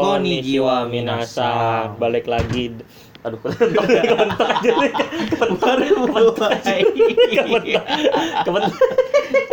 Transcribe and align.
Konnichiwa 0.00 0.88
minasan. 0.88 2.00
Balik 2.00 2.24
lagi. 2.24 2.72
Aduh, 3.22 3.38
kebentok 3.38 3.86
aja 3.86 4.02
nih. 4.02 4.18
Aja. 5.38 6.82
Kebentok, 7.38 7.84
kebentok. 8.42 8.74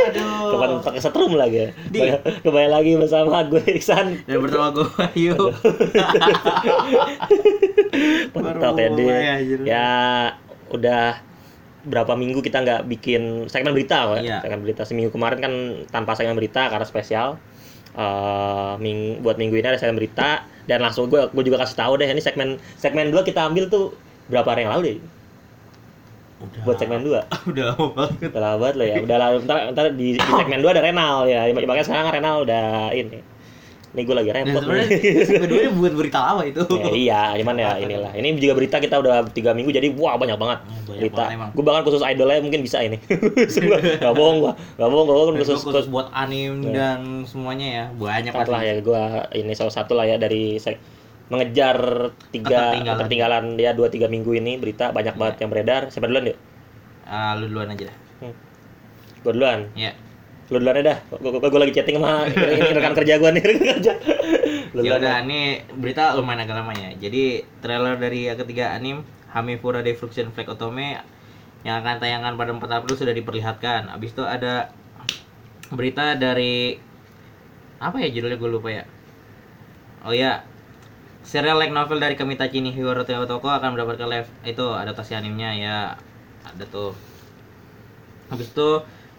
Aduh. 0.10 0.50
Kebentok 0.58 0.94
kesetrum 0.98 1.38
lagi. 1.38 1.70
Di. 1.94 2.18
Kembali- 2.42 2.74
lagi 2.74 2.92
bersama 2.98 3.46
gue 3.46 3.62
Iksan. 3.70 4.26
Dan 4.26 4.42
bersama 4.42 4.74
gue 4.74 4.90
Ayu. 5.14 5.38
Kebentok 8.34 8.74
ya, 9.06 9.34
anjir. 9.38 9.60
Ya, 9.70 9.90
udah 10.74 11.22
berapa 11.86 12.18
minggu 12.18 12.42
kita 12.42 12.66
nggak 12.66 12.82
bikin 12.90 13.46
segmen 13.54 13.78
berita, 13.78 14.10
Pak. 14.10 14.26
Iya. 14.26 14.42
Segmen 14.42 14.66
berita 14.66 14.82
seminggu 14.84 15.14
kemarin 15.14 15.40
kan 15.40 15.54
tanpa 15.94 16.18
segmen 16.18 16.34
berita 16.34 16.74
karena 16.74 16.90
spesial. 16.90 17.38
Eh, 17.90 18.74
ming 18.78 19.26
buat 19.26 19.36
minggu 19.36 19.58
ini 19.58 19.66
ada 19.66 19.80
segmen 19.82 19.98
berita 19.98 20.46
dan 20.70 20.86
langsung 20.86 21.10
gue 21.10 21.26
gue 21.34 21.44
juga 21.44 21.66
kasih 21.66 21.74
tahu 21.74 21.98
deh 21.98 22.06
ini 22.06 22.22
segmen 22.22 22.62
segmen 22.78 23.10
dua 23.10 23.26
kita 23.26 23.50
ambil 23.50 23.66
tuh 23.66 23.98
berapa 24.30 24.46
hari 24.46 24.62
yang 24.64 24.78
lalu 24.78 24.84
deh 24.86 24.98
Udah. 26.40 26.62
buat 26.64 26.78
segmen 26.78 27.02
dua 27.02 27.26
Udah 27.50 27.74
lama 27.74 27.86
banget. 27.98 28.30
udah 28.30 28.42
lama 28.46 28.58
banget 28.62 28.76
loh 28.78 28.88
ya 28.88 28.98
udah 29.04 29.18
lah 29.18 29.28
ntar, 29.42 29.58
ntar 29.74 29.86
di, 29.92 30.16
di 30.16 30.22
segmen 30.22 30.62
dua 30.62 30.72
ada 30.78 30.86
Renal 30.86 31.26
ya 31.26 31.50
makanya 31.50 31.86
sekarang 31.90 32.06
Renal 32.14 32.36
udah 32.46 32.66
ini 32.94 33.20
ini 33.90 34.02
gue 34.02 34.14
lagi 34.14 34.30
repot 34.30 34.62
sebenarnya 34.62 34.88
nih. 34.92 35.02
kedua 35.42 35.60
ini 35.60 35.72
buat 35.74 35.94
berita 35.96 36.20
lama 36.22 36.42
itu. 36.44 36.62
Ya, 36.70 36.86
iya, 36.92 37.22
cuman 37.36 37.56
ya 37.56 37.72
inilah. 37.76 38.12
Ini 38.14 38.28
juga 38.38 38.54
berita 38.56 38.78
kita 38.78 38.96
udah 38.96 39.26
tiga 39.28 39.52
minggu 39.52 39.70
jadi 39.70 39.90
wah 39.92 40.14
banyak 40.14 40.36
banget 40.36 40.60
Hmm, 40.62 40.78
banyak 40.86 41.02
berita. 41.04 41.24
banget. 41.26 41.50
Gue 41.52 41.64
bahkan 41.64 41.82
khusus 41.84 42.02
idolnya 42.02 42.38
mungkin 42.40 42.62
bisa 42.62 42.78
ini. 42.80 43.02
Gak 44.00 44.14
bohong 44.14 44.38
gua, 44.40 44.54
gak 44.54 44.90
bohong 44.90 45.08
Dan 45.32 45.42
khusus, 45.42 45.60
gua 45.60 45.74
khusus 45.74 45.88
buat 45.88 46.08
anim 46.12 46.62
Ya. 46.62 46.72
dan 46.72 47.00
semuanya 47.24 47.68
ya 47.68 47.86
banyak 47.90 48.30
khusus 48.30 48.48
lah 48.48 48.62
ya 48.62 48.74
gue 48.78 49.04
ini 49.36 49.54
salah 49.54 49.74
satu 49.74 49.94
lah 49.94 50.06
ya 50.06 50.16
dari 50.16 50.56
sek- 50.56 50.82
mengejar 51.28 51.78
tiga 52.30 52.74
ketertinggalan 52.74 53.54
dia 53.54 53.70
dua 53.72 53.86
tiga 53.88 54.06
minggu 54.06 54.34
ini 54.34 54.58
berita 54.58 54.90
banyak 54.90 55.14
banget 55.14 55.36
yang 55.40 55.50
beredar. 55.50 55.82
Siapa 55.88 56.06
duluan 56.06 56.30
yuk? 56.30 56.38
Ah, 57.04 57.34
lu 57.34 57.46
duluan 57.46 57.70
aja 57.70 57.86
dah. 57.86 57.98
Gue 59.20 59.32
duluan. 59.34 59.70
Ya. 59.74 59.94
Lu 60.50 60.58
duluan 60.58 60.82
dah. 60.82 60.98
Gue 61.22 61.60
lagi 61.62 61.74
chatting 61.78 62.02
sama 62.02 62.26
ini 62.26 62.74
rekan 62.74 62.94
kerja 62.98 63.14
gue 63.22 63.30
nih 63.38 63.44
rekan 63.54 63.68
kerja. 63.78 63.94
Ya 64.74 64.92
udah, 64.98 65.16
ini 65.26 65.66
berita 65.78 66.14
lumayan 66.18 66.46
agak 66.46 66.58
lama 66.58 66.74
ya. 66.74 66.90
Jadi 66.98 67.46
trailer 67.62 67.98
dari 68.02 68.30
yang 68.30 68.38
ketiga 68.38 68.74
anim 68.74 69.06
Hamifura 69.30 69.86
Destruction 69.86 70.34
Flag 70.34 70.50
Otome 70.50 70.98
yang 71.62 71.86
akan 71.86 72.02
tayangan 72.02 72.34
pada 72.40 72.56
4 72.56 72.66
April 72.82 72.96
sudah 72.98 73.14
diperlihatkan. 73.14 73.94
Abis 73.94 74.18
itu 74.18 74.24
ada 74.26 74.74
berita 75.70 76.18
dari 76.18 76.82
apa 77.78 78.02
ya 78.02 78.10
judulnya 78.10 78.38
gue 78.42 78.50
lupa 78.50 78.70
ya. 78.74 78.84
Oh 80.08 80.16
ya, 80.16 80.42
serial 81.22 81.60
light 81.60 81.76
novel 81.76 82.00
dari 82.00 82.16
Kamitachi 82.16 82.64
Nihiro 82.64 83.04
Toko 83.06 83.50
akan 83.52 83.76
mendapatkan 83.76 84.08
live 84.08 84.30
itu 84.48 84.66
adaptasi 84.66 85.14
animenya 85.14 85.50
ya 85.60 85.78
ada 86.42 86.66
tuh. 86.66 86.96
Habis 88.32 88.50
itu 88.50 88.70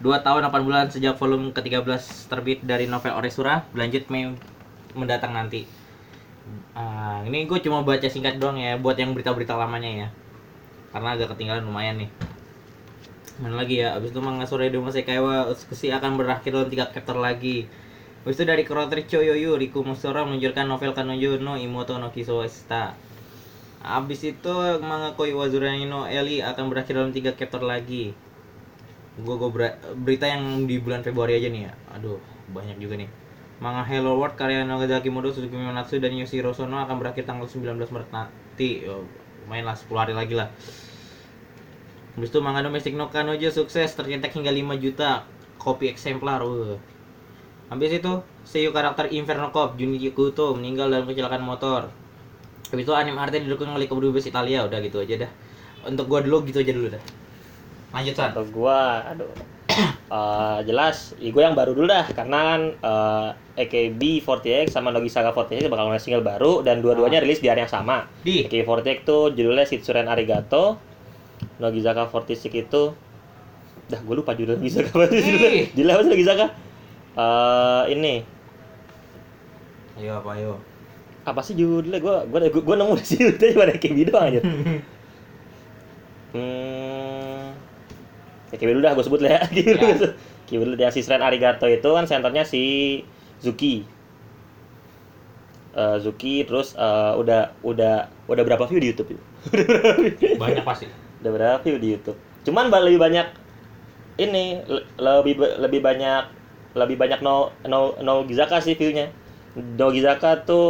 2 0.01 0.25
tahun 0.25 0.49
8 0.49 0.65
bulan 0.65 0.89
sejak 0.89 1.13
volume 1.21 1.53
ke-13 1.53 2.25
terbit 2.25 2.59
dari 2.65 2.89
novel 2.89 3.13
Oresura 3.13 3.69
berlanjut 3.69 4.09
Mei 4.09 4.33
mendatang 4.97 5.37
nanti. 5.37 5.69
Ah, 6.73 7.21
ini 7.21 7.45
gue 7.45 7.61
cuma 7.61 7.85
baca 7.85 8.09
singkat 8.09 8.41
doang 8.41 8.57
ya 8.57 8.81
buat 8.81 8.97
yang 8.97 9.13
berita-berita 9.13 9.53
lamanya 9.53 9.91
ya. 9.93 10.07
Karena 10.89 11.13
agak 11.13 11.37
ketinggalan 11.37 11.69
lumayan 11.69 12.01
nih. 12.01 12.09
Mana 13.45 13.61
lagi 13.61 13.85
ya? 13.85 13.93
Abis 13.93 14.09
itu 14.09 14.21
manga 14.25 14.49
sore 14.49 14.73
Demo 14.73 14.89
Sekaiwa 14.89 15.53
Utsukushi 15.53 15.93
akan 15.93 16.17
berakhir 16.17 16.49
dalam 16.49 16.67
tiga 16.73 16.89
chapter 16.89 17.13
lagi. 17.13 17.69
Abis 18.25 18.41
itu 18.41 18.45
dari 18.49 18.65
Kurotri 18.65 19.05
Choyoyu 19.05 19.53
Riku 19.53 19.85
Musora 19.85 20.25
meluncurkan 20.25 20.65
novel 20.65 20.97
Kanojo 20.97 21.37
no 21.37 21.61
Imoto 21.61 22.01
no 22.01 22.09
Kisowashita. 22.09 22.97
Abis 23.85 24.25
itu 24.25 24.55
manga 24.81 25.13
Koi 25.13 25.33
Wazurani 25.37 25.85
no 25.85 26.09
Eli 26.09 26.41
akan 26.41 26.73
berakhir 26.73 26.97
dalam 26.97 27.13
tiga 27.13 27.37
chapter 27.37 27.61
lagi. 27.61 28.17
Gue 29.19 29.35
berita 29.99 30.23
yang 30.23 30.63
di 30.69 30.79
bulan 30.79 31.03
Februari 31.03 31.35
aja 31.35 31.51
nih 31.51 31.67
ya. 31.67 31.73
Aduh, 31.99 32.21
banyak 32.55 32.79
juga 32.79 32.95
nih. 32.95 33.11
Manga 33.61 33.83
Hello 33.85 34.17
World 34.17 34.39
karya 34.39 34.63
Nagasaki 34.65 35.11
Modo, 35.11 35.29
Suzuki 35.29 35.53
Mimanatsu 35.53 36.01
dan 36.01 36.15
Yoshiro 36.15 36.49
Sono 36.55 36.81
akan 36.81 36.97
berakhir 36.97 37.29
tanggal 37.29 37.45
19 37.45 37.77
Maret 37.77 38.09
nanti. 38.09 38.87
Yo, 38.87 39.05
lumayan 39.45 39.69
lah 39.69 39.77
10 39.77 39.91
hari 39.99 40.13
lagi 40.17 40.33
lah. 40.33 40.49
Habis 42.17 42.27
itu 42.33 42.39
manga 42.41 42.65
Domestic 42.65 42.97
no 42.97 43.07
Kanojo 43.13 43.51
sukses 43.53 43.93
tercetak 43.93 44.33
hingga 44.33 44.49
5 44.49 44.81
juta 44.81 45.29
kopi 45.61 45.93
eksemplar. 45.93 46.41
Wuh. 46.41 46.81
Habis 47.69 48.01
itu 48.01 48.25
Seiyu 48.43 48.73
karakter 48.73 49.13
Inferno 49.13 49.53
Cop 49.53 49.77
Junichi 49.77 50.11
Kuto 50.11 50.57
meninggal 50.57 50.89
dalam 50.89 51.05
kecelakaan 51.05 51.45
motor. 51.45 51.93
Habis 52.73 52.83
itu 52.83 52.93
anime 52.97 53.21
arte 53.21 53.39
didukung 53.39 53.71
oleh 53.75 53.85
kedubes 53.85 54.25
Italia 54.25 54.65
udah 54.65 54.79
gitu 54.81 55.03
aja 55.05 55.27
dah. 55.27 55.31
Untuk 55.85 56.09
gua 56.09 56.25
dulu 56.25 56.43
gitu 56.49 56.65
aja 56.65 56.73
dulu 56.73 56.97
dah. 56.97 57.03
Lanjut 57.91 58.13
San. 58.15 58.31
Atau 58.31 58.45
gua 58.49 59.05
aduh. 59.07 59.31
Eh, 60.11 60.59
jelas, 60.67 61.15
ya 61.23 61.31
gue 61.31 61.39
yang 61.39 61.55
baru 61.55 61.71
dulu 61.71 61.87
dah 61.87 62.03
karena 62.11 62.39
kan 62.43 62.61
eh, 62.75 63.29
AKB48 63.63 64.67
sama 64.67 64.91
Nogisaga 64.91 65.31
48 65.31 65.71
bakal 65.71 65.87
ngeluarin 65.87 66.03
single 66.03 66.19
baru 66.19 66.59
dan 66.59 66.83
dua-duanya 66.83 67.23
rilis 67.23 67.39
di 67.39 67.47
hari 67.47 67.63
yang 67.63 67.71
sama. 67.71 68.11
Di 68.19 68.43
AKB48 68.43 69.07
tuh 69.07 69.31
judulnya 69.31 69.63
Shitsuren 69.63 70.11
Arigato. 70.11 70.75
Nogizaka 71.63 72.11
46 72.11 72.51
itu 72.51 72.91
dah 73.87 73.99
gue 74.03 74.15
lupa 74.19 74.35
judul 74.35 74.59
Nogizaka 74.59 74.91
apa 74.91 75.07
sih 75.07 75.23
judulnya. 75.23 75.51
Ih. 75.55 75.65
Judulnya 75.71 75.93
apa 75.95 76.03
sih 76.03 76.11
Nogizaka? 76.11 76.45
Eh 77.15 77.83
ini 77.95 78.15
Ayo 79.95 80.11
apa 80.19 80.29
ayo. 80.35 80.59
apa 81.23 81.39
sih 81.39 81.55
judulnya 81.55 82.03
gue 82.03 82.15
gue 82.27 82.59
gue 82.59 82.75
nemu 82.75 82.93
sini 82.99 83.31
tadi 83.39 83.55
pada 83.55 83.71
AKB 83.71 83.97
doang 84.11 84.27
aja. 84.27 84.41
Hmm. 86.31 87.00
Ya, 88.51 88.55
Kiwi 88.59 88.71
dulu 88.75 88.83
dah 88.83 88.93
gue 88.97 89.05
sebut 89.07 89.21
lah 89.23 89.31
ya. 89.37 89.41
Kiwi 89.55 89.73
dulu. 89.79 89.87
Ya. 89.87 90.11
Kiwi 90.47 90.61
dulu 90.67 90.75
yang 90.79 90.93
si 90.95 91.01
Sren 91.05 91.23
Arigato 91.23 91.65
itu 91.71 91.87
kan 91.97 92.05
senternya 92.09 92.43
si 92.43 92.59
Zuki. 93.39 93.87
Eh, 95.71 95.97
Zuki 96.03 96.43
terus 96.43 96.75
eh, 96.75 97.11
udah 97.15 97.55
udah 97.63 97.93
udah 98.27 98.43
berapa 98.43 98.67
view 98.67 98.79
di 98.83 98.91
YouTube? 98.91 99.15
Banyak 100.41 100.63
pasti. 100.65 100.87
udah 101.21 101.31
berapa 101.31 101.57
view 101.63 101.77
di 101.79 101.87
YouTube? 101.95 102.17
Cuman 102.43 102.67
lebih 102.73 102.99
banyak 102.99 103.27
ini 104.21 104.61
le- 104.67 104.87
lebih 104.99 105.33
lebih 105.63 105.81
banyak 105.81 106.23
lebih 106.77 106.97
banyak 107.01 107.19
no 107.25 107.57
no 107.67 107.99
no 108.05 108.13
Gizaka 108.29 108.57
sih 108.63 108.75
view-nya. 108.79 109.11
No 109.57 109.91
Gizaka 109.95 110.29
tuh 110.47 110.67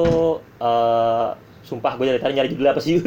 eh 0.61 1.29
sumpah 1.61 1.93
gue 1.95 2.05
dari 2.09 2.19
tadi 2.19 2.33
nyari 2.35 2.49
judul 2.51 2.67
apa 2.73 2.81
sih? 2.81 2.97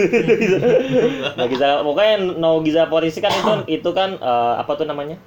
no 1.39 1.45
Gizaka 1.51 1.83
pokoknya 1.83 2.15
No 2.39 2.63
Gizaka 2.63 2.89
Polisi 2.91 3.19
kan 3.19 3.35
itu 3.35 3.83
itu 3.83 3.91
kan 3.91 4.17
eh, 4.19 4.55
apa 4.59 4.73
tuh 4.79 4.87
namanya? 4.87 5.19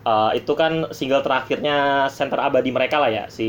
Eh, 0.00 0.30
itu 0.40 0.52
kan 0.56 0.88
single 0.96 1.20
terakhirnya 1.20 2.08
center 2.08 2.40
abadi 2.40 2.72
mereka 2.72 2.96
lah 2.96 3.12
ya 3.12 3.24
si 3.28 3.48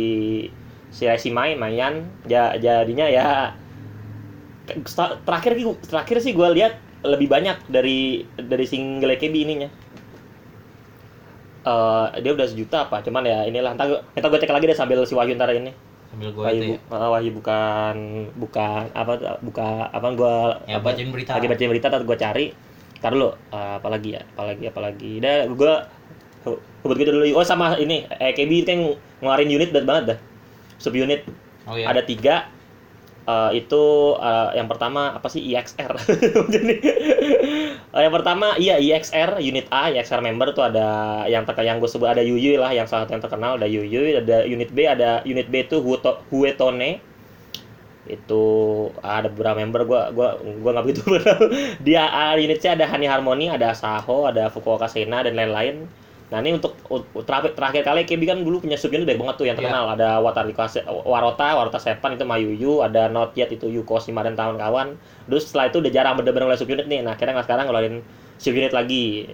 si 0.92 1.08
si 1.08 1.30
Mai 1.32 1.56
Mayan 1.56 2.04
ja, 2.28 2.52
jadinya 2.60 3.08
ya 3.08 3.56
terakhir 5.24 5.56
terakhir 5.88 6.18
sih 6.20 6.36
gue 6.36 6.48
lihat 6.52 6.76
lebih 7.08 7.32
banyak 7.32 7.72
dari 7.72 8.28
dari 8.36 8.66
single 8.68 9.16
AKB 9.16 9.36
ininya 9.48 9.70
Eh 11.62 12.06
dia 12.26 12.34
udah 12.34 12.48
sejuta 12.50 12.90
apa 12.90 13.06
cuman 13.06 13.22
ya 13.22 13.46
inilah 13.46 13.78
entar 13.78 14.28
gue 14.34 14.40
cek 14.42 14.50
lagi 14.50 14.66
deh 14.66 14.78
sambil 14.78 15.06
si 15.06 15.14
Wahyu 15.14 15.38
ntar 15.38 15.54
ini 15.54 15.72
Sambil 16.12 16.30
gua 16.36 16.44
Wahyu, 16.46 16.60
itu 16.60 16.66
ya. 16.68 16.78
bu- 16.78 17.00
eh, 17.00 17.10
Wahyu 17.10 17.32
bukan 17.32 17.96
bukan 18.36 18.84
apa 18.92 19.14
buka 19.40 19.68
apa 19.88 20.08
gue 20.12 20.36
Ya 20.68 20.78
bacain 20.78 21.08
berita. 21.08 21.32
lagi 21.40 21.48
baca 21.48 21.64
berita 21.64 21.88
ntar 21.88 22.04
gue 22.04 22.18
cari 22.20 22.46
ntar 23.00 23.12
dulu 23.16 23.32
eh, 23.32 23.74
apa 23.80 23.88
lagi 23.88 24.10
ya 24.14 24.22
apalagi 24.28 24.64
apalagi 24.68 25.12
dah 25.18 25.48
gue 25.48 25.74
sebut 26.84 26.96
gitu 26.98 27.12
dulu 27.14 27.26
oh 27.32 27.46
sama 27.46 27.78
ini 27.78 28.04
AKB 28.10 28.52
kan 28.68 28.78
ngeluarin 29.22 29.50
unit 29.50 29.70
banget 29.72 29.88
banget 29.88 30.04
dah 30.12 30.20
sub 30.78 30.94
unit 30.94 31.24
Oh 31.64 31.78
iya. 31.78 31.86
ada 31.88 32.02
tiga 32.02 32.50
Eh, 33.22 33.52
itu 33.62 33.84
eh, 34.18 34.50
yang 34.58 34.66
pertama 34.66 35.14
apa 35.14 35.30
sih? 35.30 35.46
IXR 35.54 35.94
jadi 36.58 36.74
eh, 37.94 38.02
yang 38.02 38.14
pertama 38.18 38.58
iya 38.58 38.82
IXR 38.82 39.38
unit 39.38 39.70
A 39.70 39.94
IXR 39.94 40.26
member 40.26 40.58
tuh 40.58 40.66
ada 40.66 41.22
yang 41.30 41.46
terkenal 41.46 41.70
yang 41.70 41.78
gue 41.78 41.86
sebut 41.86 42.10
ada 42.10 42.26
Yuyu 42.26 42.58
lah 42.58 42.74
yang 42.74 42.90
salah 42.90 43.06
satu 43.06 43.14
yang 43.14 43.22
terkenal 43.22 43.62
ada 43.62 43.70
Yuyu 43.70 44.18
ada 44.18 44.42
unit 44.50 44.74
B 44.74 44.90
ada 44.90 45.22
unit 45.22 45.46
B 45.54 45.62
itu 45.62 45.78
Hueto, 45.86 46.26
Huetone. 46.34 46.98
Itu 48.10 48.44
ada 49.06 49.30
beberapa 49.30 49.62
member 49.62 49.86
gua 49.86 50.02
gua 50.10 50.42
gua 50.42 50.72
nggak 50.74 50.86
begitu 50.90 51.02
tahu. 51.22 51.46
dia 51.86 52.10
ah, 52.10 52.34
unit 52.34 52.58
C 52.58 52.74
ada 52.74 52.90
Hani 52.90 53.06
Harmony 53.06 53.54
ada 53.54 53.78
Saho 53.78 54.26
ada 54.26 54.50
Fukuoka 54.50 54.90
Sena 54.90 55.22
dan 55.22 55.38
lain-lain 55.38 55.86
nah 56.32 56.40
ini 56.40 56.56
untuk 56.56 56.80
terakhir, 57.28 57.52
terakhir 57.60 57.84
kali 57.84 58.08
KB 58.08 58.24
kan 58.24 58.40
dulu 58.40 58.64
punya 58.64 58.80
subunit 58.80 59.04
banyak 59.04 59.20
banget 59.20 59.36
tuh 59.36 59.46
yang 59.52 59.60
Iya. 59.60 59.68
terkenal. 59.68 59.86
Ada 60.00 60.10
Watarika 60.24 60.64
Se- 60.66 60.88
Warota 60.88 61.60
Warota 61.60 61.76
Sepan 61.76 62.16
itu 62.16 62.24
Mayuyu 62.24 62.80
ada 62.80 63.12
Not 63.12 63.36
Yet 63.36 63.52
itu 63.52 63.68
Yuko 63.68 64.00
Shima 64.00 64.24
dan 64.24 64.40
kawan-kawan. 64.40 64.96
Terus 65.28 65.52
setelah 65.52 65.68
itu 65.68 65.84
udah 65.84 65.92
jarang 65.92 66.16
bener-bener 66.16 66.48
mulai 66.48 66.56
subunit 66.56 66.88
nih. 66.88 67.04
Nah 67.04 67.20
akhirnya 67.20 67.44
sekarang 67.44 67.68
ngeluarin 67.68 68.00
subunit 68.40 68.72
lagi. 68.72 69.28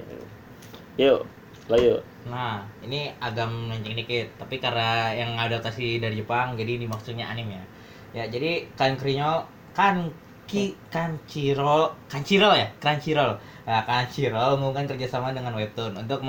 Yuk 0.98 1.22
lo 1.70 1.78
yuk. 1.78 2.00
Nah, 2.28 2.60
ini 2.84 3.08
agak 3.24 3.48
melenceng 3.48 3.96
dikit, 3.96 4.28
tapi 4.36 4.60
karena 4.60 5.16
yang 5.16 5.38
adaptasi 5.40 6.02
dari 6.04 6.20
Jepang, 6.20 6.60
jadi 6.60 6.76
ini 6.76 6.84
maksudnya 6.84 7.24
anime 7.24 7.56
ya. 7.56 7.64
Ya, 8.12 8.24
jadi 8.28 8.68
kan 8.76 9.00
Krinyol 9.00 9.48
kan 9.72 10.12
ki 10.48 10.76
Crunchyroll 10.92 11.92
Crunchyroll 12.10 12.56
ya? 12.56 12.68
Crunchyroll. 12.84 13.36
Nah, 13.64 13.84
Crunchyroll 13.84 14.60
mengumumkan 14.60 14.88
kerjasama 14.92 15.32
dengan 15.32 15.56
Webtoon 15.56 15.96
untuk 15.96 16.20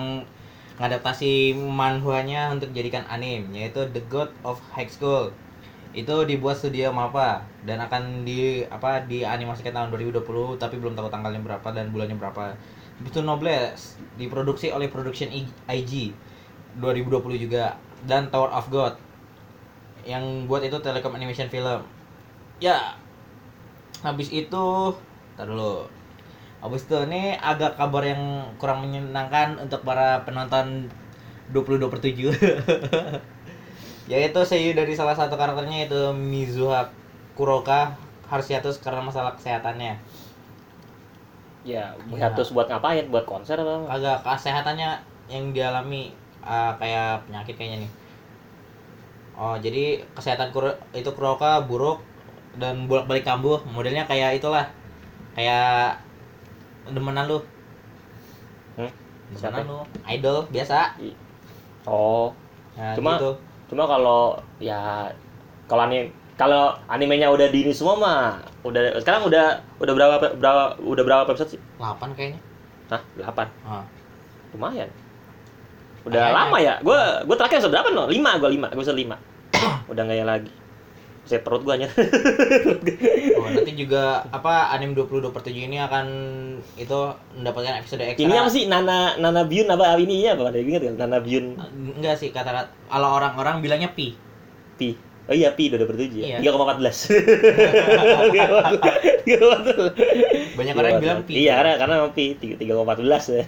mengadaptasi 0.79 1.59
manhwanya 1.59 2.55
untuk 2.55 2.71
jadikan 2.71 3.03
anime 3.11 3.51
yaitu 3.51 3.83
The 3.91 3.99
God 4.07 4.31
of 4.47 4.63
High 4.71 4.87
School. 4.87 5.35
Itu 5.91 6.23
dibuat 6.23 6.63
studio 6.63 6.95
Mapa 6.95 7.43
dan 7.67 7.83
akan 7.83 8.23
di 8.23 8.63
apa 8.71 9.03
dianimasikan 9.11 9.75
tahun 9.75 9.91
2020 9.91 10.23
tapi 10.55 10.79
belum 10.79 10.95
tahu 10.95 11.11
tanggalnya 11.11 11.43
berapa 11.43 11.69
dan 11.75 11.91
bulannya 11.91 12.15
berapa. 12.15 12.55
Itu 13.03 13.27
Nobles 13.27 13.99
diproduksi 14.15 14.71
oleh 14.71 14.87
Production 14.87 15.35
IG 15.67 16.15
2020 16.79 17.43
juga 17.43 17.75
dan 18.07 18.31
Tower 18.31 18.55
of 18.55 18.71
God 18.71 18.95
yang 20.07 20.47
buat 20.47 20.63
itu 20.63 20.79
Telecom 20.79 21.19
Animation 21.19 21.51
Film. 21.51 21.83
Ya 22.63 22.95
habis 24.07 24.31
itu 24.31 24.95
tar 25.35 25.51
dulu 25.51 25.98
habis 26.59 26.83
itu 26.87 26.97
ini 27.07 27.39
agak 27.39 27.79
kabar 27.79 28.03
yang 28.03 28.43
kurang 28.59 28.83
menyenangkan 28.83 29.59
untuk 29.63 29.87
para 29.87 30.27
penonton 30.27 30.91
22 31.55 31.87
per 31.87 32.01
7 32.03 32.35
yaitu 34.13 34.41
seiyu 34.43 34.73
dari 34.75 34.97
salah 34.97 35.15
satu 35.15 35.39
karakternya 35.39 35.87
yaitu 35.87 36.01
Mizuha 36.17 36.91
Kuroka 37.39 37.95
harus 38.27 38.47
hiatus 38.51 38.81
karena 38.83 39.05
masalah 39.05 39.37
kesehatannya 39.39 39.97
Ya, 41.67 41.93
Ya. 42.09 42.17
hiatus 42.17 42.57
buat 42.57 42.71
ngapain? 42.71 43.13
Buat 43.13 43.29
konser 43.29 43.61
apa? 43.61 43.85
agak 43.93 44.25
kesehatannya 44.25 44.97
yang 45.29 45.53
dialami 45.53 46.17
uh, 46.41 46.73
kayak 46.81 47.29
penyakit 47.29 47.55
kayaknya 47.61 47.85
nih 47.85 47.93
oh 49.39 49.55
jadi 49.61 50.03
kesehatan 50.17 50.51
Kuro, 50.51 50.73
itu 50.97 51.11
Kuroka 51.15 51.63
buruk 51.63 52.03
dan 52.59 52.89
bolak 52.91 53.07
balik 53.07 53.23
kambuh 53.29 53.61
modelnya 53.71 54.09
kayak 54.09 54.41
itulah 54.41 54.67
kayak 55.37 56.01
demenan 56.89 57.25
lu 57.25 57.39
Hmm? 58.75 58.91
Demenan 59.31 59.65
lu 59.65 59.79
idol 60.07 60.47
biasa 60.49 60.95
Oh, 61.85 62.31
nah, 62.75 62.93
Cuma- 62.93 63.17
gitu 63.17 63.33
cuma 63.69 63.85
kalau 63.85 64.33
ya 64.57 65.05
kalau 65.65 65.85
anime 65.85 66.09
kalau 66.35 66.73
animenya 66.87 67.29
udah 67.29 67.49
di 67.49 67.61
ini 67.63 67.73
semua 67.73 67.93
mah 67.95 68.21
udah 68.63 68.97
sekarang 68.97 69.25
udah 69.25 69.61
udah 69.77 69.93
berapa 69.93 70.15
berapa 70.37 70.63
udah 70.81 71.05
berapa 71.05 71.23
episode 71.27 71.53
sih? 71.53 71.61
8 71.77 72.17
kayaknya 72.17 72.41
Hah, 72.89 73.03
8. 73.21 73.45
Ah. 73.63 73.85
Lumayan. 74.57 74.89
Udah 76.09 76.25
Kayaknya. 76.25 76.39
lama 76.41 76.57
ya. 76.57 76.75
Gua 76.81 77.21
gua 77.29 77.37
terakhir 77.37 77.61
episode 77.61 77.75
berapa 77.77 77.89
no? 77.93 78.09
5 78.09 78.41
gua 78.41 78.49
5. 78.49 78.65
Gua 78.65 78.81
episode 78.81 78.97
5. 78.97 79.13
udah 79.93 80.03
enggak 80.09 80.17
ya 80.17 80.25
lagi. 80.25 80.51
Saya 81.29 81.45
perut 81.45 81.61
gua 81.61 81.77
hanya. 81.77 81.93
oh, 81.93 83.49
nanti 83.53 83.73
juga 83.77 84.25
apa 84.33 84.73
anime 84.73 84.97
22 84.97 85.29
per 85.29 85.45
7 85.45 85.53
ini 85.53 85.77
akan 85.77 86.07
itu 86.81 86.99
mendapatkan 87.37 87.77
episode 87.79 88.01
ekstra 88.01 88.25
ini 88.25 88.33
apa 88.33 88.49
sih 88.49 88.65
Nana 88.65 89.21
Nana 89.21 89.45
Byun 89.45 89.69
apa 89.69 90.01
ininya 90.01 90.41
apa? 90.41 90.43
Ada 90.49 90.59
ingat 90.65 90.83
ya? 90.89 90.93
Nana 90.97 91.21
Byun 91.21 91.61
enggak 92.01 92.17
sih 92.17 92.33
kata 92.33 92.73
kalau 92.89 93.09
orang-orang 93.13 93.61
bilangnya 93.61 93.93
pi 93.93 94.17
Pi. 94.81 94.97
Oh 95.29 95.37
iya 95.37 95.53
Pi 95.53 95.69
udah 95.69 95.85
bertujuh 95.85 96.25
Iya. 96.25 96.41
ya. 96.41 96.49
3,14. 96.57 97.13
banyak 100.57 100.75
orang 100.75 101.05
bilang 101.05 101.21
pi 101.29 101.45
Iya, 101.45 101.61
karena 101.61 101.73
karena 101.77 101.95
Pi 102.09 102.33
3,14 102.41 103.37
ya. 103.37 103.45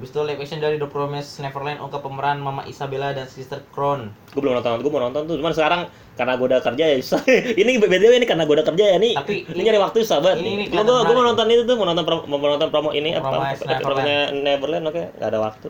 Habis 0.00 0.10
itu 0.10 0.20
live 0.24 0.40
action 0.40 0.58
dari 0.58 0.80
The 0.80 0.88
Promised 0.88 1.44
Neverland 1.44 1.76
ungkap 1.76 2.00
pemeran 2.00 2.40
Mama 2.40 2.64
Isabella 2.64 3.12
dan 3.12 3.28
Sister 3.28 3.60
Crown. 3.68 4.08
gue 4.32 4.40
belum 4.40 4.56
nonton, 4.56 4.80
gue 4.80 4.88
mau 4.88 5.04
nonton 5.04 5.28
tuh. 5.28 5.36
Cuman 5.36 5.52
sekarang 5.52 5.80
karena 6.16 6.40
gue 6.40 6.46
udah 6.48 6.60
kerja 6.62 6.84
ya 6.88 6.96
susah. 6.96 7.20
ini 7.60 7.76
btw 7.76 8.12
ini 8.14 8.24
karena 8.24 8.42
gue 8.42 8.56
udah 8.56 8.64
kerja 8.64 8.84
ya 8.86 8.96
nih. 8.96 9.12
Tapi 9.12 9.44
ini 9.44 9.52
ini- 9.52 9.64
nyari 9.68 9.76
waktu 9.76 10.00
susah 10.00 10.24
banget. 10.24 10.40
ini- 10.40 10.64
ini 10.64 10.72
gue 10.72 10.80
gue 10.80 11.12
mau 11.12 11.20
nonton 11.22 11.44
itu 11.46 11.68
tuh, 11.68 11.76
mau 11.76 11.84
nonton 11.84 12.04
promo, 12.08 12.24
mau 12.26 12.48
nonton 12.48 12.68
promo 12.68 12.90
ini 12.90 13.12
apa? 13.12 13.52
Promonya 13.78 14.32
Neverland 14.32 14.88
oke, 14.88 15.02
nggak 15.14 15.28
ada 15.28 15.38
waktu. 15.38 15.68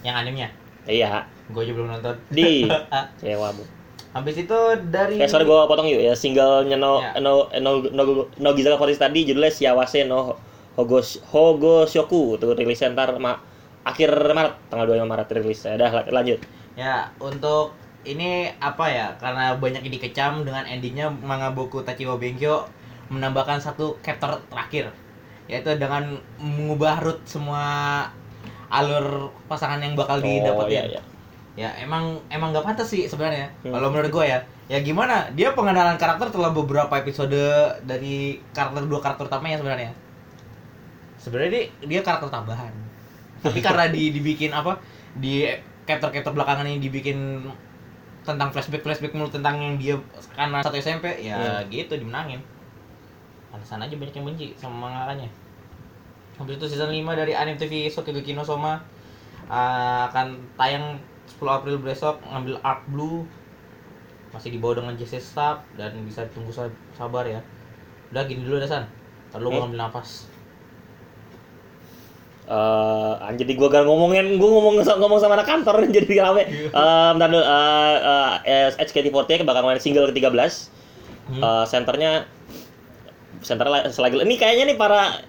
Yang 0.00 0.16
animenya. 0.16 0.48
Iya, 0.82 1.26
Gue 1.50 1.66
aja 1.66 1.72
belum 1.74 1.90
nonton. 1.90 2.14
di 2.30 2.70
sewa 3.20 3.50
bu. 3.50 3.66
Habis 4.12 4.36
itu 4.38 4.58
dari 4.86 5.16
Eh 5.16 5.26
sorry 5.26 5.42
gue 5.42 5.58
potong 5.66 5.90
yuk 5.90 5.98
ya 5.98 6.14
singlenya 6.14 6.76
no 6.76 7.00
Ya. 7.00 7.18
no 7.18 7.50
no 7.56 7.82
no 7.88 8.02
no 8.30 8.48
Gizaka 8.52 8.76
Forest 8.76 9.00
tadi 9.00 9.26
judulnya 9.26 9.50
Shiawase 9.50 10.04
no 10.04 10.38
Hogos 10.72 11.18
Hogoshoku 11.26 12.36
tuh 12.36 12.52
rilis 12.52 12.80
ntar 12.82 13.16
ma, 13.16 13.36
akhir 13.82 14.10
Maret 14.10 14.54
tanggal 14.70 14.86
25 14.88 15.12
Maret 15.12 15.28
rilis. 15.38 15.60
Ya 15.66 15.74
udah 15.78 15.90
lanjut. 16.10 16.38
Ya, 16.78 17.10
untuk 17.20 17.76
ini 18.02 18.50
apa 18.58 18.86
ya? 18.88 19.06
Karena 19.18 19.54
banyak 19.58 19.82
yang 19.84 19.94
dikecam 19.94 20.32
dengan 20.42 20.64
endingnya 20.66 21.10
manga 21.10 21.50
buku 21.54 21.82
Tachiwa 21.86 22.18
Benkyo 22.18 22.66
menambahkan 23.12 23.60
satu 23.60 24.00
chapter 24.00 24.40
terakhir 24.48 24.88
yaitu 25.50 25.74
dengan 25.76 26.16
mengubah 26.40 27.02
root 27.02 27.20
semua 27.28 28.08
alur 28.72 29.28
pasangan 29.50 29.82
yang 29.84 29.92
bakal 29.92 30.22
didapetin. 30.22 30.72
iya, 30.72 30.84
iya. 30.96 31.02
Ya 31.52 31.68
emang 31.84 32.16
emang 32.32 32.56
nggak 32.56 32.64
pantas 32.64 32.88
sih 32.88 33.04
sebenarnya. 33.04 33.52
Hmm. 33.60 33.76
Kalau 33.76 33.92
menurut 33.92 34.08
gue 34.08 34.24
ya, 34.24 34.40
ya 34.72 34.80
gimana? 34.80 35.28
Dia 35.36 35.52
pengenalan 35.52 36.00
karakter 36.00 36.32
telah 36.32 36.48
beberapa 36.48 36.88
episode 36.96 37.36
dari 37.84 38.40
karakter 38.56 38.88
dua 38.88 39.04
karakter 39.04 39.28
utamanya 39.28 39.60
sebenarnya. 39.60 39.92
Sebenarnya 41.20 41.50
dia, 41.52 41.64
dia 41.84 42.00
karakter 42.00 42.32
tambahan. 42.32 42.72
Tapi 43.42 43.58
karena 43.60 43.88
di 43.88 44.10
dibikin 44.10 44.50
apa? 44.50 44.78
Di 45.12 45.50
chapter-chapter 45.82 46.30
belakangan 46.30 46.64
ini 46.64 46.78
dibikin 46.78 47.42
tentang 48.22 48.48
flashback 48.48 48.80
flashback 48.80 49.12
mulu 49.12 49.26
tentang 49.28 49.58
yang 49.58 49.74
dia 49.76 49.98
karena 50.32 50.62
satu 50.62 50.78
SMP 50.78 51.10
ya 51.20 51.34
gitu 51.66 51.98
dimenangin. 51.98 52.38
Alasan 53.50 53.82
aja 53.82 53.92
banyak 53.92 54.14
yang 54.14 54.24
benci 54.24 54.54
sama 54.54 54.88
mangakanya. 54.88 55.26
Habis 56.32 56.56
itu 56.56 56.66
season 56.68 56.88
5 56.88 57.02
dari 57.12 57.34
anime 57.34 57.58
TV 57.58 57.86
Shokugeki 57.86 58.32
no 58.32 58.40
Soma 58.40 58.80
uh, 59.44 60.00
akan 60.08 60.40
tayang 60.56 60.96
10 61.28 61.44
April 61.44 61.76
besok 61.78 62.22
ngambil 62.24 62.56
Arc 62.62 62.88
Blue 62.88 63.28
masih 64.30 64.48
dibawa 64.48 64.72
dengan 64.74 64.96
JC 64.96 65.20
Stab 65.20 65.60
dan 65.76 65.92
bisa 66.02 66.24
tunggu 66.32 66.48
sa- 66.48 66.72
sabar 66.92 67.28
ya 67.28 67.44
udah 68.08 68.24
gini 68.24 68.40
dulu 68.40 68.56
Dasan 68.56 68.88
Ntar 69.28 69.38
lu 69.38 69.50
Hmm? 69.50 69.52
gua 69.52 69.62
ngambil 69.66 69.80
nafas 69.82 70.31
Eh, 72.52 73.12
anjir 73.24 73.48
di 73.48 73.56
gua 73.56 73.72
gak 73.72 73.88
ngomongin, 73.88 74.36
gua 74.36 74.60
ngomong 74.60 74.74
ngomong 74.84 75.18
sama 75.18 75.40
anak 75.40 75.48
kantor 75.48 75.88
jadi 75.96 76.04
rame. 76.20 76.42
Eh, 76.68 77.08
bentar 77.16 77.28
dulu, 77.32 77.40
eh, 77.40 77.94
eh, 78.44 78.68
HKT48 78.76 79.40
bakal 79.42 79.64
main 79.64 79.80
single 79.80 80.12
ke-13. 80.12 80.68
Hmm. 81.32 81.40
Eh, 81.40 81.64
senternya 81.64 82.28
center 83.40 83.66
la- 83.66 83.88
selagi 83.88 84.20
ini 84.20 84.36
kayaknya 84.36 84.68
nih 84.68 84.76
para 84.76 85.24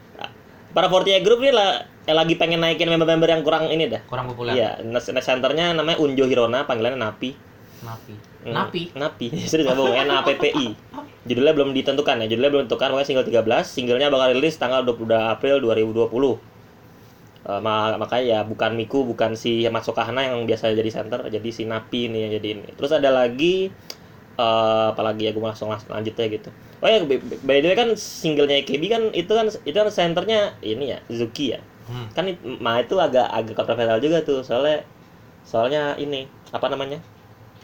para 0.70 0.92
48 0.92 1.24
group 1.24 1.39
nih 1.39 1.56
lah 1.56 1.88
eh, 2.03 2.12
lagi 2.12 2.36
pengen 2.36 2.60
naikin 2.60 2.92
member-member 2.92 3.30
yang 3.32 3.42
kurang 3.42 3.72
ini 3.72 3.88
dah. 3.88 4.03
kurang 4.03 4.27
populer 4.27 4.53
Iya, 4.53 4.84
senternya 5.00 5.72
namanya 5.72 6.03
Unjo 6.03 6.27
Hirona, 6.27 6.68
panggilannya 6.68 7.00
Napi. 7.00 7.32
Napi 7.84 8.15
Hmm, 8.44 8.51
Napi 8.51 8.92
Napi. 8.92 9.27
Serius 9.48 9.72
nggak 9.72 9.80
bohong, 9.80 9.96
N-A-P-P-I. 9.96 10.68
Judulnya 11.24 11.56
belum 11.56 11.72
ditentukan 11.72 12.20
ya. 12.20 12.27
Judulnya 12.27 12.51
belum 12.51 12.62
ditentukan, 12.68 12.92
makanya 12.92 13.08
single 13.08 13.24
13. 13.24 13.63
Singlenya 13.63 14.12
bakal 14.12 14.36
rilis 14.36 14.60
tanggal 14.60 14.84
22 14.84 15.08
April 15.15 15.63
2020. 15.63 16.12
Eh, 17.43 17.59
ma- 17.59 18.00
makanya 18.00 18.23
ya 18.23 18.39
bukan 18.47 18.71
Miku, 18.79 19.03
bukan 19.03 19.35
si 19.35 19.67
Matsuka 19.67 20.07
Hana 20.07 20.21
yang 20.31 20.47
biasa 20.47 20.71
jadi 20.79 20.88
center, 20.88 21.19
jadi 21.27 21.50
si 21.51 21.63
Napi 21.67 22.07
nih 22.12 22.19
yang 22.27 22.31
jadi 22.39 22.47
ini. 22.55 22.69
Terus 22.79 22.91
ada 22.95 23.09
lagi 23.12 23.67
eh 24.33 24.85
apalagi 24.93 25.29
ya 25.29 25.31
gue 25.35 25.43
langsung 25.45 25.69
langsung 25.69 25.93
lanjut 25.93 26.15
ya 26.17 26.27
gitu. 26.31 26.50
Oh 26.81 26.89
ya 26.89 27.00
by 27.47 27.57
the 27.62 27.67
way 27.69 27.77
kan 27.77 27.89
singlenya 27.93 28.57
EKB 28.59 28.83
kan 28.89 29.03
itu 29.13 29.29
kan 29.29 29.47
itu 29.51 29.77
kan 29.77 29.88
senternya 29.93 30.57
ini 30.65 30.97
ya 30.97 31.00
Zuki 31.12 31.53
ya. 31.53 31.59
hmm. 31.89 32.07
Kan 32.17 32.25
it- 32.33 32.43
ma 32.65 32.81
itu 32.81 32.95
agak 32.97 33.27
agak 33.29 33.53
kontroversial 33.59 34.00
juga 34.01 34.17
tuh 34.25 34.41
soalnya 34.41 34.81
soalnya 35.45 35.93
ini 36.01 36.25
apa 36.55 36.67
namanya? 36.71 37.00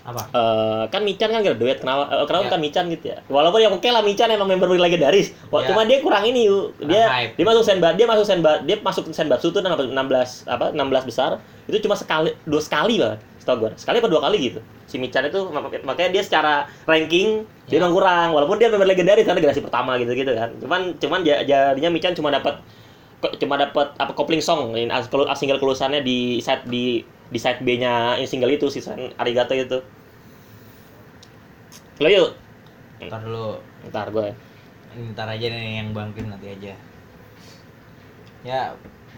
Apa? 0.09 0.21
Eh, 0.29 0.83
kan 0.87 1.01
Michan 1.01 1.29
kan 1.29 1.39
graduate 1.39 1.79
kenapa 1.79 2.03
eh, 2.09 2.25
kenapa 2.25 2.43
Ya. 2.43 2.47
bukan 2.49 2.61
Michan 2.61 2.85
gitu 2.87 3.05
ya? 3.07 3.17
Walaupun 3.25 3.59
yang 3.59 3.71
oke 3.71 3.85
lah 3.85 4.01
Michan 4.01 4.27
emang 4.27 4.45
member 4.45 4.69
legendaris 4.71 5.31
Wah, 5.47 5.61
Ya. 5.61 5.69
cuma 5.69 5.83
dia 5.83 5.99
kurang 5.99 6.23
ini 6.23 6.45
yuk 6.45 6.73
dia 6.81 7.05
hype. 7.05 7.33
dia 7.33 7.45
masuk 7.45 7.63
senba 7.63 7.93
dia 7.93 8.05
masuk 8.05 8.23
senba 8.23 8.51
dia 8.61 8.75
masuk 8.77 9.03
senbatsu 9.09 9.49
tuh 9.49 9.61
16 9.61 9.93
apa 10.45 10.71
16 10.71 11.05
besar. 11.05 11.37
Itu 11.65 11.77
cuma 11.79 11.93
sekali 11.93 12.33
dua 12.43 12.59
sekali 12.59 12.97
lah 12.97 13.15
setahu 13.37 13.63
gue 13.63 13.71
sekali 13.75 13.97
apa 13.97 14.09
dua 14.09 14.21
kali 14.21 14.37
gitu. 14.43 14.59
Si 14.85 14.97
Michan 14.97 15.21
itu 15.23 15.37
mak- 15.47 15.85
makanya 15.85 16.09
dia 16.11 16.23
secara 16.23 16.53
ranking 16.83 17.45
dia 17.65 17.77
Ya. 17.77 17.79
emang 17.79 17.93
kurang. 17.93 18.33
Walaupun 18.33 18.57
dia 18.57 18.67
member 18.67 18.85
legendaris 18.85 19.23
karena 19.23 19.39
generasi 19.39 19.61
pertama 19.61 19.95
gitu 19.95 20.11
gitu 20.11 20.33
kan. 20.33 20.49
Cuman 20.57 20.97
cuman 20.97 21.19
ja- 21.21 21.41
jadinya 21.41 21.89
Michan 21.89 22.11
cuma 22.11 22.29
dapat 22.29 22.57
cuma 23.35 23.59
dapat 23.59 23.91
apa 23.99 24.15
kopling 24.15 24.39
song 24.39 24.71
ini 24.71 24.87
single 25.35 25.59
kelulusannya 25.59 25.99
di 25.99 26.39
side 26.39 26.63
di 26.65 27.03
di 27.27 27.35
side 27.35 27.59
B-nya 27.59 28.15
single 28.23 28.49
itu 28.49 28.71
si 28.71 28.79
Arigato 29.19 29.51
itu 29.51 29.83
lo 31.99 32.07
yuk 32.07 32.31
ntar 33.07 33.21
dulu 33.23 33.59
ntar 33.91 34.07
gue 34.11 34.31
ntar 35.13 35.27
aja 35.27 35.45
nih 35.51 35.83
yang 35.83 35.91
bangkin 35.95 36.31
nanti 36.31 36.47
aja 36.51 36.73
ya 38.43 38.63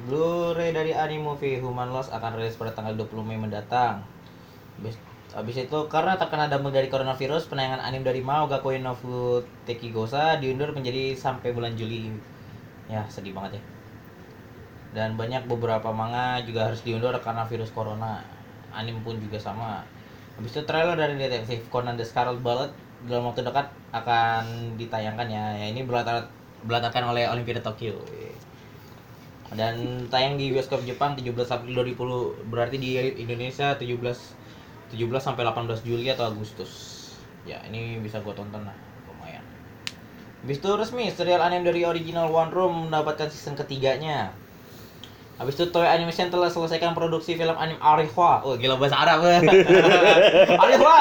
Blu-ray 0.01 0.73
dari 0.73 0.97
anime 0.97 1.29
movie 1.29 1.61
Human 1.61 1.93
Loss 1.93 2.09
akan 2.09 2.33
rilis 2.33 2.57
pada 2.57 2.73
tanggal 2.73 2.97
20 2.97 3.21
Mei 3.21 3.37
mendatang 3.37 4.01
Habis 4.81 4.97
Habis 5.31 5.63
itu 5.63 5.79
karena 5.87 6.19
terkena 6.19 6.51
dampak 6.51 6.75
dari 6.75 6.91
coronavirus, 6.91 7.47
penayangan 7.47 7.79
anime 7.87 8.03
dari 8.03 8.19
Mao 8.19 8.51
Gakuen 8.51 8.83
no 8.83 8.99
Futekigosa 8.99 10.35
diundur 10.43 10.75
menjadi 10.75 11.15
sampai 11.15 11.55
bulan 11.55 11.79
Juli. 11.79 12.11
Ya, 12.91 13.07
sedih 13.07 13.31
banget 13.31 13.55
ya. 13.55 13.63
Dan 14.91 15.15
banyak 15.15 15.47
beberapa 15.47 15.87
manga 15.95 16.43
juga 16.43 16.67
harus 16.67 16.83
diundur 16.83 17.15
karena 17.23 17.47
virus 17.47 17.71
corona. 17.71 18.19
Anime 18.75 18.99
pun 19.07 19.23
juga 19.23 19.39
sama. 19.39 19.87
Habis 20.39 20.51
itu 20.55 20.61
trailer 20.63 20.95
dari 20.95 21.15
detektif 21.19 21.67
Conan 21.67 21.99
the 21.99 22.05
Scarlet 22.05 22.39
Ballad 22.39 22.71
dalam 23.07 23.27
waktu 23.31 23.41
dekat 23.41 23.67
akan 23.91 24.75
ditayangkan 24.77 25.27
ya. 25.27 25.43
Ya 25.57 25.65
ini 25.71 25.83
berlatar 25.83 26.29
berlatarkan 26.63 27.11
oleh 27.11 27.27
Olimpiade 27.27 27.65
Tokyo. 27.65 27.97
Dan 29.51 30.07
tayang 30.07 30.39
di 30.39 30.55
bioskop 30.55 30.79
Jepang 30.87 31.19
17 31.19 31.27
April 31.51 31.83
2020 31.83 32.47
berarti 32.47 32.79
di 32.79 32.95
Indonesia 33.19 33.75
17 33.75 33.99
17 34.95 35.19
sampai 35.19 35.43
18 35.43 35.83
Juli 35.83 36.07
atau 36.07 36.31
Agustus. 36.31 36.71
Ya, 37.43 37.59
ini 37.67 37.99
bisa 37.99 38.21
gue 38.21 38.31
tonton 38.31 38.63
lah, 38.63 38.75
lumayan. 39.07 39.43
Resmi 40.45 41.09
serial 41.09 41.41
anime 41.41 41.67
dari 41.67 41.83
original 41.83 42.29
One 42.29 42.51
Room 42.53 42.73
mendapatkan 42.87 43.27
season 43.27 43.57
ketiganya. 43.57 44.31
Habis 45.41 45.57
itu 45.57 45.65
Toei 45.73 45.89
Animation 45.89 46.29
telah 46.29 46.53
selesaikan 46.53 46.93
produksi 46.93 47.33
film 47.33 47.57
anime 47.57 47.81
Arihwa. 47.81 48.45
Oh, 48.45 48.53
gila 48.53 48.77
bahasa 48.77 48.93
Arab. 48.93 49.25
Arihwa. 50.61 50.97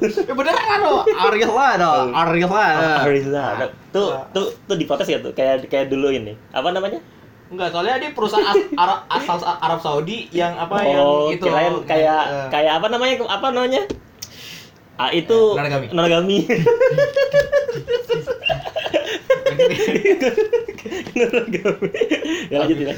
Eh 0.00 0.32
beneran 0.32 0.64
kan 0.64 0.78
lo? 0.80 1.04
Arihwa 1.04 1.66
dong. 1.76 2.08
Arihwa. 2.16 2.64
Arisa. 3.04 3.68
Tuh, 3.92 4.16
tuh, 4.32 4.48
tuh 4.64 4.76
diprotes 4.80 5.12
ya 5.12 5.20
tuh 5.20 5.36
kayak 5.36 5.68
kayak 5.68 5.92
dulu 5.92 6.08
ini. 6.08 6.32
Apa 6.56 6.72
namanya? 6.72 7.04
Enggak, 7.52 7.68
soalnya 7.68 8.00
dia 8.00 8.16
perusahaan 8.16 8.48
as, 8.48 8.64
Arab, 8.80 8.98
asal 9.12 9.36
Arab 9.44 9.80
Saudi 9.84 10.24
yang 10.32 10.56
apa 10.56 10.72
oh, 10.72 10.80
yang 10.88 11.36
itu. 11.36 11.44
kirain 11.44 11.74
kayak 11.84 12.22
Eh, 12.24 12.48
kayak 12.48 12.72
apa 12.80 12.88
namanya? 12.88 13.14
Apa 13.28 13.52
namanya? 13.52 13.84
Ah, 14.96 15.12
itu 15.12 15.36
Eh, 15.36 15.60
Naragami. 15.60 15.86
Naragami. 15.92 16.38
Ya 22.50 22.56
lanjut 22.62 22.78
ya. 22.78 22.94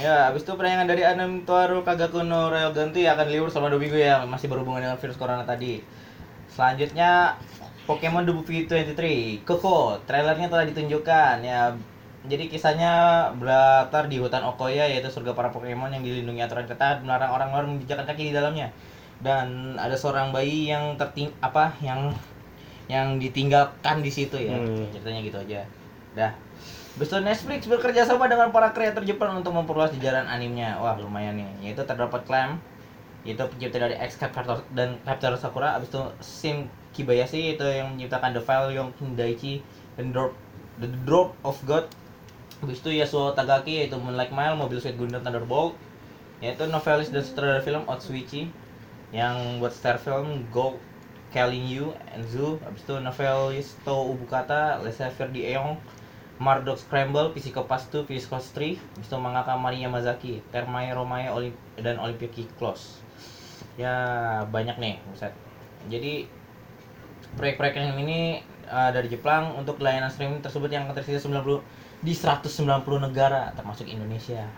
Ya, 0.00 0.32
habis 0.32 0.48
itu 0.48 0.52
penayangan 0.56 0.88
dari 0.88 1.04
anime 1.04 1.44
Toaru 1.44 1.84
Kagaku 1.84 2.24
no 2.24 2.48
Royal 2.48 2.72
Ganti 2.72 3.04
akan 3.04 3.28
libur 3.28 3.52
selama 3.52 3.76
2 3.76 3.84
minggu 3.84 4.00
ya, 4.00 4.24
masih 4.24 4.48
berhubungan 4.48 4.80
dengan 4.80 4.96
virus 4.96 5.20
corona 5.20 5.44
tadi. 5.44 5.84
Selanjutnya 6.48 7.36
Pokemon 7.84 8.24
The 8.24 8.32
Movie 8.32 8.64
23 8.64 9.44
Koko, 9.44 10.00
trailernya 10.08 10.48
telah 10.48 10.64
ditunjukkan 10.64 11.44
ya. 11.44 11.76
Jadi 12.20 12.48
kisahnya 12.48 12.92
berlatar 13.36 14.08
di 14.08 14.20
hutan 14.20 14.44
Okoya 14.44 14.88
yaitu 14.88 15.12
surga 15.12 15.36
para 15.36 15.52
Pokemon 15.52 15.92
yang 15.92 16.00
dilindungi 16.00 16.44
aturan 16.44 16.64
ketat 16.64 17.04
melarang 17.04 17.32
orang 17.36 17.48
luar 17.52 17.64
menjejakkan 17.68 18.08
kaki 18.08 18.32
di 18.32 18.34
dalamnya. 18.36 18.72
Dan 19.20 19.76
ada 19.76 20.00
seorang 20.00 20.32
bayi 20.32 20.72
yang 20.72 20.96
terting 20.96 21.28
apa 21.44 21.76
yang 21.84 22.16
yang 22.90 23.22
ditinggalkan 23.22 24.02
di 24.02 24.10
situ 24.10 24.34
ya. 24.34 24.58
Hmm. 24.58 24.90
Ceritanya 24.90 25.20
gitu 25.22 25.38
aja. 25.38 25.60
Dah. 26.18 26.34
Itu 26.98 27.16
Netflix 27.22 27.70
bekerja 27.70 28.02
sama 28.02 28.26
dengan 28.26 28.50
para 28.50 28.74
kreator 28.74 29.06
Jepang 29.06 29.38
untuk 29.38 29.54
memperluas 29.54 29.94
jajaran 29.94 30.26
animenya. 30.26 30.74
Wah, 30.82 30.98
lumayan 30.98 31.38
nih. 31.38 31.70
Yaitu 31.70 31.86
terdapat 31.86 32.26
Clam, 32.26 32.58
yaitu 33.22 33.46
pencipta 33.46 33.78
dari 33.78 33.94
X 33.94 34.18
Captor 34.18 34.66
dan 34.74 34.98
Captor 35.06 35.38
Sakura. 35.38 35.78
Habis 35.78 35.94
itu 35.94 36.02
Sim 36.18 36.56
Kibayashi 36.90 37.54
itu 37.54 37.62
yang 37.62 37.94
menciptakan 37.94 38.34
The 38.34 38.42
File 38.42 38.74
Young 38.74 38.90
Daichi 39.14 39.62
dan 39.94 40.10
Drop 40.10 40.34
The 40.82 40.90
Drop 41.06 41.38
of 41.46 41.62
God. 41.62 41.86
Habis 42.58 42.82
itu 42.82 42.90
Yasuo 42.98 43.38
Tagaki 43.38 43.86
yaitu 43.86 43.94
Moonlight 43.94 44.34
Mile, 44.34 44.58
Mobile 44.58 44.82
Suit 44.82 44.98
Gundam 44.98 45.22
Thunderbolt. 45.22 45.78
Yaitu 46.42 46.66
novelis 46.66 47.14
dan 47.14 47.22
sutradara 47.22 47.62
film 47.62 47.86
Otsuichi 47.86 48.50
yang 49.14 49.62
buat 49.62 49.70
star 49.70 49.96
film 50.02 50.42
Go 50.50 50.80
Calling 51.30 51.66
You 51.66 51.94
and 52.10 52.26
Zoo. 52.26 52.58
Habis 52.62 52.82
itu 52.84 52.94
novelis 52.98 53.68
To 53.86 54.14
Ubukata, 54.14 54.82
Les 54.82 54.98
Verdi 54.98 55.50
Eong, 55.54 55.78
Marduk 56.40 56.80
Scramble, 56.80 57.30
Psychopath 57.36 57.92
2, 57.92 58.08
Psychopath 58.08 58.50
3, 58.56 58.76
habis 58.76 59.06
itu 59.06 59.16
mangaka 59.20 59.54
Mari 59.54 59.84
Yamazaki, 59.84 60.40
Termae 60.50 60.90
Romae 60.90 61.28
Olim 61.28 61.54
dan 61.76 62.00
Olympia 62.00 62.32
Close. 62.56 63.04
Ya 63.76 63.94
banyak 64.48 64.80
nih, 64.80 64.96
buset. 65.12 65.36
Jadi 65.92 66.24
proyek-proyek 67.36 67.76
yang 67.76 68.00
ini 68.00 68.40
uh, 68.66 68.90
dari 68.90 69.06
Jepang 69.12 69.54
untuk 69.54 69.78
layanan 69.84 70.08
streaming 70.08 70.40
tersebut 70.40 70.72
yang 70.72 70.88
tersedia 70.90 71.20
90 71.20 71.60
di 72.00 72.12
190 72.16 72.64
negara 73.04 73.52
termasuk 73.52 73.84
Indonesia. 73.86 74.48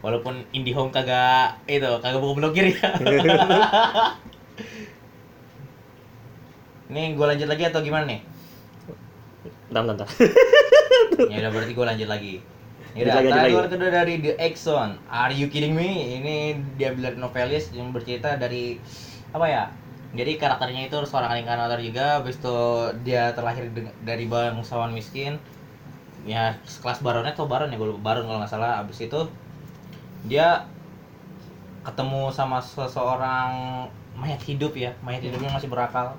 Walaupun 0.00 0.46
IndiHome 0.54 0.94
kagak 0.94 1.60
itu 1.66 1.90
kagak 2.00 2.22
buka 2.22 2.34
blokir 2.38 2.72
ya. 2.72 2.88
Nih 6.90 7.14
gue 7.14 7.26
lanjut 7.26 7.46
lagi 7.46 7.62
atau 7.70 7.80
gimana 7.80 8.04
nih? 8.10 8.20
Bentar, 9.70 9.82
bentar. 9.86 10.08
ya 11.30 11.36
udah 11.46 11.50
berarti 11.54 11.72
gue 11.72 11.86
lanjut 11.86 12.08
lagi. 12.10 12.34
Ya 12.98 13.00
udah, 13.06 13.14
lanjut 13.22 13.32
lagi. 13.38 13.54
kedua 13.70 13.90
dari 13.94 14.14
The 14.18 14.32
Exxon. 14.42 14.98
Are 15.06 15.30
you 15.30 15.46
kidding 15.46 15.78
me? 15.78 16.18
Ini 16.18 16.58
dia 16.74 16.90
bilang 16.90 17.22
novelis 17.22 17.70
yang 17.70 17.94
bercerita 17.94 18.34
dari 18.34 18.82
apa 19.30 19.46
ya? 19.46 19.64
Jadi 20.10 20.42
karakternya 20.42 20.90
itu 20.90 20.98
seorang 21.06 21.38
inkarnator 21.38 21.78
juga, 21.78 22.18
habis 22.18 22.42
itu 22.42 22.58
dia 23.06 23.30
terlahir 23.30 23.70
dari 24.02 24.26
bangsawan 24.26 24.90
miskin. 24.90 25.38
Ya 26.26 26.58
kelas 26.82 26.98
baronet 27.00 27.38
atau 27.38 27.46
baron 27.46 27.70
ya 27.70 27.78
gue 27.78 27.94
lupa 27.94 28.10
baron 28.10 28.26
kalau 28.26 28.42
nggak 28.42 28.50
salah. 28.50 28.82
Habis 28.82 29.06
itu 29.06 29.30
dia 30.26 30.66
ketemu 31.86 32.34
sama 32.34 32.58
seseorang 32.58 33.86
mayat 34.18 34.42
hidup 34.42 34.74
ya, 34.74 34.90
mayat 35.06 35.22
hidupnya 35.22 35.54
masih 35.54 35.70
berakal. 35.70 36.18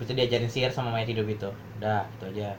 Itu 0.00 0.12
diajarin 0.16 0.48
sihir 0.48 0.72
sama 0.72 0.90
mayat 0.90 1.12
hidup 1.12 1.28
itu. 1.28 1.48
Udah, 1.78 2.08
itu 2.18 2.24
aja. 2.32 2.56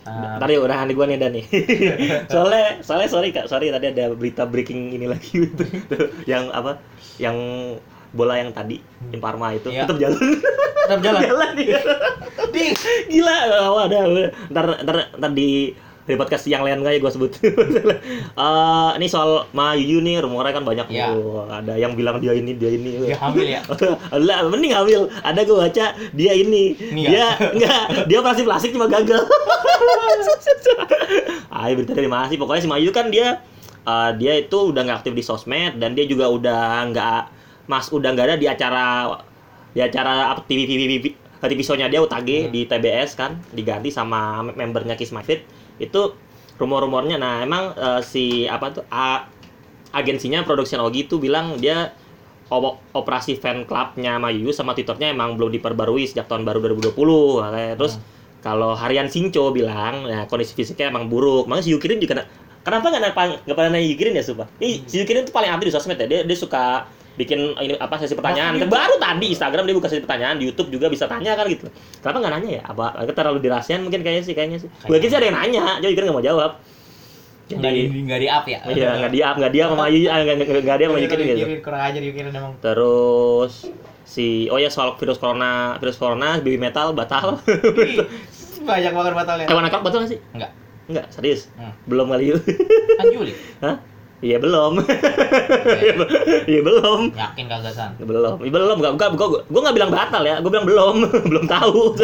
Ah, 0.00 0.40
Ntar 0.40 0.48
yuk, 0.48 0.64
udah 0.64 0.80
nih 0.88 0.94
gua 0.96 1.06
nih 1.06 1.18
Dan 1.20 1.32
nih. 1.36 1.44
soalnya, 2.32 2.80
soalnya 2.80 3.08
sorry 3.12 3.28
kak, 3.30 3.46
sorry 3.46 3.68
tadi 3.68 3.92
ada 3.92 4.10
berita 4.16 4.48
breaking 4.48 4.96
ini 4.96 5.04
lagi 5.04 5.28
gitu. 5.44 5.64
yang 6.24 6.48
apa? 6.50 6.80
Yang 7.20 7.36
bola 8.10 8.34
yang 8.40 8.50
tadi 8.50 8.80
Imparma 9.14 9.54
itu 9.54 9.70
Iya. 9.70 9.86
tetap 9.86 10.00
jalan. 10.02 10.18
tetap 10.88 11.00
jalan. 11.04 11.20
jalan 11.30 11.50
nih. 11.54 11.68
Di 12.50 12.62
Gila, 13.12 13.36
oh, 13.70 13.78
ada, 13.86 13.96
ada. 14.02 14.24
Ntar, 14.50 14.64
ntar, 14.82 14.96
ntar 15.14 15.30
di 15.36 15.76
di 16.10 16.18
podcast 16.18 16.44
yang 16.44 16.60
lain 16.60 16.80
gak 16.80 16.92
ya 16.92 16.98
gue 16.98 17.12
sebut. 17.12 17.30
Eh, 18.32 18.90
ini 18.96 19.06
soal 19.06 19.46
Ma 19.50 19.72
Yuyu 19.72 20.00
nih 20.00 20.20
rumornya 20.20 20.52
kan 20.52 20.62
banyak 20.62 20.86
Iya. 20.88 21.12
tuh. 21.12 21.46
Ada 21.46 21.74
yang 21.76 21.94
bilang 21.94 22.18
dia 22.18 22.32
ini 22.32 22.52
dia 22.52 22.70
ini. 22.70 23.06
Dia 23.06 23.16
hamil 23.16 23.46
ya? 23.48 23.60
Lah, 24.12 24.42
mending 24.44 24.72
hamil. 24.72 25.00
Ada 25.20 25.40
gue 25.40 25.56
baca 25.56 25.86
dia 26.10 26.32
ini. 26.32 26.74
Ini 26.74 27.00
dia 27.04 27.14
ya? 27.14 27.28
enggak, 27.48 27.82
dia 28.06 28.16
operasi 28.18 28.42
plastik 28.42 28.70
cuma 28.72 28.86
gagal. 28.86 29.22
ah, 31.50 31.66
berita 31.70 31.92
dari 31.92 32.06
mana 32.06 32.26
sih? 32.26 32.36
Pokoknya 32.36 32.62
si 32.62 32.68
Mayu 32.68 32.90
kan 32.90 33.08
dia 33.08 33.40
eh, 33.82 34.10
dia 34.16 34.32
itu 34.38 34.58
udah 34.70 34.82
nggak 34.82 34.98
aktif 35.00 35.12
di 35.12 35.22
sosmed 35.22 35.76
dan 35.76 35.92
dia 35.92 36.04
juga 36.04 36.28
udah 36.28 36.62
nggak 36.88 37.22
mas 37.66 37.86
udah 37.88 38.10
nggak 38.10 38.26
ada 38.26 38.36
di 38.36 38.46
acara 38.46 39.14
di 39.70 39.80
acara 39.80 40.34
apa 40.34 40.42
TV 40.44 40.66
TV 40.66 40.80
TV 40.90 41.04
TV 41.40 41.60
show-nya 41.62 41.86
dia 41.86 41.98
UTAG 41.98 42.28
Hmm. 42.28 42.50
di 42.50 42.66
TBS 42.66 43.14
kan 43.14 43.38
diganti 43.50 43.88
sama 43.88 44.42
membernya 44.44 44.92
Kiss 44.92 45.08
My 45.08 45.22
Fit 45.22 45.46
itu 45.80 46.14
rumor-rumornya. 46.56 47.16
Nah 47.16 47.40
emang 47.40 47.72
eh, 47.72 48.00
si 48.04 48.24
apa 48.44 48.66
tuh 48.70 48.84
a, 48.92 49.24
agensinya 49.90 50.44
Production 50.44 50.84
Ogi 50.84 51.08
itu 51.08 51.16
bilang 51.16 51.56
dia 51.56 51.90
operasi 52.92 53.38
fan 53.38 53.62
clubnya 53.62 54.18
Mayu 54.18 54.50
sama 54.50 54.74
Twitternya 54.74 55.14
emang 55.14 55.38
belum 55.38 55.54
diperbarui 55.54 56.02
sejak 56.04 56.26
tahun 56.26 56.42
baru 56.42 56.58
2020 56.60 56.94
katanya. 57.40 57.74
terus 57.78 57.94
Hmm. 57.94 58.04
kalau 58.40 58.74
Harian 58.74 59.06
Sincho 59.06 59.54
bilang 59.54 60.04
ya 60.04 60.26
kondisi 60.26 60.52
fisiknya 60.52 60.90
emang 60.90 61.06
buruk. 61.06 61.46
Makanya 61.46 61.64
si 61.64 61.70
Yukirin 61.70 61.98
juga 61.98 62.18
na- 62.18 62.28
kenapa 62.60 62.90
nggak 62.90 63.12
nggak 63.46 63.56
pernah 63.56 63.70
nanya 63.70 63.86
Yukirin 63.86 64.14
ya 64.14 64.24
sumpah 64.26 64.50
ini 64.58 64.82
si 64.84 64.98
Yukirin 64.98 65.24
tuh 65.24 65.32
paling 65.32 65.48
aktif 65.48 65.70
di 65.70 65.74
sosmed 65.74 65.96
ya. 65.96 66.06
Dia 66.10 66.20
dia 66.26 66.36
suka 66.36 66.90
bikin 67.18 67.58
ini 67.58 67.74
apa 67.76 67.98
sesi 67.98 68.14
pertanyaan 68.14 68.56
Bahkan 68.56 68.70
baru 68.70 68.94
tadi 68.96 69.26
Instagram 69.34 69.66
dia 69.66 69.76
buka 69.76 69.88
sesi 69.90 70.02
pertanyaan 70.02 70.38
di 70.38 70.46
YouTube 70.46 70.70
juga 70.70 70.86
bisa 70.86 71.10
tanya 71.10 71.34
kan 71.34 71.46
gitu 71.50 71.66
kenapa 72.00 72.16
nggak 72.22 72.32
nanya 72.38 72.50
ya 72.58 72.62
apa 72.64 72.84
agak 72.96 73.14
terlalu 73.18 73.38
dirahasian 73.42 73.82
mungkin 73.82 74.00
kayaknya 74.06 74.24
sih 74.24 74.34
kayaknya 74.34 74.58
sih 74.62 74.68
gue 74.70 74.98
kira 75.02 75.10
sih 75.10 75.18
ada 75.18 75.26
yang 75.26 75.38
nanya 75.38 75.64
jadi 75.82 75.90
Yukirin 75.94 76.06
nggak 76.10 76.18
mau 76.18 76.24
jawab 76.24 76.52
nggak 77.50 77.72
di 77.74 77.82
nggak 78.06 78.20
di 78.22 78.28
up 78.30 78.44
ya? 78.46 78.58
Iya, 78.62 78.90
nggak 79.02 79.10
dia 79.10 79.26
nggak 79.34 79.50
dia 79.50 79.64
sama 79.66 79.82
Ayu, 79.90 80.06
ah, 80.06 80.22
nggak 80.22 80.36
nggak 80.38 80.62
nggak 80.62 80.78
dia 80.78 80.86
sama 80.86 80.98
Yukirin 81.02 81.26
gitu. 81.26 81.46
Kurang 81.66 81.80
Yukirin 81.98 82.30
emang. 82.30 82.54
Terus 82.62 83.52
si 84.06 84.46
oh 84.50 84.58
ya 84.62 84.70
soal 84.70 84.94
virus 84.94 85.18
corona, 85.18 85.74
virus 85.82 85.98
corona, 85.98 86.38
baby 86.38 86.62
metal 86.62 86.94
batal. 86.94 87.42
Banyak 88.60 88.92
banget 88.92 89.12
batalnya. 89.16 89.46
Hewan 89.48 89.66
akak 89.66 89.82
batal 89.82 89.98
nggak 90.04 90.12
sih? 90.14 90.20
Enggak. 90.36 90.50
Enggak, 90.90 91.06
serius. 91.14 91.48
Hmm. 91.54 91.72
Belum 91.86 92.10
kali 92.10 92.34
yuk. 92.34 92.42
Kan 92.98 93.06
Juli. 93.14 93.32
Hah? 93.62 93.78
Iya 94.20 94.36
belum. 94.36 94.72
Iya 96.50 96.60
belum. 96.60 97.00
Yakin 97.16 97.44
kagak 97.48 97.72
san? 97.72 97.96
Belum. 97.96 98.36
Iya 98.44 98.52
belum. 98.52 98.76
Enggak, 98.80 98.92
enggak, 98.96 99.10
gua, 99.16 99.40
gua 99.48 99.60
nggak 99.64 99.76
bilang 99.76 99.92
batal 99.92 100.22
ya. 100.24 100.36
Gua 100.44 100.50
bilang 100.52 100.68
belum. 100.68 100.94
belum 101.32 101.44
tahu. 101.48 101.96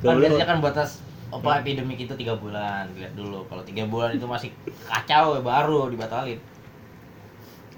Kan 0.00 0.16
biasanya 0.16 0.48
kan 0.48 0.58
batas 0.64 1.04
apa 1.32 1.64
epidemik 1.64 1.96
itu 1.96 2.12
tiga 2.12 2.36
bulan 2.36 2.92
lihat 2.92 3.16
dulu 3.16 3.48
kalau 3.48 3.64
tiga 3.64 3.88
bulan 3.88 4.12
itu 4.12 4.28
masih 4.28 4.52
kacau 4.84 5.32
ya 5.32 5.40
baru 5.40 5.88
dibatalin 5.88 6.36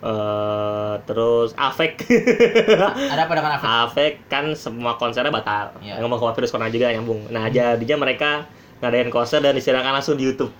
Eh, 0.05 0.95
terus 1.09 1.57
Afek. 1.57 2.05
Ada 3.17 3.25
apa 3.25 3.33
dengan 3.33 3.57
Afek? 3.57 3.65
Afek 3.65 4.13
kan 4.29 4.53
semua 4.53 5.01
konsernya 5.01 5.33
batal. 5.33 5.73
Iya. 5.81 5.97
Ngomong 6.05 6.21
ke 6.21 6.45
virus 6.45 6.53
corona 6.53 6.69
juga 6.69 6.93
nyambung. 6.93 7.33
Nah, 7.33 7.49
jadinya 7.49 8.05
mereka 8.05 8.45
ngadain 8.85 9.09
konser 9.09 9.41
dan 9.41 9.57
disiarkan 9.57 9.97
langsung 9.97 10.21
di 10.21 10.29
YouTube. 10.29 10.53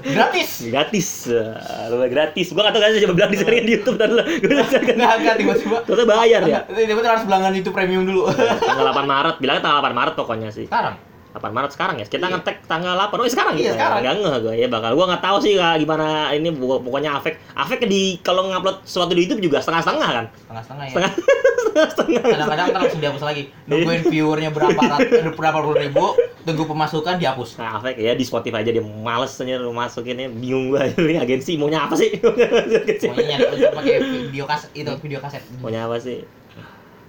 Gratis. 0.00 0.70
gratis. 0.70 1.08
Eh, 1.26 1.84
Lumayan 1.90 2.10
gratis. 2.14 2.54
Gua 2.54 2.70
gak 2.70 2.78
tau 2.78 2.82
kan 2.86 2.94
coba 2.94 3.14
bilang 3.18 3.30
disiarin 3.34 3.66
di 3.66 3.72
YouTube 3.74 3.98
dan 3.98 4.14
gue 4.14 4.46
disiarkan. 4.46 4.94
Enggak, 4.94 5.14
enggak 5.18 5.34
tiba-tiba. 5.42 5.76
Ternyata 5.82 6.06
bayar 6.06 6.40
ya. 6.46 6.58
Tiba-tiba 6.70 7.10
harus 7.10 7.24
belanggan 7.26 7.52
itu 7.58 7.70
premium 7.74 8.06
dulu. 8.06 8.30
Tanggal 8.62 8.94
8 8.94 9.02
Maret, 9.10 9.36
bilangnya 9.42 9.62
tanggal 9.66 9.82
8 9.82 9.98
Maret 9.98 10.14
pokoknya 10.14 10.48
sih. 10.54 10.70
Sekarang 10.70 11.09
8 11.30 11.46
Maret 11.48 11.70
sekarang 11.70 11.94
ya. 11.94 12.04
Kita 12.04 12.26
Iya. 12.26 12.34
ngetek 12.36 12.56
tanggal 12.64 12.94
8. 12.96 13.14
Oh, 13.14 13.24
sekarang 13.24 13.54
Iya, 13.54 13.62
gitu. 13.62 13.74
sekarang. 13.74 13.98
Enggak 14.00 14.14
ngeh 14.16 14.38
gue 14.40 14.54
ya 14.56 14.66
bakal. 14.66 14.90
Gua 14.92 15.06
nggak 15.06 15.22
tahu 15.22 15.36
sih 15.38 15.52
Kak, 15.54 15.74
gimana 15.78 16.06
ini 16.30 16.48
pokok- 16.50 16.82
pokoknya 16.82 17.10
Afek. 17.14 17.34
Afek 17.52 17.86
di 17.86 18.02
kalau 18.20 18.46
ngupload 18.46 18.82
sesuatu 18.82 19.12
di 19.12 19.22
YouTube 19.22 19.38
juga 19.40 19.58
setengah-setengah 19.58 20.08
kan. 20.10 20.26
setengah-setengah 20.34 20.84
ya. 20.84 20.92
Setengah 20.92 21.86
setengah. 21.92 22.22
Kadang-kadang 22.26 22.66
langsung 22.76 22.98
dihapus 22.98 23.22
lagi. 23.22 23.42
Nungguin 23.64 24.02
viewernya 24.04 24.50
berapa 24.50 24.74
ratus 24.76 25.10
berapa 25.32 25.58
puluh 25.60 25.78
ribu, 25.78 26.04
tunggu 26.42 26.64
pemasukan 26.66 27.14
dihapus. 27.16 27.48
Nah, 27.56 27.78
Afek 27.78 27.94
ya 27.94 28.12
di 28.12 28.24
Spotify 28.26 28.60
aja 28.60 28.70
dia 28.70 28.82
males 28.82 29.30
aja 29.32 29.54
masukinnya 29.62 30.26
bingung 30.28 30.74
gua 30.74 30.90
ini 30.98 31.14
agensi 31.14 31.54
maunya 31.54 31.86
apa 31.86 31.94
sih? 31.94 32.10
Untuk 32.20 33.70
pakai 33.72 33.96
video 34.02 34.44
kaset 34.44 34.70
itu 34.74 34.90
video 34.98 35.20
kaset. 35.20 35.42
maunya 35.58 35.86
apa 35.86 35.94
sih? 35.96 36.26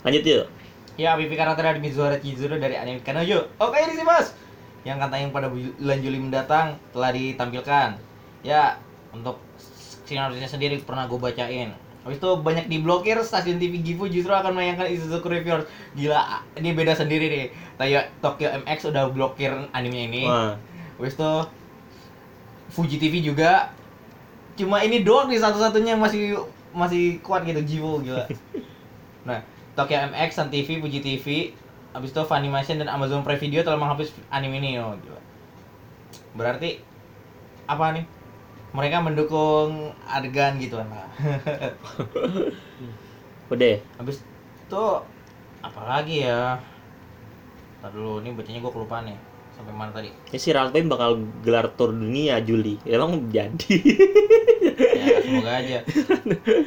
Lanjut 0.01 0.23
yuk. 0.23 0.45
Ya, 1.01 1.17
pipi 1.17 1.33
karakter 1.33 1.65
dari 1.65 1.81
Mizuhara 1.81 2.21
Chizuru 2.21 2.61
dari 2.61 2.77
anime 2.77 3.01
Kanojo. 3.01 3.49
Oke, 3.57 3.81
ini 3.81 3.97
sih, 3.97 4.05
Mas. 4.05 4.37
Yang 4.85 5.09
tayang 5.09 5.33
pada 5.33 5.49
bulan 5.49 5.97
Juli 5.97 6.21
mendatang 6.21 6.77
telah 6.93 7.09
ditampilkan. 7.09 7.97
Ya, 8.45 8.77
untuk 9.09 9.41
sinopsisnya 10.05 10.45
sendiri 10.45 10.77
pernah 10.85 11.09
gue 11.09 11.17
bacain. 11.17 11.73
Habis 12.05 12.21
itu 12.21 12.29
banyak 12.37 12.65
diblokir 12.69 13.17
stasiun 13.25 13.57
TV 13.57 13.81
Gifu 13.81 14.05
justru 14.13 14.29
akan 14.29 14.53
menayangkan 14.53 14.93
Isuzu 14.93 15.25
Reviewers. 15.25 15.65
Gila, 15.97 16.45
ini 16.61 16.69
beda 16.77 16.93
sendiri 16.93 17.25
nih. 17.33 17.45
Kayak 17.81 18.13
Tokyo 18.21 18.53
MX 18.61 18.93
udah 18.93 19.09
blokir 19.09 19.53
anime 19.73 20.05
ini. 20.05 20.29
Wah. 20.29 20.53
Habis 21.01 21.17
itu 21.17 21.31
Fuji 22.71 22.97
TV 23.01 23.25
juga 23.25 23.73
cuma 24.53 24.85
ini 24.85 25.01
doang 25.01 25.33
nih 25.33 25.41
satu-satunya 25.41 25.97
yang 25.97 26.01
masih 26.03 26.37
masih 26.77 27.17
kuat 27.25 27.41
gitu 27.41 27.61
Jiwo 27.65 28.05
gila. 28.05 28.29
Nah, 29.21 29.37
Tokyo 29.71 30.11
MX, 30.11 30.29
Sun 30.35 30.49
TV, 30.51 30.83
Fuji 30.83 30.99
TV, 30.99 31.55
habis 31.95 32.11
itu 32.11 32.21
Funimation 32.27 32.79
dan 32.79 32.91
Amazon 32.91 33.23
Prime 33.23 33.39
Video 33.39 33.63
telah 33.63 33.79
menghapus 33.79 34.11
anime 34.31 34.59
ini 34.59 34.79
oh 34.79 34.95
gila. 34.99 35.21
Berarti 36.35 36.79
apa 37.67 37.95
nih? 37.95 38.05
Mereka 38.71 39.03
mendukung 39.03 39.91
adegan 40.07 40.55
gitu 40.59 40.79
kan 40.79 40.87
lah. 40.87 41.09
Udah. 43.51 43.75
habis 43.99 44.23
itu 44.63 44.83
apa 45.59 45.81
lagi 45.83 46.23
ya? 46.23 46.55
Ntar 47.83 47.91
dulu, 47.91 48.23
ini 48.23 48.31
bacanya 48.31 48.63
gua 48.63 48.71
kelupaan 48.71 49.11
nih. 49.11 49.19
Sampai 49.61 49.77
mana 49.77 49.93
tadi? 49.93 50.09
Ini 50.09 50.39
si 50.41 50.49
Ralph 50.49 50.73
Band 50.73 50.89
bakal 50.89 51.21
gelar 51.45 51.69
tour 51.77 51.93
dunia 51.93 52.41
Juli. 52.41 52.81
Emang 52.81 53.29
jadi. 53.29 53.77
ya 55.01 55.17
semoga 55.21 55.51
aja 55.57 55.79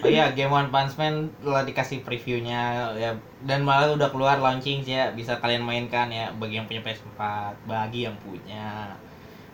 oh 0.03 0.11
iya 0.11 0.35
Game 0.35 0.51
One 0.51 0.71
Punch 0.71 0.99
Man 0.99 1.31
telah 1.41 1.63
dikasih 1.63 2.03
previewnya 2.03 2.93
ya 2.99 3.11
dan 3.47 3.63
malah 3.63 3.95
udah 3.95 4.11
keluar 4.11 4.43
launching 4.43 4.83
sih 4.83 4.99
ya 4.99 5.15
bisa 5.15 5.39
kalian 5.39 5.63
mainkan 5.63 6.11
ya 6.11 6.35
bagi 6.35 6.59
yang 6.59 6.67
punya 6.67 6.83
PS4 6.83 7.21
bagi 7.69 8.11
yang 8.11 8.17
punya 8.21 8.95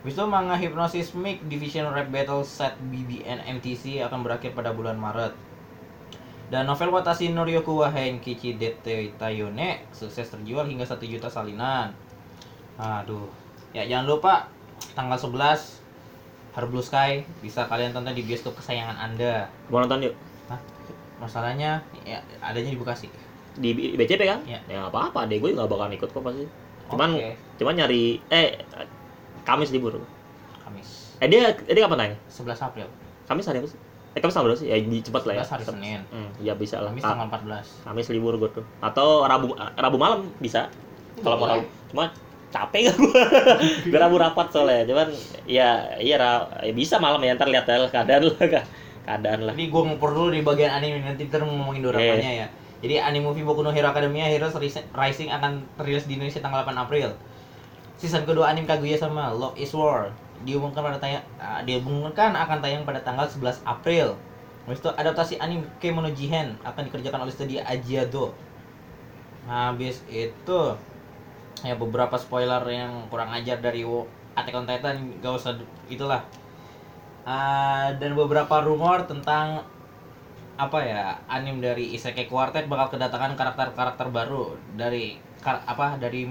Habis 0.01 0.17
itu 0.17 0.25
manga 0.25 0.57
Hypnosis 0.57 1.13
Mic 1.13 1.45
Division 1.45 1.85
Rap 1.93 2.09
Battle 2.09 2.41
Set 2.41 2.73
BBN 2.89 3.61
MTC 3.61 4.01
akan 4.01 4.25
berakhir 4.25 4.57
pada 4.57 4.73
bulan 4.73 4.97
Maret. 4.97 5.29
Dan 6.49 6.65
novel 6.65 6.89
Watashi 6.89 7.29
no 7.29 7.45
Ryoku 7.45 7.85
wa 7.85 7.93
Henkichi 7.93 8.57
Dete 8.57 9.13
Tayone 9.21 9.85
sukses 9.93 10.25
terjual 10.25 10.65
hingga 10.65 10.89
1 10.89 11.05
juta 11.05 11.29
salinan. 11.29 11.93
Aduh. 12.77 13.27
Ya 13.71 13.83
jangan 13.83 14.05
lupa 14.07 14.33
tanggal 14.93 15.15
11 15.15 15.79
Her 16.51 16.65
Blue 16.67 16.83
Sky 16.83 17.23
bisa 17.39 17.63
kalian 17.65 17.91
tonton 17.91 18.11
di 18.11 18.21
bioskop 18.21 18.53
kesayangan 18.53 18.95
Anda. 18.97 19.47
Mau 19.67 19.79
nonton 19.79 20.03
yuk. 20.03 20.15
Hah? 20.47 20.59
Masalahnya 21.17 21.79
ya 22.03 22.19
adanya 22.39 22.67
di 22.67 22.77
Bekasi. 22.77 23.07
Di 23.53 23.71
BCP 23.95 24.21
kan? 24.23 24.39
Iya. 24.43 24.59
Ya 24.65 24.75
nggak 24.81 24.91
apa-apa 24.91 25.27
deh, 25.27 25.37
gue 25.37 25.51
nggak 25.51 25.67
bakal 25.67 25.87
ikut 25.89 26.09
kok 26.09 26.21
pasti. 26.21 26.45
Cuman 26.87 27.15
Oke. 27.15 27.31
cuman 27.55 27.73
nyari 27.73 28.19
eh 28.27 28.59
Kamis 29.41 29.71
libur. 29.71 29.95
Kamis 30.61 31.15
Eh 31.17 31.27
dia 31.27 31.49
eh, 31.49 31.73
dia 31.73 31.83
kapan 31.83 32.11
tanya? 32.11 32.17
11 32.27 32.51
April. 32.61 32.87
Kamis 33.25 33.47
hari 33.47 33.63
apa 33.63 33.69
sih? 33.69 33.79
Eh 34.11 34.19
Kamis 34.19 34.33
tanggal 34.33 34.47
berapa 34.51 34.59
sih? 34.59 34.67
Ya 34.67 34.75
di- 34.75 34.99
cepat 34.99 35.23
lah 35.23 35.33
ya. 35.39 35.43
11 35.45 35.53
hari 35.53 35.63
Senin. 35.63 35.99
Hmm, 36.11 36.29
ya 36.37 36.53
bisa 36.53 36.83
lah. 36.83 36.91
Kamis 36.91 37.03
Ah, 37.03 37.15
tanggal 37.15 37.27
14. 37.31 37.67
Kamis 37.87 38.07
libur 38.11 38.35
gue 38.35 38.49
tuh. 38.51 38.65
Atau 38.81 39.23
Rabu 39.23 39.55
Rabu 39.55 39.95
malam 39.95 40.27
bisa. 40.37 40.67
Kalau 41.17 41.37
mau. 41.37 41.47
Rabu. 41.47 41.63
Cuma 41.87 42.11
capek 42.51 42.91
gak 42.91 42.97
gue. 42.99 43.23
gue 43.91 43.99
Rabu 43.99 44.19
rapat 44.19 44.47
soalnya. 44.51 44.83
Cuman 44.85 45.07
ya 45.47 45.95
iya 45.97 46.15
ra- 46.19 46.51
ya 46.61 46.73
bisa 46.75 46.99
malam 46.99 47.23
ya 47.23 47.33
ntar 47.39 47.47
lihat 47.47 47.65
lah 47.65 47.89
keadaan 47.89 48.27
lah 48.27 48.37
keadaan 49.07 49.39
lah. 49.47 49.53
Tapi 49.55 49.71
gue 49.71 49.81
ngumpul 49.81 50.11
dulu 50.11 50.29
di 50.35 50.43
bagian 50.43 50.71
anime 50.75 51.01
nanti 51.01 51.25
ntar 51.31 51.41
mau 51.47 51.55
ngomongin 51.55 51.87
dorapanya 51.87 52.31
ya. 52.45 52.47
Jadi 52.81 52.97
anime 52.97 53.29
movie 53.29 53.45
Boku 53.45 53.61
no 53.61 53.69
Hero 53.69 53.93
Academia 53.93 54.25
Heroes 54.25 54.57
Ris- 54.57 54.89
Rising 54.91 55.29
akan 55.29 55.61
rilis 55.85 56.09
di 56.09 56.17
Indonesia 56.17 56.41
tanggal 56.41 56.65
8 56.65 56.75
April. 56.75 57.13
Season 58.01 58.25
kedua 58.25 58.49
anime 58.49 58.65
Kaguya 58.65 58.97
sama 58.97 59.29
Love 59.31 59.53
is 59.57 59.69
War 59.77 60.09
diumumkan 60.41 60.81
pada 60.81 60.97
tayang 60.97 61.21
ah, 61.37 61.61
diumumkan 61.61 62.33
akan 62.33 62.57
tayang 62.65 62.81
pada 62.81 62.97
tanggal 63.05 63.29
11 63.29 63.61
April. 63.61 64.17
Habis 64.65 64.81
itu 64.81 64.89
adaptasi 64.93 65.33
anime 65.41 65.65
Kemono 65.77 66.09
Jihen 66.13 66.57
akan 66.65 66.89
dikerjakan 66.89 67.25
oleh 67.25 67.33
studio 67.33 67.61
Ajiado. 67.65 68.33
Habis 69.45 70.01
itu 70.09 70.59
ya 71.61 71.75
beberapa 71.75 72.15
spoiler 72.15 72.63
yang 72.71 73.07
kurang 73.11 73.29
ajar 73.35 73.59
dari 73.59 73.83
Attack 74.31 74.55
on 74.55 74.65
Titan 74.65 74.95
gak 75.19 75.33
usah 75.35 75.53
itulah. 75.91 76.23
Ah, 77.27 77.93
dan 78.01 78.17
beberapa 78.17 78.63
rumor 78.65 79.05
tentang 79.05 79.61
apa 80.57 80.79
ya 80.81 81.17
anim 81.25 81.57
dari 81.61 81.93
Isekai 81.97 82.29
Quartet 82.29 82.69
bakal 82.69 82.97
kedatangan 82.97 83.33
karakter-karakter 83.33 84.07
baru 84.13 84.57
dari 84.77 85.17
kar- 85.41 85.65
apa 85.65 85.97
dari 85.97 86.25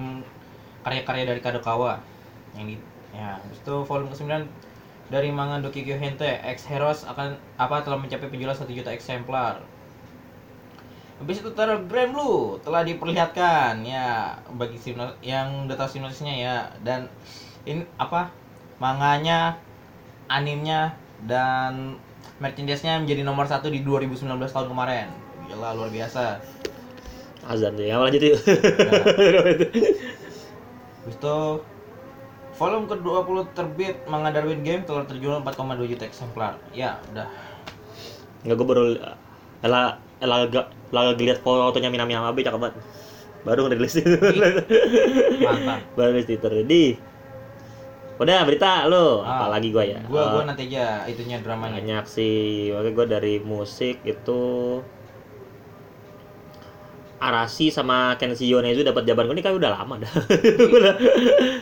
karya-karya 0.83 1.24
dari 1.28 1.40
Kadokawa. 1.42 2.00
Yang 2.56 2.66
di 2.66 2.76
ya 3.11 3.38
itu 3.50 3.74
volume 3.85 4.11
ke-9 4.14 4.30
dari 5.11 5.28
manga 5.35 5.59
Dokigyo 5.59 5.98
Hente 5.98 6.38
X 6.46 6.70
Heroes 6.70 7.02
akan 7.02 7.35
apa 7.59 7.83
telah 7.83 7.98
mencapai 7.98 8.30
penjualan 8.30 8.54
1 8.54 8.70
juta 8.70 8.94
eksemplar 8.94 9.59
Habis 11.20 11.44
itu 11.44 11.52
Terror 11.52 11.85
Grand 11.85 12.16
Blue 12.16 12.56
telah 12.64 12.80
diperlihatkan 12.80 13.85
ya 13.85 14.40
bagi 14.56 14.80
simnos 14.80 15.12
yang 15.20 15.68
udah 15.68 15.76
tahu 15.76 16.00
simnosisnya 16.00 16.33
ya 16.33 16.56
dan 16.80 17.12
ini 17.68 17.85
apa 18.00 18.33
manganya 18.80 19.61
animnya 20.33 20.96
dan 21.28 22.00
merchandise-nya 22.40 23.04
menjadi 23.04 23.20
nomor 23.20 23.44
satu 23.44 23.68
di 23.68 23.85
2019 23.85 24.24
tahun 24.48 24.72
kemarin 24.72 25.12
gila 25.44 25.76
luar 25.76 25.92
biasa 25.92 26.40
Azan 27.44 27.72
tuh. 27.72 27.88
Ya 27.88 27.96
lanjut 27.96 28.20
yuk. 28.20 28.37
Habis 31.00 31.16
itu 31.16 31.37
volume 32.61 32.85
ke-20 32.92 33.56
terbit 33.56 33.96
manga 34.04 34.28
Darwin 34.28 34.61
Game 34.61 34.85
telah 34.85 35.09
terjual 35.09 35.40
4,2 35.40 35.80
juta 35.88 36.04
eksemplar 36.04 36.61
ya 36.76 37.00
udah 37.09 37.24
Enggak 38.44 38.56
gue 38.61 38.66
baru 38.68 38.85
lah 39.64 39.96
lah 40.20 40.44
gak 40.46 40.66
lah 40.90 41.14
lihat 41.14 41.40
fotonya 41.40 41.88
Minami 41.88 42.12
Hamabe 42.12 42.40
cakep 42.40 42.61
banget. 42.61 42.76
Baru 43.40 43.64
ngerilis 43.64 43.96
itu. 43.96 44.16
mantap 45.40 45.80
baru 45.96 46.11
rilis 46.12 46.28
Twitter. 46.28 46.52
Di 46.64 46.85
Udah 48.20 48.44
berita 48.44 48.85
lu, 48.85 49.24
Ah, 49.24 49.48
apalagi 49.48 49.72
gua 49.72 49.80
ya. 49.80 49.96
gua 50.04 50.28
gua 50.28 50.42
Eh, 50.44 50.46
nanti 50.52 50.68
aja 50.68 51.09
itunya 51.09 51.40
dramanya 51.40 51.80
banyak 51.80 52.04
sih. 52.04 52.68
Makanya 52.68 52.92
gua 52.92 53.06
dari 53.09 53.40
musik 53.40 54.04
itu 54.04 54.40
Arasi 57.20 57.68
sama 57.68 58.16
Kenshi 58.16 58.48
Yonezu 58.48 58.80
dapat 58.80 59.04
jawaban 59.04 59.28
ini 59.33 59.40
kan 59.40 59.52
udah 59.52 59.72
lama 59.72 60.00
dah. 60.00 60.09
Udah- 60.76 60.96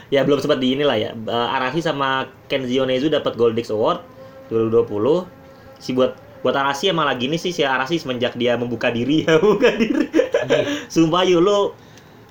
ya 0.06 0.22
belum 0.22 0.38
sempat 0.38 0.58
di 0.58 0.74
inilah 0.74 0.94
ya. 0.94 1.10
Eh, 1.14 1.48
Arasi 1.54 1.78
sama 1.78 2.26
Kenshi 2.46 2.74
Yonezu 2.74 3.06
dapat 3.06 3.34
Gold 3.34 3.54
Disc 3.54 3.70
Award 3.70 4.02
2020. 4.50 5.26
Si 5.78 5.94
buat 5.94 6.14
buat 6.38 6.54
Arasi 6.54 6.88
emang 6.88 7.04
lagi 7.04 7.26
ini 7.26 7.34
sih 7.34 7.50
si 7.50 7.60
Arasi 7.60 7.96
semenjak 7.96 8.34
dia 8.34 8.54
membuka 8.54 8.88
diri 8.88 9.22
ya, 9.22 9.36
membuka 9.40 9.70
diri. 9.70 10.06
Sumpah 10.86 11.22
yuk 11.22 11.40
lu 11.40 11.74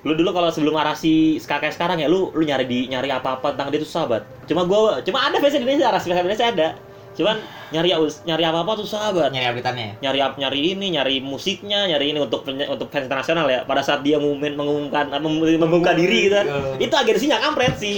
lu 0.01 0.13
dulu 0.13 0.29
kalau 0.31 0.47
sebelum 0.47 0.73
Arasi 0.73 1.37
kayak 1.37 1.71
sekarang 1.71 1.97
ya 1.97 2.07
lu 2.07 2.31
lu 2.31 2.41
nyari 2.41 2.63
di 2.63 2.79
nyari 2.87 3.09
apa-apa 3.09 3.51
tentang 3.51 3.69
dia 3.69 3.79
tuh 3.79 3.89
sahabat. 3.89 4.23
Cuma 4.45 4.63
gua 4.63 4.99
cuma 5.01 5.19
ada 5.21 5.37
versi 5.37 5.57
Indonesia 5.57 5.87
Arasi 5.87 6.07
versi 6.07 6.21
Indonesia 6.21 6.47
ada. 6.47 6.69
Cuman 7.17 7.33
nyari 7.67 7.89
nyari 8.23 8.43
apa-apa 8.45 8.77
tuh 8.77 8.85
sahabat 8.85 9.27
nyari 9.27 9.49
update-annya 9.49 9.97
nyari 9.99 10.19
ap- 10.21 10.37
nyari 10.37 10.59
ini 10.71 10.93
nyari 10.93 11.17
musiknya 11.17 11.83
nyari 11.83 12.13
ini 12.13 12.21
untuk 12.21 12.45
untuk 12.45 12.87
fans 12.87 13.09
internasional 13.09 13.43
ya 13.43 13.65
pada 13.65 13.81
saat 13.81 14.05
dia 14.05 14.21
mengumumkan 14.21 15.09
mem- 15.11 15.59
membuka 15.59 15.91
diri 15.91 16.29
gitu 16.29 16.37
kan 16.37 16.45
Iya. 16.47 16.77
itu 16.79 16.93
agensinya 16.95 17.41
kampret 17.41 17.73
si 17.75 17.93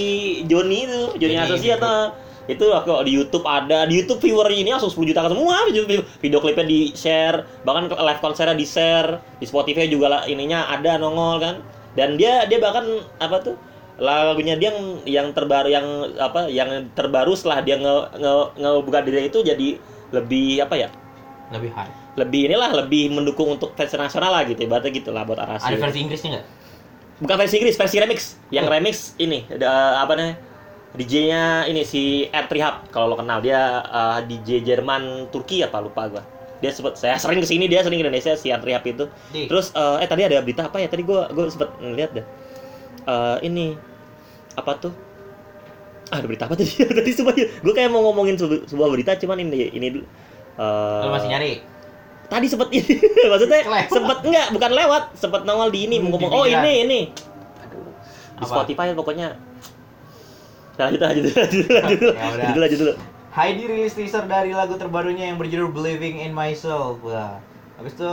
Joni 0.48 0.88
itu 0.88 1.00
Joni 1.20 1.36
gitu. 1.36 1.52
tuh 1.78 1.94
itu 2.46 2.64
kalau 2.64 3.02
di 3.02 3.12
YouTube 3.12 3.44
ada 3.44 3.84
di 3.84 4.00
YouTube 4.00 4.20
viewer 4.20 4.48
ini 4.48 4.70
langsung 4.70 4.88
10 4.88 5.10
juta 5.12 5.26
semua 5.26 5.66
video, 5.68 6.38
klipnya 6.38 6.64
di 6.64 6.80
share 6.92 7.44
bahkan 7.62 7.88
live 7.88 8.20
konsernya 8.20 8.54
di 8.54 8.64
share 8.64 9.20
di 9.36 9.46
Spotify 9.46 9.86
juga 9.86 10.06
lah 10.08 10.22
ininya 10.24 10.66
ada 10.66 10.96
nongol 10.96 11.36
kan 11.38 11.56
dan 11.94 12.14
dia 12.14 12.46
dia 12.46 12.56
bahkan 12.56 12.86
apa 13.18 13.36
tuh 13.40 13.54
lagunya 13.96 14.56
dia 14.56 14.72
yang 14.72 14.80
yang 15.04 15.26
terbaru 15.30 15.68
yang 15.68 15.86
apa 16.16 16.48
yang 16.48 16.88
terbaru 16.92 17.36
setelah 17.36 17.60
dia 17.60 17.76
nge 17.76 17.94
nge 18.16 18.34
ngebuka 18.56 18.98
diri 19.04 19.28
itu 19.28 19.38
jadi 19.42 19.68
lebih 20.10 20.64
apa 20.64 20.74
ya 20.76 20.88
Lebih 21.50 21.70
high. 21.74 21.92
lebih 22.16 22.46
inilah 22.46 22.70
lebih 22.78 23.10
mendukung 23.10 23.52
untuk 23.52 23.74
versi 23.74 23.98
nasional 23.98 24.30
lah 24.30 24.42
gitu 24.46 24.64
ibaratnya 24.64 24.90
gitu 24.90 25.10
lah 25.10 25.26
buat 25.26 25.36
Arasi 25.36 25.66
Ada 25.66 25.76
versi 25.76 25.98
Inggrisnya 26.00 26.30
nggak? 26.34 26.46
bukan 27.20 27.36
versi 27.36 27.54
Inggris 27.60 27.76
versi 27.76 27.96
remix 28.00 28.20
yang 28.48 28.64
Oh. 28.64 28.72
remix 28.72 29.12
ini 29.20 29.44
ada 29.50 30.00
apa 30.00 30.16
namanya 30.16 30.36
DJ-nya 30.92 31.42
ini 31.64 31.82
si 31.82 32.02
R3 32.26 32.52
Hub 32.58 32.76
kalau 32.90 33.06
lo 33.08 33.16
kenal. 33.16 33.38
Dia 33.38 33.60
uh, 33.80 34.18
DJ 34.20 34.60
Jerman 34.60 35.28
Turki 35.28 35.62
apa 35.62 35.78
lupa 35.78 36.08
gua. 36.08 36.22
Dia 36.58 36.70
sempet 36.70 36.94
saya 36.94 37.16
sering 37.16 37.38
ke 37.38 37.46
sini 37.46 37.64
dia 37.64 37.80
sering 37.80 37.96
ke 37.96 38.04
Indonesia 38.04 38.34
si 38.34 38.50
R3 38.50 38.66
Hub 38.72 38.84
itu. 38.84 39.04
Di. 39.30 39.46
terus 39.46 39.70
uh, 39.72 39.96
eh 39.96 40.06
tadi 40.06 40.22
ada 40.22 40.40
berita 40.40 40.66
apa 40.66 40.76
ya? 40.76 40.86
Tadi 40.86 41.02
gua 41.02 41.30
gua 41.30 41.46
sempet 41.46 41.70
ngeliat 41.78 42.10
deh. 42.12 42.26
Eh, 43.00 43.36
ini 43.42 43.78
apa 44.52 44.76
tuh? 44.78 44.92
Ah, 46.10 46.18
ada 46.18 46.26
berita 46.26 46.44
apa 46.44 46.54
tadi? 46.54 46.74
Tadi 46.98 47.10
semua 47.14 47.32
gue 47.32 47.70
kayak 47.70 47.86
mau 47.86 48.02
ngomongin 48.02 48.34
sebu- 48.34 48.66
sebuah 48.66 48.90
berita 48.90 49.14
cuman 49.16 49.40
ini 49.40 49.70
ini 49.70 49.86
dulu. 49.88 50.04
Eh, 50.58 51.00
Lu 51.00 51.10
masih 51.10 51.30
nyari? 51.30 51.52
tadi 52.26 52.46
sempet 52.46 52.70
ini 52.70 52.94
maksudnya 53.30 53.58
Kelewat. 53.66 53.90
sempet 53.90 54.18
enggak 54.22 54.46
bukan 54.54 54.70
lewat 54.70 55.02
sempet 55.18 55.42
nongol 55.42 55.66
di 55.68 55.90
ini 55.90 55.98
mau 55.98 56.14
ngomong 56.14 56.30
di 56.30 56.36
oh 56.36 56.46
ini 56.46 56.72
ini. 56.84 57.00
Di 58.38 58.42
Apa? 58.42 58.62
Spotify 58.62 58.94
pokoknya 58.94 59.34
lanjut 60.80 61.00
lanjut 61.00 61.24
lanjut 61.36 61.66
lanjut 61.68 61.98
dulu 62.00 62.10
udah. 62.10 62.24
lanjut 62.24 62.48
dulu 62.56 62.64
lanjut 62.64 62.80
dulu 62.80 62.94
Heidi 63.30 63.62
rilis 63.70 63.94
teaser 63.94 64.26
dari 64.26 64.50
lagu 64.50 64.74
terbarunya 64.74 65.30
yang 65.30 65.38
berjudul 65.38 65.70
Believing 65.70 66.18
in 66.18 66.34
Myself. 66.34 66.98
Wah. 67.06 67.38
Habis 67.78 67.94
itu 67.94 68.12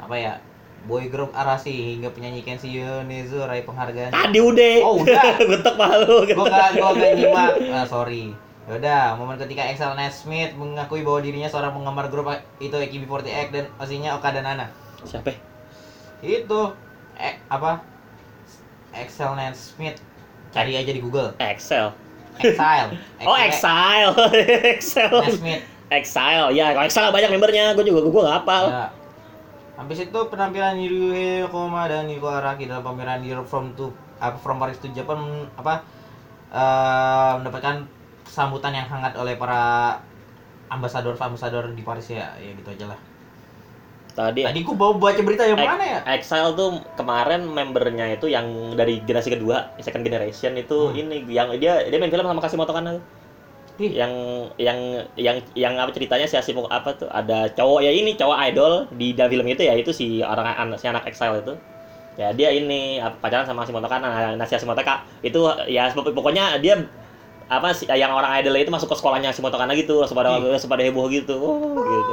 apa 0.00 0.16
ya? 0.16 0.40
Boy 0.88 1.12
group 1.12 1.36
Arasi 1.36 1.94
hingga 1.94 2.08
penyanyi 2.16 2.40
Kenshi 2.40 2.72
Yonezu 2.80 3.44
raih 3.44 3.62
penghargaan. 3.68 4.08
tadi 4.08 4.40
udah 4.40 4.74
Oh, 4.82 5.04
udah. 5.04 5.36
getek 5.52 5.74
malu 5.76 6.24
Gua 6.32 6.48
gak, 6.48 6.80
gua 6.80 6.90
gak 6.96 7.12
nyimak. 7.12 7.50
Ah, 7.70 7.84
sorry. 7.84 8.32
Yaudah, 8.72 9.20
momen 9.20 9.36
ketika 9.36 9.68
Excel 9.68 9.92
Smith 10.08 10.56
mengakui 10.56 11.04
bahwa 11.04 11.20
dirinya 11.20 11.50
seorang 11.50 11.76
penggemar 11.76 12.08
grup 12.08 12.30
itu 12.56 12.72
AKB48 12.72 13.52
dan 13.52 13.64
aslinya 13.76 14.16
Okada 14.16 14.40
Nana. 14.40 14.70
siapa 15.04 15.34
ya? 15.34 15.38
Itu 16.22 16.72
eh, 17.20 17.36
apa? 17.52 17.84
Excel 18.96 19.34
Smith. 19.52 20.00
Cari 20.52 20.72
aja 20.76 20.92
di 20.92 21.00
Google. 21.00 21.32
Excel 21.40 21.92
Exile. 22.40 22.90
oh 23.28 23.36
Exile 23.36 24.12
Excel 24.76 25.12
Smith. 25.32 25.62
Exile 25.92 26.48
ya 26.56 26.76
kalau 26.76 26.86
Excel 26.88 27.12
banyak 27.12 27.30
membernya 27.32 27.72
gue 27.76 27.84
juga 27.84 28.00
gue 28.04 28.22
gak 28.24 28.36
hafal 28.44 28.64
Ya. 28.72 28.86
Habis 29.72 30.04
itu 30.04 30.20
penampilan 30.28 30.78
Ryuhei 30.78 31.48
Koma 31.48 31.88
dan 31.88 32.06
Niko 32.06 32.28
Araki 32.28 32.68
dalam 32.68 32.84
pameran 32.84 33.24
Europe 33.24 33.48
from 33.48 33.72
to 33.74 33.90
apa 34.20 34.38
from 34.38 34.60
Paris 34.60 34.78
to 34.78 34.86
Japan 34.92 35.48
apa 35.58 35.82
eh, 36.52 37.32
mendapatkan 37.40 37.88
sambutan 38.28 38.76
yang 38.76 38.86
hangat 38.86 39.16
oleh 39.18 39.34
para 39.34 39.98
ambasador 40.70 41.16
ambasador 41.18 41.72
di 41.74 41.82
Paris 41.82 42.12
ya 42.12 42.36
ya 42.38 42.52
gitu 42.54 42.68
aja 42.68 42.94
lah. 42.94 43.00
Tadi 44.12 44.40
Tadi 44.46 44.60
gua 44.64 44.76
bawa 44.76 44.92
baca 45.00 45.20
berita 45.24 45.44
yang 45.48 45.58
mana 45.58 45.84
ya? 45.84 45.98
Exile 46.16 46.52
tuh 46.54 46.70
kemarin 46.94 47.40
membernya 47.48 48.06
itu 48.14 48.26
yang 48.28 48.46
dari 48.78 49.00
generasi 49.02 49.32
kedua 49.34 49.72
second 49.80 50.04
generation 50.06 50.52
itu 50.56 50.78
Hmm. 50.92 51.00
ini 51.00 51.16
yang 51.32 51.48
dia 51.56 51.84
dia 51.88 51.98
main 52.00 52.12
film 52.12 52.24
sama 52.24 52.40
Kasimoto 52.44 52.72
kan 52.76 52.84
Ih. 53.80 53.92
yang 53.96 54.12
yang 54.60 54.78
yang 55.16 55.36
yang 55.56 55.74
apa 55.80 55.90
ceritanya 55.96 56.28
si 56.28 56.36
Asimo 56.36 56.68
apa 56.68 56.92
tuh 56.92 57.08
ada 57.08 57.48
cowok 57.56 57.80
ya 57.80 57.90
ini 57.90 58.12
cowok 58.20 58.38
idol 58.52 58.72
di 58.92 59.16
dalam 59.16 59.32
film 59.32 59.46
itu 59.48 59.64
ya 59.64 59.72
itu 59.72 59.90
si 59.96 60.20
orang 60.20 60.44
anak 60.52 60.76
si 60.76 60.86
anak 60.86 61.08
exile 61.08 61.40
itu 61.40 61.56
ya 62.20 62.28
dia 62.36 62.52
ini 62.52 63.00
apa, 63.00 63.16
pacaran 63.16 63.48
sama 63.48 63.64
Hashimoto 63.64 63.88
kan 63.88 64.04
nah, 64.04 64.36
nah 64.36 64.44
si 64.44 64.54
kak 64.60 64.98
itu 65.24 65.40
ya 65.72 65.88
pok- 65.96 66.12
pokoknya 66.12 66.60
dia 66.60 66.76
apa 67.52 67.68
sih 67.70 67.84
yang 67.86 68.08
orang 68.10 68.32
idol 68.40 68.56
itu 68.56 68.68
masuk 68.68 68.88
ke 68.88 68.96
sekolahnya 68.96 69.28
Hashimoto 69.28 69.54
Kana 69.54 69.76
gitu 69.76 70.00
langsung 70.00 70.16
pada 70.16 70.40
Ih. 70.40 70.48
langsung 70.48 70.66
pada 70.66 70.80
heboh 70.80 71.04
gitu. 71.06 71.36
Oh, 71.36 71.76
gitu. 71.76 72.12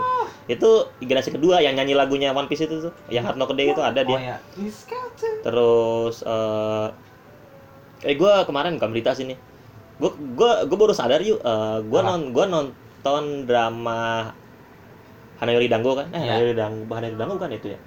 Itu 0.49 0.69
generasi 0.99 1.31
kedua 1.31 1.59
yang 1.59 1.73
nyanyi 1.73 1.93
lagunya 1.93 2.29
One 2.29 2.45
Piece 2.45 2.65
itu 2.65 2.81
tuh 2.81 2.91
yang 3.07 3.23
Hard 3.23 3.37
No 3.37 3.47
Day 3.47 3.69
itu 3.69 3.79
ada 3.79 4.01
Oh 4.01 4.07
dia 4.09 4.19
ya. 4.19 4.37
terus 5.39 6.19
eh 6.21 6.87
eh 8.01 8.15
gue 8.15 8.33
kemarin 8.43 8.75
bukan 8.75 8.89
berita 8.89 9.11
sini 9.11 9.35
gue 9.95 10.11
gue 10.33 10.51
gue 10.65 10.77
baru 10.77 10.91
sadar 10.91 11.19
yuk 11.19 11.39
eh 11.39 11.77
gue 11.81 12.01
non 12.01 12.31
gue 12.31 12.45
nonton 12.45 13.23
drama 13.45 14.31
Hanayori 15.37 15.71
Dango 15.71 15.95
kan? 15.95 16.11
Eh 16.11 16.19
Iya. 16.19 16.35
Hanayori 16.35 16.53
Dango 16.53 16.83
Hanayori 16.89 17.15
Dango 17.15 17.33
bukan 17.37 17.51
itu 17.53 17.67
ya? 17.69 17.79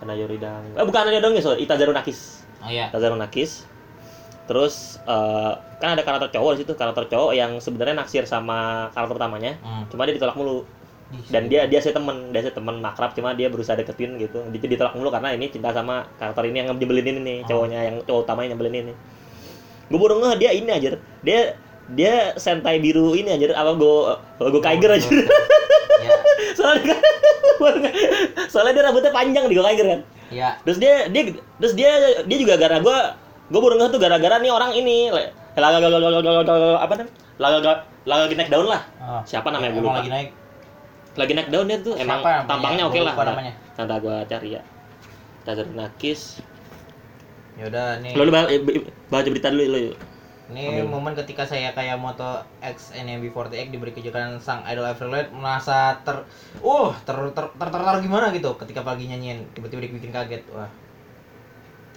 Hanayori 0.00 0.38
Dango 0.38 0.74
eh 0.74 0.82
bukan 0.82 0.98
Hanayori 1.04 1.22
Dango 1.22 1.38
sorry 1.38 1.60
Itazaru 1.60 1.92
Nakis 1.92 2.42
Oh 2.58 2.66
ya. 2.66 2.88
Itazaru 2.88 3.14
Nakis 3.14 3.67
terus 4.48 4.74
eh 5.04 5.52
kan 5.76 5.92
ada 5.92 6.02
karakter 6.02 6.32
cowok 6.32 6.50
di 6.52 6.64
situ 6.64 6.72
karakter 6.72 7.04
cowok 7.06 7.32
yang 7.32 7.60
sebenarnya 7.60 7.94
naksir 7.94 8.24
sama 8.24 8.88
karakter 8.90 9.14
utamanya 9.14 9.60
Hmm. 9.60 9.84
cuma 9.86 10.02
dia 10.02 10.16
ditolak 10.16 10.34
mulu 10.34 10.64
dan 11.28 11.46
dia 11.46 11.64
dia 11.64 11.78
sih 11.78 11.88
temen 11.88 12.32
dia 12.32 12.42
sih 12.42 12.50
temen 12.50 12.80
makrab 12.80 13.12
cuma 13.12 13.32
dia 13.32 13.46
berusaha 13.46 13.72
deketin 13.74 14.16
gitu 14.16 14.40
dia 14.48 14.60
ditolak 14.62 14.92
mulu 14.92 15.08
karena 15.08 15.32
ini 15.32 15.48
cinta 15.48 15.70
sama 15.70 16.04
karakter 16.16 16.44
ini 16.44 16.56
yang 16.58 16.68
nyebelin 16.70 17.06
ini 17.06 17.20
nih 17.20 17.36
Oh. 17.38 17.46
cowoknya 17.46 17.80
yang 17.82 17.96
cowok 18.02 18.20
utamanya 18.24 18.48
nyebelin 18.52 18.74
ini 18.82 18.94
gue 19.88 19.98
baru 19.98 20.14
ngeh 20.18 20.34
dia 20.36 20.50
ini 20.52 20.68
aja 20.68 20.88
dia 21.22 21.40
dia 21.88 22.14
sentai 22.36 22.76
biru 22.76 23.12
ini 23.12 23.32
aja 23.32 23.52
apa 23.54 23.72
go 23.72 24.12
go 24.38 24.60
Kaiger 24.60 24.92
aja 24.92 25.08
Ya. 25.98 26.14
soalnya 26.54 26.94
ngeh. 27.82 27.94
soalnya 28.46 28.72
dia 28.72 28.84
rambutnya 28.84 29.10
panjang 29.10 29.44
di 29.44 29.54
go 29.54 29.62
Kaiger 29.62 29.86
kan 29.88 30.00
Ya. 30.28 30.60
terus 30.60 30.76
dia 30.76 31.08
dia 31.08 31.32
terus 31.56 31.72
dia 31.72 31.88
dia 32.20 32.36
juga 32.36 32.54
gara 32.54 32.78
gue 32.78 32.98
gue 33.48 33.60
baru 33.60 33.74
ngeh 33.76 33.88
tuh 33.88 34.00
gara-gara 34.00 34.36
nih 34.38 34.52
orang 34.52 34.72
ini 34.72 35.08
laga 35.56 35.78
laga 35.80 35.98
laga 35.98 36.20
laga 36.20 36.42
laga- 36.44 36.80
apa 36.80 36.92
namanya? 36.94 37.12
Laga 37.38 37.56
laga 37.58 37.72
lagi 38.04 38.34
naik 38.36 38.50
daun 38.52 38.68
lah. 38.68 38.82
Oh. 39.00 39.22
siapa 39.24 39.48
namanya? 39.48 39.72
Gue 39.72 39.82
lupa. 39.82 39.98
lagi 39.98 40.10
naik. 40.10 40.28
lagi 41.18 41.32
naik 41.34 41.48
daun 41.50 41.66
dia 41.66 41.78
tuh 41.80 41.94
emang 41.96 42.20
tampangnya 42.46 42.84
oke 42.86 42.98
lah. 43.00 43.14
nanti 43.74 43.94
gua 43.98 44.16
cari 44.22 44.48
ya. 44.54 44.62
Tazar 45.42 45.66
Nakis. 45.72 46.44
Yaudah 47.58 47.98
nih. 47.98 48.14
lo 48.14 48.22
lu 48.22 48.30
ba- 48.30 48.46
eh, 48.46 48.60
b- 48.60 48.86
baca 49.08 49.26
berita 49.26 49.50
dulu 49.50 49.64
lo 49.66 49.78
yuk. 49.90 49.96
Ini 50.48 50.80
Ambil. 50.80 50.88
momen 50.88 51.12
ketika 51.12 51.44
saya 51.44 51.76
kayak 51.76 52.00
moto 52.00 52.24
X 52.64 52.96
NMB48 52.96 53.68
diberi 53.68 53.92
kejutan 53.92 54.40
sang 54.40 54.64
idol 54.64 54.88
Everlight 54.88 55.28
merasa 55.28 56.00
ter 56.00 56.24
uh 56.64 56.88
ter 57.04 57.16
ter 57.36 57.44
ter, 57.52 57.68
ter, 57.68 57.80
ter- 57.84 58.00
gimana 58.00 58.32
gitu 58.32 58.56
ketika 58.56 58.80
pagi 58.80 59.12
nyanyiin 59.12 59.44
tiba-tiba 59.52 59.84
dibikin 59.84 60.08
kaget 60.08 60.40
wah 60.48 60.64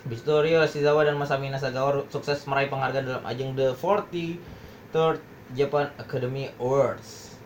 Ryo 0.09 0.65
Shizawa 0.65 1.05
dan 1.05 1.13
Masami 1.21 1.53
Nasagawa 1.53 2.01
sukses 2.09 2.41
meraih 2.49 2.73
penghargaan 2.73 3.05
dalam 3.05 3.23
ajang 3.27 3.53
The 3.53 3.77
43rd 3.77 5.21
Japan 5.53 5.93
Academy 6.01 6.49
Awards. 6.57 7.37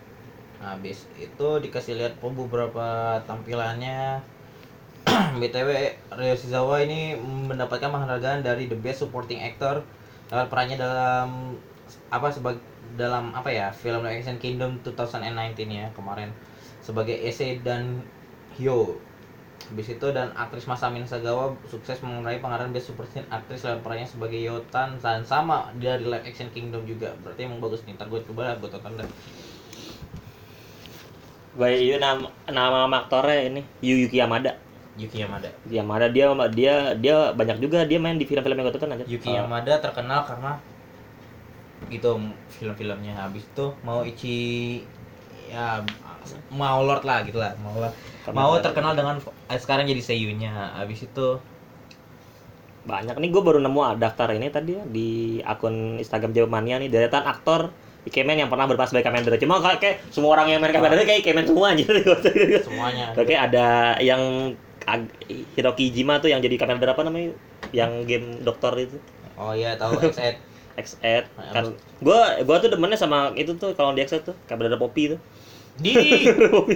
Nah, 0.63 0.79
habis 0.79 1.03
itu 1.19 1.49
dikasih 1.59 1.99
lihat 1.99 2.15
beberapa 2.23 3.19
tampilannya. 3.27 4.23
BTW 5.41 5.69
Ryo 6.15 6.35
Shizawa 6.39 6.79
ini 6.81 7.19
mendapatkan 7.19 7.91
penghargaan 7.91 8.41
dari 8.41 8.71
The 8.71 8.77
Best 8.79 9.03
Supporting 9.03 9.43
Actor 9.43 9.83
lewat 10.31 10.47
perannya 10.49 10.79
dalam 10.79 11.53
apa 12.09 12.33
sebagai 12.33 12.63
dalam 12.95 13.35
apa 13.35 13.51
ya 13.51 13.69
film 13.69 14.01
live 14.01 14.23
action 14.23 14.39
Kingdom 14.41 14.81
2019 14.81 15.53
ya 15.69 15.91
kemarin 15.93 16.31
sebagai 16.81 17.13
Ese 17.13 17.61
dan 17.61 18.01
Hyo 18.57 18.97
habis 19.71 19.87
itu 19.89 20.07
dan 20.13 20.29
aktris 20.37 20.69
Masami 20.69 21.01
Nasagawa 21.01 21.57
sukses 21.65 21.97
meraih 22.05 22.37
penghargaan 22.43 22.69
Best 22.75 22.87
Supporting 22.93 23.25
Actress 23.33 23.65
lewat 23.65 23.79
perannya 23.81 24.07
sebagai 24.07 24.37
Yotan 24.37 25.01
dan 25.01 25.25
sama 25.25 25.73
dari 25.81 26.05
live 26.05 26.25
action 26.25 26.49
Kingdom 26.53 26.85
juga. 26.85 27.17
Berarti 27.25 27.49
emang 27.49 27.59
bagus 27.63 27.81
nih. 27.85 27.97
Ntar 27.97 28.07
gue 28.13 28.21
coba 28.29 28.41
lah 28.53 28.55
gue 28.61 28.69
tonton 28.69 28.93
deh. 29.01 29.09
Baik 31.55 31.79
itu 31.87 31.97
nama 32.03 32.27
nama 32.51 32.97
aktornya 32.99 33.47
ini 33.47 33.61
Yu 33.79 33.95
Yuki 34.05 34.19
Yamada 34.19 34.59
Yuki 34.99 35.23
Yamada 35.23 35.47
Yuki 35.63 35.75
Yamada 35.79 36.07
dia 36.11 36.27
dia 36.51 36.75
dia 36.99 37.15
banyak 37.31 37.57
juga 37.63 37.87
dia 37.87 37.95
main 37.95 38.19
di 38.19 38.27
film-film 38.27 38.59
yang 38.59 38.65
gue 38.67 38.75
tonton 38.75 38.91
aja 38.95 39.05
Yuki 39.07 39.31
Eh, 39.31 39.39
Yamada 39.39 39.79
terkenal 39.79 40.27
karena 40.27 40.59
itu 41.87 42.11
film-filmnya. 42.59 43.13
Habis 43.15 43.47
itu 43.47 43.65
mau 43.87 44.03
Ichi 44.03 44.37
ya 45.47 45.79
mau 46.51 46.83
Lord 46.83 47.03
lah 47.07 47.23
gitu 47.23 47.39
lah 47.39 47.55
mau 47.63 47.71
Lord. 47.79 47.95
Kamen 48.25 48.41
mau 48.41 48.53
terkenal 48.65 48.93
dengan 48.99 49.15
eh, 49.51 49.59
sekarang 49.63 49.85
jadi 49.91 50.01
seiyunya 50.07 50.51
habis 50.79 50.99
itu 51.07 51.25
banyak 52.85 53.17
nih 53.17 53.29
gue 53.33 53.41
baru 53.41 53.57
nemu 53.65 53.97
daftar 53.97 54.29
ini 54.37 54.47
tadi 54.53 54.77
ya 54.77 54.83
di 54.85 55.07
akun 55.41 55.97
Instagram 55.97 56.31
Jawa 56.37 56.61
nih. 56.61 56.89
Deretan 56.93 57.25
aktor 57.25 57.73
Ikemen 58.05 58.37
yang 58.37 58.49
pernah 58.53 58.69
berpas 58.69 58.93
sebagai 58.93 59.09
Kamen 59.09 59.25
Rider 59.25 59.41
cuma 59.41 59.57
kayak, 59.57 60.05
semua 60.13 60.37
orang 60.37 60.53
yang 60.53 60.59
main 60.61 60.69
Kamen 60.69 60.93
Rider 60.93 61.05
kayak 61.09 61.19
Ikemen 61.25 61.45
semua 61.49 61.73
aja 61.73 61.83
semuanya. 62.69 63.05
Oke 63.17 63.33
ada 63.33 63.97
yang 63.97 64.21
Ag- 64.85 65.09
Hiroki 65.57 65.89
Jima 65.89 66.21
tuh 66.21 66.29
yang 66.29 66.37
jadi 66.45 66.53
Kamen 66.61 66.77
Rider 66.77 66.93
apa 66.93 67.01
namanya? 67.01 67.33
Yang 67.73 67.91
game 68.05 68.27
dokter 68.45 68.73
itu. 68.77 68.97
Oh 69.41 69.51
iya 69.57 69.75
tahu 69.75 69.93
X8 70.05 70.37
X8 70.77 71.33
kan 71.55 71.65
gua 72.05 72.19
gua 72.45 72.55
tuh 72.61 72.69
demennya 72.69 72.99
sama 72.99 73.33
itu 73.39 73.51
tuh 73.57 73.73
kalau 73.73 73.91
di 73.97 74.05
X8 74.05 74.21
tuh 74.29 74.35
kayak 74.45 74.69
ada 74.69 74.77
Poppy 74.77 75.03
tuh 75.15 75.19
Di. 75.75 75.93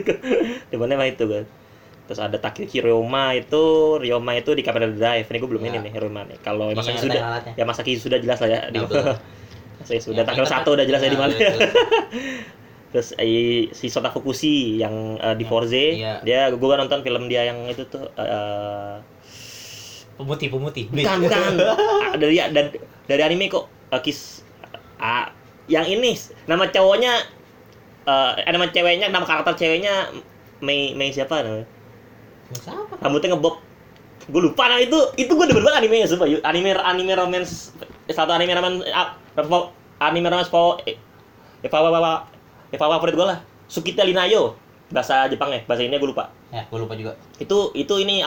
Kan 0.02 0.18
demennya 0.68 0.96
sama 0.96 1.08
itu 1.08 1.26
kan 1.26 1.46
terus 2.04 2.20
ada 2.20 2.36
Takeuchi 2.36 2.80
Ryoma 2.80 3.32
itu 3.34 3.64
Ryoma 3.96 4.34
itu 4.34 4.52
di 4.52 4.60
Kamen 4.60 4.94
Drive 4.94 5.26
ini 5.26 5.38
gue 5.38 5.46
belum 5.48 5.62
Ya. 5.62 5.70
ini 5.72 5.88
nih 5.88 5.94
Ryoma 5.96 6.26
nih 6.26 6.38
kalau 6.40 6.74
Masaki 6.74 6.90
yang 6.90 7.04
sudah 7.04 7.22
alatnya. 7.24 7.54
ya 7.54 7.64
Masaki 7.64 7.92
sudah 7.96 8.18
jelas 8.18 8.40
lah 8.40 8.50
ya 8.50 8.60
di 8.68 8.76
Nah, 8.76 8.84
betul. 8.84 9.06
Masaki 9.80 10.00
sudah 10.02 10.24
Takeo 10.24 10.42
ingat- 10.42 10.54
satu 10.56 10.70
udah 10.74 10.84
jelas 10.84 11.00
ya 11.00 11.08
di 11.08 11.16
Nah, 11.16 11.22
mana 11.22 11.36
terus 12.92 13.14
eh, 13.16 13.70
si 13.70 13.86
Sota 13.86 14.10
Fukushi 14.10 14.56
yang 14.76 14.92
eh, 15.16 15.36
di 15.36 15.46
Forze 15.46 15.86
iya. 15.96 16.18
dia 16.20 16.50
gue 16.50 16.74
nonton 16.76 17.00
film 17.00 17.30
dia 17.30 17.46
yang 17.46 17.64
itu 17.66 17.86
tuh 17.86 18.10
eh, 18.12 18.98
Pemutih, 20.16 20.50
pemutih. 20.50 20.86
bukan 20.90 21.18
bukan 21.22 21.54
Ah, 22.04 22.18
dari 22.18 22.36
dan 22.42 22.74
dari 23.06 23.22
anime 23.22 23.48
kok 23.48 23.66
eh, 23.88 24.02
kis 24.02 24.42
ah, 24.98 25.30
yang 25.66 25.86
ini 25.86 26.18
nama 26.44 26.66
cowoknya 26.66 27.14
eh 28.08 28.52
nama 28.52 28.70
ceweknya 28.70 29.12
nama 29.12 29.26
karakter 29.26 29.56
ceweknya 29.60 30.12
Mei 30.60 30.96
Mei 30.96 31.12
siapa 31.12 31.44
namanya? 31.44 31.68
Siapa? 32.60 33.00
rambutnya 33.00 33.36
ngebob. 33.36 33.56
Gue 34.30 34.42
lupa 34.46 34.70
nah 34.70 34.78
itu 34.78 34.98
itu 35.18 35.32
gue 35.34 35.46
demen 35.50 35.64
banget 35.66 35.86
animenya 35.86 36.06
sumpah. 36.10 36.28
Anime 36.46 36.78
anime 36.78 37.14
romance 37.18 37.74
satu 38.10 38.32
anime 38.34 38.54
romance 38.54 38.86
ah, 38.94 39.18
anime 40.06 40.30
romance 40.30 40.52
po 40.52 40.78
eh, 40.86 40.98
eh, 41.64 41.70
favorit 41.70 42.22
eh, 42.74 42.78
favorit 42.78 43.16
gue 43.16 43.28
lah. 43.28 43.40
Sukita 43.70 44.02
Linayo 44.06 44.58
bahasa 44.90 45.30
Jepangnya 45.30 45.66
bahasa 45.66 45.86
ini 45.86 45.98
gue 45.98 46.10
lupa. 46.10 46.34
Ya, 46.50 46.66
gue 46.66 46.80
lupa 46.82 46.98
juga. 46.98 47.14
itu 47.38 47.74
itu 47.78 47.94
ini 48.02 48.26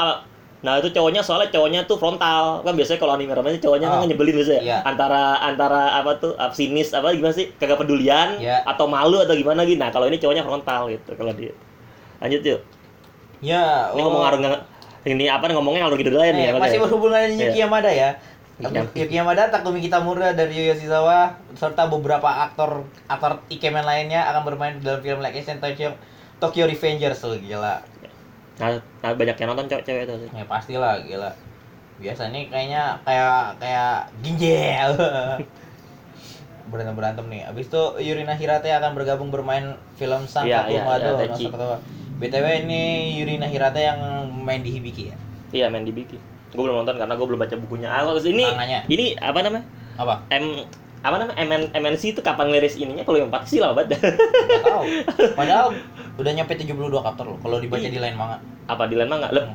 nah 0.63 0.79
itu 0.79 0.95
cowoknya 0.95 1.27
soalnya 1.27 1.51
cowoknya 1.51 1.91
tuh 1.91 1.99
frontal 1.99 2.63
kan 2.63 2.71
biasanya 2.73 3.03
kalau 3.03 3.19
anime 3.19 3.35
romance 3.35 3.59
cowoknya 3.59 3.91
Oh, 3.91 3.99
kan 3.99 4.07
nyebelin 4.07 4.35
biasanya 4.39 4.63
iya. 4.63 4.79
antara 4.87 5.43
antara 5.43 5.99
apa 5.99 6.23
tuh 6.23 6.39
ah, 6.39 6.55
sinis 6.55 6.95
apa 6.95 7.11
gimana 7.11 7.35
sih 7.35 7.51
kagak 7.59 7.83
pedulian 7.83 8.39
Iya. 8.39 8.63
atau 8.63 8.87
malu 8.87 9.19
atau 9.19 9.35
gimana 9.35 9.67
gitu 9.67 9.83
nah 9.83 9.91
kalau 9.91 10.07
ini 10.07 10.23
cowoknya 10.23 10.47
frontal 10.47 10.87
gitu 10.87 11.19
kalau 11.19 11.35
dia 11.35 11.51
lanjut 12.23 12.43
yuk 12.47 12.63
Ya, 13.43 13.91
ini 13.91 14.07
ngomong 14.07 14.23
ngarung 14.23 14.43
ini 15.03 15.27
apa 15.27 15.51
nih, 15.51 15.55
ngomongnya 15.59 15.83
ngalur 15.83 15.99
gitu 15.99 16.15
nih 16.15 16.31
Eh, 16.31 16.55
apa 16.55 16.63
masih 16.63 16.79
ya? 16.79 16.83
berhubungan 16.87 17.19
dengan 17.27 17.35
Yuki 17.43 17.59
Iya. 17.59 17.65
Yamada 17.67 17.91
ya. 17.91 18.11
Iya. 18.63 18.83
Yuki 18.95 19.15
Yamada, 19.19 19.43
Takumi 19.51 19.83
Kitamura 19.83 20.31
dari 20.31 20.55
Yu 20.55 20.71
Yoshizawa 20.71 21.35
serta 21.59 21.91
beberapa 21.91 22.31
aktor 22.31 22.87
aktor 23.11 23.43
ikemen 23.51 23.83
lainnya 23.83 24.23
akan 24.31 24.47
bermain 24.47 24.79
dalam 24.79 25.03
film 25.03 25.19
live 25.19 25.35
action 25.35 25.59
Tokyo 25.59 25.91
Tokyo 26.39 26.71
Revengers 26.71 27.19
oh, 27.27 27.35
gila. 27.35 27.83
Nah, 28.61 28.69
nah 29.01 29.11
banyak 29.17 29.37
yang 29.39 29.49
nonton 29.53 29.69
cewek-cewek 29.71 30.05
itu. 30.05 30.15
Ya 30.35 30.45
pastilah 30.45 31.01
gila. 31.07 31.31
Biasanya 32.03 32.39
kayaknya 32.51 32.83
kayak 33.07 33.57
kayak 33.63 33.95
ginjal. 34.21 34.91
berantem 36.73 36.95
berantem 36.97 37.27
nih. 37.29 37.43
Abis 37.49 37.69
itu 37.69 37.83
Yurina 38.01 38.33
Hirate 38.33 38.73
akan 38.73 38.97
bergabung 38.97 39.29
bermain 39.29 39.77
film 40.01 40.25
Sang 40.25 40.49
Mado. 40.49 40.73
iya, 40.73 40.83
no 40.85 41.21
Tenchi. 41.21 41.47
Sakatawa. 41.49 41.77
BTW 42.23 42.47
ini 42.65 42.83
Yurina 43.19 43.51
Hirate 43.51 43.83
yang 43.83 43.99
main 44.31 44.63
di 44.63 44.71
Hibiki 44.73 45.13
ya. 45.13 45.17
Iya, 45.53 45.67
main 45.69 45.85
di 45.85 45.93
Biki. 45.93 46.17
Gue 46.53 46.65
belum 46.65 46.85
nonton 46.85 46.97
karena 46.97 47.13
gue 47.17 47.27
belum 47.29 47.41
baca 47.41 47.57
bukunya. 47.61 47.89
Ah, 47.93 48.09
ini 48.25 48.47
ini 48.89 49.07
apa 49.21 49.39
namanya? 49.45 49.65
Apa? 50.01 50.25
M 50.33 50.65
apa 51.03 51.15
namanya? 51.19 51.35
MN, 51.37 51.63
MNC 51.75 52.03
itu 52.15 52.21
kapan 52.23 52.47
ngiris 52.49 52.79
ininya? 52.79 53.03
Kalau 53.03 53.19
yang 53.19 53.27
4 53.27 53.43
sih 53.45 53.59
lama 53.59 53.75
banget. 53.75 53.99
Tahu. 54.63 54.83
Padahal 55.39 55.75
udah 56.15 56.33
nyampe 56.33 56.55
72 56.55 56.79
chapter 56.95 57.27
loh 57.27 57.39
kalau 57.43 57.59
dibaca 57.59 57.83
Iya. 57.83 57.91
di 57.91 58.01
lain 58.01 58.15
manga. 58.15 58.39
apa 58.63 58.87
di 58.87 58.95
lain 58.95 59.11
mah 59.11 59.19
nggak? 59.19 59.33
Lep, 59.35 59.47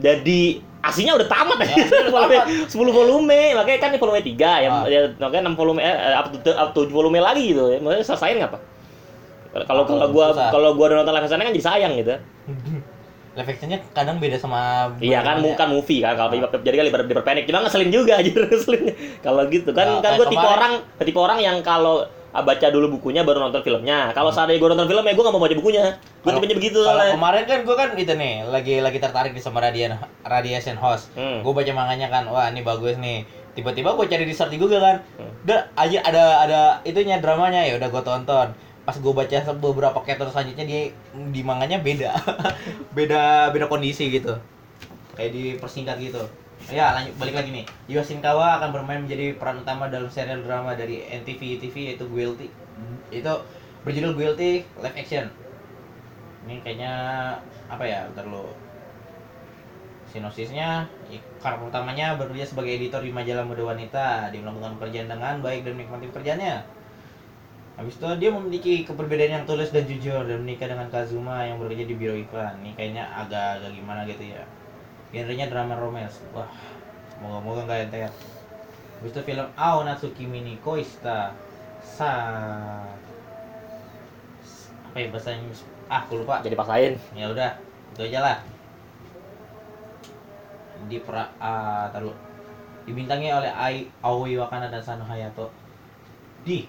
Jadi 0.00 0.40
aslinya 0.80 1.20
udah 1.20 1.28
tamat 1.28 1.58
Ya, 1.60 1.68
ya. 1.68 1.76
udah 1.84 2.12
volume, 2.16 2.36
tamat. 2.40 2.48
10 2.72 2.96
volume. 2.96 3.40
Makanya 3.54 3.78
kan 3.78 3.88
ini 3.92 3.98
volume 4.00 4.20
3 4.24 4.64
yang 4.64 4.72
Ah. 4.72 4.88
ya 4.88 5.00
makanya 5.20 5.42
6 5.52 5.54
volume 5.54 5.78
eh 5.84 5.94
up 6.16 6.26
to, 6.32 6.50
up 6.56 6.70
to 6.72 6.80
7 6.88 6.90
volume 6.90 7.20
lagi 7.20 7.52
gitu. 7.52 7.68
Maksudnya 7.78 8.06
selesaiin 8.08 8.40
ngapa? 8.40 8.58
Kalau 9.48 9.84
kalau 9.84 10.08
gua 10.08 10.32
kalau 10.32 10.72
gua 10.72 10.86
udah 10.88 10.96
nonton 11.04 11.12
live 11.12 11.28
kan 11.28 11.52
jadi 11.52 11.64
sayang 11.64 11.92
gitu. 11.96 12.14
Live 13.38 13.48
actionnya 13.48 13.78
kadang 13.88 14.18
beda 14.18 14.34
sama 14.34 14.90
Iya 14.98 15.22
kan, 15.22 15.38
ya. 15.38 15.46
bukan 15.46 15.68
movie 15.70 16.02
kan 16.02 16.12
kalau 16.12 16.34
jadi 16.58 16.74
kali 16.76 16.88
diper- 16.88 17.06
diperpendek. 17.06 17.46
Cuma 17.46 17.62
ngeselin 17.62 17.88
juga 17.88 18.12
aja 18.20 18.26
ngeselin. 18.26 18.90
Kalau 19.20 19.46
gitu 19.46 19.70
kan 19.70 19.86
Nah, 19.88 20.02
kan 20.02 20.18
gue 20.18 20.26
tipe 20.26 20.42
orang 20.42 20.72
tipe 20.98 21.16
orang 21.16 21.38
yang 21.38 21.56
kalau 21.60 22.02
ah, 22.28 22.42
baca 22.42 22.66
dulu 22.66 22.92
bukunya 22.92 23.22
baru 23.22 23.38
nonton 23.40 23.62
filmnya. 23.62 24.10
Kalau 24.10 24.28
seandainya 24.28 24.58
gue 24.58 24.68
nonton 24.68 24.84
filmnya 24.84 25.14
gue 25.14 25.22
gak 25.22 25.30
mau 25.30 25.38
baca 25.38 25.54
bukunya. 25.54 25.84
Gue 26.18 26.28
Hmm. 26.28 26.36
Tipenya 26.36 26.56
begitu 26.56 26.80
Kalau 26.80 26.98
soalnya. 26.98 27.14
kemarin 27.14 27.44
kan 27.44 27.58
gue 27.62 27.76
kan 27.76 27.88
itu 27.94 28.12
nih 28.12 28.34
lagi 28.44 28.74
lagi 28.80 28.98
tertarik 28.98 29.30
di 29.30 29.38
sama 29.38 29.58
Radian 29.60 29.94
Radiation 30.20 30.74
House. 30.74 31.06
Hmm. 31.14 31.40
Gue 31.40 31.54
baca 31.54 31.70
manganya 31.72 32.08
kan, 32.08 32.26
wah 32.26 32.50
ini 32.50 32.60
bagus 32.60 32.98
nih. 32.98 33.22
Tiba-tiba 33.54 33.90
gue 33.92 34.06
cari 34.06 34.22
di 34.22 34.32
search 34.32 34.50
di 34.50 34.58
Google 34.58 34.78
kan, 34.78 34.96
Hmm. 35.14 35.30
udah 35.42 35.60
aja 35.74 35.98
ada 36.00 36.24
ada 36.40 36.60
itunya 36.82 37.18
dramanya 37.18 37.62
ya 37.62 37.74
udah 37.74 37.88
gue 37.88 38.02
tonton. 38.02 38.46
Pas 38.88 38.96
gue 38.96 39.12
baca 39.12 39.36
beberapa 39.52 40.00
chapter 40.00 40.32
selanjutnya 40.32 40.64
di 40.64 40.88
di 41.28 41.44
manganya 41.44 41.76
beda, 41.76 42.08
beda 42.96 43.52
beda 43.52 43.68
kondisi 43.68 44.08
gitu. 44.08 44.32
Kayak 45.12 45.36
dipersingkat 45.36 46.00
gitu. 46.00 46.24
Ya 46.72 46.96
lanjut 46.96 47.12
balik 47.20 47.36
lagi 47.36 47.52
nih. 47.52 47.68
Yuo 47.84 48.00
Shinkawa 48.00 48.56
akan 48.56 48.72
bermain 48.72 49.04
menjadi 49.04 49.36
peran 49.36 49.60
utama 49.60 49.92
dalam 49.92 50.08
serial 50.08 50.40
drama 50.40 50.72
dari 50.72 51.04
NTV 51.04 51.60
TV 51.60 51.74
yaitu 51.92 52.08
Guilty. 52.08 52.48
Itu 53.12 53.44
berjudul 53.84 54.16
Guilty 54.16 54.64
live 54.80 54.96
action. 54.96 55.28
Ini 56.48 56.64
kayaknya 56.64 56.92
apa 57.68 57.84
ya? 57.84 58.08
Bentar 58.08 58.24
lo. 58.24 58.56
Sinopsisnya, 60.08 60.88
karakter 61.44 61.68
utamanya 61.68 62.16
bekerja 62.16 62.48
sebagai 62.48 62.72
editor 62.72 63.04
di 63.04 63.12
majalah 63.12 63.44
muda 63.44 63.68
wanita. 63.68 64.32
Dia 64.32 64.40
melakukan 64.40 64.80
pekerjaan 64.80 65.12
dengan 65.12 65.44
baik 65.44 65.68
dan 65.68 65.76
menikmati 65.76 66.08
pekerjaannya. 66.08 66.77
Habis 67.78 67.94
itu 67.94 68.06
dia 68.18 68.30
memiliki 68.34 68.82
keperbedaan 68.82 69.32
yang 69.38 69.44
tulus 69.46 69.70
dan 69.70 69.86
jujur 69.86 70.26
dan 70.26 70.42
menikah 70.42 70.66
dengan 70.66 70.90
Kazuma 70.90 71.46
yang 71.46 71.62
bekerja 71.62 71.86
di 71.86 71.94
biro 71.94 72.18
iklan. 72.18 72.58
Ini 72.58 72.74
kayaknya 72.74 73.06
agak-agak 73.14 73.70
gimana 73.70 74.02
gitu 74.02 74.34
ya. 74.34 74.42
Genrenya 75.14 75.46
drama 75.46 75.78
romance. 75.78 76.18
Wah, 76.34 76.50
semoga-moga 77.14 77.70
nggak 77.70 77.80
ente 77.86 77.98
ya. 78.02 78.10
Habis 78.98 79.14
itu 79.14 79.20
film 79.22 79.46
Ao 79.54 79.86
Natsuki 79.86 80.26
Mini 80.26 80.58
Koista 80.58 81.30
Sa 81.78 82.10
apa 84.90 84.96
ya 84.98 85.06
bahasa 85.14 85.38
Inggris? 85.38 85.62
Ah, 85.86 86.02
aku 86.02 86.26
lupa. 86.26 86.42
Jadi 86.42 86.58
paksain. 86.58 86.98
Ya 87.14 87.30
udah, 87.30 87.62
itu 87.94 88.10
aja 88.10 88.18
lah. 88.18 88.36
Di 90.90 90.98
pra 90.98 91.30
ah, 91.38 91.86
taruh 91.94 92.18
dibintangi 92.90 93.30
oleh 93.30 93.54
Ai 93.54 93.86
Aoi 94.02 94.34
Wakana 94.34 94.66
dan 94.66 94.82
Sano 94.82 95.06
Hayato. 95.06 95.54
Di 96.42 96.66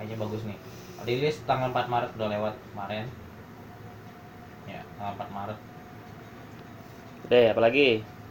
kayaknya 0.00 0.16
bagus 0.16 0.40
nih. 0.48 0.56
Rilis 1.04 1.36
tanggal 1.44 1.68
4 1.68 1.92
Maret 1.92 2.10
udah 2.16 2.28
lewat 2.32 2.54
kemarin. 2.72 3.04
Ya, 4.64 4.80
tanggal 4.96 5.12
4 5.20 5.36
Maret. 5.36 5.58
Deh, 7.28 7.46
apalagi 7.52 7.88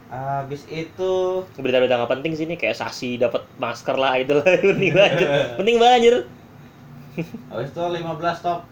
Habis 0.10 0.66
itu 0.66 1.46
berita-berita 1.54 2.02
nggak 2.02 2.10
penting 2.10 2.34
sih 2.34 2.50
ini 2.50 2.58
kayak 2.58 2.74
Sasi 2.74 3.22
dapat 3.22 3.46
masker 3.62 3.94
lah 3.94 4.18
itu 4.18 4.34
lah 4.34 4.42
penting 4.74 4.90
banget. 4.90 5.30
penting 5.54 5.78
banget. 5.78 6.26
habis 7.54 7.70
itu 7.70 7.78
15 7.78 8.10
top 8.42 8.66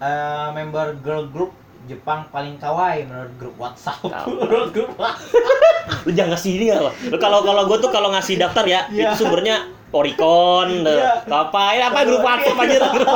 eh, 0.00 0.48
member 0.56 0.96
girl 1.04 1.28
group 1.28 1.52
Jepang 1.84 2.24
paling 2.32 2.56
kawaii 2.56 3.04
menurut 3.04 3.32
grup 3.36 3.56
WhatsApp. 3.60 4.00
Menurut 4.28 4.72
grup 4.72 4.92
WhatsApp. 4.96 6.08
Lu 6.08 6.12
jangan 6.12 6.36
ngasih 6.36 6.52
ini 6.56 6.66
apa? 6.72 6.92
Lu 7.08 7.16
kalau 7.16 7.40
kalau 7.44 7.64
gue 7.68 7.76
tuh 7.80 7.88
kalau 7.92 8.08
ngasih 8.12 8.36
daftar 8.36 8.64
ya, 8.64 8.80
Iya. 8.88 9.12
itu 9.12 9.24
sumbernya 9.24 9.64
Oricon, 9.90 10.86
Iya. 10.86 11.26
apa 11.26 11.62
apa 11.74 11.98
grup 12.06 12.22
WhatsApp 12.22 12.62
aja 12.62 12.76
grup 12.94 13.10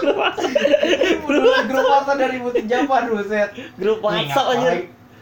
grup 0.00 0.16
WhatsApp. 0.16 1.68
Grup 1.68 1.84
WhatsApp 1.86 2.16
dari 2.16 2.36
Butin 2.40 2.64
Japan, 2.64 3.02
buset. 3.12 3.48
Grup 3.76 4.00
WhatsApp 4.00 4.46
aja. 4.56 4.68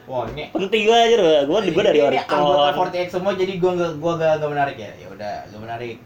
Wah, 0.05 0.29
ini 0.31 0.53
Penting 0.53 0.83
banget 0.87 1.17
aja 1.17 1.17
gue 1.43 1.59
gue 1.67 1.83
dari 1.83 1.99
ini 1.99 2.19
anggota 2.21 2.77
Oricon. 2.77 2.93
48 2.95 3.11
semua 3.11 3.33
jadi 3.35 3.53
gua 3.59 3.73
nggak 3.75 3.93
gua 3.99 4.13
gak, 4.15 4.33
gak 4.39 4.51
menarik 4.53 4.77
ya. 4.79 4.91
Ya 4.95 5.07
udah, 5.11 5.35
gak 5.51 5.61
menarik. 5.61 5.97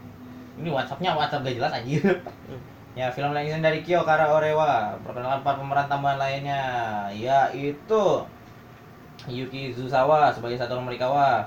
Ini 0.57 0.69
WhatsAppnya 0.71 1.09
WhatsApp 1.13 1.43
gak 1.45 1.55
jelas 1.55 1.71
anjir. 1.71 2.03
ya, 2.97 3.07
film 3.13 3.31
lainnya 3.31 3.61
dari 3.61 3.85
Kyo 3.85 4.01
Kara 4.01 4.25
Orewa. 4.27 4.97
Perkenalkan 5.05 5.45
empat 5.45 5.55
pemeran 5.55 5.85
tambahan 5.85 6.17
lainnya 6.17 6.61
yaitu 7.13 8.03
Yuki 9.27 9.69
Zusawa 9.69 10.33
sebagai 10.33 10.57
Satoru 10.57 10.81
Morikawa. 10.81 11.45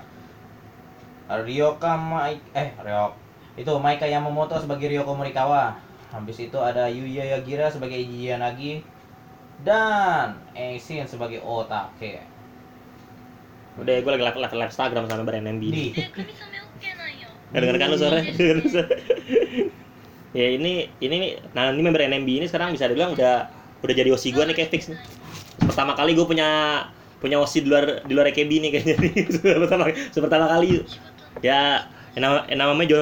Ryoka 1.33 1.97
Mai 1.97 2.37
eh 2.53 2.77
Ryok 2.77 3.13
itu 3.57 3.73
Maika 3.81 4.09
Yamamoto 4.09 4.57
sebagai 4.57 4.88
Ryoko 4.88 5.12
Morikawa. 5.12 5.77
Habis 6.12 6.45
itu 6.45 6.59
ada 6.61 6.88
Yuya 6.88 7.37
Yagira 7.37 7.73
sebagai 7.73 7.97
Iji 7.97 8.33
Yanagi. 8.33 8.85
Dan 9.62 10.41
Eisin 10.57 11.07
sebagai 11.07 11.38
Otake. 11.45 12.25
Udah 13.79 13.95
gue 14.05 14.11
lagi 14.11 14.25
live 14.25 14.37
live, 14.53 14.73
Instagram 14.73 15.09
sama 15.09 15.25
Brand 15.25 15.47
Nambi. 15.49 15.69
Di. 15.71 15.87
dengar 17.53 17.77
kan 17.77 17.93
lu 17.93 18.01
sore 18.01 18.25
ya 20.33 20.47
ini 20.57 20.88
ini 21.05 21.37
nah 21.53 21.69
ini 21.69 21.85
member 21.85 22.01
NMB 22.01 22.25
ini 22.25 22.47
sekarang 22.49 22.73
bisa 22.73 22.88
dibilang 22.88 23.12
udah 23.12 23.53
udah 23.85 23.95
jadi 23.95 24.09
osi 24.09 24.33
gue 24.33 24.41
nih 24.41 24.57
kayak 24.57 24.71
fix 24.73 24.88
nih. 24.88 24.97
Pertama 25.69 25.93
kali 25.93 26.17
gue 26.17 26.25
punya 26.25 26.81
punya 27.21 27.37
osi 27.37 27.61
di 27.61 27.69
luar 27.69 28.01
di 28.09 28.12
luar 28.17 28.33
EKB 28.33 28.51
nih 28.51 28.71
kayaknya. 28.73 28.97
Nih 29.05 30.23
pertama 30.23 30.47
kali. 30.49 30.81
Ya 31.45 31.87
nama, 32.20 32.44
namanya 32.53 32.88
jo, 32.88 33.01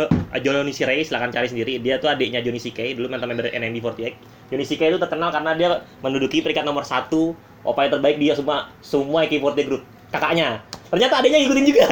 C. 0.70 0.86
Ray, 0.86 1.02
silahkan 1.02 1.34
cari 1.34 1.50
sendiri. 1.50 1.82
Dia 1.82 1.98
tuh 1.98 2.06
adiknya 2.06 2.38
Johnny 2.44 2.62
C. 2.62 2.70
K, 2.70 2.94
dulu 2.94 3.10
mantan 3.10 3.26
member 3.26 3.50
NMB48. 3.50 4.14
Johnny 4.54 4.66
C. 4.66 4.78
K 4.78 4.94
itu 4.94 4.98
terkenal 5.02 5.34
karena 5.34 5.50
dia 5.58 5.68
menduduki 6.02 6.42
peringkat 6.42 6.62
nomor 6.62 6.86
satu 6.86 7.34
opa 7.66 7.86
yang 7.86 7.92
terbaik 7.98 8.16
dia 8.16 8.32
semua 8.38 8.70
semua 8.78 9.26
AK48 9.26 9.66
group. 9.66 9.82
Kakaknya. 10.14 10.62
Ternyata 10.90 11.22
adiknya 11.22 11.38
ngikutin 11.42 11.66
juga. 11.66 11.86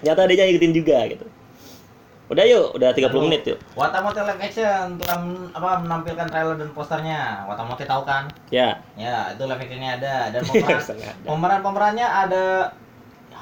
Ternyata 0.00 0.20
adiknya 0.28 0.44
ngikutin 0.48 0.72
juga 0.76 0.98
gitu. 1.08 1.26
Udah 2.24 2.44
yuk, 2.48 2.72
udah 2.80 2.96
30 2.96 3.04
Lalu, 3.04 3.20
menit 3.28 3.42
yuk. 3.44 3.58
Watamote 3.76 4.16
Live 4.24 4.40
Action 4.40 4.96
telah 4.96 5.18
apa, 5.52 5.70
menampilkan 5.84 6.26
trailer 6.32 6.56
dan 6.56 6.72
posternya. 6.72 7.44
Watamote 7.44 7.84
tahu 7.84 8.02
kan? 8.08 8.32
Ya. 8.48 8.80
Ya, 8.96 9.36
itu 9.36 9.44
live 9.44 9.60
actionnya 9.60 10.00
ada. 10.00 10.14
Dan 10.32 10.40
pemeran, 10.48 10.80
Sengaja. 10.80 11.12
pemeran-pemerannya 11.28 12.06
ada 12.08 12.44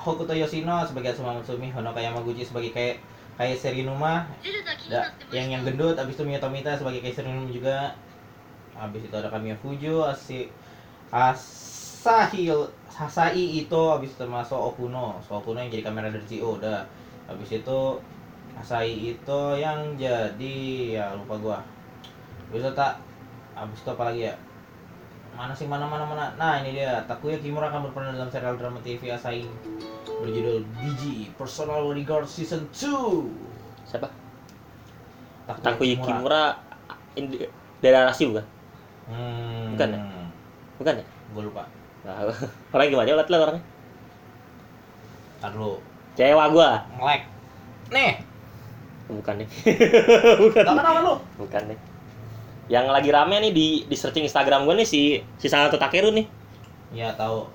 Hokuto 0.02 0.34
Yoshino 0.34 0.82
sebagai 0.82 1.14
Asuma 1.14 1.38
Matsumi, 1.38 1.70
Honoka 1.70 2.02
Yamaguchi 2.02 2.42
sebagai 2.42 2.74
kayak 2.74 2.98
kayak 3.38 3.54
Serinuma, 3.54 4.26
da, 4.90 5.14
yang 5.30 5.46
yang 5.48 5.62
gendut, 5.62 5.94
abis 5.94 6.18
itu 6.18 6.26
Miyotomita 6.26 6.74
sebagai 6.74 7.00
kayak 7.00 7.22
Serinuma 7.22 7.46
juga, 7.48 7.94
abis 8.74 9.06
itu 9.06 9.14
ada 9.14 9.30
Kamiya 9.30 9.54
Fujo, 9.62 10.02
Asi, 10.02 10.50
asahi, 11.14 12.50
Hasai 12.90 13.62
itu, 13.62 13.82
abis 13.94 14.18
itu 14.18 14.26
masuk 14.26 14.74
Okuno, 14.74 15.22
so 15.22 15.38
Okuno 15.38 15.62
yang 15.62 15.70
jadi 15.70 15.86
kamera 15.86 16.10
dari 16.10 16.26
CEO, 16.26 16.58
udah, 16.58 16.82
abis 17.30 17.62
itu 17.62 17.80
asahi 18.58 19.16
itu 19.16 19.40
yang 19.56 19.94
jadi 19.96 20.58
ya 20.98 21.14
lupa 21.14 21.38
gua, 21.38 21.58
abis 22.50 22.66
itu 22.66 22.72
tak, 22.74 22.98
abis 23.54 23.80
itu 23.80 23.90
apa 23.94 24.02
lagi 24.12 24.28
ya, 24.28 24.34
mana 25.32 25.56
sih 25.56 25.64
mana 25.64 25.88
mana 25.88 26.04
mana? 26.04 26.36
Nah 26.36 26.60
ini 26.60 26.76
dia. 26.76 27.00
Takuya 27.08 27.40
Kimura 27.40 27.72
akan 27.72 27.88
berperan 27.88 28.12
dalam 28.12 28.28
serial 28.28 28.60
drama 28.60 28.84
TV 28.84 29.08
Asahi 29.08 29.48
berjudul 30.22 30.62
BG 30.78 31.34
Personal 31.34 31.82
Bodyguard 31.82 32.30
Season 32.30 32.62
2. 32.70 33.90
Siapa? 33.90 34.06
Takuya 35.58 35.98
Kimura 35.98 36.62
daerah 37.82 38.06
nasi 38.06 38.30
bukan? 38.30 38.46
Hmm. 39.10 39.74
Bukan 39.74 39.88
ya? 39.90 40.00
Bukan 40.78 40.94
ya? 41.02 41.06
Gue 41.34 41.42
lupa. 41.50 41.66
Nah, 42.06 42.30
orangnya 42.74 42.90
gimana? 42.94 43.18
Lihat 43.18 43.28
lah 43.28 43.38
orangnya. 43.50 43.64
Ntar 45.42 45.50
dulu. 45.58 45.82
Cewek 46.14 46.48
gua. 46.54 46.70
Ngelek. 47.00 47.22
Nih, 47.92 48.12
Bukan 49.10 49.34
nih. 49.42 49.48
gak 50.56 50.64
kenapa 50.64 51.00
lu? 51.02 51.14
Bukan 51.36 51.62
nih. 51.68 51.78
Yang 52.70 52.86
lagi 52.94 53.10
rame 53.12 53.36
nih 53.42 53.52
di 53.52 53.66
di 53.90 53.96
searching 53.98 54.24
Instagram 54.24 54.64
gua 54.64 54.78
nih 54.78 54.88
si 54.88 55.20
si 55.36 55.46
Sanato 55.50 55.76
Takeru 55.76 56.14
nih. 56.14 56.26
Ya 56.94 57.12
tahu. 57.18 57.48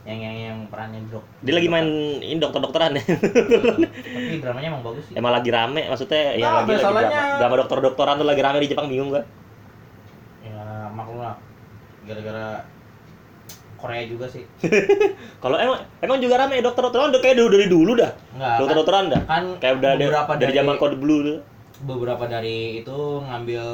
Yang 0.00 0.18
yang 0.18 0.36
yang 0.38 0.58
perannya 0.66 1.00
dok. 1.06 1.24
Dia 1.40 1.54
lagi 1.54 1.68
main 1.68 1.86
ini 2.18 2.36
dokter-dokteran 2.36 2.94
ya. 2.94 3.02
Tapi 3.04 4.36
dramanya 4.38 4.68
emang 4.70 4.82
bagus 4.82 5.04
sih. 5.04 5.14
Emang 5.14 5.28
lagi 5.30 5.50
rame 5.50 5.82
maksudnya 5.86 6.34
yang 6.34 6.48
Nah, 6.48 6.56
lagi, 6.58 6.70
lagi 6.70 6.80
masalahnya- 6.80 7.12
drama, 7.12 7.38
drama 7.38 7.54
dokter-dokteran 7.58 8.14
tuh 8.16 8.26
lagi 8.26 8.40
rame 8.40 8.58
di 8.58 8.68
Jepang 8.68 8.86
bingung 8.86 9.10
gua. 9.10 9.22
Ya 10.40 10.64
maklum 10.88 11.20
lah. 11.20 11.36
Gara-gara 12.02 12.64
Korea 13.76 14.04
juga 14.04 14.26
sih. 14.26 14.44
Kalau 15.42 15.56
emang 15.56 15.80
emang 15.98 16.18
juga 16.18 16.36
rame 16.38 16.60
dokter-dokteran 16.60 17.08
udah 17.10 17.20
kayak 17.20 17.36
dulu 17.36 17.48
dari 17.50 17.66
dulu 17.66 17.92
dah. 17.94 18.12
Enggak. 18.30 18.48
Kan, 18.48 18.58
Dokter-dokteran 18.58 19.04
dah. 19.06 19.22
kan 19.26 19.44
Kayak 19.56 19.74
udah 19.76 19.90
dari, 19.90 20.04
beberapa 20.06 20.32
dari 20.34 20.52
zaman 20.54 20.74
kode 20.76 20.96
blue 20.96 21.20
tuh. 21.22 21.38
beberapa 21.80 22.24
dari 22.26 22.56
itu 22.78 22.96
ngambil 23.22 23.64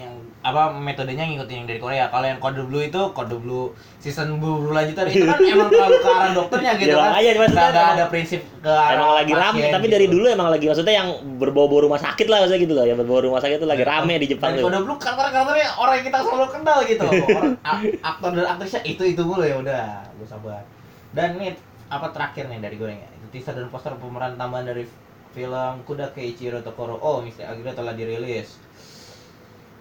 yang 0.00 0.14
apa 0.40 0.72
metodenya 0.72 1.20
ngikutin 1.22 1.52
yang 1.54 1.66
dari 1.66 1.76
Korea. 1.76 2.08
Kalau 2.08 2.24
yang 2.24 2.38
kode 2.38 2.64
blue 2.64 2.80
itu 2.80 2.96
kode 3.12 3.36
blue 3.36 3.68
season 3.96 4.36
blue, 4.36 4.56
blue 4.58 4.72
lanjutan 4.72 5.04
itu 5.06 5.22
kan 5.22 5.36
emang 5.52 5.68
terlalu 5.68 5.96
ke 5.96 6.08
arah 6.08 6.30
dokternya 6.32 6.72
gitu 6.74 6.88
Ya, 6.88 6.96
kan. 6.96 7.04
makanya, 7.12 7.30
maksudnya 7.36 7.68
emang- 7.68 7.92
ada 7.92 8.04
prinsip 8.08 8.40
ke 8.58 8.72
arah 8.72 8.96
Emang 8.96 9.12
lagi 9.14 9.32
rame, 9.34 9.60
tapi 9.68 9.84
gitu. 9.84 9.94
dari 9.94 10.06
dulu 10.08 10.26
emang 10.26 10.48
lagi 10.48 10.64
maksudnya 10.64 10.94
yang 10.96 11.08
berbau-bau 11.36 11.80
rumah 11.82 12.00
sakit 12.00 12.26
lah 12.26 12.38
maksudnya 12.40 12.60
gitu 12.60 12.72
loh. 12.72 12.84
Yang 12.84 12.98
berbau 13.04 13.20
rumah 13.22 13.40
sakit 13.40 13.56
tuh 13.58 13.68
lagi 13.68 13.84
rame 13.84 14.14
di 14.16 14.26
Jepang 14.26 14.50
dari 14.50 14.58
tuh. 14.58 14.66
kode 14.66 14.80
blue 14.80 14.96
karakter-karakternya 14.96 15.68
orang 15.76 15.94
yang 15.94 16.06
kita 16.06 16.18
selalu 16.22 16.46
kenal 16.50 16.78
gitu. 16.82 17.06
Orang 17.36 17.52
aktor 18.00 18.30
dan 18.32 18.46
aktrisnya 18.48 18.80
itu 18.82 19.02
itu 19.06 19.22
mulu 19.22 19.44
ya 19.44 19.56
udah, 19.56 19.84
gue 20.10 20.26
sabar. 20.26 20.64
Dan 21.10 21.36
nih 21.36 21.52
apa 21.86 22.06
terakhir 22.08 22.46
nih 22.46 22.58
dari 22.58 22.74
gue 22.74 22.88
nih, 22.88 22.98
itu 23.02 23.26
teaser 23.30 23.52
dan 23.52 23.68
poster 23.68 23.92
pemeran 23.94 24.34
tambahan 24.34 24.64
dari 24.64 24.88
film 25.30 25.76
Kuda 25.84 26.10
Keiichiro 26.10 26.58
Tokoro 26.58 26.96
Oh, 26.96 27.20
Misteri 27.20 27.46
akhirnya 27.46 27.74
telah 27.74 27.92
dirilis. 27.92 28.58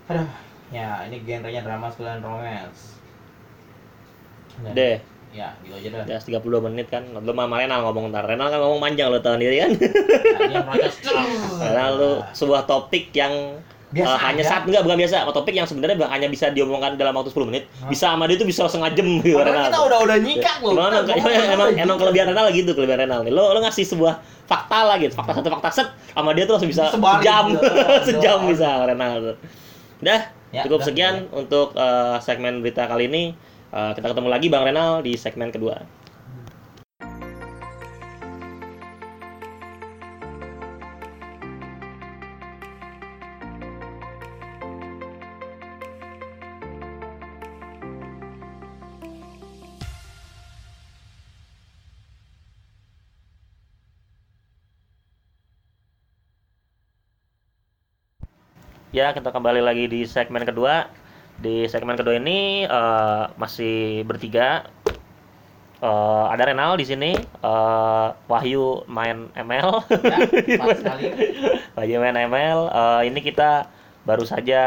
Aduh, 0.09 0.27
ya 0.73 1.05
ini 1.05 1.21
genrenya 1.21 1.61
drama 1.61 1.87
sekalian 1.93 2.21
romance. 2.25 2.97
Dan- 4.59 4.75
Deh, 4.75 4.97
Ya, 5.29 5.53
gitu 5.61 5.77
aja 5.77 6.01
dah. 6.01 6.05
ya 6.09 6.41
32 6.41 6.65
menit 6.65 6.89
kan. 6.89 7.05
Lu 7.13 7.31
sama 7.37 7.61
Renal 7.61 7.85
ngomong 7.85 8.09
ntar. 8.09 8.25
Renal 8.25 8.49
kan 8.49 8.57
ngomong 8.65 8.81
panjang 8.81 9.13
lo 9.13 9.21
tahu 9.21 9.37
sendiri 9.37 9.61
kan. 9.61 9.71
Nah. 9.77 10.73
Renal 11.69 11.91
lu 12.01 12.11
sebuah 12.33 12.65
topik 12.65 13.13
yang 13.13 13.61
Biasa 13.89 14.05
eh, 14.05 14.19
hanya 14.21 14.43
saat 14.45 14.69
enggak 14.69 14.85
bukan 14.85 15.01
biasa, 15.01 15.25
topik 15.33 15.57
yang 15.57 15.65
sebenarnya 15.65 15.97
hanya 16.13 16.29
bisa 16.29 16.53
diomongkan 16.53 16.93
dalam 16.93 17.09
waktu 17.17 17.33
10 17.33 17.49
menit. 17.49 17.65
Hah? 17.81 17.89
Bisa 17.89 18.13
sama 18.13 18.29
dia 18.29 18.37
tuh 18.37 18.45
bisa 18.45 18.69
setengah 18.69 18.93
jam 18.93 19.05
gitu 19.25 19.33
Padahal 19.33 19.65
kita 19.65 19.79
udah 19.81 19.99
udah 20.05 20.17
nyikat 20.21 20.57
loh. 20.61 20.73
Emang, 20.77 20.93
emang, 21.09 21.09
emang, 21.09 21.67
aja 21.73 21.81
emang 21.81 21.97
gitu. 21.97 22.03
kelebihan 22.05 22.27
Renal 22.29 22.45
gitu, 22.53 22.71
kelebihan 22.77 22.99
Renal 23.01 23.19
nih. 23.25 23.33
Lo 23.33 23.49
lo 23.49 23.59
ngasih 23.65 23.89
sebuah 23.89 24.21
fakta 24.45 24.79
lah 24.85 24.95
gitu, 25.01 25.17
fakta 25.17 25.41
satu 25.41 25.49
fakta 25.49 25.69
set 25.73 25.89
sama 26.13 26.37
dia 26.37 26.45
tuh 26.45 26.53
langsung 26.57 26.69
bisa 26.69 26.93
sejam, 26.93 27.43
gitu. 27.49 27.65
sejam 28.13 28.37
bisa 28.45 28.69
Renal 28.85 29.13
tuh. 29.33 29.35
Udah, 29.99 30.21
Ya, 30.49 30.65
cukup 30.65 30.81
udah, 30.81 30.87
sekian 30.89 31.15
untuk 31.29 31.77
eh, 31.77 32.17
segmen 32.25 32.65
berita 32.65 32.89
kali 32.89 33.05
ini. 33.05 33.23
Eh, 33.69 33.91
kita 33.93 34.07
ketemu 34.09 34.29
lagi 34.33 34.47
Bang 34.49 34.65
Renal 34.65 35.05
di 35.05 35.13
segmen 35.13 35.53
kedua. 35.53 35.77
Ya, 58.89 59.13
kita 59.13 59.29
kembali 59.29 59.61
lagi 59.61 59.85
di 59.85 60.01
segmen 60.09 60.41
kedua. 60.41 60.89
Di 61.37 61.69
segmen 61.69 61.93
kedua 61.93 62.17
ini 62.17 62.65
eh, 62.65 63.23
masih 63.37 64.01
bertiga. 64.01 64.65
Eh, 65.77 66.25
ada 66.33 66.41
Renal 66.49 66.73
di 66.73 66.89
sini, 66.89 67.13
eh, 67.21 68.07
Wahyu 68.25 68.89
main 68.89 69.29
ML, 69.37 69.85
Ya. 70.49 70.57
Wahyu 71.77 72.01
main 72.01 72.17
ML. 72.17 72.59
Eh, 72.73 73.01
ini 73.13 73.21
kita 73.21 73.69
baru 74.09 74.25
saja 74.25 74.61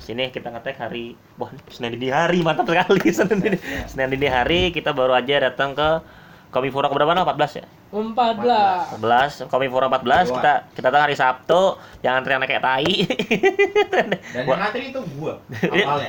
sini 0.00 0.32
kita 0.32 0.48
ngetek 0.48 0.80
hari, 0.80 1.12
wah 1.36 1.52
Senin 1.68 1.92
dini 2.00 2.08
hari 2.08 2.40
mantap 2.40 2.64
sekali 2.72 3.04
Senin 3.20 3.36
dini, 3.36 3.60
Senin 3.84 4.08
dini 4.16 4.32
hari 4.32 4.72
kita 4.72 4.96
baru 4.96 5.12
aja 5.12 5.44
datang 5.44 5.76
ke 5.76 6.00
Komifura 6.48 6.88
berapa 6.88 7.12
nah 7.12 7.28
14 7.28 7.60
ya? 7.60 7.66
14. 7.88 9.00
14 9.00 9.48
Komifura 9.48 9.88
14 9.88 10.28
kita 10.28 10.52
kita 10.76 10.86
datang 10.92 11.08
hari 11.08 11.16
Sabtu 11.16 11.80
yang 12.04 12.20
antrian 12.20 12.44
kayak 12.44 12.60
tai 12.60 12.84
Dan 13.92 14.44
yang 14.44 14.60
ngantri 14.60 14.92
itu 14.92 15.00
gua 15.16 15.40
awalnya. 15.48 16.08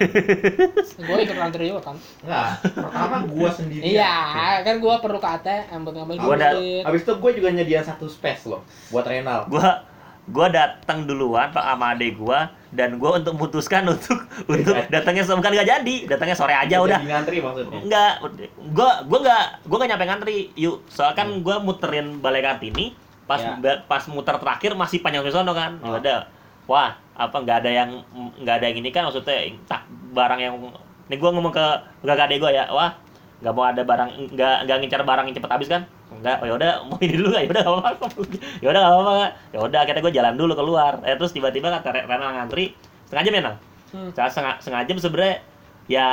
Gue 1.08 1.18
ikut 1.24 1.38
antri 1.40 1.72
juga 1.72 1.82
kan. 1.92 1.96
Enggak, 2.22 2.50
pertama 2.76 3.18
gua 3.32 3.50
sendiri. 3.50 3.96
Iya, 3.96 4.16
kan 4.68 4.76
gue 4.84 4.96
perlu 5.00 5.20
ke 5.24 5.30
ATM 5.40 5.80
buat 5.88 5.96
ngambil 5.96 6.16
Gua 6.20 6.36
duit. 6.36 6.84
Habis 6.84 7.02
itu 7.08 7.14
gua 7.16 7.32
juga 7.32 7.50
nyediain 7.56 7.86
satu 7.88 8.06
space 8.12 8.52
loh 8.52 8.62
buat 8.92 9.08
Renal. 9.08 9.48
gua 9.48 9.88
gua 10.30 10.48
datang 10.48 11.04
duluan 11.04 11.50
pak 11.50 11.62
sama 11.62 11.94
adek 11.94 12.16
gua 12.16 12.48
dan 12.70 12.96
gua 12.96 13.18
untuk 13.18 13.34
memutuskan 13.34 13.82
untuk 13.94 14.18
untuk 14.46 14.78
datangnya 14.88 15.26
so- 15.26 15.34
bukan 15.34 15.52
nggak 15.52 15.68
jadi. 15.68 15.96
Datangnya 16.06 16.38
sore 16.38 16.54
aja 16.54 16.80
udah. 16.80 17.02
Jadi 17.02 17.10
ngantri 17.10 17.38
maksudnya. 17.42 17.80
enggak 17.82 18.12
gua 18.72 18.92
gua 19.04 19.20
nggak 19.20 19.44
gua 19.66 19.78
nggak 19.82 19.90
nyampe 19.90 20.06
ngantri 20.06 20.38
yuk. 20.54 20.86
Soalnya 20.88 21.16
kan 21.18 21.28
gua 21.42 21.58
muterin 21.58 22.18
balai 22.18 22.40
kartini 22.40 22.94
pas 23.26 23.42
Ya. 23.42 23.78
pas 23.86 24.04
muter 24.10 24.38
terakhir 24.38 24.74
masih 24.74 25.02
panjang 25.02 25.22
sono 25.28 25.54
kan. 25.54 25.78
Oh. 25.82 25.98
udah 25.98 26.26
wah 26.66 26.94
apa 27.14 27.36
nggak 27.36 27.58
ada 27.66 27.72
yang 27.74 27.90
nggak 28.40 28.56
ada 28.62 28.66
yang 28.70 28.78
ini 28.80 28.90
kan 28.90 29.06
maksudnya 29.06 29.38
tak 29.66 29.84
barang 30.14 30.40
yang 30.40 30.54
ini 31.10 31.16
gua 31.18 31.34
ngomong 31.34 31.54
ke 31.54 31.66
ke 32.00 32.14
adek 32.14 32.38
gua 32.38 32.50
ya 32.50 32.70
wah 32.70 32.94
nggak 33.42 33.54
mau 33.54 33.66
ada 33.66 33.82
barang 33.82 34.34
nggak 34.34 34.56
nggak 34.66 34.78
ngincar 34.82 35.02
barang 35.02 35.26
yang 35.26 35.36
cepet 35.36 35.52
habis 35.52 35.70
kan 35.70 35.82
enggak 36.10 36.42
oh 36.42 36.48
yaudah 36.50 36.82
mau 36.90 36.98
ini 37.00 37.14
dulu 37.16 37.30
nggak 37.30 37.44
yaudah 37.46 37.62
nggak 37.62 37.76
apa-apa 37.78 38.06
yaudah 38.60 38.80
nggak 38.82 38.94
apa-apa. 38.98 39.14
Ya 39.54 39.60
udah 39.62 39.80
akhirnya 39.86 40.02
gue 40.02 40.14
jalan 40.16 40.34
dulu 40.36 40.54
keluar. 40.58 40.94
Eh 41.06 41.16
terus 41.16 41.32
tiba-tiba 41.32 41.70
kata 41.70 41.90
Re- 41.94 42.06
Renal 42.10 42.32
ngantri 42.36 42.74
setengah 43.06 43.24
jam 43.26 43.34
ya 43.34 43.42
Nang? 43.46 43.58
Hmm. 43.90 44.10
Setengah, 44.14 44.54
setengah 44.62 44.82
jam 44.86 44.98
sebenarnya 44.98 45.36
ya 45.90 46.06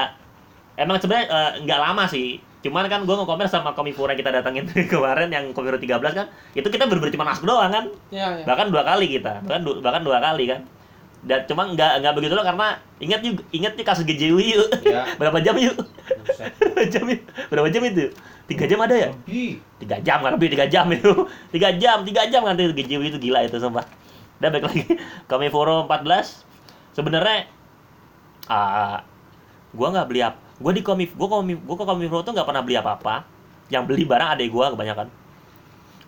emang 0.76 0.96
sebenarnya 0.96 1.26
eh, 1.28 1.50
nggak 1.64 1.80
lama 1.80 2.04
sih. 2.06 2.40
Cuman 2.64 2.90
kan 2.90 3.06
gue 3.06 3.14
nge-komen 3.14 3.46
sama 3.46 3.72
Komifura 3.72 4.10
yang 4.12 4.20
kita 4.26 4.32
datangin 4.34 4.64
kemarin 4.92 5.30
yang 5.30 5.54
Komifura 5.54 5.78
13 5.78 6.02
kan 6.18 6.26
itu 6.52 6.66
kita 6.66 6.84
bener-bener 6.84 7.14
cuma 7.14 7.26
masuk 7.30 7.46
doang 7.46 7.70
kan. 7.70 7.84
Iya, 8.10 8.42
iya. 8.42 8.44
bahkan 8.44 8.68
dua 8.68 8.82
kali 8.82 9.06
kita 9.08 9.44
bahkan 9.46 9.62
du- 9.62 9.78
bahkan 9.78 10.02
dua 10.02 10.18
kali 10.18 10.50
kan 10.50 10.60
dan 11.26 11.42
cuma 11.50 11.66
nggak 11.66 12.06
nggak 12.06 12.14
begitu 12.14 12.38
loh 12.38 12.46
karena 12.46 12.78
ingat 13.02 13.20
yuk 13.26 13.42
ingat 13.50 13.74
nih 13.74 13.82
kasus 13.82 14.06
GJW 14.06 14.38
yuk. 14.38 14.68
Ya. 14.86 15.10
berapa 15.18 15.42
jam 15.42 15.58
yuk? 15.58 15.74
Berapa 16.62 16.86
jam 16.94 17.02
yuk? 17.10 17.22
Berapa 17.50 17.66
jam 17.66 17.82
itu? 17.82 18.14
Tiga 18.46 18.64
jam 18.70 18.78
ada 18.78 18.94
ya? 18.94 19.10
Lebih. 19.10 19.58
tiga 19.82 19.96
jam 20.06 20.18
kan 20.22 20.30
lebih 20.38 20.48
tiga 20.54 20.66
jam 20.70 20.86
itu. 20.94 21.12
Tiga 21.54 21.74
jam 21.74 22.06
tiga 22.06 22.22
jam 22.30 22.46
kan 22.46 22.54
itu 22.54 22.70
GJW 22.78 23.02
itu 23.10 23.18
gila 23.18 23.42
itu 23.42 23.58
sumpah. 23.58 23.82
Udah 24.38 24.48
balik 24.54 24.70
lagi. 24.70 24.82
Kami 25.26 25.50
Foro 25.50 25.90
14 25.90 26.94
sebenarnya 26.94 27.50
ah 28.46 29.02
gua 29.74 29.90
nggak 29.90 30.06
beli 30.06 30.22
apa 30.22 30.38
gua 30.62 30.70
di 30.70 30.86
komif 30.86 31.10
gua 31.18 31.26
komif 31.42 31.58
gua 31.66 31.74
ke 31.74 31.84
Komifro 31.84 32.22
tuh 32.22 32.32
nggak 32.38 32.46
pernah 32.46 32.62
beli 32.62 32.78
apa 32.78 32.94
apa 32.94 33.26
yang 33.66 33.82
beli 33.82 34.06
barang 34.06 34.38
adek 34.38 34.46
gua 34.54 34.70
kebanyakan. 34.70 35.10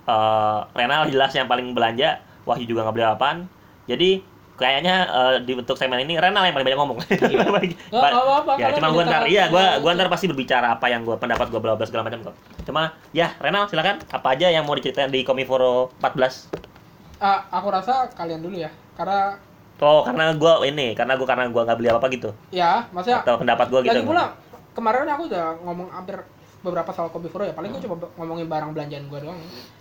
Eh 0.07 0.59
Renal 0.79 1.11
jelas 1.11 1.35
yang 1.35 1.51
paling 1.51 1.75
belanja 1.75 2.23
Wahyu 2.47 2.71
juga 2.71 2.87
nggak 2.87 2.95
beli 2.95 3.07
apaan 3.11 3.39
jadi 3.91 4.23
kayaknya 4.59 4.95
eh, 5.07 5.37
di 5.41 5.55
bentuk 5.55 5.75
segmen 5.75 5.99
ini 5.99 6.15
Renal 6.15 6.43
yang 6.43 6.53
paling 6.53 6.67
banyak 6.67 6.79
ngomong 6.79 6.99
Iya. 7.01 7.47
Nggak- 7.49 7.71
nggak 7.89 8.11
apa-apa, 8.13 8.53
ya 8.57 8.69
cuma 8.75 8.89
gua 8.91 9.03
ntar 9.05 9.23
iya 9.25 9.45
gua 9.47 9.79
gua 9.79 9.95
ntar 9.95 10.09
pasti 10.09 10.27
berbicara 10.27 10.75
apa 10.75 10.87
yang 10.87 11.03
gua 11.03 11.15
pendapat 11.15 11.47
gua 11.49 11.59
bla 11.59 11.73
bla 11.73 11.83
segala 11.83 12.05
macam 12.05 12.21
kok 12.23 12.35
cuma 12.65 12.83
ya 13.11 13.33
Renal 13.39 13.65
silakan 13.65 14.03
apa 14.05 14.29
aja 14.29 14.47
yang 14.49 14.63
mau 14.63 14.75
diceritain 14.75 15.09
di 15.09 15.23
Komiforo 15.23 15.95
14 15.97 16.67
Ah, 17.17 17.43
aku 17.49 17.67
rasa 17.69 18.07
kalian 18.13 18.39
dulu 18.41 18.55
ya. 18.57 18.71
Karena 18.95 19.35
Oh, 19.79 20.03
karena 20.03 20.35
gua 20.35 20.63
ini, 20.63 20.91
karena 20.93 21.15
gua 21.15 21.27
karena 21.29 21.47
gua 21.47 21.63
nggak 21.63 21.77
beli 21.77 21.89
apa-apa 21.89 22.09
gitu. 22.09 22.31
ya, 22.51 22.83
maksudnya 22.89 23.23
Atau 23.23 23.39
pendapat 23.39 23.67
gua 23.69 23.81
gitu. 23.81 23.91
lagi 23.93 24.03
pula 24.05 24.35
kemarin 24.71 25.07
aku 25.09 25.23
udah 25.27 25.47
ngomong 25.61 25.87
hampir 25.89 26.19
beberapa 26.61 26.91
soal 26.91 27.07
Kopi 27.09 27.27
Furo 27.27 27.43
ya. 27.43 27.51
Paling 27.53 27.71
Hmm. 27.71 27.79
gue 27.79 27.87
coba 27.89 28.07
ngomongin 28.17 28.47
barang 28.47 28.71
belanjaan 28.73 29.05
gue 29.05 29.19
doang. 29.21 29.39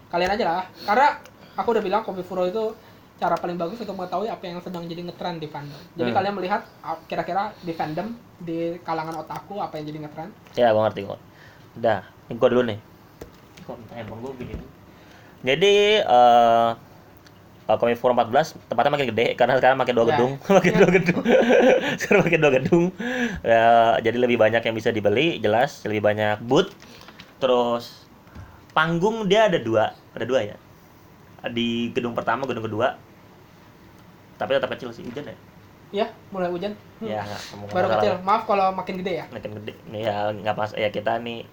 Kalian 0.07 0.31
aja 0.31 0.45
lah. 0.47 0.63
Karena 0.83 1.07
aku 1.55 1.67
udah 1.71 1.83
bilang 1.83 2.01
Kopi 2.01 2.21
Furo 2.21 2.45
itu 2.45 2.73
cara 3.17 3.33
paling 3.33 3.57
bagus 3.57 3.81
untuk 3.81 3.97
mengetahui 3.97 4.29
apa 4.29 4.43
yang 4.45 4.61
sedang 4.61 4.85
jadi 4.85 5.01
ngetren 5.01 5.41
di 5.41 5.49
fandom. 5.49 5.81
Jadi 5.93 6.09
Hmm. 6.13 6.17
kalian 6.21 6.33
melihat 6.37 6.61
ah, 6.79 6.97
kira-kira 7.05 7.49
di 7.59 7.73
fandom 7.73 8.13
di 8.37 8.77
kalangan 8.81 9.17
otaku 9.17 9.57
apa 9.57 9.73
yang 9.77 9.85
jadi 9.89 9.99
ngetren. 10.05 10.29
Ya, 10.53 10.69
gua 10.69 10.85
ngerti 10.85 11.01
kok. 11.03 11.19
Udah, 11.75 12.05
ini 12.29 12.33
gua 12.37 12.49
dulu 12.49 12.63
nih. 12.69 12.79
Handphone 13.91 14.21
gua 14.21 14.31
begini. 14.37 14.65
Jadi 15.41 15.75
eh 16.01 16.71
uh, 17.67 17.77
Komiforo 17.77 18.15
14 18.15 18.55
tempatnya 18.71 18.95
makin 18.95 19.07
gede 19.11 19.27
karena 19.35 19.59
sekarang 19.59 19.75
makin 19.75 19.91
dua 19.91 20.05
Ya. 20.05 20.09
gedung, 20.15 20.31
makin 20.57 20.73
dua 20.77 20.89
gedung. 20.93 21.21
sekarang 21.99 22.21
makin 22.23 22.39
dua 22.39 22.51
gedung. 22.61 22.85
Ya, 23.43 23.65
jadi 23.99 24.17
lebih 24.21 24.37
banyak 24.37 24.61
yang 24.61 24.75
bisa 24.77 24.89
dibeli, 24.89 25.41
jelas 25.41 25.81
lebih 25.83 25.99
banyak 25.99 26.39
booth. 26.45 26.71
Terus 27.41 28.07
panggung 28.71 29.25
dia 29.25 29.49
ada 29.49 29.57
dua, 29.57 29.91
ada 30.13 30.23
dua 30.23 30.47
ya. 30.47 30.57
Di 31.49 31.91
gedung 31.91 32.13
pertama, 32.13 32.47
gedung 32.47 32.63
kedua. 32.63 32.95
Tapi 34.37 34.49
tetap 34.57 34.69
kecil 34.73 34.89
sih, 34.93 35.03
hujan 35.05 35.25
ya. 35.27 35.35
Ya, 35.87 36.07
mulai 36.35 36.51
hujan. 36.51 36.75
Hmm. 36.99 37.07
Ya, 37.07 37.23
nggak 37.23 37.41
Baru 37.71 37.87
kecil. 37.97 38.13
lah. 38.13 38.19
Maaf 38.27 38.43
kalau 38.43 38.65
makin 38.75 38.95
gede 39.01 39.13
ya. 39.23 39.25
makin 39.31 39.51
gede 39.61 39.73
nih 39.91 40.01
ya 40.03 40.17
nggak 40.35 40.55
pas 40.55 40.71
ya 40.75 40.89
kita 40.91 41.11
nih 41.23 41.47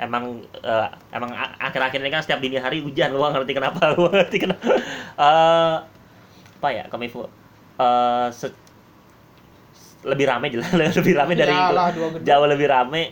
emang 0.00 0.24
eh, 0.60 0.88
emang 1.12 1.30
akhir-akhir 1.60 2.00
ini 2.00 2.10
kan 2.12 2.20
setiap 2.24 2.40
dini 2.40 2.56
hari 2.60 2.80
hujan 2.84 3.12
gua 3.12 3.32
ngerti 3.32 3.52
kenapa 3.56 3.80
gua 4.00 4.10
ngerti 4.12 4.36
kenapa 4.40 4.64
Eh, 5.20 5.76
apa 6.60 6.68
ya 6.72 6.84
komifu 6.92 7.24
eh 7.80 8.28
se- 8.32 8.56
lebih 10.04 10.26
rame 10.28 10.48
jelas 10.48 10.70
lebih 10.98 11.12
rame 11.16 11.34
dari 11.36 11.52
itu 11.52 11.74
dua 11.76 11.88
gedung. 11.92 12.24
jauh 12.24 12.46
lebih 12.48 12.66
rame 12.68 13.02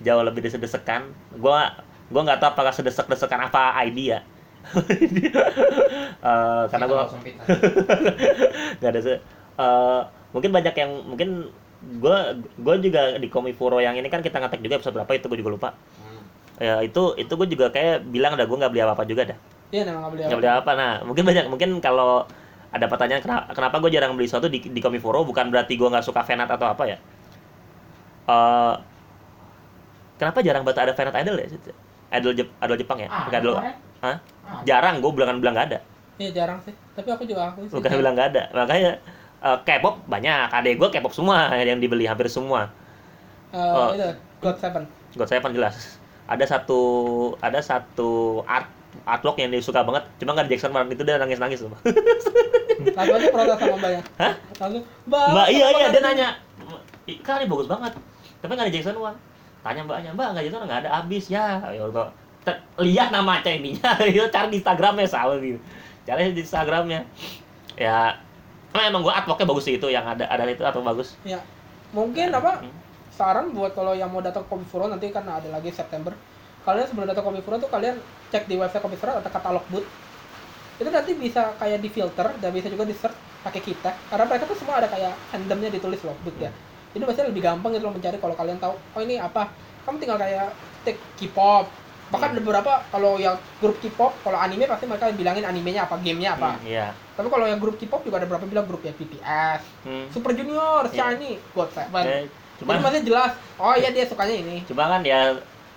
jauh 0.00 0.22
lebih 0.24 0.40
desek-desekan 0.48 1.02
gua 1.36 1.76
gua 2.08 2.20
nggak 2.26 2.38
tahu 2.40 2.50
apakah 2.56 2.72
sedesek-desekan 2.72 3.40
apa 3.48 3.76
ID 3.84 3.98
ya 4.16 4.20
Eh, 6.20 6.64
karena 6.68 6.84
gua 6.84 7.08
nggak 8.78 8.90
ada 8.92 9.00
se- 9.00 9.22
eh, 9.56 10.00
mungkin 10.36 10.50
banyak 10.52 10.74
yang 10.76 10.90
mungkin 11.08 11.48
gue 11.80 12.16
gue 12.60 12.74
juga 12.84 13.16
di 13.16 13.32
Komifuro 13.32 13.80
yang 13.80 13.96
ini 13.96 14.04
kan 14.12 14.20
kita 14.20 14.36
ngetek 14.36 14.60
juga 14.60 14.76
episode 14.76 15.00
berapa 15.00 15.12
itu 15.16 15.26
gue 15.32 15.38
juga 15.40 15.52
lupa. 15.56 15.68
Hmm. 15.72 16.20
ya 16.60 16.84
itu 16.84 17.16
itu 17.16 17.32
gue 17.32 17.48
juga 17.48 17.72
kayak 17.72 18.04
bilang 18.04 18.36
dah 18.36 18.44
gue 18.44 18.52
nggak 18.52 18.68
beli 18.68 18.82
apa 18.84 18.92
apa 18.92 19.04
juga 19.08 19.32
dah. 19.32 19.38
Iya, 19.72 19.88
memang 19.88 20.00
nggak 20.04 20.12
beli 20.12 20.22
nggak 20.28 20.38
beli 20.44 20.50
apa. 20.52 20.70
Nah 20.76 20.92
mungkin 21.08 21.24
banyak 21.24 21.44
mungkin 21.48 21.70
kalau 21.80 22.28
ada 22.70 22.86
pertanyaan 22.86 23.24
kenapa, 23.24 23.44
kenapa 23.56 23.76
gue 23.80 23.90
jarang 23.96 24.12
beli 24.12 24.28
sesuatu 24.28 24.52
di 24.52 24.60
di 24.60 24.80
Komifuro? 24.84 25.24
Bukan 25.24 25.48
berarti 25.48 25.72
gue 25.80 25.88
nggak 25.88 26.04
suka 26.04 26.20
fanart 26.20 26.52
atau 26.52 26.68
apa 26.68 26.84
ya? 26.84 26.96
Eh 28.28 28.74
kenapa 30.20 30.44
jarang 30.44 30.68
banget 30.68 30.84
ada 30.84 30.92
fanart 30.92 31.16
idol 31.16 31.40
ya? 31.40 31.48
Idol 32.12 32.32
Jep, 32.36 32.48
idol 32.60 32.76
Jepang 32.76 32.98
ya? 33.00 33.08
Ah, 33.08 33.24
idol. 33.32 33.56
Hah? 34.00 34.16
Ah. 34.42 34.60
jarang 34.64 34.98
gue 34.98 35.10
bilang 35.10 35.38
bilang 35.38 35.54
nggak 35.54 35.68
ada 35.70 35.80
Iya, 36.16 36.30
jarang 36.34 36.60
sih. 36.60 36.76
Tapi 36.92 37.08
aku 37.08 37.24
juga 37.24 37.48
aku 37.48 37.64
sih. 37.64 37.72
bukan 37.72 37.90
bilang 37.94 38.12
nggak 38.12 38.28
ada 38.30 38.42
makanya 38.52 38.92
eh, 39.40 39.58
K-pop 39.62 40.04
banyak 40.04 40.48
adek 40.50 40.76
gue 40.76 40.88
K-pop 40.90 41.12
semua 41.12 41.48
yang 41.56 41.76
dibeli 41.76 42.04
hampir 42.04 42.26
semua 42.26 42.68
Eh, 43.50 43.56
Oh. 43.56 43.90
itu 43.90 44.04
God 44.38 44.56
Seven. 44.56 44.84
God 45.14 45.26
Seven 45.26 45.50
jelas 45.50 45.98
ada 46.24 46.44
satu 46.44 46.80
ada 47.38 47.58
satu 47.58 48.10
art 48.44 48.68
artwork 49.02 49.36
yang 49.36 49.48
dia 49.48 49.58
suka 49.58 49.80
banget 49.80 50.02
cuma 50.16 50.32
nggak 50.32 50.46
di 50.46 50.52
Jackson 50.52 50.70
Martin 50.70 50.92
itu 50.92 51.02
dia 51.02 51.16
nangis 51.16 51.38
nangis 51.38 51.58
tuh 51.58 51.70
Langsung 51.70 53.12
aja 53.12 53.28
protes 53.28 53.56
sama 53.56 53.76
mbaknya. 53.76 54.02
Hah? 54.16 54.34
Langsung, 54.56 54.82
Mbak. 55.04 55.24
mbak 55.30 55.46
iya 55.48 55.66
iya 55.70 55.86
dia 55.88 56.00
nanya 56.00 56.28
"Ih, 57.04 57.18
kan 57.20 57.38
ini 57.38 57.46
bagus 57.46 57.66
banget 57.66 57.92
tapi 58.38 58.50
nggak 58.50 58.68
di 58.68 58.74
Jackson 58.74 58.96
One 58.96 59.16
tanya 59.60 59.80
mbaknya 59.82 60.10
mbak 60.12 60.26
nggak 60.32 60.42
Jackson 60.44 60.62
nggak 60.64 60.80
ada 60.80 60.90
habis 60.96 61.24
ya 61.26 61.60
ya 61.66 61.82
lihat 62.80 63.12
nama 63.12 63.42
ininya 63.44 63.98
itu 64.10 64.24
cari 64.30 64.48
di 64.52 64.58
Instagramnya 64.60 65.08
sama 65.08 65.36
gitu 65.40 65.60
cari 66.06 66.32
di 66.32 66.42
Instagramnya 66.42 67.06
ya 67.76 68.18
emang 68.70 68.86
emang 68.92 69.00
gua 69.02 69.14
artworknya 69.22 69.46
bagus 69.50 69.64
sih 69.66 69.74
itu 69.76 69.88
yang 69.90 70.06
ada 70.06 70.26
ada 70.30 70.46
itu 70.46 70.62
atau 70.62 70.80
bagus 70.84 71.18
Ya, 71.26 71.42
mungkin 71.90 72.30
apa? 72.34 72.62
Hmm. 72.62 72.72
Saran 73.10 73.52
buat 73.52 73.76
kalau 73.76 73.92
yang 73.92 74.08
mau 74.08 74.24
datang 74.24 74.46
ke 74.46 74.48
Komifuro 74.48 74.88
nanti 74.88 75.12
kan 75.12 75.26
ada 75.28 75.44
lagi 75.52 75.68
September. 75.68 76.16
Kalian 76.64 76.86
sebelum 76.88 77.04
datang 77.10 77.26
ke 77.26 77.28
Komifuro 77.28 77.56
tuh 77.60 77.68
kalian 77.68 78.00
cek 78.32 78.48
di 78.48 78.56
website 78.56 78.80
Komifuro 78.80 79.12
ada 79.20 79.28
katalog 79.28 79.64
booth. 79.68 79.84
Itu 80.80 80.88
nanti 80.88 81.12
bisa 81.12 81.52
kayak 81.60 81.84
di 81.84 81.92
filter 81.92 82.32
dan 82.40 82.50
bisa 82.56 82.72
juga 82.72 82.88
di 82.88 82.96
search 82.96 83.16
pakai 83.44 83.60
kita. 83.60 83.92
Karena 84.08 84.24
mereka 84.24 84.48
tuh 84.48 84.56
semua 84.56 84.80
ada 84.80 84.88
kayak 84.88 85.12
fandomnya 85.28 85.68
ditulis 85.68 86.00
loh 86.00 86.16
booth 86.24 86.40
ya. 86.40 86.48
Jadi 86.96 87.02
biasanya 87.04 87.28
lebih 87.28 87.42
gampang 87.44 87.70
gitu 87.76 87.84
loh 87.84 87.94
mencari 87.94 88.16
kalau 88.16 88.32
kalian 88.32 88.56
tahu 88.56 88.72
oh 88.72 89.00
ini 89.04 89.20
apa. 89.20 89.52
Kamu 89.84 90.00
tinggal 90.00 90.16
kayak 90.16 90.48
tik 90.88 90.96
K-pop. 91.20 91.68
Bahkan 92.10 92.28
ada 92.28 92.40
beberapa 92.40 92.72
kalau 92.86 93.16
yang 93.16 93.34
grup 93.56 93.78
K-pop, 93.78 94.12
kalau 94.20 94.34
anime 94.36 94.66
pasti 94.66 94.84
mereka 94.84 95.10
bilangin 95.10 95.42
animenya 95.42 95.86
apa, 95.86 95.94
gamenya 95.96 96.34
apa. 96.34 96.58
Hmm, 96.58 96.66
iya 96.66 96.90
Tapi 97.14 97.26
kalau 97.26 97.46
yang 97.46 97.56
grup 97.56 97.76
K-pop 97.76 98.02
juga 98.02 98.18
ada 98.18 98.26
beberapa 98.26 98.44
bilang 98.44 98.66
grup 98.66 98.82
ya 98.82 98.90
BTS, 98.90 99.60
Hmm. 99.82 100.06
Super 100.08 100.32
Junior, 100.32 100.84
Iya. 100.86 101.14
Shiny, 101.14 101.38
God 101.50 101.70
Seven. 101.70 102.02
Jadi 102.02 102.26
cuman 102.58 102.76
masih 102.82 103.02
jelas. 103.02 103.32
Oh 103.56 103.72
iya 103.72 103.88
dia 103.88 104.04
sukanya 104.04 104.34
ini. 104.34 104.60
cuma 104.64 104.84
kan 104.86 105.00
ya 105.00 105.32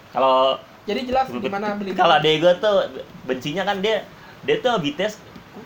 kalau 0.09 0.59
Jadi 0.83 1.07
jelas 1.07 1.31
di 1.31 1.47
mana 1.47 1.73
beli. 1.73 1.95
kalau 1.95 2.17
gue 2.19 2.53
tuh 2.59 2.77
bencinya 3.23 3.63
kan 3.63 3.79
dia 3.79 4.03
dia 4.43 4.59
tuh 4.59 4.75
BTS 4.77 5.15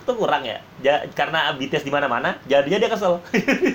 tuh 0.03 0.13
kurang 0.13 0.43
ya 0.43 0.61
Ja- 0.77 1.09
karena 1.09 1.49
BTS 1.51 1.81
di 1.81 1.89
mana-mana 1.89 2.37
jadinya 2.45 2.77
dia 2.77 2.85
kesel 2.87 3.17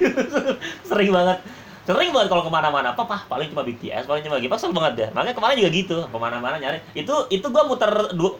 sering 0.89 1.11
banget 1.11 1.39
sering 1.83 2.11
banget 2.15 2.29
kalau 2.31 2.43
ke 2.47 2.53
mana-mana. 2.53 2.95
Apa 2.95 3.03
pah 3.07 3.21
paling 3.27 3.51
cuma 3.51 3.67
BTS 3.67 4.07
paling 4.07 4.23
cuma 4.23 4.39
gitu 4.39 4.53
kesel 4.53 4.71
banget 4.71 4.93
deh. 4.99 5.09
Makanya 5.15 5.35
kemarin 5.35 5.55
juga 5.59 5.71
gitu. 5.75 5.97
Ke 6.07 6.19
mana-mana 6.19 6.57
nyari. 6.59 6.79
Itu 6.95 7.27
itu 7.29 7.47
gua 7.51 7.67
muter 7.67 7.91
dua 8.15 8.39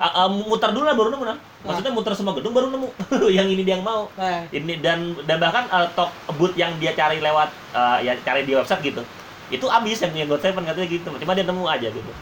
ah, 0.00 0.24
ah, 0.24 0.28
muter 0.28 0.72
dulu 0.72 0.84
lah 0.88 0.96
baru 0.96 1.12
nemu 1.12 1.24
nah. 1.28 1.38
maksudnya 1.62 1.92
muter 1.94 2.12
semua 2.16 2.32
gedung 2.34 2.56
baru 2.56 2.72
nemu. 2.72 2.88
Yang 3.36 3.48
ini 3.54 3.62
dia 3.62 3.76
yang 3.78 3.84
mau. 3.84 4.08
Nah, 4.16 4.48
ini 4.50 4.80
dan 4.80 5.14
dan 5.28 5.36
bahkan 5.38 5.68
uh, 5.68 5.86
talk 5.92 6.10
booth 6.40 6.56
yang 6.58 6.74
dia 6.82 6.96
cari 6.96 7.22
lewat 7.22 7.52
uh, 7.76 7.98
ya 8.00 8.16
cari 8.24 8.42
di 8.48 8.56
website 8.56 8.82
gitu. 8.82 9.04
Itu 9.52 9.68
abis 9.68 10.00
yang 10.00 10.16
yang 10.16 10.28
God 10.32 10.40
Seven 10.40 10.64
katanya 10.64 10.88
gitu. 10.88 11.06
Cuma 11.12 11.36
dia 11.36 11.44
nemu 11.44 11.64
aja 11.68 11.88
gitu. 11.92 12.12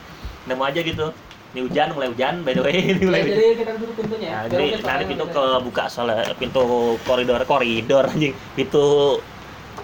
Nemu 0.50 0.62
aja 0.66 0.80
gitu. 0.82 1.06
Ini 1.50 1.66
hujan 1.66 1.90
mulai 1.98 2.08
hujan 2.14 2.34
by 2.46 2.52
the 2.54 2.62
way. 2.62 2.74
Ini 2.94 3.02
mulai 3.06 3.22
hujan. 3.26 3.34
jadi 3.38 3.46
kita 3.58 3.70
duduk 3.78 3.94
pintunya. 3.98 4.30
Nah, 4.30 4.42
Biar 4.46 4.60
jadi 4.60 4.82
nanti 4.86 5.04
pintu 5.06 5.24
bisa. 5.26 5.34
kebuka 5.34 5.84
soalnya. 5.90 6.34
Pintu 6.38 6.62
koridor 7.06 7.42
koridor 7.46 8.04
anjing. 8.06 8.34
Pintu 8.54 9.18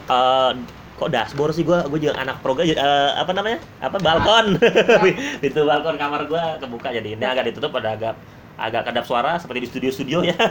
eh 0.06 0.50
kok 0.96 1.10
dashboard 1.12 1.52
sih? 1.52 1.64
Gua 1.66 1.84
gua 1.86 1.98
juga 2.00 2.16
anak 2.16 2.40
proga 2.40 2.64
eh, 2.64 2.74
apa 3.14 3.30
namanya? 3.36 3.58
Apa 3.84 3.96
balkon. 4.00 4.56
Pintu 5.42 5.60
balkon 5.66 5.96
kamar 6.00 6.24
gua 6.30 6.56
kebuka 6.56 6.88
jadi 6.94 7.18
ini 7.18 7.24
agak 7.24 7.52
ditutup 7.52 7.74
ada 7.76 7.92
agak 7.94 8.14
agak 8.56 8.82
kedap 8.88 9.04
suara 9.04 9.36
seperti 9.36 9.66
di 9.66 9.68
studio-studio 9.68 10.18
ya. 10.24 10.36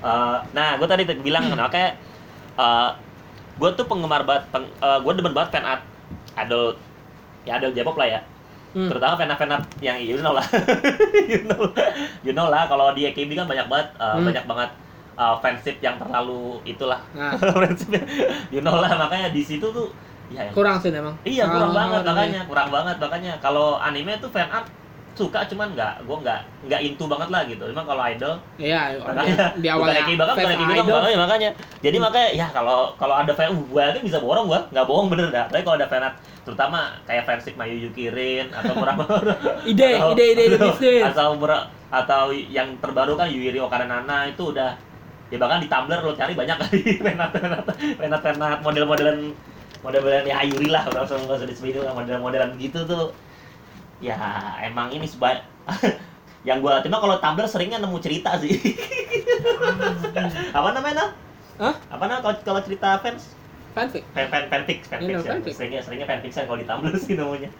Eh, 0.00 0.36
nah 0.56 0.80
gua 0.80 0.88
tadi 0.88 1.04
bilang 1.20 1.52
nah, 1.52 1.68
kayak 1.68 2.00
eh 2.56 2.90
gua 3.60 3.68
tuh 3.76 3.84
penggemar 3.84 4.24
banget 4.24 4.48
peng, 4.48 4.64
eh, 4.64 4.98
gua 5.04 5.12
demen 5.12 5.36
banget 5.36 5.52
fan 5.52 5.64
art 5.68 5.82
adult 6.40 6.80
ya 7.44 7.60
adult 7.60 7.76
J-pop 7.76 8.00
lah 8.00 8.08
ya. 8.08 8.20
Hmm. 8.70 8.86
terutama 8.86 9.18
fan-fan 9.18 9.50
yang 9.82 9.98
you 9.98 10.14
know 10.22 10.30
lah. 10.30 10.46
You 11.30 11.42
know 11.42 11.74
you 12.22 12.30
know 12.30 12.46
lah 12.46 12.70
kalau 12.70 12.94
di 12.94 13.02
AKB 13.02 13.34
kan 13.34 13.50
banyak 13.50 13.66
banget 13.66 13.88
uh, 13.98 14.14
Hmm. 14.14 14.30
banyak 14.30 14.46
banget 14.46 14.70
uh, 15.20 15.36
fansip 15.38 15.76
yang 15.78 16.00
terlalu 16.00 16.56
itulah. 16.64 17.04
Nah, 17.12 17.36
fansip 17.60 17.92
you 18.48 18.64
know 18.64 18.80
lah 18.80 18.96
makanya 18.96 19.28
di 19.28 19.44
situ 19.44 19.68
tuh 19.68 19.92
ya 20.32 20.48
yang- 20.48 20.54
kurang 20.56 20.80
sih 20.80 20.88
memang. 20.88 21.12
iya 21.22 21.44
kurang 21.44 21.70
Ah, 21.70 21.76
banget 21.76 22.00
iya. 22.00 22.08
makanya 22.08 22.40
kurang 22.48 22.68
banget 22.70 22.96
makanya. 22.96 23.32
Kalau 23.38 23.76
anime 23.76 24.16
tuh 24.16 24.32
fan 24.32 24.48
art 24.48 24.64
suka 25.10 25.42
cuman 25.44 25.74
nggak 25.76 26.06
gue 26.06 26.16
nggak 26.16 26.40
nggak 26.70 26.80
into 26.80 27.04
banget 27.04 27.28
lah 27.28 27.42
gitu. 27.44 27.60
Cuma 27.68 27.82
kalau 27.84 28.00
idol 28.08 28.34
Iya, 28.56 28.96
makanya 28.96 29.36
di 29.58 29.68
awalnya 29.74 30.00
bukan 30.00 30.06
Eki 30.08 30.14
banget 30.16 30.34
bukan 30.34 30.48
Eki 30.48 30.64
bilang 30.64 30.86
idol. 30.86 30.96
makanya 30.96 31.18
makanya. 31.18 31.50
Jadi 31.84 31.96
makanya 32.00 32.28
ya 32.32 32.46
kalau 32.48 32.78
kalau 32.96 33.14
ada 33.18 33.32
fan 33.36 33.52
uh, 33.52 33.58
gue 33.60 33.84
bisa 34.00 34.16
bohong 34.16 34.48
gue 34.48 34.60
nggak 34.72 34.86
bohong 34.88 35.06
bener 35.12 35.28
dah. 35.28 35.44
Tapi 35.50 35.60
kalau 35.60 35.76
ada 35.76 35.90
fanat 35.90 36.14
terutama 36.40 36.96
kayak 37.04 37.28
fansik 37.28 37.52
Mayu 37.54 37.76
Yukirin 37.90 38.48
atau 38.48 38.72
murah 38.72 38.96
Ide, 39.70 39.88
ide, 40.16 40.24
ide, 40.32 40.42
ide 40.46 40.56
bisnis. 40.56 41.04
atau 41.04 41.36
atau 41.90 42.30
yang 42.30 42.78
terbaru 42.78 43.18
kan 43.18 43.26
Yuri 43.28 43.58
Okada 43.60 43.84
Nana 43.84 44.24
itu 44.30 44.54
udah 44.54 44.72
ya 45.30 45.38
bahkan 45.38 45.62
di 45.62 45.70
Tumblr 45.70 46.00
lo 46.02 46.12
cari 46.18 46.34
banyak 46.34 46.56
kali 46.58 46.78
fanat 47.06 47.30
fanat 47.32 47.64
fanat 47.96 48.20
fanat 48.20 48.58
model-modelan 48.66 49.30
model-modelan 49.80 50.26
ya 50.26 50.42
Yuri 50.44 50.68
lah 50.68 50.84
kalau 50.84 51.06
langsung 51.06 51.22
nggak 51.24 51.38
usah 51.38 51.48
disebut 51.48 51.86
model-modelan 51.94 52.58
gitu 52.58 52.82
tuh 52.84 53.14
ya 54.02 54.18
emang 54.66 54.90
ini 54.90 55.06
sebaik 55.06 55.46
yang 56.48 56.58
gue 56.64 56.72
cuma 56.88 56.98
kalau 56.98 57.16
Tumblr 57.22 57.46
seringnya 57.46 57.78
nemu 57.78 58.00
cerita 58.02 58.34
sih 58.40 58.52
apa 60.56 60.68
namanya? 60.72 61.12
Hah? 61.60 61.76
apa 61.92 62.02
namanya 62.08 62.22
kalau 62.24 62.36
kalau 62.42 62.60
cerita 62.64 62.96
fans 63.04 63.36
Fanfic. 63.70 64.02
fan 64.16 64.26
fan 64.26 64.50
fanfic 64.50 64.82
fanfiction 64.82 65.30
fanfic. 65.30 65.52
seringnya 65.54 65.80
seringnya 65.84 66.08
fanfiction 66.10 66.42
kalau 66.48 66.58
di 66.58 66.66
Tumblr 66.66 66.90
sih 66.98 67.14
namanya 67.14 67.50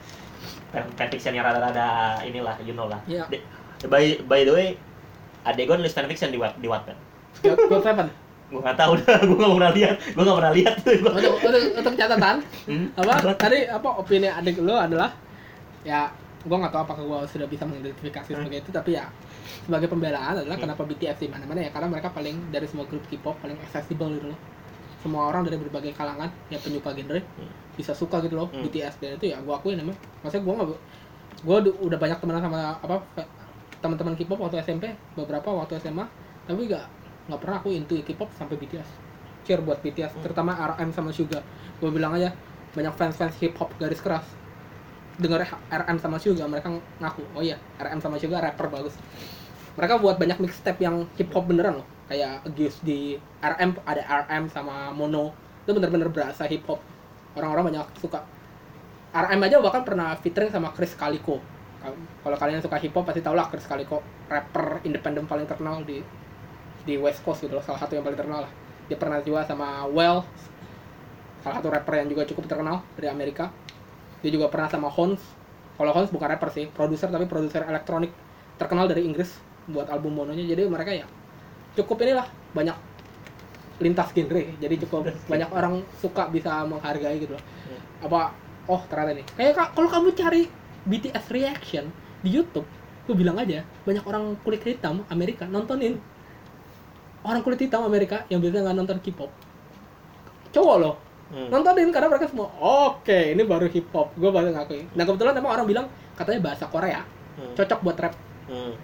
fan 0.74 0.90
fanfiction 0.98 1.38
yang 1.38 1.46
rada-rada 1.46 2.18
inilah 2.26 2.58
you 2.66 2.74
know 2.74 2.90
lah. 2.90 2.98
De- 3.06 3.44
by 3.86 4.18
by 4.26 4.42
the 4.42 4.50
way 4.50 4.68
adek 5.46 5.70
gue 5.70 5.76
nulis 5.78 5.94
fanfiction 5.94 6.32
di 6.32 6.40
web 6.40 6.56
di 6.58 6.66
Wattpad 6.66 6.96
God 7.42 7.82
Seven. 7.82 8.08
gue 8.50 8.58
nggak 8.58 8.76
tahu 8.76 8.92
dah 8.98 9.18
gue 9.20 9.36
nggak 9.36 9.54
pernah 9.54 9.72
lihat 9.72 9.94
gue 10.02 10.20
nggak 10.20 10.36
pernah 10.36 10.52
lihat 10.52 10.74
tuh. 10.80 10.92
Untuk, 10.98 11.32
untuk, 11.38 11.62
untuk 11.76 11.94
catatan, 11.94 12.36
Hmm? 12.66 12.86
apa 12.96 13.12
tadi 13.36 13.58
apa 13.64 13.88
opini 13.94 14.26
adik 14.26 14.58
lo 14.58 14.74
adalah 14.74 15.14
ya 15.80 16.10
gua 16.40 16.56
nggak 16.58 16.72
tahu 16.74 16.82
apakah 16.82 17.02
gua 17.04 17.18
sudah 17.24 17.46
bisa 17.46 17.62
mengidentifikasi 17.62 18.26
Hmm. 18.26 18.42
sebagai 18.42 18.58
itu 18.60 18.70
tapi 18.70 18.90
ya 18.92 19.06
sebagai 19.62 19.86
pembelaan 19.86 20.34
adalah 20.34 20.56
kenapa 20.56 20.82
BTS 20.82 21.20
di 21.20 21.28
mana-mana 21.28 21.60
ya 21.60 21.70
karena 21.70 21.86
mereka 21.86 22.08
paling 22.08 22.48
dari 22.48 22.64
semua 22.64 22.84
grup 22.84 23.04
K-pop 23.06 23.38
paling 23.38 23.54
accessible 23.60 24.10
gitu 24.10 24.26
loh 24.26 24.38
semua 24.98 25.22
orang 25.26 25.44
dari 25.44 25.56
berbagai 25.56 25.94
kalangan 25.94 26.28
ya 26.48 26.58
penyuka 26.58 26.90
genre 26.90 27.20
Hmm. 27.20 27.48
bisa 27.72 27.92
suka 27.92 28.18
gitu 28.18 28.34
loh 28.34 28.48
Hmm. 28.48 28.60
BTS 28.62 28.98
dan 28.98 29.14
itu 29.14 29.30
ya 29.30 29.38
gua 29.40 29.56
akuin 29.56 29.78
emang 29.78 29.94
maksudnya 30.20 30.42
gua 30.42 30.54
nggak 30.58 30.68
gua 31.40 31.56
du- 31.60 31.78
udah 31.78 31.98
banyak 31.98 32.18
temenan 32.18 32.42
sama 32.42 32.58
apa 32.74 32.96
teman-teman 33.78 34.12
K-pop 34.12 34.38
waktu 34.40 34.58
SMP 34.58 34.84
beberapa 35.14 35.48
waktu 35.54 35.78
SMA 35.78 36.02
tapi 36.44 36.66
nggak 36.66 36.84
nggak 37.28 37.40
pernah 37.40 37.56
aku 37.60 37.68
into 37.74 37.98
K-pop 38.00 38.30
sampai 38.36 38.56
BTS 38.56 38.88
cheer 39.40 39.60
buat 39.64 39.80
BTS 39.80 40.14
Hmm. 40.14 40.22
terutama 40.22 40.52
RM 40.54 40.92
sama 40.92 41.10
Suga. 41.10 41.40
Gue 41.80 41.90
bilang 41.90 42.12
aja 42.12 42.30
banyak 42.70 42.92
fans-fans 42.94 43.34
hip 43.40 43.56
hop 43.56 43.72
garis 43.80 43.98
keras. 43.98 44.24
Dengar 45.20 45.44
RM 45.68 45.96
sama 46.00 46.16
Suga 46.20 46.44
mereka 46.46 46.68
ngaku 47.00 47.22
oh 47.36 47.42
iya 47.42 47.56
RM 47.80 48.00
sama 48.00 48.16
Suga 48.20 48.40
rapper 48.40 48.68
bagus. 48.68 48.94
Mereka 49.76 49.96
buat 49.98 50.20
banyak 50.20 50.38
mixtape 50.38 50.80
yang 50.84 51.08
hip 51.16 51.32
hop 51.32 51.48
beneran 51.48 51.80
loh. 51.80 51.86
Kayak 52.06 52.44
Gius 52.52 52.78
di 52.84 53.16
RM 53.40 53.80
ada 53.82 54.02
RM 54.28 54.52
sama 54.52 54.92
Mono. 54.92 55.32
Itu 55.64 55.72
bener-bener 55.72 56.12
berasa 56.12 56.44
hip 56.44 56.64
hop 56.68 56.80
orang-orang 57.34 57.74
banyak 57.74 57.86
suka. 57.96 58.20
RM 59.10 59.40
aja 59.42 59.56
bahkan 59.58 59.82
pernah 59.82 60.14
featuring 60.20 60.52
sama 60.52 60.70
Chris 60.70 60.94
Calico. 60.94 61.40
Kal- 61.80 61.96
kalau 62.20 62.36
kalian 62.36 62.60
suka 62.60 62.76
hip 62.76 62.92
hop 62.92 63.08
pasti 63.08 63.24
tau 63.24 63.32
lah 63.32 63.48
Chris 63.48 63.64
Calico 63.64 64.04
rapper 64.28 64.84
independen 64.84 65.24
paling 65.24 65.48
terkenal 65.48 65.80
di 65.82 66.04
di 66.84 66.94
West 66.96 67.20
Coast 67.26 67.44
gitu 67.44 67.56
loh 67.56 67.64
salah 67.64 67.80
satu 67.80 67.96
yang 67.96 68.04
paling 68.04 68.18
terkenal 68.18 68.46
lah. 68.48 68.52
Dia 68.90 68.98
pernah 68.98 69.22
juga 69.22 69.46
sama 69.46 69.86
Well 69.88 70.26
salah 71.40 71.56
satu 71.56 71.72
rapper 71.72 72.04
yang 72.04 72.08
juga 72.12 72.22
cukup 72.28 72.44
terkenal 72.50 72.84
dari 72.98 73.08
Amerika. 73.08 73.48
Dia 74.20 74.30
juga 74.32 74.52
pernah 74.52 74.68
sama 74.68 74.88
Hons 74.92 75.20
kalau 75.80 75.96
Hons 75.96 76.12
bukan 76.12 76.28
rapper 76.28 76.52
sih 76.52 76.68
produser 76.68 77.08
tapi 77.08 77.24
produser 77.24 77.64
elektronik 77.64 78.12
terkenal 78.60 78.84
dari 78.84 79.08
Inggris 79.08 79.32
buat 79.64 79.88
album 79.88 80.12
mononya 80.12 80.44
jadi 80.44 80.68
mereka 80.68 80.92
ya 80.92 81.08
cukup 81.72 82.04
inilah 82.04 82.28
banyak 82.52 82.76
lintas 83.80 84.12
genre. 84.12 84.44
Jadi 84.60 84.74
cukup 84.84 85.08
banyak 85.32 85.48
orang 85.48 85.80
suka 86.04 86.28
bisa 86.28 86.68
menghargai 86.68 87.16
gitu 87.16 87.32
loh. 87.32 87.44
Apa 88.04 88.36
oh 88.68 88.80
ternyata 88.86 89.16
nih 89.16 89.26
kayak 89.34 89.52
ka- 89.56 89.72
kalau 89.72 89.88
kamu 89.88 90.08
cari 90.12 90.42
BTS 90.84 91.26
reaction 91.32 91.84
di 92.20 92.30
YouTube 92.36 92.68
gue 93.08 93.16
bilang 93.16 93.40
aja 93.40 93.64
banyak 93.88 94.04
orang 94.04 94.36
kulit 94.44 94.62
hitam 94.62 95.02
Amerika 95.10 95.48
nontonin 95.48 95.98
orang 97.24 97.40
kulit 97.44 97.60
hitam 97.60 97.84
Amerika 97.84 98.24
yang 98.32 98.40
biasanya 98.40 98.70
nggak 98.70 98.76
nonton 98.76 98.98
K-pop. 99.00 99.30
Cowok 100.50 100.76
loh. 100.80 100.94
Hmm. 101.30 101.46
nontonin 101.46 101.94
karena 101.94 102.10
mereka 102.10 102.26
semua 102.26 102.50
oke 102.58 103.06
ini 103.14 103.46
baru 103.46 103.70
hip 103.70 103.86
hop 103.94 104.10
gue 104.18 104.34
baru 104.34 104.50
ngakui 104.50 104.82
nah 104.98 105.06
kebetulan 105.06 105.30
emang 105.38 105.54
orang 105.54 105.62
bilang 105.62 105.86
katanya 106.18 106.42
bahasa 106.42 106.66
Korea 106.66 107.06
Hmm. 107.38 107.54
cocok 107.54 107.78
buat 107.86 107.96
rap. 107.96 108.14
Hmm. 108.50 108.74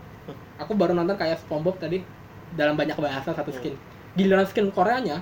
aku 0.56 0.72
baru 0.78 0.94
nonton 0.94 1.18
kayak 1.18 1.42
SpongeBob 1.42 1.76
tadi 1.76 2.00
dalam 2.54 2.78
banyak 2.78 2.96
bahasa 2.96 3.34
satu 3.34 3.50
skin. 3.50 3.74
Giliran 4.14 4.46
skin 4.46 4.70
Koreanya 4.70 5.20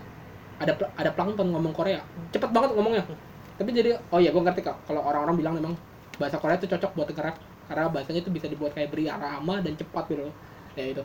ada 0.61 0.77
ada 0.95 1.11
plankton 1.11 1.51
ngomong 1.51 1.75
Korea. 1.75 2.05
Cepet 2.31 2.53
banget 2.53 2.77
ngomongnya. 2.77 3.03
Tapi 3.59 3.73
jadi 3.75 3.97
oh 4.13 4.21
iya 4.21 4.31
gue 4.31 4.39
ngerti 4.39 4.61
kok 4.63 4.77
kalau 4.87 5.03
orang-orang 5.03 5.35
bilang 5.35 5.55
memang 5.57 5.75
bahasa 6.21 6.39
Korea 6.39 6.61
itu 6.61 6.71
cocok 6.71 6.91
buat 6.95 7.09
nge-rap 7.11 7.37
karena 7.67 7.91
bahasanya 7.91 8.21
itu 8.23 8.31
bisa 8.31 8.47
dibuat 8.47 8.77
kayak 8.77 8.93
beri 8.93 9.09
arama 9.11 9.59
dan 9.65 9.75
cepat 9.75 10.05
gitu 10.13 10.29
ya 10.77 10.85
itu 10.93 11.03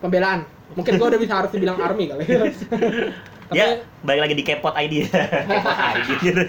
pembelaan. 0.00 0.40
Mungkin 0.74 0.96
gue 0.96 1.06
udah 1.12 1.20
bisa 1.20 1.34
harus 1.38 1.50
dibilang 1.52 1.78
army 1.78 2.08
kali. 2.08 2.22
Tapi 2.26 3.58
ya 3.58 3.82
balik 4.06 4.30
lagi 4.30 4.34
di 4.38 4.44
Kepot 4.46 4.70
ID 4.78 5.10
Kepot 5.10 5.78
ID 5.94 6.08
gitu 6.22 6.42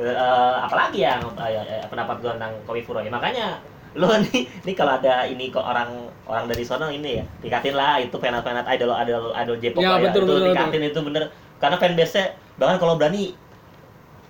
Eh, 0.00 0.54
apalagi 0.64 1.04
yang 1.04 1.20
eh, 1.36 1.84
pendapat 1.92 2.24
gue 2.24 2.32
tentang 2.32 2.52
Komi 2.64 2.80
Furo 2.80 3.04
ya 3.04 3.12
makanya 3.12 3.60
lo 3.92 4.08
nih 4.24 4.48
nih 4.64 4.72
kalau 4.72 4.96
ada 4.96 5.28
ini 5.28 5.52
kok 5.52 5.60
orang 5.60 6.08
orang 6.24 6.48
dari 6.48 6.64
sana 6.64 6.88
ini 6.88 7.20
ya 7.20 7.24
dikatin 7.44 7.76
lah 7.76 8.00
itu 8.00 8.16
fanat 8.16 8.40
fanat 8.40 8.64
idol 8.72 8.96
idol 8.96 9.28
idol 9.36 9.56
J-pop 9.60 9.82
Ya, 9.84 10.00
ya. 10.00 10.08
betul, 10.08 10.24
itu 10.24 10.32
betul, 10.32 10.48
dikatin 10.56 10.82
itu 10.88 11.00
bener. 11.04 11.22
Karena 11.60 11.76
fanbase 11.76 12.22
bahkan 12.56 12.80
kalau 12.80 12.96
berani 12.96 13.36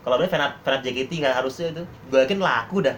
kalau 0.03 0.19
berani 0.19 0.33
fanat 0.33 0.59
fanat 0.67 0.81
JKT 0.83 1.11
nggak 1.23 1.35
harusnya 1.39 1.67
itu. 1.71 1.83
Gue 2.11 2.19
yakin 2.27 2.39
laku 2.43 2.77
dah. 2.83 2.97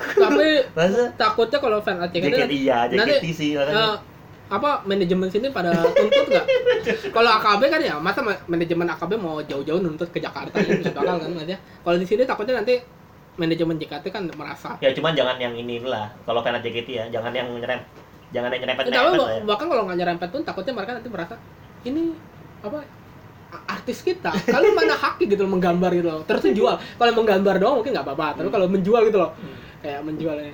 Tapi 0.00 0.48
takutnya 1.20 1.58
kalau 1.62 1.78
fan 1.78 2.00
ACKT 2.02 2.16
JKT 2.16 2.38
nanti, 2.42 2.56
iya 2.58 2.78
nanti, 2.90 3.12
JKT 3.22 3.24
sih 3.36 3.50
makanya. 3.54 3.74
eh, 3.78 3.94
apa 4.50 4.82
manajemen 4.82 5.30
sini 5.30 5.48
pada 5.48 5.70
tuntut 5.86 6.26
nggak? 6.26 6.46
Kalau 7.14 7.30
AKB 7.38 7.62
kan 7.70 7.80
ya 7.80 7.94
masa 7.96 8.20
ma- 8.20 8.42
manajemen 8.44 8.90
AKB 8.90 9.12
mau 9.14 9.38
jauh-jauh 9.40 9.78
nuntut 9.78 10.10
ke 10.10 10.18
Jakarta 10.18 10.58
ya 10.58 10.74
bisa 10.74 10.90
bakal 10.90 11.16
kan 11.16 11.30
maksudnya. 11.30 11.58
Kalau 11.80 11.96
di 11.96 12.06
sini 12.06 12.22
takutnya 12.26 12.58
nanti 12.58 12.82
manajemen 13.38 13.78
JKT 13.78 14.04
kan 14.10 14.22
merasa 14.36 14.76
ya 14.78 14.92
cuman 14.92 15.16
jangan 15.16 15.40
yang 15.40 15.54
ini 15.54 15.80
lah 15.80 16.12
kalau 16.28 16.44
fanat 16.44 16.60
JKT 16.60 16.88
ya 16.90 17.04
jangan 17.08 17.32
yang 17.32 17.48
nyerem 17.48 17.80
jangan 18.30 18.52
yang 18.52 18.60
nyerempet 18.60 18.84
Tapi 18.84 18.92
nyerempet 18.92 19.16
ya. 19.16 19.42
bahkan 19.48 19.66
kalau 19.70 19.82
nggak 19.88 19.96
nyerempet 19.96 20.28
pun 20.28 20.42
takutnya 20.44 20.72
mereka 20.76 20.90
nanti 20.98 21.08
merasa 21.08 21.34
ini 21.82 22.12
apa 22.60 22.84
artis 23.66 24.04
kita 24.04 24.30
kalian 24.46 24.74
mana 24.76 24.94
haki 24.94 25.24
gitu 25.24 25.42
loh 25.42 25.56
menggambar 25.56 25.90
gitu 25.96 26.08
loh 26.10 26.22
terus 26.22 26.44
jual 26.52 26.76
kalau 26.76 27.12
menggambar 27.16 27.56
doang 27.56 27.80
mungkin 27.80 27.96
nggak 27.96 28.06
apa-apa 28.06 28.26
tapi 28.36 28.48
kalau 28.52 28.66
menjual 28.68 29.02
gitu 29.08 29.18
loh 29.18 29.32
kayak 29.80 30.04
menjual 30.04 30.36
ini 30.36 30.52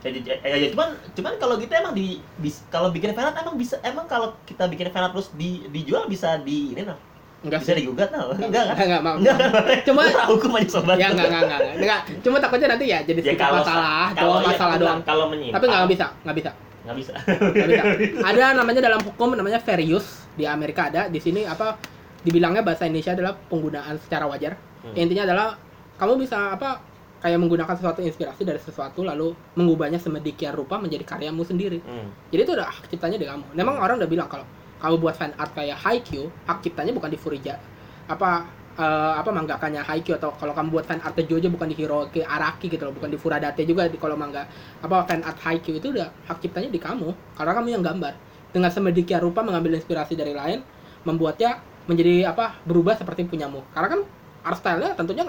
ya, 0.00 0.08
ya, 0.08 0.34
ya, 0.40 0.56
ya, 0.56 0.68
cuman 0.72 0.88
cuman 1.12 1.32
kalau 1.36 1.54
gitu 1.60 1.72
emang 1.72 1.92
di 1.92 2.18
bis- 2.40 2.64
kalau 2.72 2.88
bikin 2.88 3.12
fanart 3.12 3.36
emang 3.36 3.56
bisa 3.60 3.76
emang 3.84 4.08
kalau 4.08 4.32
kita 4.48 4.64
bikin 4.64 4.88
fanart 4.88 5.12
terus 5.12 5.28
di 5.36 5.68
dijual 5.68 6.08
bisa 6.08 6.40
di 6.40 6.72
ini 6.72 6.88
nah 6.88 6.96
enggak 7.40 7.60
bisa 7.64 7.72
digugat 7.72 8.08
nah 8.12 8.32
enggak 8.32 8.64
kan? 8.68 8.76
enggak 8.76 9.00
enggak 9.00 9.16
enggak 9.16 9.36
Cuma- 9.84 10.04
tahu 10.08 10.36
hukum 10.36 10.56
aja 10.60 10.68
sobat. 10.68 10.96
Ya 11.00 11.08
enggak 11.08 11.28
enggak 11.28 11.42
enggak. 11.44 11.60
Enggak. 11.80 12.00
Cuma 12.20 12.36
takutnya 12.36 12.68
nanti 12.76 12.84
ya 12.88 12.98
jadi 13.00 13.20
ya 13.20 13.34
kalau 13.36 13.60
masalah 13.64 14.06
kalau 14.12 14.28
doang 14.28 14.44
iya, 14.44 14.50
masalah 14.52 14.74
doang. 14.76 15.00
kalau 15.04 15.24
menyimpang 15.32 15.56
tapi 15.56 15.64
nggak 15.68 15.88
bisa 15.88 16.06
nggak 16.24 16.36
bisa. 16.36 16.50
Nggak 16.84 16.96
bisa. 16.96 17.12
Nggak 17.16 17.68
bisa. 17.68 17.84
ada 18.28 18.44
namanya 18.56 18.80
dalam 18.84 19.00
hukum 19.04 19.28
namanya 19.36 19.60
fair 19.60 19.80
use 19.80 20.28
di 20.36 20.44
Amerika 20.44 20.92
ada. 20.92 21.08
Di 21.08 21.20
sini 21.20 21.44
apa 21.44 21.80
dibilangnya 22.20 22.60
bahasa 22.60 22.84
Indonesia 22.84 23.16
adalah 23.16 23.32
penggunaan 23.48 23.96
secara 24.00 24.24
wajar. 24.28 24.56
Hmm. 24.80 24.96
intinya 24.96 25.28
adalah 25.28 25.60
kamu 26.00 26.24
bisa 26.24 26.56
apa 26.56 26.80
kayak 27.20 27.36
menggunakan 27.36 27.76
sesuatu 27.76 28.00
inspirasi 28.00 28.42
dari 28.48 28.60
sesuatu 28.60 29.04
lalu 29.04 29.36
mengubahnya 29.54 30.00
semedikit 30.00 30.56
rupa 30.56 30.80
menjadi 30.80 31.04
karyamu 31.04 31.44
sendiri. 31.44 31.84
Hmm. 31.84 32.08
jadi 32.32 32.48
itu 32.48 32.52
udah 32.56 32.66
hak 32.66 32.88
ciptanya 32.88 33.20
di 33.20 33.28
kamu. 33.28 33.44
Memang 33.52 33.76
orang 33.76 34.00
udah 34.00 34.08
bilang 34.08 34.28
kalau 34.28 34.48
kamu 34.80 34.96
buat 34.96 35.14
fan 35.14 35.32
art 35.36 35.52
kayak 35.52 35.76
Haikyuu 35.76 36.32
hak 36.48 36.64
ciptanya 36.64 36.96
bukan 36.96 37.12
di 37.12 37.20
Furija 37.20 37.60
apa 38.08 38.48
eh, 38.80 39.14
apa 39.20 39.30
manggakannya 39.30 39.84
Haikyuu 39.84 40.16
atau 40.16 40.32
kalau 40.34 40.56
kamu 40.56 40.68
buat 40.72 40.84
fan 40.88 40.98
art 41.04 41.14
Jojo 41.20 41.52
bukan 41.52 41.68
di 41.68 41.76
Hiroki 41.76 42.24
Araki 42.24 42.72
gitu 42.72 42.88
loh 42.88 42.96
bukan 42.96 43.12
di 43.12 43.20
Furadate 43.20 43.62
juga 43.68 43.86
di 43.86 44.00
kalau 44.00 44.16
mangga 44.16 44.48
apa 44.80 45.04
fan 45.04 45.20
art 45.22 45.38
Haikyuu 45.44 45.78
itu 45.78 45.92
udah 45.92 46.08
hak 46.26 46.40
ciptanya 46.40 46.72
di 46.72 46.80
kamu 46.80 47.12
karena 47.36 47.52
kamu 47.54 47.68
yang 47.78 47.84
gambar. 47.84 48.14
Dengan 48.50 48.66
semedikit 48.74 49.22
rupa 49.22 49.46
mengambil 49.46 49.78
inspirasi 49.78 50.18
dari 50.18 50.34
lain 50.34 50.58
membuatnya 51.06 51.62
menjadi 51.86 52.34
apa 52.34 52.58
berubah 52.66 52.98
seperti 52.98 53.22
punyamu. 53.30 53.62
Karena 53.70 53.94
kan 53.94 54.00
art 54.42 54.58
style-nya 54.58 54.98
tentunya 54.98 55.22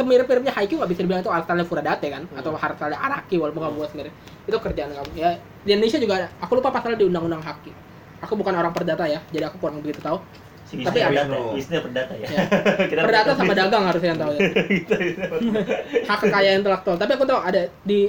semirip-miripnya 0.00 0.48
Haikyuu 0.50 0.80
nggak 0.80 0.90
bisa 0.90 1.00
dibilang 1.04 1.20
itu 1.20 1.28
art 1.28 1.44
style 1.44 1.60
Furadate 1.62 2.08
kan 2.08 2.24
atau 2.32 2.56
art 2.56 2.72
style 2.74 2.96
Araki 2.96 3.36
walaupun 3.36 3.60
kamu 3.60 3.74
buat 3.76 3.90
sendiri. 3.92 4.10
Itu 4.42 4.56
kerjaan 4.56 4.90
kamu. 4.90 5.10
Ya 5.12 5.36
di 5.60 5.70
Indonesia 5.70 6.00
juga 6.00 6.14
ada. 6.16 6.28
Aku 6.40 6.56
lupa 6.56 6.72
pasalnya 6.72 6.96
di 6.96 7.04
undang-undang 7.04 7.44
Haki. 7.44 7.68
Aku 8.20 8.32
bukan 8.34 8.52
orang 8.52 8.72
perdata 8.72 9.04
ya 9.04 9.20
jadi 9.28 9.46
aku 9.46 9.60
kurang 9.60 9.84
begitu 9.84 10.00
tahu. 10.00 10.16
Si 10.64 10.80
Tapi 10.80 11.02
ada. 11.02 11.26
Wisnu 11.52 11.82
perdata 11.82 12.14
ya, 12.14 12.26
Ya. 12.26 12.40
Kita 12.90 13.00
perdata 13.02 13.30
sama 13.34 13.52
dagang 13.52 13.84
harusnya 13.84 14.08
yang 14.10 14.20
tahu 14.20 14.32
ya. 14.32 14.40
Gitu, 14.80 14.94
gitu. 14.96 15.24
hak 16.06 16.18
kekayaan 16.20 16.56
intelektual. 16.60 16.96
Tapi 16.96 17.12
aku 17.12 17.24
tahu 17.26 17.40
ada 17.42 17.62
di 17.82 18.00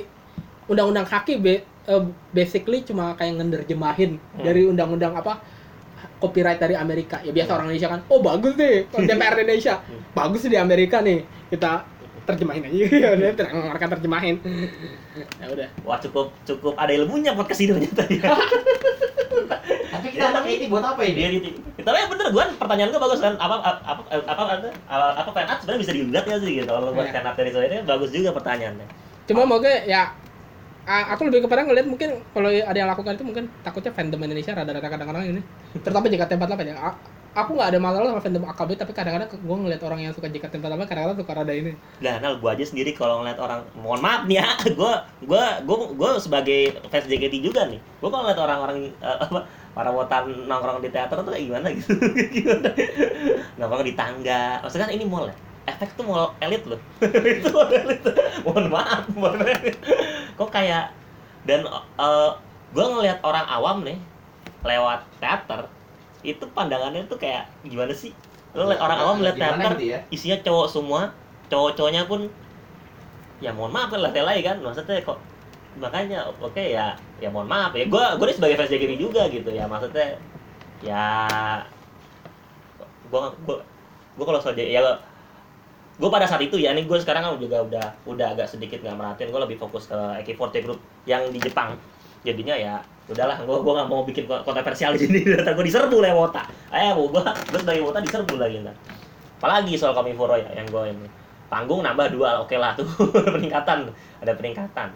undang-undang 0.65 1.03
haki 1.03 1.35
be- 1.35 1.65
eh, 1.83 2.03
basically 2.31 2.85
cuma 2.85 3.17
kayak 3.17 3.35
ngenerjemahin 3.35 4.15
Hmm. 4.15 4.45
dari 4.45 4.63
undang-undang 4.63 5.11
apa 5.11 5.41
copyright 6.21 6.57
dari 6.57 6.75
Amerika. 6.75 7.17
Ya 7.19 7.33
biasa 7.33 7.51
orang 7.51 7.65
Indonesia 7.67 7.89
kan, 7.89 7.99
oh 8.05 8.21
bagus 8.21 8.53
nih 8.53 8.85
kalau 8.87 9.03
DPR 9.03 9.35
Indonesia, 9.35 9.75
Hmm. 9.81 10.01
bagus 10.13 10.41
di 10.45 10.55
Amerika 10.55 11.01
nih 11.01 11.19
kita 11.49 11.71
terjemahin 12.21 12.61
aja 12.63 12.77
ya 12.85 13.09
udah 13.11 13.29
mereka 13.67 13.85
terjemahin 13.91 14.35
ya 15.41 15.45
udah 15.49 15.67
Wah 15.81 15.97
cukup 15.97 16.29
cukup 16.45 16.77
ada 16.77 16.93
ilmunya 16.93 17.33
podcast 17.33 17.57
ini 17.59 17.73
ternyata 17.81 18.03
ya. 18.07 18.21
Tapi 19.91 20.07
kita 20.11 20.25
anak 20.29 20.45
ini 20.45 20.65
buat 20.67 20.85
apa 20.85 21.01
Dia 21.03 21.27
ini? 21.27 21.37
gitu. 21.41 21.59
Tapi 21.81 21.97
ya 21.97 22.05
bener 22.07 22.27
gua 22.29 22.45
pertanyaan 22.53 22.89
gua 22.89 23.01
bagus 23.01 23.19
kan. 23.19 23.33
Apa 23.35 23.55
apa 23.57 23.69
apa 23.83 24.01
apa 24.21 24.31
apa, 24.37 24.53
apa, 24.87 25.07
apa 25.17 25.29
fan 25.31 25.47
art 25.47 25.59
sebenarnya 25.59 25.81
bisa 25.81 25.91
digugat 25.91 26.23
ya 26.23 26.37
sih 26.37 26.51
gitu. 26.55 26.69
Kalau 26.69 26.89
buat 26.91 27.03
Iya. 27.03 27.13
fan 27.13 27.25
art 27.25 27.35
dari 27.35 27.49
ini 27.51 27.77
bagus 27.83 28.09
juga 28.11 28.29
pertanyaannya. 28.31 28.87
cuma 29.23 29.43
moga 29.43 29.69
ya 29.85 30.11
aku 31.13 31.21
lebih 31.29 31.39
kepada 31.45 31.61
ngeliat 31.63 31.87
mungkin 31.87 32.09
kalau 32.33 32.49
ada 32.51 32.77
yang 32.77 32.89
lakukan 32.91 33.13
itu 33.17 33.25
mungkin 33.27 33.43
takutnya 33.65 33.91
fandom 33.95 34.19
Indonesia 34.25 34.51
rada-rada 34.57 34.89
kadang-kadang 34.89 35.23
ini 35.31 35.41
terutama 35.83 36.05
JKT48 36.11 36.61
ya 36.67 36.75
A- 36.79 36.99
aku 37.31 37.55
nggak 37.55 37.69
ada 37.71 37.79
masalah 37.79 38.07
sama 38.11 38.21
fandom 38.25 38.43
AKB 38.51 38.69
tapi 38.75 38.91
kadang-kadang 38.91 39.29
gue 39.31 39.57
ngeliat 39.63 39.81
orang 39.87 39.99
yang 40.03 40.13
suka 40.15 40.27
JKT48 40.27 40.81
kadang-kadang 40.89 41.17
suka 41.21 41.33
rada 41.37 41.53
ini 41.55 41.71
Nah, 42.01 42.17
Nal, 42.17 42.41
gua 42.41 42.57
aja 42.57 42.65
sendiri 42.65 42.91
kalau 42.97 43.21
ngeliat 43.21 43.37
orang, 43.37 43.61
mohon 43.77 44.01
maaf 44.01 44.25
nih 44.25 44.41
ya, 44.41 44.47
gua 44.79 45.05
gua 45.23 45.43
gua 45.63 45.77
gua 45.93 46.09
sebagai 46.17 46.59
fans 46.89 47.05
JKT 47.07 47.35
juga 47.45 47.61
nih. 47.69 47.79
Gua 48.01 48.09
kalau 48.09 48.23
ngeliat 48.25 48.41
orang-orang 48.41 48.77
eh, 48.99 49.17
apa 49.21 49.39
para 49.71 49.89
wotan 49.93 50.23
nongkrong 50.49 50.83
di 50.83 50.89
teater 50.91 51.15
tuh 51.21 51.31
kayak 51.31 51.45
gimana 51.47 51.67
gitu. 51.71 51.93
gimana? 52.35 52.69
Nongkrong 53.59 53.85
di 53.87 53.93
tangga. 53.95 54.59
Maksudnya 54.63 54.87
kan 54.89 54.93
ini 54.95 55.05
mall 55.07 55.29
ya. 55.31 55.35
Efek 55.69 55.93
tuh 55.93 56.05
mall 56.05 56.33
elit 56.41 56.63
loh. 56.65 56.81
itu 57.37 57.47
mall 57.53 57.69
elit. 57.69 58.01
mohon 58.45 58.65
maaf, 58.69 59.05
mohon 59.13 59.41
maaf. 59.41 59.61
Kok 60.37 60.49
kayak 60.49 60.93
dan 61.45 61.65
eh 61.67 62.31
gua 62.71 62.85
ngeliat 62.97 63.19
orang 63.21 63.45
awam 63.49 63.77
nih 63.85 63.97
lewat 64.61 65.05
teater 65.17 65.67
itu 66.21 66.45
pandangannya 66.53 67.09
tuh 67.09 67.17
kayak 67.17 67.49
gimana 67.65 67.93
sih? 67.93 68.13
Lo 68.53 68.67
liat 68.67 68.81
orang 68.83 68.99
awam 68.99 69.17
lihat 69.23 69.35
Gimana 69.39 69.63
teater, 69.63 69.73
gitu 69.79 69.85
ya? 69.95 69.99
isinya 70.11 70.37
cowok 70.43 70.67
semua 70.69 71.01
cowok-cowoknya 71.51 72.07
pun 72.07 72.31
ya 73.43 73.51
mohon 73.51 73.73
maaf 73.75 73.91
lah 73.91 74.13
telai 74.15 74.39
kan 74.39 74.61
maksudnya 74.63 75.03
kok 75.03 75.19
makanya 75.75 76.29
oke 76.39 76.61
ya 76.61 76.95
ya 77.19 77.27
mohon 77.27 77.49
maaf 77.49 77.75
ya 77.75 77.89
gue 77.89 78.05
gue 78.21 78.25
sebagai 78.31 78.55
fans 78.55 78.71
JKT 78.71 78.93
juga 79.01 79.27
gitu 79.27 79.49
ya 79.51 79.67
maksudnya 79.67 80.15
ya 80.79 81.05
gue 83.11 83.21
gue 83.43 83.57
gue 84.15 84.25
kalau 84.25 84.39
soal 84.39 84.55
ya 84.55 84.79
gue 86.01 86.09
pada 86.09 86.25
saat 86.25 86.41
itu 86.41 86.57
ya 86.57 86.73
ini 86.73 86.89
gue 86.89 86.97
sekarang 86.97 87.21
kan 87.21 87.37
juga 87.37 87.61
udah 87.61 87.85
udah 88.09 88.27
agak 88.33 88.49
sedikit 88.49 88.81
nggak 88.81 88.97
merhatiin 88.97 89.29
gue 89.29 89.41
lebih 89.45 89.61
fokus 89.61 89.85
ke 89.85 89.93
AK48 90.25 90.65
Group 90.65 90.81
yang 91.05 91.29
di 91.29 91.37
Jepang. 91.37 91.77
Jadinya 92.25 92.57
ya 92.57 92.81
udahlah 93.05 93.37
gue 93.37 93.57
gue 93.61 93.73
nggak 93.77 93.89
mau 93.89 94.01
bikin 94.01 94.25
ko- 94.25 94.41
kontroversial 94.41 94.93
di 94.97 95.05
sini 95.05 95.21
ntar 95.37 95.53
gue 95.53 95.61
diserbu 95.61 96.01
lah 96.01 96.17
wota. 96.17 96.41
Eh 96.73 96.89
gue 96.89 97.21
gue 97.21 97.59
sebagai 97.61 97.85
wota 97.85 98.01
diserbu 98.01 98.41
lagi 98.41 98.65
ntar. 98.65 98.73
Apalagi 99.37 99.77
soal 99.77 99.93
Komifuro 99.93 100.33
ya 100.33 100.49
yang 100.57 100.65
gue 100.65 100.83
ini. 100.89 101.07
Panggung 101.51 101.85
nambah 101.85 102.09
dua 102.09 102.41
oke 102.41 102.55
lah 102.57 102.73
tuh 102.79 102.87
peningkatan 103.11 103.91
ada 104.23 104.31
peningkatan 104.33 104.89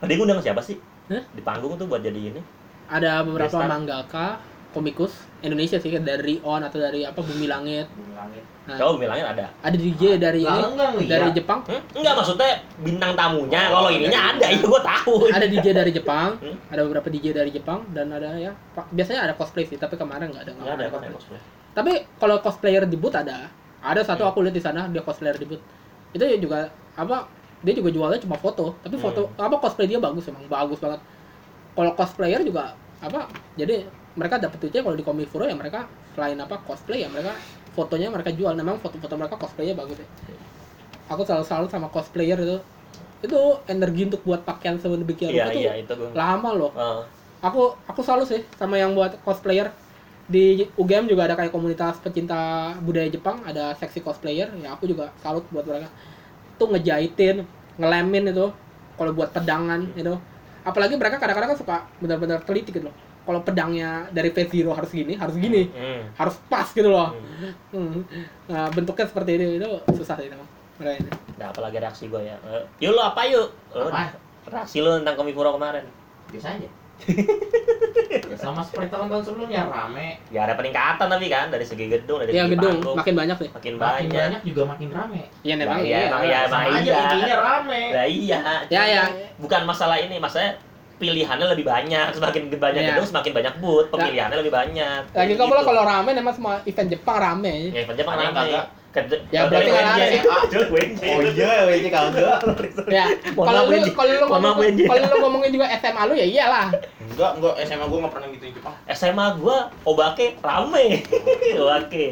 tadi 0.00 0.12
ngundang 0.14 0.40
siapa 0.40 0.60
sih? 0.60 0.76
Hah? 1.08 1.20
di 1.32 1.42
panggung 1.44 1.76
tuh 1.76 1.84
buat 1.84 2.00
jadi 2.00 2.16
ini? 2.16 2.40
Ada 2.88 3.24
beberapa 3.24 3.48
Gestar. 3.52 3.68
mangaka 3.68 4.26
komikus 4.72 5.12
Indonesia 5.44 5.76
sih 5.76 5.92
dari 6.00 6.40
On 6.40 6.58
atau 6.58 6.80
dari 6.80 7.04
apa 7.04 7.20
Bumi 7.20 7.44
Langit 7.44 7.84
Bumi 7.92 8.16
langit. 8.16 8.42
Nah, 8.64 8.80
coba 8.80 8.96
bilangin 8.96 9.26
ada 9.28 9.44
ada 9.60 9.76
DJ 9.76 10.16
dari 10.16 10.40
Lah, 10.40 10.56
ini 10.56 10.64
enggak, 10.72 10.88
dari 11.04 11.28
iya. 11.28 11.36
Jepang 11.36 11.60
Hmm? 11.68 11.80
Enggak 11.92 12.14
maksudnya 12.16 12.50
bintang 12.80 13.12
tamunya. 13.12 13.60
Oh, 13.68 13.84
Kalau 13.84 13.90
ininya 13.92 14.20
dari 14.32 14.40
ada, 14.40 14.46
itu 14.56 14.66
gua 14.66 14.80
tahu. 14.80 15.14
ada 15.28 15.46
DJ 15.46 15.66
dari 15.70 15.90
Jepang 15.92 16.30
Hmm? 16.42 16.56
ada 16.72 16.80
beberapa 16.82 17.08
DJ 17.12 17.26
dari 17.30 17.50
Jepang 17.52 17.84
dan 17.92 18.08
ada 18.08 18.32
ya 18.34 18.56
biasanya 18.90 19.28
ada 19.28 19.34
cosplay 19.36 19.68
sih 19.68 19.76
tapi 19.76 19.94
kemarin 19.94 20.32
nggak 20.32 20.48
ada 20.48 20.52
nggak 20.56 20.64
Enggak 20.64 20.76
ada 20.80 20.84
ada 20.88 20.94
kan 20.96 21.12
cosplay. 21.12 21.40
tapi 21.76 21.92
kalau 22.16 22.36
cosplayer 22.40 22.82
debut 22.88 23.12
ada 23.12 23.52
ada 23.78 24.00
satu 24.00 24.24
aku 24.24 24.40
lihat 24.40 24.56
di 24.56 24.64
sana 24.64 24.88
dia 24.88 25.04
cosplayer 25.04 25.36
debut 25.36 25.60
itu 26.10 26.24
juga 26.40 26.72
apa 26.96 27.28
dia 27.60 27.74
juga 27.76 27.92
jualnya 27.92 28.16
cuma 28.16 28.36
foto 28.36 28.76
tapi 28.80 28.96
foto 28.96 29.28
apa 29.36 29.60
cosplay 29.60 29.84
dia 29.84 30.00
bagus 30.00 30.24
emang 30.24 30.48
bagus 30.48 30.80
banget 30.80 31.00
kalau 31.74 31.92
cosplayer 31.92 32.40
juga 32.40 32.72
apa 33.00 33.28
jadi 33.58 33.84
mereka 34.14 34.38
dapat 34.38 34.58
duitnya 34.62 34.82
kalau 34.86 34.94
di 34.94 35.02
Komifuro 35.02 35.44
ya 35.44 35.54
mereka 35.58 35.90
selain 36.14 36.38
apa 36.38 36.62
cosplay 36.62 37.02
ya 37.02 37.08
mereka 37.10 37.34
fotonya 37.74 38.08
mereka 38.08 38.30
jual. 38.30 38.54
Memang 38.54 38.78
foto-foto 38.78 39.18
mereka 39.18 39.34
cosplaynya 39.34 39.74
bagus 39.74 39.98
ya. 39.98 40.06
Aku 41.10 41.26
selalu 41.26 41.44
salut 41.44 41.70
sama 41.70 41.90
cosplayer 41.90 42.38
itu. 42.38 42.56
Itu 43.20 43.58
energi 43.66 44.06
untuk 44.06 44.22
buat 44.22 44.46
pakaian 44.46 44.78
sedemikian 44.78 45.34
Iya, 45.34 45.50
rupa 45.50 45.52
tuh 45.52 45.62
iya, 45.62 45.72
itu 45.82 45.92
gua. 45.98 46.10
lama 46.14 46.50
loh. 46.54 46.72
Eh, 46.72 47.02
aku 47.42 47.74
aku 47.90 48.00
salut 48.06 48.30
sih 48.30 48.46
sama 48.54 48.78
yang 48.78 48.94
buat 48.94 49.18
cosplayer. 49.26 49.74
Di 50.24 50.64
UGM 50.80 51.04
juga 51.04 51.28
ada 51.28 51.36
kayak 51.36 51.52
komunitas 51.52 52.00
pecinta 52.00 52.72
budaya 52.80 53.10
Jepang 53.10 53.44
ada 53.44 53.74
seksi 53.76 54.00
cosplayer. 54.00 54.48
Ya 54.62 54.72
aku 54.72 54.86
juga 54.88 55.10
salut 55.20 55.44
buat 55.50 55.66
mereka. 55.66 55.90
Tuh 56.56 56.70
ngejahitin 56.70 57.44
ngelemin 57.76 58.30
itu 58.30 58.46
kalau 58.94 59.10
buat 59.10 59.34
pedangan 59.34 59.90
itu. 59.98 60.14
Apalagi 60.64 60.96
mereka 60.96 61.20
kadang-kadang 61.20 61.52
kan 61.52 61.58
suka 61.60 61.76
benar-benar 62.00 62.40
teliti 62.46 62.72
gitu 62.72 62.88
loh 62.88 62.96
kalau 63.24 63.40
pedangnya 63.40 63.90
dari 64.08 64.28
phase 64.28 64.52
zero 64.52 64.70
harus 64.70 64.88
gini 64.88 65.12
harus 65.14 65.34
gini 65.34 65.66
hmm. 65.66 66.14
harus 66.14 66.36
pas 66.46 66.68
gitu 66.68 66.86
loh 66.86 67.16
Hmm. 67.74 68.04
Hmm. 68.04 68.24
nah 68.46 68.70
bentuknya 68.70 69.04
seperti 69.04 69.30
ini 69.34 69.58
itu 69.58 69.66
susah 69.90 70.16
sih 70.16 70.28
memang 70.28 70.46
mereka 70.74 70.96
ini 70.98 71.10
Nah, 71.34 71.50
apalagi 71.50 71.76
reaksi 71.76 72.06
gua 72.06 72.22
ya. 72.22 72.38
Eh, 72.46 72.62
yuk 72.78 72.94
lu 72.94 73.02
apa 73.02 73.26
yuk? 73.26 73.50
Lu, 73.74 73.90
Apa? 73.90 74.14
Reaksi 74.46 74.78
lu 74.78 74.94
tentang 74.94 75.18
Komifuro 75.18 75.50
kemarin. 75.50 75.82
Biasa 76.30 76.54
aja. 76.54 76.70
ya, 78.22 78.36
sama 78.36 78.62
seperti 78.62 78.86
tahun-tahun 78.88 79.22
sebelumnya 79.24 79.66
rame. 79.66 80.22
Ya 80.30 80.46
ada 80.46 80.54
peningkatan 80.54 81.06
tapi 81.06 81.26
kan 81.26 81.50
dari 81.50 81.66
segi 81.66 81.90
gedung, 81.90 82.22
dari 82.22 82.30
ya 82.30 82.46
segi 82.46 82.54
gedung 82.54 82.78
panggung. 82.78 82.96
makin 82.96 83.14
banyak 83.16 83.36
sih 83.36 83.50
makin 83.50 83.72
Makin 83.74 83.82
banyak. 83.82 84.14
banyak 84.14 84.40
juga 84.46 84.62
makin 84.64 84.88
rame. 84.90 85.22
ya 85.42 85.54
memang 85.56 85.74
Nah, 85.74 85.84
iya, 85.84 85.98
emang 86.06 86.22
iya, 86.22 86.38
emang 86.40 86.62
Sama 86.62 86.78
aja 86.78 86.92
iya. 87.18 87.36
rame. 87.36 87.82
Nah, 87.90 88.06
iya. 88.06 88.40
Ya, 88.70 88.82
ya. 88.86 89.02
Bukan 89.36 89.60
masalah 89.64 89.98
ini, 89.98 90.16
maksudnya 90.16 90.54
pilihannya 90.96 91.46
lebih 91.50 91.64
banyak. 91.64 92.06
Semakin 92.12 92.42
banyak 92.50 92.80
Iya. 92.80 92.90
gedung, 92.94 93.06
semakin 93.06 93.32
banyak 93.32 93.54
booth. 93.58 93.88
Pemilihannya 93.90 94.36
lebih 94.38 94.54
banyak. 94.54 95.00
lagi 95.10 95.34
kamu 95.34 95.50
lah 95.50 95.60
gitu. 95.60 95.70
kalau 95.70 95.82
rame 95.82 96.10
emang 96.12 96.34
semua 96.34 96.54
event 96.64 96.88
Jepang 96.88 97.18
rame 97.18 97.54
Ya, 97.70 97.80
event 97.82 97.98
Jepang 97.98 98.16
yang 98.16 98.34
rame. 98.34 98.83
Ya, 99.34 99.50
berarti 99.50 99.70
nggak 99.74 99.84
WNJ. 99.84 100.00
rame. 100.00 100.18
Kecuali 100.22 100.66
WNJ. 100.70 101.02
Oh 101.02 101.20
iya, 101.26 101.50
WC 101.66 101.86
kagak. 101.90 102.38
ya 102.86 103.04
Mohon 103.34 103.46
kalau 103.50 103.62
lu 103.66 103.76
kalau 103.90 104.12
lu 104.14 104.26
ngomong 104.30 104.54
kalau 104.86 105.02
lu 105.02 105.16
ngomongin 105.18 105.50
juga 105.50 105.66
SMA 105.82 106.02
lu 106.06 106.14
ya 106.14 106.26
iyalah 106.26 106.68
Enggak, 107.04 107.30
enggak 107.36 107.54
SMA 107.66 107.84
gua 107.84 107.98
enggak 108.00 108.14
pernah 108.14 108.28
gitu 108.30 108.44
Jepang. 108.54 108.74
SMA 108.88 109.26
gua 109.42 109.56
Obake 109.82 110.26
rame. 110.40 110.86
Obake. 111.60 112.08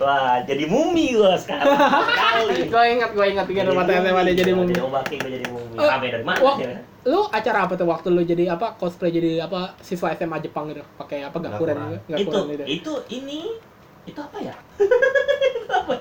Wah, 0.00 0.40
jadi 0.48 0.64
mumi 0.66 1.12
gua 1.12 1.36
sekarang. 1.36 1.68
Sekali. 1.68 2.56
gue 2.72 2.84
ingat 2.96 3.10
gue 3.12 3.26
ingat 3.28 3.44
bikin 3.46 3.64
rumah 3.68 3.84
SMA 3.84 4.20
dia 4.26 4.34
jadi 4.40 4.52
mumi 4.56 4.74
Obake 4.80 5.14
gua 5.20 5.30
jadi 5.30 5.46
mumi. 5.52 5.74
Eh, 5.76 5.84
Rame 5.84 6.06
dari 6.08 6.24
mana? 6.24 6.40
ya? 6.58 6.80
lu 7.02 7.26
acara 7.26 7.66
apa 7.66 7.74
tuh 7.74 7.90
waktu 7.90 8.14
lu 8.14 8.22
jadi 8.22 8.54
apa 8.54 8.78
cosplay 8.78 9.10
jadi 9.10 9.42
apa 9.42 9.74
siswa 9.82 10.14
SMA 10.14 10.38
Jepang 10.38 10.70
gitu 10.70 10.86
pakai 10.94 11.26
apa 11.26 11.34
Gakuran. 11.34 11.98
gitu 12.06 12.30
Itu 12.30 12.38
itu 12.62 12.92
ini 13.10 13.58
itu 14.06 14.18
apa 14.18 14.38
ya? 14.38 14.54
apa? 15.82 15.94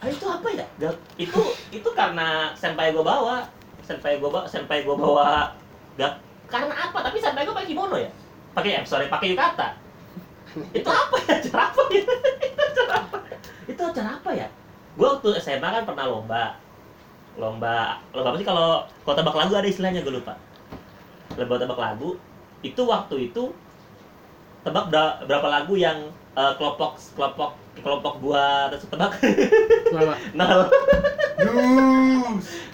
Ah, 0.00 0.08
itu 0.08 0.24
apa 0.24 0.48
ya? 0.52 0.66
Itu 1.20 1.40
itu 1.72 1.88
karena 1.92 2.52
senpai 2.56 2.92
gua 2.92 3.04
bawa. 3.04 3.36
Senpai 3.84 4.16
gua 4.20 4.30
bawa, 4.32 4.44
senpai 4.48 4.84
gua 4.86 4.96
bawa 4.96 5.28
gak 5.98 6.12
karena 6.50 6.74
apa? 6.74 6.98
Tapi 7.06 7.18
senpai 7.22 7.46
gua 7.46 7.54
pakai 7.56 7.68
kimono 7.70 7.96
ya. 7.98 8.10
Pakai 8.56 8.70
eh, 8.80 8.84
sorry, 8.86 9.06
pakai 9.06 9.34
yukata. 9.34 9.68
itu 10.78 10.90
apa 10.90 11.16
ya? 11.26 11.38
Acara 11.38 11.62
apa 11.70 11.82
ya? 11.94 12.02
itu 12.42 12.62
acara 12.70 12.94
apa? 13.06 13.16
Itu 13.70 13.82
acara 13.86 14.10
apa 14.18 14.30
ya? 14.34 14.46
Gua 14.98 15.08
waktu 15.16 15.28
SMA 15.38 15.68
kan 15.70 15.84
pernah 15.86 16.06
lomba. 16.10 16.44
Lomba 17.38 18.02
lomba 18.12 18.28
apa 18.34 18.38
sih 18.42 18.48
kalau 18.48 18.82
kalau 19.06 19.16
tebak 19.16 19.36
lagu 19.38 19.52
ada 19.54 19.68
istilahnya 19.70 20.02
gue 20.02 20.12
lupa. 20.18 20.34
Lomba 21.38 21.56
tebak 21.62 21.78
lagu 21.78 22.18
itu 22.60 22.82
waktu 22.84 23.30
itu 23.30 23.48
tebak 24.66 24.92
bera- 24.92 25.18
berapa 25.24 25.48
lagu 25.48 25.74
yang 25.78 25.96
eh, 26.36 26.52
kelompok 26.58 27.00
kelompok 27.16 27.50
kelompok 27.80 28.14
gua 28.20 28.68
terus 28.70 28.84
tebak. 28.86 29.12
Kenapa? 29.88 30.14
nol. 30.38 30.60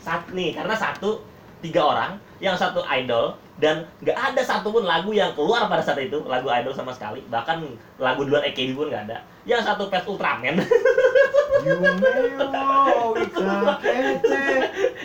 Satu 0.02 0.28
nih 0.34 0.56
karena 0.56 0.74
satu 0.74 1.22
tiga 1.62 1.82
orang 1.82 2.18
yang 2.38 2.56
satu 2.56 2.84
idol 2.84 3.36
dan 3.56 3.88
nggak 4.04 4.12
ada 4.12 4.40
satupun 4.44 4.84
lagu 4.84 5.16
yang 5.16 5.32
keluar 5.32 5.64
pada 5.64 5.80
saat 5.80 5.96
itu 5.96 6.20
lagu 6.28 6.44
idol 6.52 6.76
sama 6.76 6.92
sekali. 6.92 7.24
Bahkan 7.32 7.64
lagu 7.96 8.28
di 8.28 8.30
luar 8.32 8.44
AKB 8.44 8.76
pun 8.76 8.92
nggak 8.92 9.08
ada. 9.08 9.24
Yang 9.48 9.64
satu 9.64 9.88
fans 9.88 10.04
Ultraman. 10.04 10.60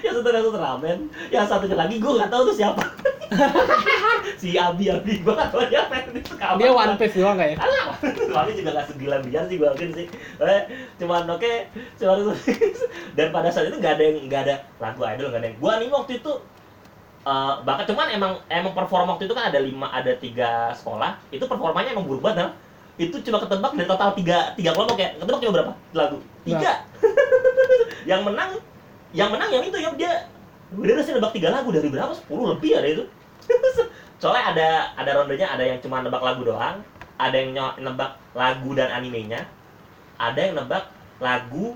Yang 0.04 0.14
satu 0.20 0.28
fans 0.28 0.48
Ultraman 0.52 1.00
yang 1.32 1.46
satunya 1.48 1.78
lagi 1.80 1.96
gua 2.04 2.12
nggak 2.20 2.32
tahu 2.32 2.52
tuh 2.52 2.56
siapa. 2.60 2.84
Si 4.42 4.58
Abi 4.58 4.90
Abi 4.92 5.24
gua 5.24 5.40
nggak 5.40 5.50
tahu 5.56 5.64
dia 5.72 5.88
fans 5.88 6.12
itu 6.12 6.36
kapan. 6.36 6.60
dia 6.60 6.70
one 6.76 6.96
piece 7.00 7.16
doang 7.16 7.38
kayak 7.40 7.56
Alah, 7.62 7.96
suami 8.04 8.52
juga 8.58 8.70
gak 8.76 8.88
segila 8.92 9.18
biar 9.24 9.44
sih 9.48 9.56
gua 9.56 9.72
mungkin 9.72 9.90
sih. 9.96 10.06
Eh, 10.44 10.62
cuman 11.00 11.24
oke, 11.32 11.54
cuman 11.96 12.36
dan 13.16 13.28
pada 13.32 13.48
saat 13.48 13.72
itu 13.72 13.80
nggak 13.80 13.96
ada 13.96 14.04
yang 14.04 14.18
nggak 14.28 14.42
ada 14.50 14.56
lagu 14.84 15.00
idol 15.08 15.32
nggak 15.32 15.40
ada 15.40 15.48
yang. 15.48 15.58
Gua 15.64 15.74
nih 15.80 15.88
waktu 15.88 16.20
itu 16.20 16.34
eh, 17.26 17.54
bahkan 17.66 17.86
cuman 17.90 18.08
emang 18.14 18.34
emang 18.50 18.74
performa 18.74 19.16
waktu 19.16 19.30
itu 19.30 19.36
kan 19.38 19.50
ada 19.54 19.60
lima 19.62 19.90
ada 19.90 20.14
tiga 20.18 20.72
sekolah. 20.74 21.18
Itu 21.34 21.46
performanya 21.46 21.94
emang 21.94 22.06
buruk 22.10 22.26
banget 22.26 22.54
itu 23.02 23.18
cuma 23.26 23.42
ketebak 23.42 23.72
dari 23.74 23.88
total 23.90 24.10
tiga 24.14 24.54
tiga 24.54 24.72
kelompok 24.78 24.98
ya. 25.02 25.10
Ketebak 25.18 25.40
cuma 25.42 25.54
berapa? 25.58 25.72
Lagu. 25.98 26.18
Tiga. 26.46 26.72
Yang 28.10 28.22
menang 28.30 28.52
yang 29.12 29.28
menang 29.28 29.52
yang 29.52 29.64
itu 29.68 29.76
ya 29.76 29.92
dia 30.00 30.12
dia 30.72 30.94
harusnya 30.96 31.20
nebak 31.20 31.34
tiga 31.36 31.50
lagu. 31.52 31.70
Dari 31.74 31.90
berapa? 31.90 32.14
Sepuluh 32.16 32.56
lebih 32.56 32.78
ada 32.80 32.88
itu. 32.88 33.04
Soalnya 34.22 34.44
ada 34.56 34.68
ada 34.96 35.12
rondenya 35.20 35.52
ada 35.52 35.64
yang 35.66 35.82
cuma 35.84 36.00
nebak 36.00 36.22
lagu 36.24 36.46
doang. 36.46 36.80
Ada 37.20 37.36
yang 37.36 37.52
nebak 37.82 38.18
lagu 38.38 38.70
dan 38.74 38.90
animenya. 38.94 39.50
Ada 40.16 40.40
yang 40.50 40.54
nebak 40.64 40.90
lagu 41.20 41.76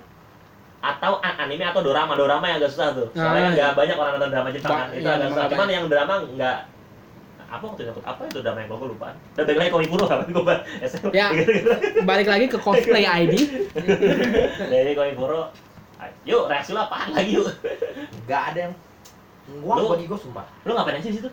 atau 0.86 1.18
an- 1.20 1.38
anime 1.42 1.66
atau 1.66 1.82
dorama. 1.82 2.14
Dorama 2.14 2.46
yang 2.46 2.58
agak 2.60 2.70
susah 2.70 2.94
tuh. 2.94 3.08
Soalnya 3.12 3.42
Ah, 3.42 3.52
nggak 3.52 3.72
banyak 3.74 3.96
orang 3.96 4.12
nonton 4.16 4.30
drama 4.30 4.50
Jepang 4.50 4.70
kan? 4.72 4.86
Ba- 4.86 4.92
itu 4.92 5.02
iya, 5.02 5.12
agak 5.12 5.26
susah. 5.26 5.36
nggak 5.36 5.50
cuman 5.52 5.68
yang 5.68 5.86
drama 5.86 6.14
nggak 6.30 6.58
apa 7.46 7.64
waktu 7.64 7.82
itu 7.84 7.92
apa 8.02 8.22
itu 8.26 8.40
drama 8.40 8.58
yang 8.60 8.70
gue 8.72 8.90
lupa? 8.90 9.08
Udah 9.34 9.44
balik 9.44 9.60
lagi 9.60 9.72
Komifuro 9.72 10.06
kan? 10.06 10.18
Gue 10.28 10.44
Ya. 11.14 11.28
balik 12.04 12.28
lagi 12.28 12.46
ke 12.48 12.58
cosplay 12.58 13.06
ID 13.20 13.34
dari 14.66 14.92
Komifuro 14.94 15.50
yuk 16.22 16.46
reaksi 16.46 16.72
lo 16.72 16.84
apaan 16.84 17.10
lagi 17.12 17.34
yuk? 17.34 17.50
Gak 18.26 18.54
ada 18.54 18.60
yang 18.64 18.74
Gua 19.62 19.78
Lu- 19.78 19.94
bagi 19.94 20.06
gua 20.06 20.18
sumpah. 20.18 20.42
lo 20.60 20.74
ngapain 20.74 20.98
aja 20.98 21.06
di 21.06 21.16
situ? 21.16 21.30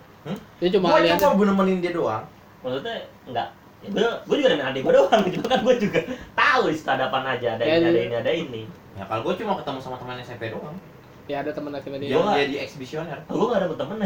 Dia 0.60 0.68
cuma 0.70 0.86
Gua 0.86 1.00
lihat 1.00 1.16
cuma 1.16 1.32
gua 1.32 1.46
nemenin 1.48 1.80
dia 1.80 1.92
doang. 1.92 2.24
maksudnya 2.60 2.94
enggak 3.24 3.48
ya, 3.80 3.88
gue 3.90 4.06
gue 4.22 4.36
juga 4.38 4.48
dengan 4.52 4.66
adik 4.68 4.80
gue 4.84 4.92
doang 4.92 5.20
cuma 5.26 5.46
kan? 5.50 5.58
Gue 5.62 5.74
juga 5.80 6.00
tahu 6.32 6.62
di 6.68 6.76
situ 6.76 6.86
ada 6.86 7.08
apa 7.08 7.18
aja 7.26 7.48
ada 7.50 7.62
Ya, 7.62 7.74
ini 7.74 7.80
ada 7.80 7.88
lu- 7.90 8.04
ini 8.04 8.14
ada 8.14 8.30
ini 8.30 8.62
Ya 8.92 9.04
kalau 9.04 9.22
gua 9.22 9.34
cuma 9.34 9.52
ketemu 9.56 9.78
sama 9.78 9.96
teman 9.96 10.16
SMP 10.18 10.48
doang. 10.48 10.76
ya 11.24 11.38
ada 11.38 11.48
teman 11.48 11.70
sama 11.72 11.96
dia 11.96 12.08
Yang 12.10 12.18
Gua- 12.20 12.34
dia 12.34 12.46
di 12.46 12.56
eksibisioner. 12.58 13.18
gue 13.22 13.46
gak 13.46 13.62
dapet 13.62 13.78
temen 13.78 13.96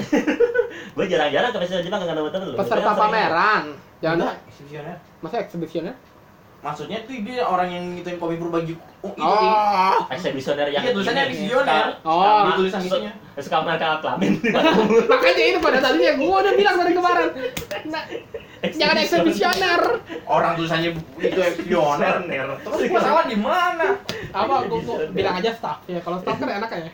gue 0.95 1.05
jarang-jarang 1.07 1.49
ke 1.49 1.59
festival 1.59 1.83
Jepang 1.83 2.01
gak 2.03 2.13
dapet 2.15 2.29
temen 2.31 2.47
loh 2.47 2.59
peserta 2.61 2.91
pameran 2.93 3.65
jangan 3.99 4.17
Enggak, 4.21 4.35
eksibisioner. 4.47 4.97
masa 5.19 5.37
eksibisioner 5.41 5.97
Maksudnya 6.59 6.99
tuh 7.05 7.15
dia 7.17 7.41
orang 7.41 7.69
yang 7.69 7.85
ngituin 7.95 8.17
kopi 8.17 8.37
pur 8.37 8.51
baju 8.51 8.75
oh, 9.01 9.13
itu 9.13 9.23
oh 9.23 9.97
eksibisioner 10.09 10.67
yang 10.69 10.83
Iya, 10.83 10.93
tulisannya 10.93 11.23
eksibisioner. 11.25 11.85
Oh. 12.03 12.43
Di 12.43 12.53
tulisan 12.59 12.81
isinya. 12.83 13.13
suka 13.39 13.59
mereka 13.63 13.87
kelamin 13.99 14.33
makanya 15.11 15.45
itu 15.47 15.59
pada 15.59 15.79
tadinya 15.79 16.13
gua 16.17 16.37
udah 16.39 16.55
bilang 16.55 16.77
dari 16.77 16.93
kemarin 16.93 17.29
nah, 17.87 18.03
jangan 18.67 18.97
eksibisioner 18.99 19.81
orang 20.27 20.53
tulisannya 20.55 20.91
itu 21.19 21.39
eksibisioner. 21.39 22.15
Terus 22.61 22.81
gua 22.87 23.01
salah 23.01 23.25
di 23.25 23.37
mana? 23.37 23.89
Apa? 24.39 24.55
Gua, 24.67 24.79
gua 24.79 24.97
bilang 25.09 25.35
aja 25.35 25.51
staff. 25.51 25.79
Ya 25.85 25.99
kalau 25.99 26.19
staff 26.19 26.37
kan 26.37 26.49
enak 26.51 26.69
ya. 26.69 26.91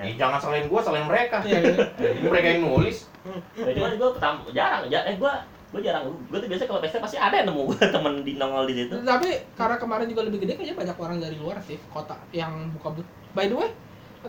Eh, 0.00 0.14
jangan 0.14 0.38
salahin 0.38 0.66
gua, 0.66 0.78
salahin 0.78 1.04
mereka. 1.04 1.42
Iya, 1.42 1.58
iya. 1.60 1.76
Ini 2.14 2.26
mereka 2.26 2.48
yang 2.48 2.62
nulis. 2.64 3.10
ya, 3.54 3.70
cuman 3.72 3.94
gue 3.94 4.10
jarang 4.50 4.82
ja- 4.86 5.04
eh 5.04 5.14
gue 5.14 5.32
gue 5.70 5.80
jarang. 5.80 6.02
Gue 6.26 6.38
tuh 6.38 6.48
biasa 6.48 6.62
kalau 6.64 6.80
festival 6.80 7.02
pasti 7.02 7.16
ada 7.16 7.34
yang 7.34 7.48
nemu 7.48 7.62
gue 7.64 7.80
temen 7.94 8.14
di 8.20 8.32
nongol 8.34 8.64
di 8.66 8.74
situ. 8.76 8.94
Tapi 8.98 9.28
karena 9.52 9.76
kemarin 9.76 10.06
juga 10.06 10.22
lebih 10.22 10.38
gede 10.40 10.52
kayaknya 10.54 10.76
banyak 10.76 10.96
orang 10.96 11.18
dari 11.18 11.36
luar 11.36 11.58
sih 11.60 11.78
kota 11.88 12.18
yang 12.30 12.50
buka 12.72 12.88
booth. 12.92 13.10
By 13.32 13.46
the 13.46 13.54
way 13.54 13.70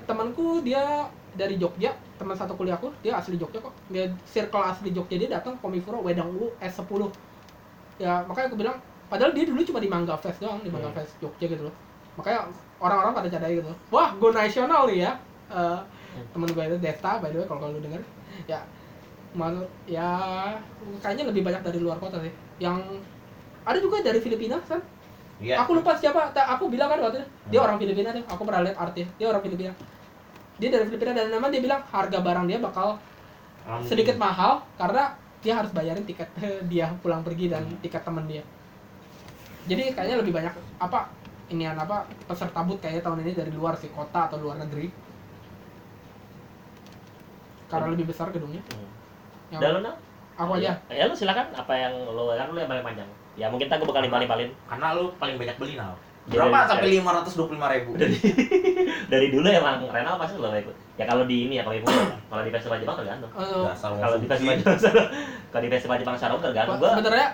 temanku 0.03 0.61
dia 0.61 1.05
dari 1.31 1.55
Jogja 1.55 1.89
teman 2.15 2.34
satu 2.34 2.53
kuliahku 2.53 2.89
dia 3.01 3.13
asli 3.13 3.36
Jogja 3.36 3.59
kok. 3.59 3.73
Dia 3.88 4.05
circle 4.23 4.61
asli 4.63 4.89
Jogja 4.89 5.15
dia 5.15 5.29
datang 5.31 5.57
ke 5.57 5.61
Komifuro 5.61 6.01
Wedang 6.01 6.29
U 6.31 6.49
S10 6.57 7.09
ya 7.95 8.25
makanya 8.25 8.47
aku 8.47 8.57
bilang 8.57 8.77
padahal 9.05 9.29
dia 9.31 9.45
dulu 9.45 9.61
cuma 9.63 9.77
di 9.77 9.86
Mangga 9.86 10.17
Fest 10.17 10.38
doang 10.39 10.57
di 10.59 10.69
Mangga 10.69 10.89
Hmm. 10.89 10.97
Fest 10.97 11.13
Jogja 11.19 11.45
gitu 11.45 11.61
loh 11.63 11.75
makanya 12.14 12.39
orang-orang 12.78 13.14
pada 13.14 13.30
cadai 13.30 13.57
gitu. 13.57 13.72
Wah 13.89 14.14
go 14.14 14.30
nasional 14.30 14.86
nih 14.86 14.97
ya. 15.01 15.11
Eh, 15.49 15.80
temen 16.30 16.47
gue 16.47 16.64
itu 16.64 16.78
Desta 16.78 17.18
by 17.18 17.30
the 17.30 17.39
way 17.39 17.47
kalau 17.47 17.70
lu 17.70 17.80
denger. 17.80 18.01
Ya 18.45 18.59
menurut 19.34 19.70
ya 19.84 20.09
kayaknya 20.99 21.26
lebih 21.26 21.41
banyak 21.41 21.61
dari 21.61 21.80
luar 21.80 21.97
kota 21.97 22.18
sih. 22.20 22.30
Yang 22.57 23.01
ada 23.64 23.78
juga 23.78 24.01
dari 24.01 24.20
Filipina 24.20 24.59
kan 24.61 24.78
Iya. 25.41 25.59
aku 25.59 25.76
lupa 25.76 25.91
siapa 25.93 26.30
Ta- 26.30 26.45
aku 26.47 26.70
bilang 26.70 26.88
kan 26.88 27.01
waktu 27.01 27.18
itu 27.18 27.28
dia 27.49 27.59
Hmm. 27.59 27.68
orang 27.68 27.78
Filipina 27.78 28.09
tuh. 28.11 28.24
Aku 28.30 28.41
pernah 28.43 28.61
lihat 28.61 28.78
artis 28.78 29.07
dia 29.16 29.28
orang 29.28 29.41
Filipina. 29.41 29.74
Dia 30.55 30.70
dari 30.70 30.86
Filipina 30.86 31.11
dan 31.11 31.28
memang 31.28 31.49
dia 31.49 31.59
bilang 31.59 31.82
harga 31.84 32.18
barang 32.20 32.45
dia 32.45 32.59
bakal 32.59 33.01
sedikit 33.82 34.16
mahal 34.18 34.59
karena 34.76 35.16
dia 35.39 35.55
harus 35.55 35.72
bayarin 35.72 36.03
tiket 36.03 36.30
dia 36.72 36.93
pulang 36.99 37.24
pergi 37.24 37.47
dan 37.47 37.64
Hmm. 37.64 37.80
tiket 37.82 38.03
teman 38.03 38.24
dia. 38.24 38.43
Jadi 39.64 39.95
kayaknya 39.95 40.20
lebih 40.20 40.32
banyak 40.32 40.51
apa 40.78 41.07
inian 41.51 41.75
apa 41.75 42.07
peserta 42.23 42.63
booth 42.63 42.79
kayaknya 42.79 43.03
tahun 43.03 43.19
ini 43.23 43.31
dari 43.35 43.51
luar 43.51 43.75
sih 43.75 43.91
kota 43.91 44.31
atau 44.31 44.39
luar 44.39 44.59
negeri. 44.63 44.87
Karena 47.67 47.89
lebih 47.89 48.05
besar 48.07 48.29
gedungnya. 48.29 48.61
Hmm. 48.69 48.89
yang 49.53 49.61
lo 49.61 49.79
Nal? 49.85 49.95
aku 50.33 50.51
aja. 50.57 50.73
Ya 50.89 51.05
lu 51.05 51.13
silakan 51.13 51.53
apa 51.53 51.73
yang 51.77 51.93
lo 52.09 52.33
kan 52.33 52.49
lu 52.49 52.57
yang 52.57 52.69
paling 52.69 52.85
panjang. 52.85 53.09
Ya 53.33 53.49
mungkin 53.49 53.65
tak 53.65 53.81
gue 53.81 53.89
bakal 53.89 54.05
nimpalin 54.05 54.29
palin 54.29 54.49
Karena 54.69 54.93
lu 54.93 55.13
paling 55.17 55.35
banyak 55.37 55.57
beli. 55.57 55.73
Jadi 56.23 56.39
Berapa 56.39 56.55
dari- 56.55 56.69
sampai 56.71 56.87
lima 56.87 57.11
ratus 57.19 57.33
dua 57.35 57.45
puluh 57.51 57.57
lima 57.59 57.69
ribu? 57.73 57.89
dari 59.13 59.27
dulu 59.27 59.43
emang 59.43 59.83
Renal 59.91 60.15
pasti 60.15 60.39
lo 60.39 60.49
ikut. 60.55 60.75
Ya 60.95 61.03
kalau 61.09 61.27
di 61.27 61.49
ini 61.49 61.59
ya 61.59 61.67
kalau 61.67 61.75
ibu 61.75 61.85
kalau 62.31 62.43
di 62.45 62.51
festival 62.53 62.77
Jepang 62.79 62.97
tergantung. 63.01 63.31
Wong 63.33 63.99
kalau 64.03 64.15
di 64.17 64.27
festival 64.29 64.53
Jepang 64.55 64.77
kalau 65.51 65.61
di 65.61 65.69
festival 65.69 65.95
Jepang 65.99 66.15
umum 66.15 66.39
tergantung 66.39 66.77
gua. 66.79 66.91
sebenarnya 66.95 67.29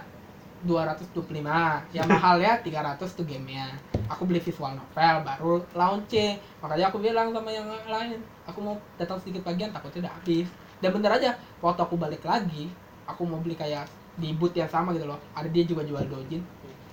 225 0.67 1.95
yang 1.95 2.07
mahalnya 2.07 2.59
300 2.59 2.99
tuh 3.15 3.23
gamenya. 3.23 3.71
Aku 4.11 4.27
beli 4.27 4.43
visual 4.43 4.75
novel 4.75 5.15
baru 5.23 5.53
launching 5.71 6.35
makanya 6.59 6.91
aku 6.91 6.97
bilang 6.99 7.31
sama 7.31 7.53
yang 7.53 7.69
lain 7.87 8.19
aku 8.43 8.59
mau 8.59 8.75
datang 8.99 9.21
sedikit 9.21 9.47
bagian 9.47 9.71
takutnya 9.71 10.09
udah 10.09 10.13
habis. 10.19 10.47
Dan 10.79 10.95
bener 10.95 11.11
aja 11.15 11.39
waktu 11.63 11.81
aku 11.83 11.95
balik 11.95 12.23
lagi 12.27 12.67
aku 13.07 13.23
mau 13.23 13.39
beli 13.39 13.55
kayak 13.55 13.87
di 14.19 14.35
booth 14.35 14.55
yang 14.57 14.67
sama 14.67 14.91
gitu 14.91 15.07
loh. 15.07 15.19
Ada 15.31 15.47
dia 15.47 15.63
juga 15.63 15.87
jual 15.87 16.03
dojin. 16.11 16.43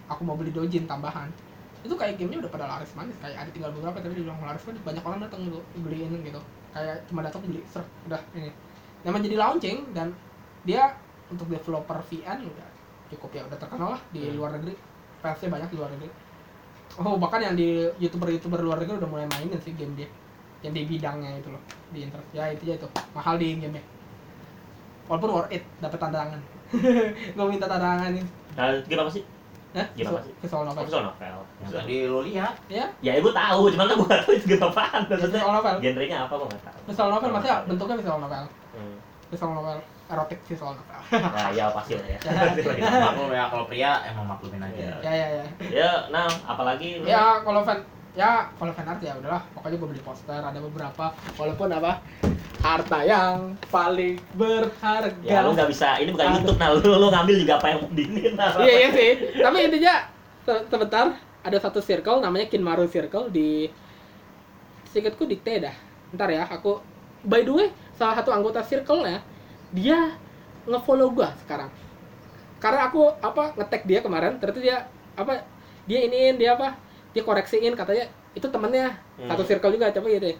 Aku 0.06 0.22
mau 0.22 0.38
beli 0.38 0.54
dojin 0.54 0.86
tambahan. 0.86 1.26
Itu 1.82 1.98
kayak 1.98 2.18
gamenya 2.22 2.46
udah 2.46 2.52
pada 2.54 2.66
laris 2.70 2.94
manis. 2.94 3.18
Kayak 3.18 3.46
ada 3.46 3.50
tinggal 3.50 3.74
beberapa 3.74 3.98
tapi 3.98 4.14
dibilang 4.14 4.38
laris 4.38 4.62
manis 4.62 4.82
banyak 4.86 5.02
orang 5.02 5.18
datang 5.26 5.40
gitu 5.42 5.58
beliin 5.82 6.22
gitu. 6.22 6.38
Kayak 6.70 7.02
cuma 7.10 7.26
datang 7.26 7.42
beli 7.42 7.66
ser 7.66 7.82
udah 8.06 8.22
ini. 8.38 8.54
Namanya 9.02 9.22
jadi 9.26 9.36
launching 9.38 9.78
dan 9.90 10.14
dia 10.62 10.94
untuk 11.26 11.50
developer 11.50 11.98
VN 12.06 12.46
udah 12.46 12.75
cukup 13.10 13.30
ya 13.32 13.42
udah 13.46 13.58
terkenal 13.58 13.88
lah 13.94 14.02
di 14.10 14.26
Hmm. 14.26 14.36
luar 14.38 14.50
negeri. 14.58 14.74
Fansnya 15.22 15.48
banyak 15.48 15.68
di 15.72 15.76
luar 15.78 15.90
negeri. 15.94 16.10
Oh 16.96 17.16
bahkan 17.18 17.40
yang 17.42 17.54
di 17.54 17.86
youtuber 17.98 18.30
youtuber 18.30 18.60
luar 18.62 18.78
negeri 18.80 18.96
udah 19.02 19.10
mulai 19.10 19.26
mainin 19.30 19.58
sih 19.60 19.74
game 19.74 19.94
dia. 19.94 20.08
Yang 20.64 20.72
di 20.72 20.82
bidangnya 20.96 21.30
itu 21.38 21.48
loh 21.52 21.62
di 21.92 22.06
internet 22.06 22.28
ya 22.32 22.44
itu 22.50 22.62
aja 22.70 22.74
itu. 22.80 22.88
Mahal 23.12 23.34
di 23.36 23.46
gamenya. 23.60 23.84
Walaupun 25.06 25.30
worth 25.30 25.52
it 25.54 25.62
dapat 25.78 25.98
tantangan. 26.02 26.40
Gue 27.36 27.46
minta 27.46 27.70
tantangan 27.70 28.10
ini. 28.10 28.22
Nah, 28.58 28.74
gimana 28.90 29.06
sih? 29.06 29.22
Hah? 29.76 29.86
Gimana 29.92 30.18
sih? 30.24 30.32
visual 30.40 30.64
oh, 30.64 30.72
novel 30.72 30.82
visual 30.88 31.04
novel. 31.04 31.36
Yang 31.62 31.70
tadi 31.76 31.96
lu 32.08 32.20
lihat. 32.26 32.54
ya. 32.66 32.86
Ya 33.04 33.12
gue 33.20 33.30
tahu 33.30 33.62
cuman 33.70 33.86
kan 33.86 33.94
gue 34.00 34.08
gak 34.08 34.20
tahu 34.24 34.32
itu 34.34 34.46
game 34.50 34.64
apaan 34.66 35.00
maksudnya. 35.06 35.38
Visual 35.38 35.52
novel. 35.52 35.74
Genrenya 35.84 36.18
apa 36.26 36.34
gue 36.34 36.48
gak 36.48 36.62
tahu. 36.64 36.78
Visual 36.90 37.08
novel 37.12 37.28
maksudnya 37.30 37.56
bentuknya 37.68 37.96
visual 38.00 38.18
novel. 38.18 38.44
Hmm. 38.76 38.96
visual 39.30 39.52
novel 39.52 39.78
erotik 40.06 40.38
visual 40.44 40.72
novel 40.72 41.00
nah 41.12 41.50
ya. 41.50 41.70
Pasti 41.70 41.94
lah 41.94 42.08
ya 42.08 42.18
Maklum 43.06 43.30
ya 43.30 43.44
kalau 43.46 43.64
pria 43.66 43.92
emang 44.06 44.26
maklumin 44.26 44.62
aja. 44.62 44.74
Iya. 44.74 44.94
ya 45.02 45.12
ya 45.12 45.28
ya 45.28 45.44
ya 45.70 45.90
nah 46.08 46.26
apalagi 46.46 46.98
lu? 46.98 47.04
ya 47.04 47.42
kalau 47.42 47.62
fan 47.62 47.78
ya 48.14 48.46
kalau 48.54 48.72
fan 48.72 48.86
art 48.86 49.00
ya 49.00 49.12
udahlah. 49.14 49.42
Pokoknya 49.52 49.76
gue 49.76 49.88
beli 49.90 50.02
poster 50.02 50.40
ada 50.40 50.56
beberapa. 50.56 51.04
Walaupun 51.34 51.68
apa? 51.68 52.00
Harta 52.58 52.98
yang 53.02 53.54
paling 53.68 54.18
berharga. 54.32 55.22
Ya 55.22 55.42
lu 55.42 55.52
nggak 55.52 55.68
bisa 55.68 55.98
ini 55.98 56.10
bukan 56.10 56.26
Aduh. 56.26 56.36
YouTube 56.40 56.58
nah 56.58 56.68
lu, 56.72 56.80
lu 56.82 57.06
ngambil 57.06 57.34
juga 57.38 57.54
apa 57.58 57.66
yang 57.70 57.80
di 57.92 58.02
ini 58.02 58.22
nah 58.34 58.50
iya 58.58 58.74
iya 58.82 58.88
sih. 58.90 59.10
Tapi 59.36 59.58
intinya 59.62 59.94
se- 60.42 60.64
sebentar 60.66 61.06
ada 61.42 61.58
satu 61.60 61.78
circle 61.78 62.18
namanya 62.18 62.46
Kinmaru 62.46 62.86
Circle 62.86 63.30
di 63.30 63.70
siketku 64.90 65.26
dikte 65.26 65.60
dah. 65.60 65.76
Ntar 66.14 66.30
ya 66.30 66.46
aku 66.46 66.80
by 67.22 67.42
the 67.42 67.52
way 67.52 67.68
salah 67.94 68.14
satu 68.14 68.30
anggota 68.30 68.62
circle 68.62 69.02
nya 69.02 69.18
dia 69.76 70.16
ngefollow 70.64 71.12
gua 71.12 71.36
sekarang. 71.44 71.68
Karena 72.56 72.88
aku 72.88 73.12
apa 73.20 73.52
ngetek 73.54 73.84
dia 73.84 74.00
kemarin 74.00 74.40
ternyata 74.40 74.60
dia 74.64 74.76
apa 75.12 75.44
dia 75.84 76.00
iniin 76.02 76.40
dia 76.40 76.56
apa 76.56 76.74
dia 77.12 77.20
koreksiin 77.20 77.76
katanya 77.76 78.08
itu 78.32 78.48
temennya 78.48 78.96
Hmm. 79.16 79.28
satu 79.32 79.42
circle 79.44 79.72
juga 79.72 79.92
coba 79.92 80.08
gitu 80.08 80.28
deh. 80.28 80.38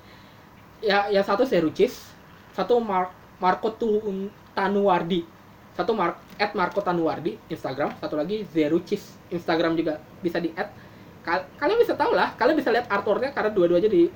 ya 0.85 1.09
yang 1.09 1.25
satu 1.25 1.49
Serucis 1.49 2.13
satu 2.53 2.77
Mar 2.77 3.09
Marco 3.41 3.73
Tu- 3.73 4.29
Tanuardi. 4.53 5.25
Satu 5.73 5.93
Mar 5.93 6.17
at 6.37 6.53
Marco 6.53 6.81
Tanuardi 6.81 7.37
Instagram. 7.49 7.93
Satu 8.01 8.17
lagi 8.17 8.45
Zerucis 8.49 9.17
Instagram 9.29 9.77
juga 9.77 10.01
bisa 10.21 10.41
di 10.41 10.53
add 10.57 10.73
Kal- 11.21 11.49
kalian 11.59 11.81
bisa 11.81 11.93
tahu 11.97 12.13
lah 12.15 12.33
kalian 12.37 12.57
bisa 12.57 12.71
lihat 12.73 12.87
artworknya 12.87 13.33
karena 13.33 13.51
dua-duanya 13.51 13.89
di 13.89 14.09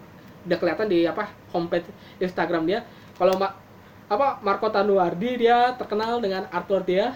udah 0.46 0.56
kelihatan 0.56 0.86
di 0.88 1.04
apa 1.04 1.28
homepage 1.52 1.84
Instagram 2.16 2.64
dia. 2.64 2.80
Kalau 3.16 3.36
apa 4.10 4.42
Marco 4.42 4.66
Tanuardi 4.68 5.46
dia 5.46 5.72
terkenal 5.78 6.18
dengan 6.18 6.50
artwork 6.50 6.84
dia 6.84 7.14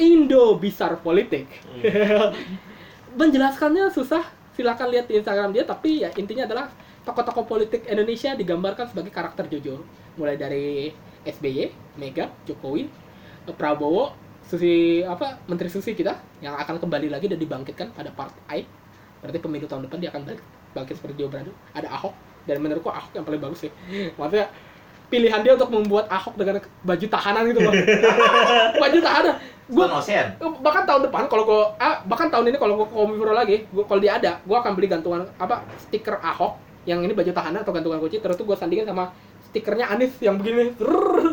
Indo 0.00 0.56
Bizarre 0.56 0.96
Politik 0.98 1.46
Hmm. 1.74 2.32
menjelaskannya 3.20 3.92
susah 3.94 4.24
silakan 4.56 4.90
lihat 4.90 5.06
di 5.06 5.20
Instagram 5.20 5.54
dia 5.54 5.62
tapi 5.66 6.02
ya 6.02 6.10
intinya 6.18 6.46
adalah 6.46 6.66
tokoh-tokoh 7.04 7.44
politik 7.44 7.84
Indonesia 7.86 8.32
digambarkan 8.32 8.88
sebagai 8.90 9.12
karakter 9.12 9.46
Jojo. 9.52 9.84
Mulai 10.16 10.40
dari 10.40 10.88
SBY, 11.24 11.70
Mega, 12.00 12.32
Jokowi, 12.48 12.88
Prabowo, 13.54 14.16
Susi 14.44 15.04
apa 15.04 15.40
Menteri 15.48 15.68
Susi 15.68 15.92
kita 15.92 16.16
yang 16.40 16.56
akan 16.56 16.80
kembali 16.80 17.12
lagi 17.12 17.28
dan 17.28 17.36
dibangkitkan 17.36 17.92
pada 17.92 18.08
part 18.12 18.32
I. 18.48 18.64
Berarti 19.20 19.38
pemilu 19.40 19.68
tahun 19.68 19.88
depan 19.88 19.98
dia 20.00 20.10
akan 20.12 20.22
balik 20.24 20.42
bangkit 20.72 20.96
seperti 21.00 21.24
Brando. 21.28 21.52
Ada 21.76 21.88
Ahok 21.92 22.14
dan 22.44 22.60
menurutku 22.60 22.88
Ahok 22.88 23.12
yang 23.16 23.24
paling 23.24 23.40
bagus 23.40 23.68
sih. 23.68 23.72
Maksudnya 24.18 24.48
pilihan 25.12 25.40
dia 25.44 25.52
untuk 25.54 25.70
membuat 25.70 26.08
Ahok 26.10 26.34
dengan 26.34 26.60
baju 26.82 27.06
tahanan 27.06 27.42
gitu 27.50 27.60
loh. 27.62 27.72
baju 28.82 28.98
tahanan. 29.00 29.34
Gua 29.64 29.88
eh, 30.04 30.24
bahkan 30.60 30.84
tahun 30.84 31.08
depan 31.08 31.24
kalau 31.32 31.44
gua 31.48 31.72
ah, 31.80 32.04
bahkan 32.04 32.28
tahun 32.28 32.52
ini 32.52 32.58
kalau 32.60 32.84
gua 32.84 32.88
komiro 32.88 33.32
lagi, 33.32 33.64
gua 33.72 33.84
kalau 33.88 34.00
dia 34.00 34.20
ada, 34.20 34.36
gua 34.44 34.60
akan 34.60 34.72
beli 34.76 34.92
gantungan 34.92 35.24
apa 35.40 35.64
stiker 35.80 36.20
Ahok 36.20 36.60
yang 36.84 37.00
ini 37.00 37.16
baju 37.16 37.32
tahanan 37.32 37.64
atau 37.64 37.72
gantungan 37.72 37.96
kunci 37.96 38.20
terus 38.20 38.36
tuh 38.36 38.44
gua 38.44 38.60
sandingin 38.60 38.84
sama 38.84 39.08
stikernya 39.54 39.86
Anis 39.86 40.18
yang 40.18 40.34
begini. 40.34 40.74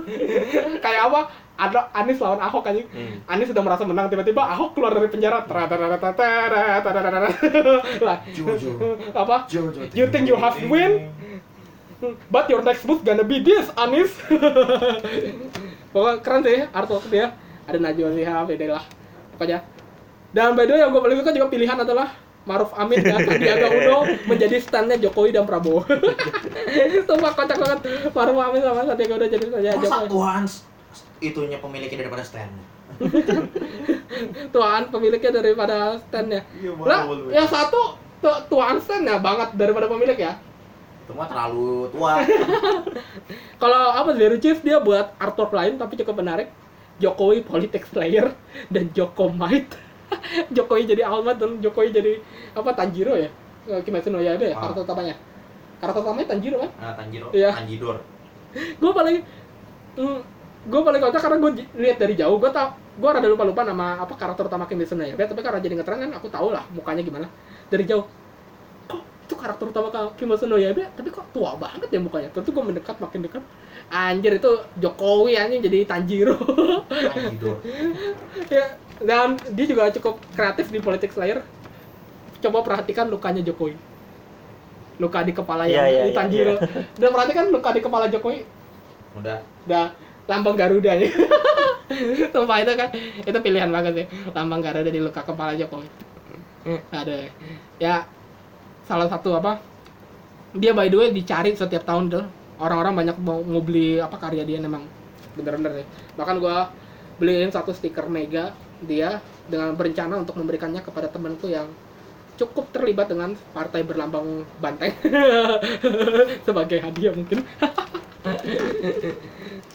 Kayak 0.86 1.09
apa? 1.09 1.22
Ada 1.57 1.89
Anis 1.89 2.22
lawan 2.22 2.38
Ahok 2.38 2.61
kan 2.61 2.78
hmm. 2.78 3.26
Anis 3.26 3.49
sudah 3.49 3.65
merasa 3.65 3.82
menang 3.82 4.13
tiba-tiba 4.13 4.45
Ahok 4.45 4.78
keluar 4.78 4.93
dari 4.93 5.09
penjara. 5.09 5.41
Lah 8.05 8.17
apa? 9.17 9.38
You 9.97 10.05
think 10.13 10.30
you 10.30 10.38
have 10.38 10.53
win? 10.69 11.09
But 12.27 12.49
your 12.49 12.65
next 12.65 12.83
move 12.83 13.05
gonna 13.05 13.21
be 13.21 13.39
this, 13.39 13.69
Anis. 13.77 14.09
Pokoknya 15.93 16.17
keren 16.23 16.41
sih 16.41 16.65
artwork 16.71 17.05
dia. 17.07 17.35
Ada 17.69 17.77
Najwa 17.77 18.09
Shihab, 18.11 18.49
beda 18.49 18.65
lah. 18.73 18.85
Pokoknya. 19.37 19.59
Dan 20.31 20.55
by 20.55 20.63
the 20.63 20.73
way 20.73 20.81
yang 20.81 20.89
gue 20.89 21.01
paling 21.03 21.17
suka 21.19 21.31
juga 21.35 21.47
pilihan 21.51 21.75
adalah 21.75 22.15
Maruf 22.41 22.71
Amin 22.73 23.05
dan 23.05 23.21
Sandiaga 23.21 23.67
Uno 23.69 24.07
menjadi 24.25 24.57
standnya 24.57 24.97
Jokowi 24.97 25.29
dan 25.29 25.45
Prabowo. 25.45 25.85
Sumpah 27.07 27.31
kocak 27.37 27.57
banget. 27.59 27.79
Maruf 28.09 28.37
Amin 28.39 28.61
sama 28.63 28.81
Sandiaga 28.87 29.13
Uno 29.19 29.25
jadi 29.27 29.45
standnya 29.45 29.71
Masa 29.75 29.85
Jokowi. 29.85 30.09
Tuhan 30.09 30.43
itunya 31.21 31.57
pemiliknya 31.61 31.97
daripada 32.01 32.23
stand. 32.25 32.53
Tuan 34.53 34.81
pemiliknya 34.89 35.31
daripada 35.33 35.77
standnya. 36.01 36.41
Iya, 36.57 36.71
Lah, 36.77 37.01
yang 37.29 37.47
satu 37.47 37.97
tu- 38.19 38.41
tuan 38.47 38.77
standnya 38.81 39.17
banget 39.17 39.53
daripada 39.55 39.85
pemilik 39.87 40.17
ya. 40.17 40.33
Itu 41.01 41.11
mah 41.11 41.27
terlalu 41.27 41.89
tua. 41.89 42.21
Kalau 43.61 43.81
apa 43.91 44.11
Zero 44.13 44.35
Cheese 44.37 44.61
dia 44.61 44.77
buat 44.77 45.13
artwork 45.17 45.51
lain 45.51 45.75
tapi 45.75 45.97
cukup 45.97 46.19
menarik. 46.19 46.49
Jokowi 47.01 47.41
Politics 47.41 47.89
Slayer 47.89 48.29
dan 48.69 48.93
Joko 48.93 49.27
Might. 49.27 49.73
Jokowi 50.55 50.85
jadi 50.85 51.01
Almat 51.01 51.41
dan 51.41 51.57
Jokowi 51.57 51.89
jadi 51.89 52.21
apa 52.53 52.69
Tanjiro 52.71 53.17
ya? 53.17 53.29
Eh, 53.65 53.81
Kimetsu 53.81 54.09
no 54.09 54.21
Yaiba 54.21 54.43
ya 54.43 54.53
Ah. 54.53 54.69
karakter 54.69 54.85
utamanya. 54.85 55.15
Karakter 55.81 56.01
utamanya 56.01 56.27
Tanjiro 56.29 56.57
kan? 56.61 56.71
Nah, 56.77 56.93
Tanjiro, 56.93 57.27
Iya. 57.33 57.49
Tanjidor. 57.53 57.97
Gue 58.81 58.91
paling 58.91 59.17
mm, 59.97 60.19
gue 60.61 60.81
paling 60.85 61.01
kocak 61.01 61.21
karena 61.25 61.37
gue 61.41 61.51
lihat 61.73 61.97
dari 61.97 62.13
jauh 62.13 62.37
gue 62.37 62.51
tau 62.53 62.69
gue 62.91 63.09
rada 63.09 63.25
lupa 63.25 63.41
lupa 63.41 63.65
nama 63.65 63.97
apa 63.97 64.13
karakter 64.13 64.45
utama 64.45 64.69
Kimetsu 64.69 64.93
no 64.93 65.01
Yaiba 65.01 65.25
tapi 65.25 65.41
karena 65.41 65.57
jadi 65.57 65.73
ngetren 65.73 66.05
kan 66.05 66.11
aku 66.13 66.29
tahu 66.29 66.53
lah 66.53 66.61
mukanya 66.69 67.01
gimana 67.01 67.25
dari 67.65 67.81
jauh 67.89 68.05
karakter 69.41 69.65
utama 69.73 69.89
Kimetsu 70.13 70.45
no 70.45 70.61
Yaiba 70.61 70.85
tapi 70.93 71.09
kok 71.09 71.25
tua 71.33 71.57
banget 71.57 71.89
ya 71.89 71.99
mukanya. 71.99 72.29
Tentu 72.29 72.53
gue 72.53 72.63
mendekat 72.63 73.01
makin 73.01 73.25
dekat. 73.25 73.43
Anjir 73.91 74.37
itu 74.37 74.51
Jokowi 74.77 75.35
anjing 75.35 75.61
jadi 75.65 75.83
Tanjiro. 75.89 76.37
Ya 78.47 78.77
dan 79.01 79.33
dia 79.57 79.65
juga 79.65 79.89
cukup 79.89 80.21
kreatif 80.37 80.69
di 80.69 80.77
politik 80.77 81.09
Slayer 81.09 81.41
coba 82.41 82.65
perhatikan 82.65 83.09
lukanya 83.09 83.41
Jokowi. 83.45 83.77
Luka 84.97 85.25
di 85.25 85.33
kepala 85.33 85.65
yang 85.65 85.85
iya, 85.89 86.05
di 86.05 86.11
iya, 86.13 86.17
Tanjiro. 86.17 86.55
dan 87.01 87.09
perhatikan 87.09 87.49
luka 87.49 87.69
di 87.73 87.81
kepala 87.81 88.05
Jokowi. 88.09 88.45
Udah. 89.17 89.43
udah 89.67 89.91
lambang 90.29 90.55
Garuda 90.55 90.93
ya. 90.95 91.09
Sumpah 92.33 92.63
itu 92.63 92.71
kan 92.77 92.89
itu 93.25 93.39
pilihan 93.41 93.69
banget 93.69 93.93
sih. 93.93 94.05
Lambang 94.33 94.61
Garuda 94.61 94.89
di 94.89 95.01
luka 95.01 95.21
kepala 95.25 95.57
Jokowi. 95.57 95.89
Ada 96.93 97.29
ya 97.81 98.05
salah 98.86 99.07
satu 99.07 99.38
apa 99.38 99.61
dia 100.57 100.75
by 100.75 100.91
the 100.91 100.97
way 100.99 101.09
dicari 101.15 101.55
setiap 101.55 101.84
tahun 101.88 102.11
tuh. 102.11 102.25
Orang-orang 102.61 102.93
banyak 102.93 103.17
mau 103.25 103.41
mau 103.41 103.61
beli 103.63 103.97
apa 103.97 104.21
karya 104.21 104.45
dia 104.45 104.61
memang 104.61 104.86
bener-bener 105.34 105.82
ya 105.82 105.86
bahkan 106.19 106.38
gua 106.38 106.69
beliin 107.17 107.49
satu 107.49 107.71
stiker 107.71 108.05
Mega 108.11 108.51
dia 108.84 109.21
dengan 109.49 109.73
berencana 109.73 110.19
untuk 110.21 110.38
memberikannya 110.38 110.84
kepada 110.84 111.07
temanku 111.09 111.49
yang 111.49 111.69
cukup 112.38 112.73
terlibat 112.73 113.05
dengan 113.09 113.38
partai 113.53 113.86
berlambang 113.86 114.41
banteng. 114.57 114.93
Sebagai 116.47 116.82
hadiah 116.82 117.13
mungkin. 117.13 117.45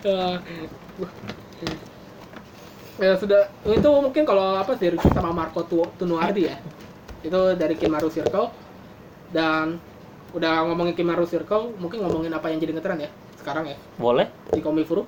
Eh, 0.06 0.38
ya 3.02 3.12
sudah. 3.18 3.50
Itu 3.66 3.90
mungkin 3.90 4.22
kalau 4.22 4.54
apa 4.54 4.78
sih 4.78 4.94
sama 5.10 5.34
Marco 5.34 5.66
Tu- 5.66 5.92
Tunuardi 5.98 6.46
ya? 6.46 6.56
Itu 7.26 7.58
dari 7.58 7.74
Kimaru 7.74 8.06
Circle 8.06 8.65
dan 9.28 9.78
udah 10.30 10.66
ngomongin 10.66 10.92
Kimaru 10.92 11.24
Circle 11.24 11.74
mungkin 11.76 12.00
ngomongin 12.00 12.30
apa 12.30 12.46
yang 12.46 12.58
jadi 12.58 12.72
ngetren 12.72 12.98
ya 12.98 13.10
sekarang 13.36 13.64
ya 13.66 13.76
Boleh? 13.96 14.26
di 14.48 14.60
Komifuru 14.60 15.06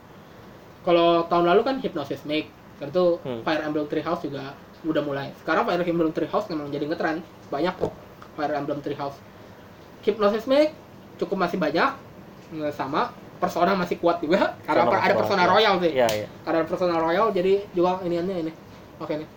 kalau 0.80 1.26
tahun 1.26 1.44
lalu 1.46 1.60
kan 1.62 1.76
Hypnosis 1.76 2.22
Make 2.22 2.48
itu 2.78 3.04
Hmm. 3.20 3.42
Fire 3.42 3.60
Emblem 3.60 3.84
Treehouse 3.84 4.22
juga 4.22 4.54
udah 4.80 5.02
mulai 5.02 5.34
sekarang 5.36 5.66
Fire 5.66 5.82
Emblem 5.82 6.12
Treehouse 6.12 6.46
memang 6.46 6.68
jadi 6.68 6.86
ngetren 6.86 7.18
banyak 7.48 7.74
kok 7.74 7.92
Fire 8.34 8.54
Emblem 8.54 8.78
Treehouse 8.78 9.18
Hypnosis 10.00 10.46
Make 10.46 10.70
cukup 11.16 11.36
masih 11.36 11.58
banyak 11.58 11.90
sama 12.70 13.10
Persona 13.36 13.74
masih 13.74 13.98
kuat 13.98 14.18
juga 14.18 14.54
karena 14.62 14.86
Persona 14.88 15.02
ada 15.04 15.14
Persona 15.14 15.42
kuat. 15.42 15.52
Royal 15.52 15.74
sih 15.78 15.92
Iya, 15.92 16.08
iya. 16.14 16.26
karena 16.42 16.58
ada 16.58 16.68
Persona 16.68 16.94
Royal 16.96 17.26
jadi 17.28 17.52
juga 17.70 17.98
iniannya 18.00 18.36
ini 18.40 18.52
oke 18.96 19.12
nih 19.12 19.28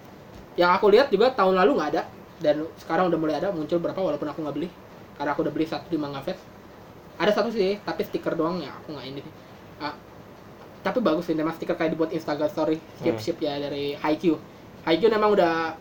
yang 0.55 0.71
aku 0.71 0.87
lihat 0.87 1.09
juga 1.09 1.31
tahun 1.31 1.57
lalu 1.57 1.71
nggak 1.75 1.89
ada 1.91 2.01
dan 2.41 2.65
sekarang 2.81 3.07
udah 3.13 3.19
mulai 3.21 3.37
ada 3.37 3.53
muncul 3.53 3.77
berapa 3.77 4.01
walaupun 4.01 4.27
aku 4.27 4.39
nggak 4.41 4.55
beli. 4.57 4.69
Karena 5.15 5.37
aku 5.37 5.45
udah 5.45 5.53
beli 5.53 5.65
satu 5.69 5.87
di 5.87 6.01
Manga 6.01 6.19
Fest 6.25 6.41
ada 7.21 7.29
satu 7.29 7.53
sih 7.53 7.77
tapi 7.85 8.01
stiker 8.01 8.33
doang 8.33 8.57
ya 8.57 8.73
aku 8.73 8.97
nggak 8.97 9.05
ini 9.05 9.21
sih. 9.21 9.33
Ah, 9.77 9.93
tapi 10.81 10.97
bagus 11.05 11.29
sih 11.29 11.37
memang 11.37 11.53
stiker 11.53 11.77
kayak 11.77 11.93
dibuat 11.93 12.09
Instagram 12.09 12.49
story 12.49 12.77
ship 13.05 13.17
ship 13.21 13.37
ya 13.37 13.61
dari 13.61 13.93
Haikyuu. 13.93 14.41
Haikyuu 14.89 15.13
memang 15.13 15.37
udah 15.37 15.77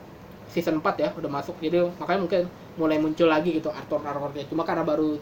season 0.53 0.85
4 0.85 1.01
ya 1.01 1.09
udah 1.17 1.31
masuk. 1.33 1.57
Jadi 1.65 1.81
makanya 1.97 2.21
mungkin 2.21 2.43
mulai 2.77 3.01
muncul 3.01 3.29
lagi 3.33 3.57
gitu 3.57 3.73
artwork 3.73 4.05
artworknya. 4.05 4.45
Cuma 4.53 4.69
karena 4.69 4.85
baru 4.85 5.17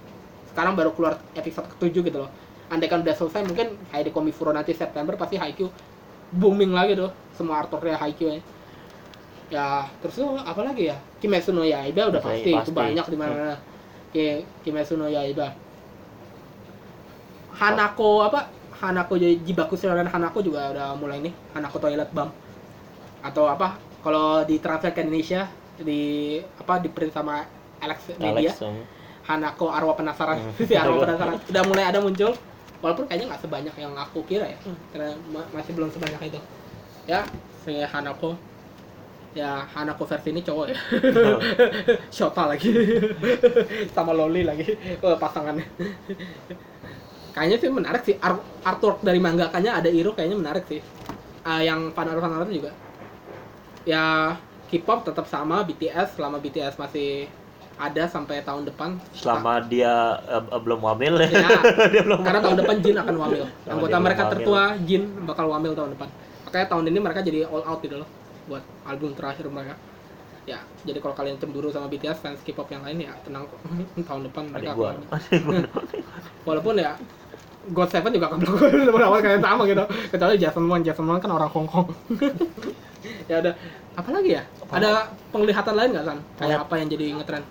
sekarang 0.50 0.74
baru 0.74 0.90
keluar 0.98 1.14
episode 1.38 1.70
ketujuh 1.78 2.02
gitu 2.10 2.18
loh. 2.26 2.30
Andai 2.68 2.90
kan 2.90 3.00
udah 3.00 3.14
selesai 3.14 3.46
mungkin 3.46 3.78
kayak 3.94 4.10
di 4.10 4.12
Komifuro 4.12 4.50
nanti 4.50 4.74
September 4.74 5.14
pasti 5.14 5.38
Haikyuu 5.38 5.70
booming 6.34 6.74
lagi 6.74 6.98
tuh 6.98 7.08
semua 7.32 7.62
artworknya 7.62 7.96
Haikyuu 7.96 8.36
ya 8.36 8.42
ya 9.48 9.88
terus 10.04 10.20
tuh 10.20 10.36
apa 10.36 10.60
lagi 10.60 10.92
ya? 10.92 10.96
Kimetsu 11.18 11.50
no 11.50 11.64
Yaiba 11.64 12.12
udah 12.12 12.20
Pasti, 12.20 12.52
pasti, 12.52 12.68
itu 12.68 12.70
banyak 12.72 13.06
di 13.08 13.16
mana. 13.16 13.56
Ki- 14.12 14.44
Kimetsu 14.62 14.94
no 14.94 15.08
Yaiba. 15.08 15.52
Hanako 17.58 18.22
apa? 18.22 18.40
Hanako 18.78 19.18
Jibaku 19.18 19.74
dan 19.74 20.06
Hanako 20.06 20.38
juga 20.38 20.70
udah 20.70 20.94
mulai 20.94 21.18
nih. 21.18 21.34
Hanako 21.56 21.82
Toilet 21.82 22.10
Bum 22.14 22.30
atau 23.18 23.50
apa? 23.50 23.74
Kalau 23.98 24.46
di 24.46 24.62
translate 24.62 24.94
ke 24.94 25.02
Indonesia 25.02 25.50
di 25.78 26.38
apa 26.38 26.78
di 26.78 26.86
print 26.86 27.10
sama 27.10 27.42
Alex 27.82 28.14
Media. 28.14 28.54
Alex. 28.54 28.62
um, 28.62 28.78
Hanako 29.26 29.74
Arwah 29.74 29.98
Penasaran. 29.98 30.38
Hmm. 30.38 30.54
si 30.68 30.74
Arwah 30.78 31.02
Penasaran. 31.02 31.34
Udah 31.50 31.62
mulai 31.66 31.84
ada 31.90 31.98
muncul. 31.98 32.30
Walaupun 32.78 33.10
kayaknya 33.10 33.34
nggak 33.34 33.42
sebanyak 33.42 33.74
yang 33.74 33.90
aku 33.98 34.22
kira 34.22 34.46
ya. 34.46 34.58
Karena 34.94 35.18
ma- 35.34 35.50
masih 35.50 35.74
belum 35.74 35.90
sebanyak 35.90 36.30
itu. 36.30 36.38
Ya 37.10 37.26
si 37.66 37.74
Hanako 37.82 38.38
ya 39.38 39.62
Hanako 39.70 40.02
versi 40.02 40.34
ini 40.34 40.42
cowok 40.42 40.66
ya. 40.66 40.78
Shota 42.16 42.50
lagi? 42.50 42.74
Sama 43.94 44.10
Loli 44.10 44.42
lagi. 44.42 44.66
Eh, 44.98 45.16
pasangannya. 45.18 45.62
Kayaknya 47.30 47.56
sih 47.62 47.70
menarik 47.70 48.02
sih. 48.02 48.16
Art- 48.18 48.42
artwork 48.66 48.98
dari 49.06 49.22
mangakanya 49.22 49.78
ada 49.78 49.86
Iro 49.86 50.18
kayaknya 50.18 50.34
menarik 50.34 50.66
sih. 50.66 50.82
Ah, 51.46 51.62
yang 51.62 51.94
fan 51.94 52.10
art 52.10 52.18
fan 52.18 52.34
art 52.34 52.50
juga. 52.50 52.74
Ya 53.86 54.34
K-pop 54.68 55.06
tetap 55.06 55.24
sama 55.30 55.62
BTS 55.64 56.18
selama 56.18 56.42
BTS 56.42 56.76
masih 56.76 57.30
ada 57.78 58.10
sampai 58.10 58.42
tahun 58.42 58.66
depan. 58.66 58.98
Selama 59.14 59.62
dia 59.62 60.18
eh, 60.26 60.42
eh, 60.42 60.60
belum 60.60 60.82
hamil 60.82 61.14
ya. 61.22 61.30
Dia 61.94 62.02
belum 62.02 62.26
karena 62.26 62.42
tahun 62.42 62.58
depan 62.58 62.76
Jin 62.82 62.96
akan 62.98 63.14
wamil. 63.14 63.44
Anggota 63.70 63.96
dia 63.96 64.02
mereka 64.02 64.22
tertua 64.34 64.62
Jin 64.82 65.02
bakal 65.22 65.46
wamil 65.46 65.72
tahun 65.78 65.94
depan. 65.94 66.10
Makanya 66.50 66.66
tahun 66.66 66.84
ini 66.90 66.98
mereka 66.98 67.20
jadi 67.22 67.46
all 67.46 67.62
out 67.62 67.78
gitu 67.80 68.02
loh 68.02 68.17
buat 68.48 68.64
album 68.88 69.12
terakhir 69.14 69.46
mereka. 69.52 69.76
Ya, 70.48 70.64
jadi 70.88 70.96
kalau 71.04 71.12
kalian 71.12 71.36
cemburu 71.36 71.68
sama 71.68 71.92
BTS 71.92 72.24
fans 72.24 72.40
K-pop 72.40 72.72
yang 72.72 72.80
lain 72.80 73.04
ya 73.04 73.12
tenang 73.20 73.44
kok. 73.44 73.60
tahun 74.08 74.22
depan 74.32 74.42
mereka 74.48 74.72
akan. 74.72 75.04
Walaupun 76.48 76.74
ya 76.80 76.96
God 77.68 77.88
Seven 77.92 78.16
juga 78.16 78.32
akan 78.32 78.38
melakukan 78.40 79.04
awal 79.12 79.20
kayak 79.20 79.44
sama 79.44 79.62
gitu. 79.68 79.84
Kecuali 80.08 80.34
Jason 80.40 80.64
Won, 80.64 80.80
Jason 80.80 81.04
Won 81.04 81.20
kan 81.20 81.30
orang 81.36 81.52
Hong 81.52 81.68
Kong. 81.68 81.92
ya 83.30 83.44
ada 83.44 83.52
apa 83.92 84.08
lagi 84.08 84.40
ya? 84.40 84.42
Ada 84.72 85.12
penglihatan 85.28 85.74
lain 85.76 85.90
nggak 85.92 86.06
kan? 86.08 86.18
Kayak 86.40 86.64
apa 86.64 86.74
yang 86.80 86.88
jadi 86.88 87.04
ngetren? 87.20 87.44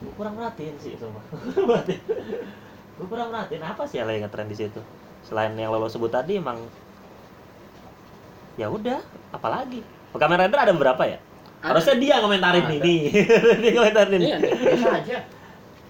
gue 0.00 0.12
kurang 0.16 0.34
merhatiin 0.36 0.76
sih 0.80 0.96
sumpah 0.96 1.20
gue 2.96 3.06
kurang 3.06 3.28
merhatiin 3.28 3.64
apa 3.64 3.84
sih 3.84 4.00
yang 4.00 4.08
lagi 4.08 4.24
ngetren 4.24 4.48
di 4.48 4.56
situ 4.56 4.80
selain 5.20 5.52
yang 5.60 5.68
lo 5.68 5.84
sebut 5.92 6.08
tadi 6.08 6.40
emang 6.40 6.56
ya 8.58 8.66
udah 8.70 8.98
apalagi? 9.30 9.82
Kamen 10.10 10.38
Rider 10.42 10.58
ada 10.58 10.72
beberapa 10.74 11.02
ya? 11.06 11.18
Ada. 11.60 11.76
harusnya 11.76 11.94
dia 12.00 12.14
komentarin 12.24 12.64
Ada. 12.64 12.76
nih. 12.80 13.00
Dia 13.62 13.70
komentarin 13.76 14.10
nih. 14.16 14.20
Iya, 14.32 14.36
Biasa 14.40 14.88
aja. 14.96 15.18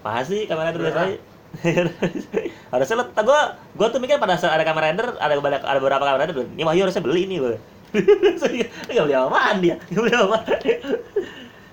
pasti 0.03 0.37
Kamen 0.45 0.63
Rider 0.67 0.81
Beneran. 0.81 0.93
biasa 0.93 1.07
aja. 1.07 1.19
harusnya 2.71 2.95
lo 2.95 3.03
gue 3.11 3.41
gue 3.75 3.87
tuh 3.91 3.99
mikir 3.99 4.15
pada 4.19 4.35
saat 4.39 4.55
ada 4.55 4.63
Kamen 4.67 4.83
Rider 4.83 5.07
ada 5.19 5.33
banyak 5.39 5.61
ada 5.63 5.79
beberapa 5.79 6.03
Kamen 6.03 6.19
Rider 6.27 6.35
ini 6.55 6.63
Wahyu 6.63 6.81
harusnya 6.87 7.03
beli 7.03 7.23
nih 7.27 7.37
gue 7.39 7.57
nggak 8.87 9.03
beli 9.03 9.15
apaan 9.15 9.55
dia 9.59 9.75
nggak 9.91 9.99
beli 9.99 10.15
apa 10.15 10.37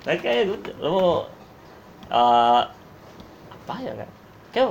nah, 0.06 0.16
kayak 0.18 0.42
gitu. 0.50 0.70
Lo 0.82 0.88
mau 0.90 1.10
eh, 2.10 2.62
apa 3.54 3.74
ya 3.84 3.92
kan 3.94 4.08
kayak 4.50 4.68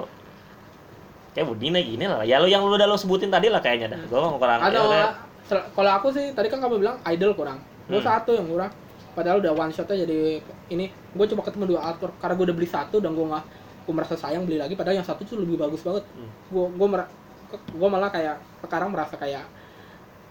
kayak 1.37 1.47
begini 1.53 1.79
gini 1.85 2.05
lah. 2.09 2.25
Ya 2.25 2.41
lo 2.41 2.49
yang 2.49 2.65
lo 2.65 2.73
udah 2.73 2.89
lo 2.89 2.97
sebutin 2.97 3.29
tadi 3.29 3.47
lah 3.47 3.61
kayaknya 3.61 3.93
dah. 3.93 4.01
Gue 4.09 4.19
mau 4.19 4.41
kurang 4.41 4.59
ada 4.59 4.81
ya 4.89 5.26
kalau 5.47 5.91
aku 5.95 6.07
sih 6.11 6.35
tadi 6.35 6.51
kan 6.51 6.59
kamu 6.59 6.83
bilang 6.83 6.97
idol 7.07 7.31
kurang. 7.33 7.59
Gue 7.87 8.03
Hmm. 8.03 8.07
satu 8.07 8.35
yang 8.35 8.47
kurang 8.47 8.71
padahal 9.15 9.39
udah 9.41 9.51
one 9.55 9.71
shotnya 9.71 10.03
jadi 10.03 10.43
ini. 10.69 10.91
Gue 11.15 11.25
cuma 11.31 11.41
ketemu 11.41 11.75
dua 11.75 11.93
artwork. 11.93 12.19
Karena 12.19 12.35
gue 12.35 12.45
udah 12.51 12.57
beli 12.57 12.69
satu 12.69 12.99
dan 12.99 13.15
gue 13.15 13.25
nggak 13.25 13.45
gue 13.87 13.93
merasa 13.95 14.15
sayang 14.19 14.43
beli 14.43 14.59
lagi. 14.59 14.75
Padahal 14.75 14.99
yang 14.99 15.07
satu 15.07 15.23
tuh 15.23 15.39
lebih 15.39 15.55
bagus 15.55 15.81
banget. 15.83 16.03
Hmm. 16.15 16.29
gue 16.51 16.65
gue 16.75 16.87
mer 16.87 17.07
gue 17.51 17.89
malah 17.89 18.11
kayak 18.11 18.35
sekarang 18.59 18.91
merasa 18.91 19.15
kayak 19.15 19.47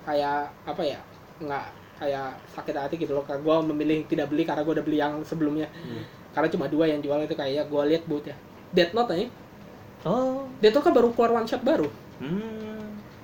kayak 0.04 0.52
apa 0.68 0.82
ya? 0.84 1.00
Nggak 1.40 1.64
kayak 1.96 2.28
sakit 2.52 2.74
hati 2.76 2.94
gitu 3.00 3.16
loh. 3.16 3.24
Karena 3.24 3.40
gue 3.40 3.56
memilih 3.72 4.04
tidak 4.04 4.28
beli 4.28 4.44
karena 4.44 4.60
gue 4.62 4.74
udah 4.76 4.84
beli 4.84 4.98
yang 5.00 5.24
sebelumnya. 5.24 5.68
Hmm. 5.72 6.04
karena 6.36 6.52
cuma 6.52 6.68
dua 6.68 6.84
yang 6.84 7.00
jual 7.00 7.16
itu 7.24 7.32
kayak 7.32 7.64
gue 7.64 7.82
lihat 7.88 8.04
boot 8.04 8.28
ya 8.28 8.36
Death 8.68 8.92
Note 8.92 9.16
nya 9.16 9.32
oh. 10.04 10.44
Death 10.60 10.76
Note 10.76 10.84
kan 10.84 10.92
baru 10.92 11.08
keluar 11.16 11.32
one 11.40 11.48
shot 11.48 11.64
baru. 11.64 11.88
Hmm. 12.20 12.65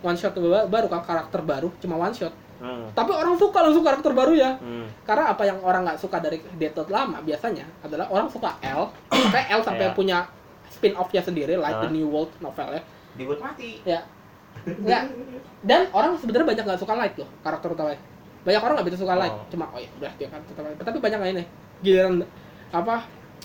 One 0.03 0.15
shot 0.15 0.35
ba- 0.35 0.67
baru 0.67 0.87
kan 0.87 1.01
karakter 1.01 1.41
baru 1.41 1.71
cuma 1.79 1.97
one 1.97 2.13
shot 2.13 2.35
Hmm. 2.59 2.87
tapi 2.93 3.11
orang 3.11 3.35
suka 3.35 3.59
langsung 3.59 3.83
karakter 3.83 4.13
baru 4.13 4.33
ya 4.33 4.55
Hmm. 4.55 4.87
karena 5.03 5.31
apa 5.31 5.43
yang 5.43 5.59
orang 5.59 5.83
nggak 5.83 5.99
suka 5.99 6.19
dari 6.19 6.39
Death 6.55 6.77
Note 6.77 6.91
lama 6.91 7.19
biasanya 7.19 7.67
adalah 7.81 8.07
orang 8.07 8.27
suka 8.27 8.55
L 8.61 8.87
sampai 9.13 9.43
L 9.49 9.61
sampai 9.61 9.87
Iya. 9.87 9.95
punya 9.95 10.19
spin 10.69 10.95
offnya 10.95 11.19
sendiri 11.19 11.55
like 11.55 11.75
Hah? 11.75 11.83
the 11.83 11.91
New 11.91 12.07
World 12.07 12.31
novel 12.39 12.71
ya 12.71 12.83
Dibuat 13.13 13.41
mati. 13.41 13.83
ya 13.83 13.99
nggak 14.63 15.03
dan 15.61 15.91
orang 15.91 16.15
sebenarnya 16.15 16.47
banyak 16.47 16.65
nggak 16.65 16.79
suka 16.79 16.95
Light 16.95 17.15
loh 17.17 17.27
karakter 17.41 17.67
utamanya 17.69 17.99
banyak 18.43 18.61
orang 18.61 18.75
nggak 18.75 18.89
bisa 18.89 18.99
suka 19.01 19.15
Light 19.17 19.33
Oh. 19.33 19.43
cuma 19.49 19.65
oh 19.69 19.81
ya 19.81 19.91
udah 19.97 20.13
dia 20.15 20.29
kan 20.29 20.39
utama 20.45 20.71
tapi 20.77 20.99
banyak 20.99 21.19
yang 21.21 21.33
ini 21.35 21.45
giliran 21.81 22.15
apa 22.71 22.95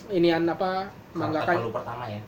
inian 0.09 0.45
apa 0.45 0.85
Karakter 0.85 1.17
mangaka 1.17 1.51
palu 1.55 1.73
pertama 1.73 2.05
ya. 2.05 2.21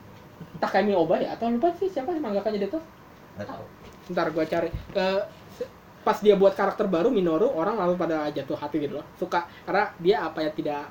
Takemi 0.57 0.91
Oba 0.91 1.15
ya 1.15 1.29
atau 1.31 1.47
lupa 1.47 1.69
sih 1.71 1.85
siapa 1.85 2.09
sih 2.09 2.19
mangakanya 2.19 2.57
Death 2.59 2.73
Note 2.73 2.87
Enggak 3.35 3.47
tahu. 3.47 3.63
Ntar 4.09 4.29
gue 4.29 4.43
cari. 4.43 4.69
Se- 5.55 5.69
pas 5.99 6.17
dia 6.19 6.33
buat 6.33 6.55
karakter 6.55 6.87
baru 6.87 7.11
Minoru 7.11 7.51
orang 7.53 7.77
langsung 7.77 7.99
pada 7.99 8.29
jatuh 8.29 8.57
hati 8.57 8.81
gitu 8.81 8.97
loh. 8.97 9.05
Suka 9.15 9.45
karena 9.63 9.89
dia 9.99 10.25
apa 10.25 10.41
yang 10.41 10.53
tidak 10.53 10.89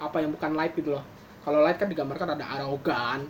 apa 0.00 0.16
yang 0.18 0.30
bukan 0.32 0.50
light 0.54 0.74
gitu 0.74 0.92
loh. 0.92 1.04
Kalau 1.40 1.60
light 1.62 1.78
kan 1.78 1.88
digambarkan 1.88 2.36
ada 2.36 2.44
arogan 2.58 3.24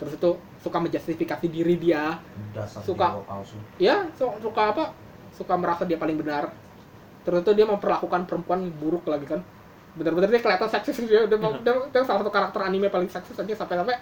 terus 0.00 0.18
itu 0.18 0.30
suka 0.58 0.82
menjustifikasi 0.82 1.46
diri 1.46 1.78
dia. 1.78 2.18
Dasar 2.50 2.82
Suka. 2.82 3.22
palsu. 3.22 3.54
ya 3.78 4.02
su- 4.18 4.34
suka 4.42 4.74
apa 4.74 4.84
suka 5.30 5.54
merasa 5.54 5.86
dia 5.86 5.94
paling 5.98 6.18
benar. 6.18 6.50
Terus 7.22 7.46
itu 7.46 7.52
dia 7.54 7.66
memperlakukan 7.66 8.26
perempuan 8.26 8.66
buruk 8.82 9.06
lagi 9.06 9.30
kan. 9.30 9.38
Bener-bener 9.94 10.32
dia 10.32 10.40
kelihatan 10.42 10.66
seksis 10.66 11.06
dia 11.06 11.28
dia, 11.28 11.38
dia, 11.38 11.74
dia 11.86 12.02
salah 12.02 12.24
satu 12.24 12.32
karakter 12.32 12.60
anime 12.64 12.88
paling 12.88 13.06
seksis 13.06 13.36
aja 13.36 13.54
sampai-sampai 13.54 13.94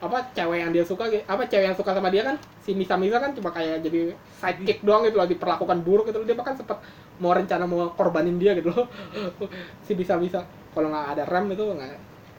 apa 0.00 0.32
cewek 0.32 0.64
yang 0.64 0.72
dia 0.72 0.80
suka 0.80 1.04
apa 1.28 1.44
cewek 1.44 1.68
yang 1.68 1.76
suka 1.76 1.92
sama 1.92 2.08
dia 2.08 2.24
kan 2.24 2.40
si 2.64 2.72
Misa 2.72 2.96
Misa 2.96 3.20
kan 3.20 3.36
cuma 3.36 3.52
kayak 3.52 3.84
jadi 3.84 4.16
sidekick 4.40 4.80
doang 4.80 5.04
gitu 5.04 5.20
loh 5.20 5.28
diperlakukan 5.28 5.84
buruk 5.84 6.08
gitu 6.08 6.24
loh. 6.24 6.26
Dia 6.26 6.36
bahkan 6.40 6.56
sempat 6.56 6.80
mau 7.20 7.36
rencana 7.36 7.68
mau 7.68 7.92
korbanin 7.92 8.40
dia 8.40 8.56
gitu 8.56 8.72
loh. 8.72 8.88
Si 9.86 9.92
Misa 9.92 10.16
Misa. 10.16 10.40
Kalau 10.72 10.88
nggak 10.88 11.06
ada 11.16 11.22
rem 11.28 11.52
itu 11.52 11.60
nggak 11.60 11.92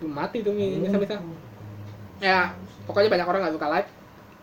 mati 0.10 0.42
tuh 0.42 0.58
Misa 0.58 0.98
Misa. 0.98 1.22
Ya 2.18 2.58
pokoknya 2.90 3.14
banyak 3.14 3.28
orang 3.30 3.42
nggak 3.46 3.56
suka 3.62 3.68
light 3.70 3.88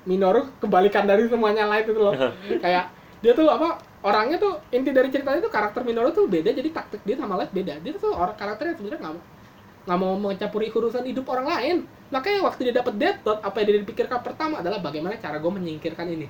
Minoru 0.07 0.47
kebalikan 0.62 1.05
dari 1.05 1.27
semuanya 1.27 1.66
light 1.66 1.91
itu 1.91 1.99
loh. 1.99 2.14
Kayak 2.64 2.95
dia 3.19 3.35
tuh 3.35 3.51
apa 3.51 3.83
orangnya 4.07 4.39
tuh 4.39 4.62
inti 4.71 4.95
dari 4.95 5.11
ceritanya 5.11 5.43
tuh 5.43 5.51
karakter 5.51 5.83
Minoru 5.83 6.14
tuh 6.14 6.31
beda 6.31 6.55
jadi 6.55 6.71
taktik 6.71 7.03
dia 7.03 7.19
sama 7.19 7.35
light 7.35 7.51
beda. 7.51 7.83
Dia 7.83 7.99
tuh 7.99 8.14
orang 8.14 8.39
karakternya 8.39 8.79
sebenarnya 8.79 9.03
nggak 9.03 9.38
nggak 9.89 9.99
mau 10.05 10.20
mencampuri 10.20 10.68
urusan 10.68 11.01
hidup 11.09 11.24
orang 11.32 11.49
lain. 11.49 11.76
Makanya 12.12 12.45
waktu 12.45 12.68
dia 12.68 12.74
dapat 12.76 13.01
Death 13.01 13.24
Note 13.24 13.41
apa 13.41 13.57
yang 13.64 13.80
dia 13.80 13.89
pikirkan 13.89 14.20
pertama 14.20 14.61
adalah 14.61 14.84
bagaimana 14.84 15.16
cara 15.16 15.41
gue 15.41 15.49
menyingkirkan 15.49 16.05
ini. 16.12 16.28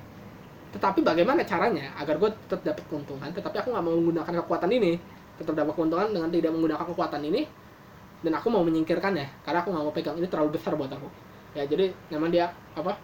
Tetapi 0.71 1.03
bagaimana 1.03 1.43
caranya 1.43 1.91
agar 1.99 2.15
gue 2.15 2.29
tetap 2.47 2.63
dapat 2.63 2.83
keuntungan 2.87 3.27
tetapi 3.35 3.59
aku 3.59 3.75
nggak 3.75 3.83
mau 3.83 3.95
menggunakan 3.99 4.33
kekuatan 4.47 4.71
ini. 4.71 4.95
Tetap 5.35 5.51
dapat 5.59 5.75
keuntungan 5.75 6.07
dengan 6.07 6.31
tidak 6.31 6.51
menggunakan 6.55 6.85
kekuatan 6.87 7.21
ini 7.27 7.41
dan 8.23 8.31
aku 8.39 8.47
mau 8.47 8.63
menyingkirkannya 8.63 9.43
karena 9.43 9.59
aku 9.59 9.69
nggak 9.75 9.83
mau 9.83 9.93
pegang 9.95 10.15
ini 10.15 10.27
terlalu 10.31 10.55
besar 10.55 10.79
buat 10.79 10.91
aku. 10.95 11.07
Ya 11.51 11.67
jadi 11.67 11.91
memang 12.07 12.31
dia 12.31 12.55
apa 12.79 12.95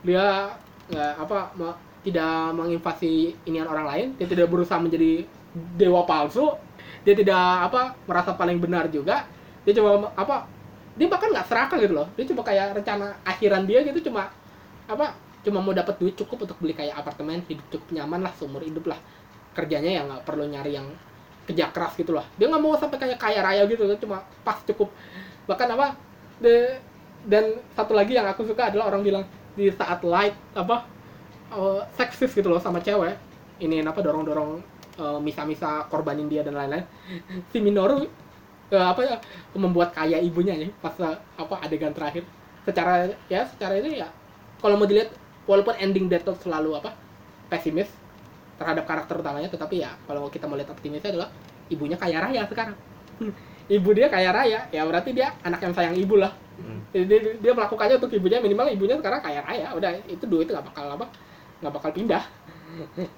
dia 0.00 0.56
nggak 0.88 1.12
apa 1.20 1.38
ma- 1.52 1.78
tidak 2.00 2.56
menginvasi 2.56 3.36
inian 3.44 3.68
orang 3.68 3.86
lain. 3.92 4.06
Dia 4.16 4.24
tidak 4.24 4.48
berusaha 4.48 4.80
menjadi 4.80 5.28
dewa 5.76 6.08
palsu. 6.08 6.56
Dia 7.04 7.12
tidak 7.12 7.72
apa 7.72 7.92
merasa 8.08 8.32
paling 8.32 8.56
benar 8.56 8.88
juga 8.88 9.35
dia 9.66 9.74
coba 9.82 10.14
apa 10.14 10.46
dia 10.96 11.10
bahkan 11.10 11.28
nggak 11.28 11.46
serakah 11.50 11.78
gitu 11.82 11.92
loh. 11.98 12.08
Dia 12.14 12.24
cuma 12.30 12.40
kayak 12.46 12.78
rencana 12.78 13.18
akhiran 13.26 13.66
dia 13.66 13.82
gitu 13.82 14.08
cuma 14.08 14.30
apa 14.86 15.12
cuma 15.42 15.58
mau 15.58 15.74
dapat 15.74 15.98
duit 15.98 16.14
cukup 16.14 16.46
untuk 16.46 16.56
beli 16.62 16.72
kayak 16.72 16.94
apartemen 16.96 17.42
hidup 17.50 17.66
cukup 17.68 17.90
nyaman 17.98 18.22
lah 18.22 18.32
seumur 18.38 18.62
hidup 18.62 18.86
lah. 18.88 18.96
Kerjanya 19.52 19.90
ya 19.90 20.02
nggak 20.06 20.22
perlu 20.22 20.46
nyari 20.46 20.78
yang 20.78 20.86
kerja 21.46 21.70
keras 21.70 21.94
gitu 21.94 22.10
lah 22.10 22.26
dia 22.34 22.50
nggak 22.50 22.58
mau 22.58 22.74
sampai 22.74 22.98
kayak 22.98 23.18
kaya 23.22 23.38
raya 23.42 23.62
gitu 23.66 23.82
cuma 24.06 24.22
pas 24.46 24.56
cukup. 24.64 24.88
Bahkan 25.50 25.68
apa 25.74 25.98
de, 26.38 26.78
dan 27.26 27.58
satu 27.74 27.92
lagi 27.92 28.14
yang 28.14 28.26
aku 28.26 28.46
suka 28.46 28.70
adalah 28.70 28.94
orang 28.94 29.02
bilang 29.02 29.24
di 29.58 29.68
saat 29.74 30.00
light 30.06 30.38
apa 30.54 30.86
eh, 31.50 31.80
seksis 31.98 32.30
gitu 32.30 32.48
loh 32.48 32.62
sama 32.62 32.78
cewek 32.78 33.18
ini 33.60 33.80
apa 33.82 34.00
dorong 34.00 34.24
dorong 34.24 34.52
misa-misa 35.20 35.84
korbanin 35.92 36.24
dia 36.24 36.40
dan 36.40 36.56
lain-lain. 36.56 36.80
Si 37.52 37.60
Minoru 37.60 38.00
eh, 38.72 38.86
apa 38.86 39.00
ya 39.02 39.16
membuat 39.54 39.94
kaya 39.94 40.18
ibunya 40.18 40.54
ya 40.56 40.68
pas 40.82 40.94
eh, 41.00 41.18
apa 41.38 41.54
adegan 41.62 41.94
terakhir. 41.94 42.26
Secara 42.66 43.14
ya 43.30 43.46
secara 43.46 43.78
ini 43.78 44.02
ya 44.02 44.10
kalau 44.58 44.74
mau 44.74 44.88
dilihat 44.88 45.14
walaupun 45.46 45.78
ending 45.78 46.10
Death 46.10 46.26
Note 46.26 46.42
selalu 46.42 46.74
apa 46.82 46.90
pesimis 47.46 47.86
terhadap 48.56 48.88
karakter 48.88 49.14
utamanya 49.20 49.46
tetapi 49.52 49.84
ya 49.84 49.94
kalau 50.08 50.26
kita 50.32 50.48
mau 50.50 50.58
lihat 50.58 50.72
optimisnya 50.72 51.12
adalah 51.14 51.30
ibunya 51.70 51.96
kaya 51.98 52.18
raya 52.22 52.42
sekarang. 52.48 52.76
Ibu 53.66 53.98
dia 53.98 54.06
kaya 54.06 54.30
raya 54.30 54.70
ya 54.70 54.86
berarti 54.86 55.10
dia 55.10 55.34
anak 55.42 55.58
yang 55.58 55.74
sayang 55.74 55.98
ibu 55.98 56.22
lah. 56.22 56.30
Hmm. 56.54 56.86
Jadi 56.94 57.04
dia, 57.10 57.18
dia 57.42 57.52
melakukannya 57.52 57.98
untuk 57.98 58.14
ibunya 58.14 58.38
minimal 58.38 58.70
ibunya 58.70 58.94
sekarang 58.94 59.18
kaya 59.18 59.42
raya 59.42 59.74
udah 59.74 59.90
itu 60.06 60.22
duit 60.22 60.46
nggak 60.46 60.70
bakal 60.70 60.86
apa 60.86 61.10
nggak 61.62 61.74
bakal 61.74 61.90
pindah. 61.90 62.22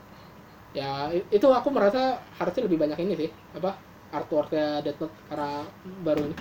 Ya 0.76 1.08
itu 1.32 1.48
aku 1.48 1.72
merasa 1.72 2.20
harusnya 2.36 2.68
lebih 2.68 2.76
banyak 2.76 3.00
ini 3.00 3.14
sih 3.16 3.30
apa 3.56 3.72
artworknya 4.08 4.80
Death 4.80 5.00
Note 5.00 5.16
karena 5.28 5.50
baru 6.02 6.20
ini 6.28 6.36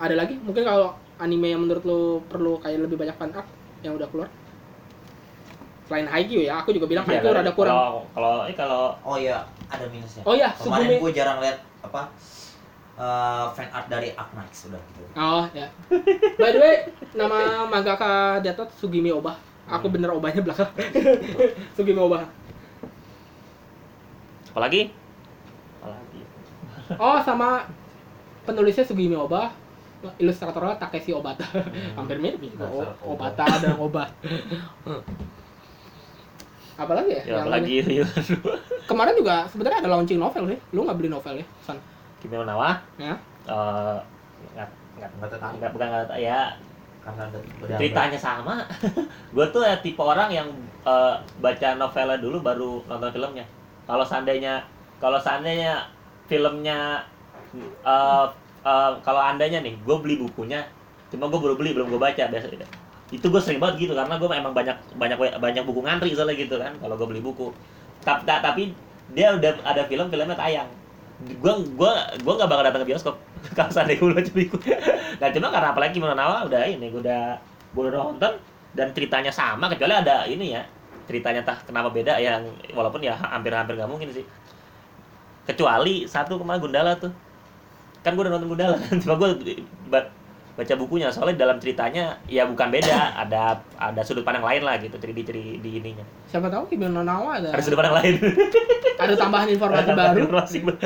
ada 0.00 0.14
lagi 0.16 0.34
mungkin 0.40 0.64
kalau 0.64 0.96
anime 1.20 1.52
yang 1.52 1.60
menurut 1.60 1.84
lo 1.84 2.00
perlu 2.24 2.56
kayak 2.58 2.80
lebih 2.88 2.96
banyak 2.96 3.12
fan 3.14 3.32
art 3.36 3.44
yang 3.84 3.92
udah 3.96 4.08
keluar 4.08 4.28
selain 5.84 6.06
Haikyuu 6.08 6.46
ya 6.46 6.62
aku 6.62 6.70
juga 6.72 6.86
bilang 6.88 7.04
Iya, 7.04 7.18
Haikyuu 7.20 7.34
rada 7.36 7.52
kurang 7.52 7.74
kalau 7.76 7.92
kalau 8.16 8.32
ini 8.48 8.54
kalau 8.56 8.82
Oh 9.04 9.16
iya, 9.18 9.44
ada 9.68 9.84
minusnya. 9.90 10.22
oh 10.24 10.32
ya 10.32 10.48
Kemarin 10.56 10.86
Sugumi 10.86 11.02
gue 11.02 11.12
jarang 11.12 11.38
lihat 11.44 11.58
apa 11.82 12.02
eh, 12.96 13.44
fan 13.52 13.68
art 13.74 13.86
dari 13.90 14.08
Aknax 14.14 14.70
udah 14.70 14.80
gitu. 14.80 15.04
Oh 15.18 15.44
ya. 15.52 15.66
By 16.38 16.50
the 16.54 16.60
way, 16.62 16.76
nama 17.12 17.66
mangaka 17.66 18.38
Death 18.40 18.56
Note 18.56 18.72
Sugimi 18.78 19.10
Oba. 19.10 19.34
Aku 19.68 19.86
Hmm. 19.90 19.94
bener 19.98 20.10
obanya 20.14 20.40
belakang. 20.40 20.70
Sugimi 21.76 22.00
Oba. 22.00 22.24
apalagi 24.50 24.90
apalagi 25.78 26.20
Oh 26.98 27.18
sama 27.22 27.62
penulisnya 28.42 28.82
Sugimi 28.82 29.14
Oba, 29.14 29.52
ilustratornya 30.16 30.74
Takeshi 30.76 31.12
Obata. 31.12 31.46
Hampir 31.94 32.18
mirip 32.18 32.40
juga. 32.40 32.66
O- 32.66 32.80
Dasar 32.80 32.94
Oba. 32.98 33.10
Obata 33.30 33.44
dan 33.60 33.74
Oba. 33.76 34.04
Apalagi 36.74 37.12
ya? 37.12 37.20
ya 37.20 37.28
yang 37.28 37.44
apalagi 37.44 37.72
ini? 37.84 37.94
ya 38.00 38.06
Kemarin 38.88 39.14
juga 39.14 39.44
sebenarnya 39.52 39.84
ada 39.84 39.90
launching 39.92 40.16
novel 40.16 40.48
sih. 40.48 40.58
Lu 40.72 40.88
nggak 40.88 40.96
beli 40.96 41.10
novel 41.12 41.34
ya? 41.36 41.46
San. 41.60 41.76
Kimi 42.20 42.36
no 42.36 42.44
Nawa 42.44 42.80
Ya. 42.96 43.14
eh 43.44 43.98
nggak 44.56 44.68
nggak 45.00 45.10
nggak 45.56 45.70
bukan 45.72 45.86
nggak 45.88 46.20
ya 46.20 46.52
karena 47.00 47.22
ada 47.24 47.38
ceritanya 47.80 48.18
sama 48.20 48.60
gue 49.34 49.46
tuh 49.48 49.64
ya 49.64 49.80
tipe 49.80 49.96
orang 49.96 50.28
yang 50.28 50.44
eh, 50.84 51.14
baca 51.40 51.68
novelnya 51.80 52.20
dulu 52.20 52.44
baru 52.44 52.84
nonton 52.84 53.08
filmnya 53.08 53.44
kalau 53.88 54.04
seandainya 54.04 54.60
kalau 55.00 55.16
seandainya 55.16 55.80
filmnya 56.30 56.78
eh, 57.84 58.26
eh, 58.70 58.92
kalau 59.06 59.20
andanya 59.30 59.58
nih 59.64 59.74
gue 59.86 59.96
beli 60.02 60.16
bukunya 60.22 60.60
cuma 61.10 61.26
gue 61.32 61.40
baru 61.42 61.54
beli 61.58 61.70
belum 61.76 61.88
gue 61.92 62.00
baca 62.00 62.24
biasa 62.30 62.46
itu 63.10 63.26
gue 63.26 63.42
sering 63.42 63.58
banget 63.58 63.90
gitu 63.90 63.92
karena 63.98 64.14
gue 64.20 64.28
emang 64.30 64.54
banyak 64.54 64.76
banyak 64.94 65.18
banyak 65.42 65.62
buku 65.66 65.80
ngantri 65.82 66.14
soalnya 66.14 66.36
gitu 66.38 66.54
kan 66.62 66.72
kalau 66.78 66.94
gue 66.94 67.08
beli 67.10 67.18
buku. 67.18 67.50
Ta- 68.06 68.22
ta- 68.22 68.38
tapi 68.38 68.70
dia 69.10 69.34
udah 69.34 69.66
ada 69.66 69.82
film 69.90 70.06
filmnya 70.06 70.38
tayang. 70.38 70.70
Gue 71.42 71.52
gue 71.76 71.92
gue 72.22 72.32
nggak 72.38 72.48
bakal 72.48 72.64
datang 72.70 72.82
ke 72.86 72.88
bioskop 72.94 73.16
kalau 73.58 73.70
seandainya 73.74 74.00
gue 74.00 74.14
baca 74.14 74.32
buku 74.32 74.56
nah 75.20 75.28
cuma 75.32 75.48
karena 75.52 75.68
apalagi 75.72 75.96
Nawa 76.00 76.48
udah 76.48 76.62
ini 76.64 76.86
gue 76.88 77.00
udah 77.04 77.36
gue 77.76 77.82
udah 77.88 77.92
nonton 77.92 78.32
dan 78.72 78.88
ceritanya 78.96 79.32
sama 79.34 79.68
kecuali 79.68 79.94
ada 80.00 80.24
ini 80.24 80.56
ya 80.56 80.62
ceritanya 81.04 81.42
entah 81.44 81.58
kenapa 81.66 81.90
beda 81.92 82.16
yang 82.22 82.40
walaupun 82.72 83.02
ya 83.04 83.16
hampir-hampir 83.18 83.76
nggak 83.76 83.90
mungkin 83.90 84.08
sih 84.14 84.24
kecuali 85.42 86.04
satu 86.04 86.36
kemarin 86.36 86.60
Gundala 86.60 86.92
tuh 86.94 87.12
kan 88.00 88.12
gue 88.12 88.22
udah 88.22 88.32
nonton 88.32 88.48
Gundala 88.48 88.76
kan 88.78 88.96
cuma 88.98 89.14
gue 89.16 89.28
ba- 89.86 90.10
baca 90.50 90.74
bukunya 90.76 91.08
soalnya 91.08 91.40
dalam 91.40 91.56
ceritanya 91.56 92.20
ya 92.26 92.44
bukan 92.44 92.68
beda 92.68 93.16
ada 93.16 93.56
ada 93.74 94.00
sudut 94.00 94.20
pandang 94.20 94.44
lain 94.44 94.60
lah 94.60 94.76
gitu 94.76 94.92
di 95.00 95.16
di, 95.16 95.24
di 95.56 95.70
ininya 95.74 96.04
Siapa 96.26 96.46
tahu 96.46 96.68
Kimono 96.68 97.00
Nawa 97.00 97.40
ada 97.40 97.48
ada 97.50 97.60
sudut 97.60 97.76
pandang 97.76 97.96
lain 97.96 98.14
ada 99.02 99.14
tambahan 99.16 99.48
informasi 99.48 99.80
Ada 99.82 99.94
baru. 99.96 100.16
informasi 100.20 100.56
baru. 100.60 100.76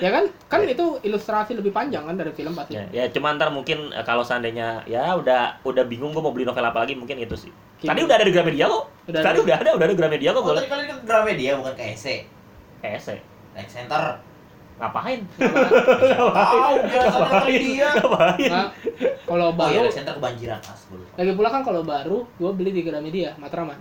Ya 0.00 0.08
kan? 0.10 0.24
Kan 0.48 0.64
itu 0.64 0.96
ilustrasi 1.02 1.52
lebih 1.52 1.68
panjang 1.70 2.08
kan 2.08 2.16
dari 2.16 2.32
film 2.32 2.56
pasti. 2.56 2.72
ya, 2.72 2.88
ya 2.88 3.04
cuma 3.08 3.36
ntar 3.36 3.52
mungkin 3.52 3.92
eh, 3.92 4.00
kalau 4.00 4.24
seandainya 4.24 4.80
ya 4.86 5.12
udah 5.12 5.60
udah 5.60 5.84
bingung 5.84 6.16
gue 6.16 6.22
mau 6.22 6.32
beli 6.32 6.48
novel 6.48 6.64
apa 6.64 6.80
lagi 6.80 6.96
mungkin 6.96 7.20
itu 7.20 7.36
sih 7.36 7.52
tadi 7.78 8.00
udah 8.00 8.16
ada 8.16 8.24
di 8.24 8.32
Gramedia 8.32 8.64
kok 8.64 8.84
Udah 9.06 9.20
tadi 9.20 9.36
ada. 9.36 9.44
udah 9.44 9.56
ada 9.58 9.70
udah 9.74 9.84
ada 9.84 9.92
di 9.92 9.98
Gramedia 9.98 10.30
kok 10.30 10.40
Oh, 10.40 10.44
gue 10.46 10.56
tadi 10.56 10.68
kalian 10.72 10.88
ke 10.88 11.04
Gramedia 11.04 11.50
bukan 11.54 11.72
ke 11.74 11.84
EC. 11.92 12.06
Like 13.56 13.70
Center. 13.70 14.02
ngapain 14.80 15.20
Tahu 15.36 16.74
biasa 16.88 17.16
ngapain 17.20 17.60
dia. 17.60 17.90
ngapain 18.00 18.48
Nah, 18.48 18.66
kalau 19.28 19.52
Oh 19.52 19.68
iya, 19.68 19.84
baru 19.84 19.84
Like 19.84 19.96
Center 20.00 20.14
kebanjiran 20.16 20.60
as 20.64 20.82
lagi 21.20 21.32
pula 21.36 21.48
kan 21.52 21.60
kalau 21.60 21.84
baru 21.84 22.24
gue 22.24 22.50
beli 22.56 22.70
di 22.72 22.82
Gramedia 22.82 23.36
Matraman. 23.36 23.76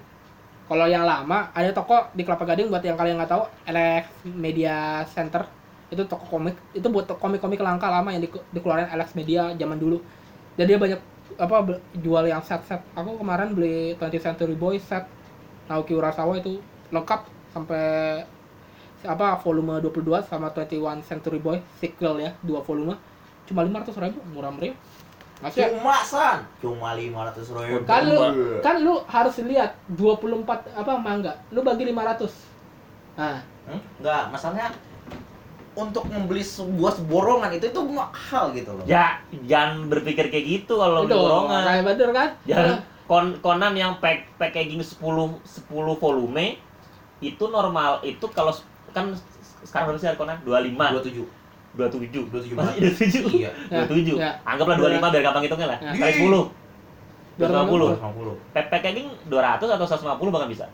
Kalau 0.67 0.85
yang 0.85 1.07
lama 1.07 1.49
ada 1.55 1.71
toko 1.71 2.11
di 2.13 2.21
Kelapa 2.21 2.43
Gading 2.45 2.67
buat 2.67 2.83
yang 2.83 2.99
kalian 2.99 3.15
nggak 3.15 3.31
tahu 3.31 3.43
Alex 3.65 4.05
Media 4.27 5.01
Center 5.07 5.47
itu 5.89 6.03
toko 6.05 6.27
komik 6.29 6.53
itu 6.75 6.85
buat 6.85 7.09
komik-komik 7.09 7.57
langka 7.57 7.89
lama 7.89 8.13
yang 8.13 8.21
di- 8.21 8.43
dikeluarin 8.53 8.91
Alex 8.91 9.15
Media 9.17 9.49
zaman 9.55 9.79
dulu. 9.79 9.97
Jadi 10.59 10.67
dia 10.67 10.77
banyak 10.77 10.99
apa 11.39 11.55
jual 11.95 12.27
yang 12.27 12.43
set-set. 12.43 12.83
Aku 12.93 13.15
kemarin 13.15 13.55
beli 13.55 13.95
20th 13.95 14.35
Century 14.35 14.53
Boy 14.53 14.77
set 14.77 15.07
Naoki 15.65 15.95
Urasawa 15.95 16.37
itu 16.37 16.59
lengkap 16.91 17.25
sampai 17.49 17.81
apa 19.05 19.39
volume 19.39 19.79
22 19.79 20.27
sama 20.27 20.51
21 20.51 21.03
Century 21.05 21.39
Boy 21.39 21.63
sequel 21.79 22.19
ya 22.19 22.31
dua 22.43 22.59
volume. 22.63 22.95
Cuma 23.47 23.65
500 23.65 23.95
ribu 23.97 24.19
murah 24.35 24.53
meriah 24.53 24.77
nggak 25.39 25.51
sih 25.55 25.63
Cuma 25.71 26.03
san, 26.03 26.43
cuma 26.59 26.99
500 26.99 27.55
ribu. 27.55 27.87
kan 27.87 28.03
lu 28.03 28.19
kan 28.59 28.75
lu 28.83 28.99
harus 29.07 29.39
lihat 29.39 29.71
24 29.95 30.43
apa 30.75 30.91
mangga. 30.99 31.33
Lu 31.55 31.63
bagi 31.63 31.87
500 31.87 32.27
nah. 33.15 33.39
Hmm? 33.69 33.79
Enggak, 34.01 34.23
masalahnya 34.35 34.67
untuk 35.79 36.03
membeli 36.11 36.43
sebuah 36.43 36.99
borongan 37.07 37.55
itu 37.55 37.71
itu 37.71 37.81
mahal 37.87 38.51
gitu 38.51 38.75
loh. 38.75 38.83
ya 38.83 39.23
jangan 39.47 39.87
berpikir 39.87 40.27
kayak 40.27 40.45
gitu 40.59 40.75
kalau 40.75 41.07
itu 41.07 41.13
beli 41.13 41.23
borongan. 41.23 41.61
kayak 41.63 41.83
bener 41.87 42.09
kan? 42.11 42.29
Jangan 42.43 42.77
kon 43.07 43.25
konan 43.39 43.73
yang 43.79 43.95
pack 44.03 44.27
packaging 44.35 44.83
10 44.83 44.99
10 44.99 45.39
volume 45.71 46.59
itu 47.23 47.43
normal. 47.47 48.03
Itu 48.03 48.27
kalau 48.31 48.51
kan 48.91 49.05
sekarang 49.61 49.93
harga 49.93 50.15
konan 50.15 50.37
25 50.43 50.75
27 50.75 51.25
27. 51.69 52.27
27 52.27 52.57
Masih. 52.57 52.81
27 53.29 53.39
Iya. 53.39 53.51
27 53.85 54.17
Ya. 54.17 54.31
anggaplah 54.41 54.75
25 54.75 55.11
biar 55.11 55.23
gampang 55.23 55.43
hitungnya 55.45 55.67
lah 55.69 55.79
Ya. 55.79 55.91
kali 55.93 56.13
10 56.17 56.49
250 57.39 57.95
250. 57.95 58.35
pack 58.51 58.67
packaging 58.67 59.07
200 59.29 59.63
atau 59.69 59.85
150 59.85 60.27
bahkan 60.29 60.49
bisa 60.49 60.65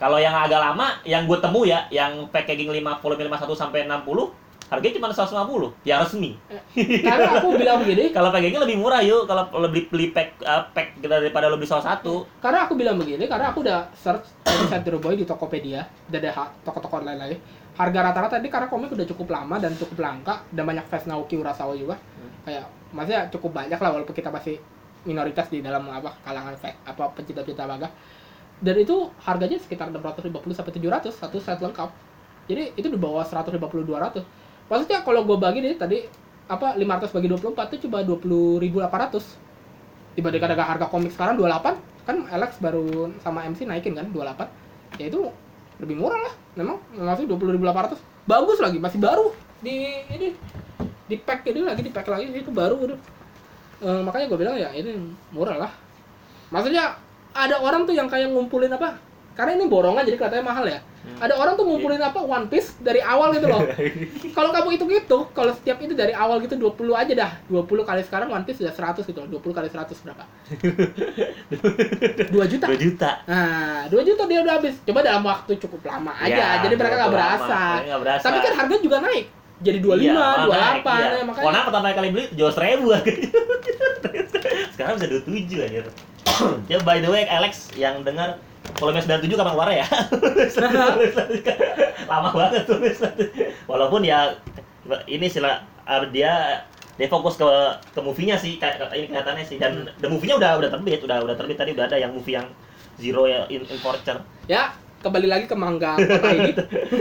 kalau 0.00 0.16
yang 0.16 0.32
agak 0.32 0.58
lama 0.58 0.96
yang 1.04 1.28
gue 1.28 1.38
temu 1.38 1.60
ya 1.62 1.84
yang 1.88 2.24
packaging 2.28 2.72
5 2.72 2.98
volume 2.98 3.28
51 3.28 3.52
sampai 3.54 3.84
60 3.84 4.32
harganya 4.70 4.94
cuma 5.02 5.10
150 5.10 5.82
yang 5.82 5.98
resmi. 6.06 6.38
Karena 7.02 7.42
aku 7.42 7.58
bilang 7.58 7.82
begini. 7.82 8.10
Kalau 8.16 8.30
packaging 8.30 8.62
lebih 8.62 8.78
murah 8.78 9.02
yuk. 9.02 9.26
Kalau 9.26 9.50
lebih 9.66 9.90
beli 9.90 10.14
pack 10.14 10.38
uh, 10.46 10.70
pack 10.70 11.02
daripada 11.02 11.50
lo 11.50 11.58
beli 11.58 11.66
salah 11.66 11.90
satu. 11.94 12.24
Karena 12.38 12.70
aku 12.70 12.78
bilang 12.78 12.94
begini 12.94 13.26
karena 13.26 13.50
aku 13.50 13.66
udah 13.66 13.90
search 13.98 14.30
Century 14.70 15.02
Boy 15.02 15.18
di 15.18 15.26
Tokopedia 15.26 15.82
dan 16.06 16.22
ada 16.22 16.54
toko-toko 16.62 17.02
lain 17.02 17.18
lagi 17.18 17.36
harga 17.80 18.12
rata-rata 18.12 18.36
ini 18.36 18.52
karena 18.52 18.68
komik 18.68 18.92
udah 18.92 19.08
cukup 19.08 19.32
lama 19.32 19.56
dan 19.56 19.72
cukup 19.72 20.04
langka 20.04 20.44
dan 20.52 20.68
banyak 20.68 20.84
fans 20.84 21.08
Naoki 21.08 21.40
Urasawa 21.40 21.72
juga. 21.72 21.96
Kayak 22.44 22.68
maksudnya 22.92 23.20
cukup 23.32 23.50
banyak 23.56 23.78
lah 23.80 23.90
walaupun 23.96 24.12
kita 24.12 24.28
masih 24.28 24.60
minoritas 25.08 25.48
di 25.48 25.64
dalam 25.64 25.88
apa 25.88 26.12
kalangan 26.20 26.52
apa 26.60 27.04
pencinta-cinta 27.16 27.64
manga. 27.64 27.88
Dan 28.60 28.76
itu 28.76 29.08
harganya 29.24 29.56
sekitar 29.56 29.88
650 29.88 30.52
sampai 30.52 30.72
700 30.76 31.08
satu 31.08 31.40
set 31.40 31.56
lengkap. 31.64 31.88
Jadi 32.44 32.76
itu 32.76 32.88
di 32.92 32.98
bawah 33.00 33.24
150 33.24 33.56
200 33.56 34.20
maksudnya 34.70 35.02
kalau 35.02 35.26
gue 35.26 35.36
bagi 35.36 35.60
nih 35.60 35.76
tadi 35.76 35.98
apa 36.46 36.78
500 36.78 37.14
bagi 37.14 37.28
24 37.30 37.74
itu 37.74 37.86
cuma 37.86 38.02
20.800 38.06 40.18
dibandingkan 40.18 40.50
dengan 40.54 40.66
harga 40.66 40.86
komik 40.86 41.14
sekarang 41.14 41.38
28 41.38 42.06
kan 42.06 42.16
Alex 42.32 42.58
baru 42.58 43.12
sama 43.22 43.46
MC 43.46 43.68
naikin 43.68 43.94
kan 43.94 44.10
28 44.10 44.98
ya 44.98 45.06
itu 45.10 45.30
lebih 45.80 45.96
murah 45.96 46.20
lah 46.20 46.34
memang. 46.54 46.76
Masih 46.92 47.24
20.800 47.24 47.96
bagus 48.28 48.58
lagi 48.60 48.78
masih 48.78 49.00
baru. 49.00 49.32
Di 49.64 50.04
ini 50.12 50.36
di 51.08 51.16
pack 51.18 51.48
ini 51.48 51.64
lagi 51.64 51.82
di 51.82 51.90
pack 51.90 52.06
lagi 52.06 52.30
itu 52.30 52.52
baru 52.52 52.76
gitu 52.84 52.96
Eh, 53.80 54.02
makanya 54.04 54.28
gue 54.28 54.38
bilang 54.44 54.56
ya 54.60 54.76
ini 54.76 54.92
murah 55.32 55.56
lah. 55.56 55.72
Maksudnya 56.52 57.00
ada 57.32 57.56
orang 57.64 57.88
tuh 57.88 57.96
yang 57.96 58.12
kayak 58.12 58.28
ngumpulin 58.28 58.76
apa? 58.76 59.00
Karena 59.32 59.56
ini 59.56 59.72
borongan 59.72 60.04
jadi 60.04 60.20
katanya 60.20 60.52
mahal 60.52 60.68
ya 60.68 60.84
ada 61.20 61.34
orang 61.36 61.56
tuh 61.56 61.64
ngumpulin 61.64 62.00
apa 62.00 62.20
One 62.20 62.48
Piece 62.48 62.76
dari 62.80 63.00
awal 63.00 63.32
gitu 63.36 63.48
loh 63.48 63.64
kalau 64.36 64.52
kamu 64.52 64.68
hitung 64.76 64.92
itu 64.92 65.18
kalau 65.32 65.52
setiap 65.56 65.80
itu 65.80 65.96
dari 65.96 66.12
awal 66.12 66.40
gitu 66.44 66.60
20 66.60 66.76
aja 66.92 67.12
dah 67.16 67.30
20 67.48 67.88
kali 67.88 68.00
sekarang 68.04 68.28
One 68.28 68.44
Piece 68.44 68.60
sudah 68.60 68.72
100 68.72 69.08
gitu 69.08 69.18
loh 69.24 69.40
20 69.40 69.56
kali 69.56 69.68
100 69.72 70.04
berapa 70.04 70.24
2 72.28 72.52
juta 72.52 72.66
2 72.68 72.76
juta 72.76 73.10
Nah, 73.26 73.86
2 73.86 74.02
juta 74.02 74.22
dia 74.26 74.42
udah 74.42 74.54
habis. 74.58 74.74
Coba 74.82 75.00
dalam 75.00 75.22
waktu 75.22 75.54
cukup 75.62 75.80
lama 75.86 76.10
aja. 76.18 76.34
Ya, 76.34 76.48
jadi 76.66 76.74
mereka 76.74 76.94
nggak 76.98 77.12
berasa. 77.14 77.60
berasa. 78.00 78.24
Tapi 78.26 78.38
kan 78.42 78.52
harganya 78.58 78.82
juga 78.82 78.98
naik. 79.02 79.26
Jadi 79.60 79.78
25, 79.84 80.00
Iya, 80.00 80.12
malah 80.16 80.46
28 80.48 80.50
naik, 80.50 80.82
iya. 80.88 81.08
ya 81.12 81.24
makanya. 81.28 81.44
Konan 81.44 81.62
pertama 81.68 81.86
kali 81.92 82.08
beli 82.10 82.24
jual 82.32 82.52
seribu 82.52 82.86
harganya. 82.96 83.28
Sekarang 84.74 84.94
bisa 84.96 85.06
27 85.20 85.68
aja. 85.68 85.80
ya 86.72 86.78
by 86.80 86.98
the 87.04 87.10
way 87.12 87.28
Alex 87.28 87.68
yang 87.76 88.00
dengar 88.00 88.40
volume 88.76 89.00
97 89.00 89.36
kapan 89.36 89.52
keluar 89.56 89.70
ya? 89.72 89.86
Lama 92.10 92.28
banget 92.32 92.62
tuh. 92.68 92.78
Walaupun 93.66 94.04
ya 94.04 94.36
ini 95.06 95.28
sila 95.28 95.64
dia 96.12 96.64
dia 97.00 97.08
fokus 97.08 97.40
ke 97.40 97.48
ke 97.96 98.00
movie-nya 98.04 98.36
sih 98.36 98.60
ini 98.60 99.08
kelihatannya 99.08 99.44
sih 99.48 99.56
dan 99.56 99.88
the 100.04 100.08
movie-nya 100.08 100.36
udah 100.36 100.60
udah 100.60 100.68
terbit, 100.68 101.00
udah 101.00 101.24
udah 101.24 101.36
terbit 101.36 101.56
tadi 101.56 101.72
udah 101.72 101.88
ada 101.88 101.96
yang 101.96 102.12
movie 102.12 102.36
yang 102.36 102.48
Zero 103.00 103.24
ya 103.24 103.48
in, 103.48 103.64
in 103.64 103.78
Fortune. 103.80 104.20
Ya, 104.44 104.76
kembali 105.00 105.26
lagi 105.26 105.44
ke 105.44 105.56
mangga 105.56 105.96
kota 105.96 106.28
ini. 106.30 106.52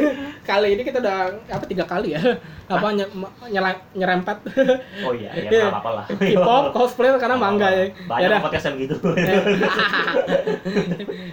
kali 0.50 0.68
ini 0.74 0.82
kita 0.82 0.98
udah 1.00 1.18
apa 1.46 1.66
tiga 1.68 1.84
kali 1.84 2.16
ya. 2.16 2.22
Apa 2.66 2.96
nye, 2.96 3.06
nyela- 3.46 3.84
nyerempet 3.92 4.38
Oh 5.04 5.12
iya, 5.12 5.30
ya 5.36 5.52
Iya. 5.52 5.62
nggak 5.68 5.74
apa-apa 5.76 5.92
lah. 5.94 6.06
K-pop 6.32 6.66
cosplay 6.72 7.12
karena 7.16 7.36
mangga 7.36 7.68
ya. 7.68 7.92
Banyak 8.08 8.30
Ya 8.30 8.40
podcast 8.40 8.66
yang 8.68 8.78
gitu. 8.80 8.96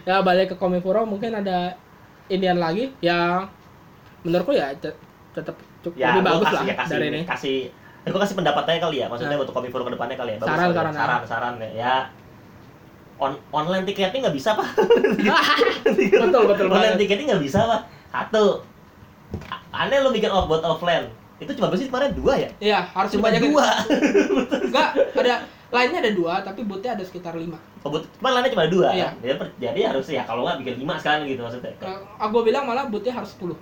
ya 0.08 0.16
balik 0.20 0.52
ke 0.52 0.56
Komifuro 0.56 1.06
mungkin 1.06 1.34
ada 1.34 1.78
Indian 2.26 2.58
lagi 2.58 2.90
yang 2.98 3.46
menurutku 4.26 4.50
ya 4.50 4.74
te- 4.74 4.98
tetap 5.30 5.54
cukup 5.80 5.94
ya, 5.94 6.18
lebih 6.18 6.26
bagus 6.26 6.46
kasih, 6.48 6.56
lah 6.56 6.64
ya, 6.66 6.74
kasih, 6.74 6.90
dari 6.90 7.06
ini. 7.06 7.20
Kasih, 7.22 7.56
gua 8.08 8.20
kasih 8.24 8.34
pendapatnya 8.34 8.76
kali 8.80 8.96
ya, 8.98 9.06
maksudnya 9.06 9.38
Nah. 9.38 9.42
untuk 9.46 9.54
kopi 9.54 9.68
ke 9.70 9.92
depannya 9.94 10.16
kali 10.18 10.30
ya. 10.34 10.38
Bagus 10.42 10.50
Saran, 10.50 10.66
ya. 10.66 10.74
saran, 10.74 10.92
saran, 10.92 11.22
saran, 11.22 11.54
ya. 11.70 11.94
On, 13.16 13.32
online 13.48 13.84
tiketnya 13.84 14.28
nggak 14.28 14.36
bisa 14.36 14.52
pak. 14.52 14.68
betul 16.20 16.42
betul 16.46 16.66
online 16.68 16.96
banget. 16.96 17.00
tiketnya 17.00 17.24
nggak 17.32 17.44
bisa 17.44 17.60
pak. 17.64 17.80
Satu, 18.12 18.60
aneh 19.72 19.98
lo 20.00 20.12
bikin 20.12 20.28
off 20.28 20.44
buat 20.46 20.60
offline. 20.60 21.08
Itu 21.36 21.52
cuma 21.52 21.68
bersih 21.68 21.88
kemarin 21.88 22.16
dua 22.16 22.32
ya? 22.36 22.50
Iya, 22.60 22.80
harus 22.92 23.12
Cuma 23.12 23.28
dibanyakin. 23.28 23.52
dua. 23.52 23.68
Enggak, 24.68 24.88
ada 25.12 25.34
lainnya 25.68 25.98
ada 26.00 26.12
dua, 26.16 26.34
tapi 26.40 26.64
bootnya 26.64 26.96
ada 26.96 27.04
sekitar 27.04 27.36
lima. 27.36 27.60
Oh, 27.84 27.92
but- 27.92 28.08
Cuma 28.16 28.32
lainnya 28.32 28.52
cuma 28.56 28.64
dua. 28.68 28.88
Iya. 28.92 29.12
kan? 29.12 29.20
Jadi, 29.20 29.34
jadi 29.60 29.80
harus 29.92 30.06
ya 30.08 30.22
kalau 30.24 30.48
nggak 30.48 30.64
bikin 30.64 30.74
lima 30.80 30.96
sekarang 30.96 31.28
gitu 31.28 31.40
maksudnya. 31.44 31.72
Uh, 31.80 32.00
aku 32.16 32.40
bilang 32.40 32.64
malah 32.64 32.88
bootnya 32.88 33.12
harus 33.12 33.36
10 33.36 33.52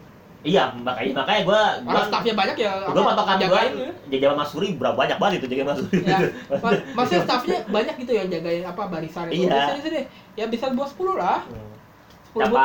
Iya, 0.44 0.64
makanya 0.76 1.12
makanya 1.16 1.40
gua 1.42 1.60
gua 1.80 1.90
Orang 1.90 2.06
staffnya 2.06 2.34
banyak 2.36 2.56
ya. 2.60 2.72
gua 2.84 3.02
patokan 3.02 3.34
gua 3.34 3.42
jagain 3.42 3.72
ya. 3.74 3.90
jaga 4.12 4.26
Mas 4.36 4.48
Suri 4.52 4.68
berapa 4.76 4.92
banyak 4.94 5.16
banget 5.16 5.34
itu 5.40 5.46
jaga 5.50 5.64
Mas 5.66 5.78
Suri. 5.80 5.98
Ya, 6.04 6.18
ma- 6.54 6.82
maksudnya 6.96 7.22
staffnya 7.24 7.58
banyak 7.66 7.94
gitu 7.96 8.12
yang 8.12 8.28
jagain 8.28 8.62
apa 8.62 8.82
barisan 8.86 9.26
itu. 9.28 9.48
Iya. 9.48 9.62
Di 9.72 9.82
sini 9.82 10.00
Ya 10.34 10.44
bisa 10.46 10.68
buat 10.70 10.90
10 10.90 11.16
lah. 11.16 11.40
Hmm. 11.46 11.72
10 12.34 12.50
apa 12.50 12.64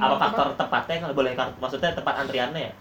apa 0.00 0.14
faktor 0.18 0.46
tepatnya 0.56 0.96
kalau 0.98 1.14
boleh 1.14 1.32
maksudnya 1.36 1.92
tempat 1.92 2.14
antriannya 2.18 2.62
ya 2.64 2.72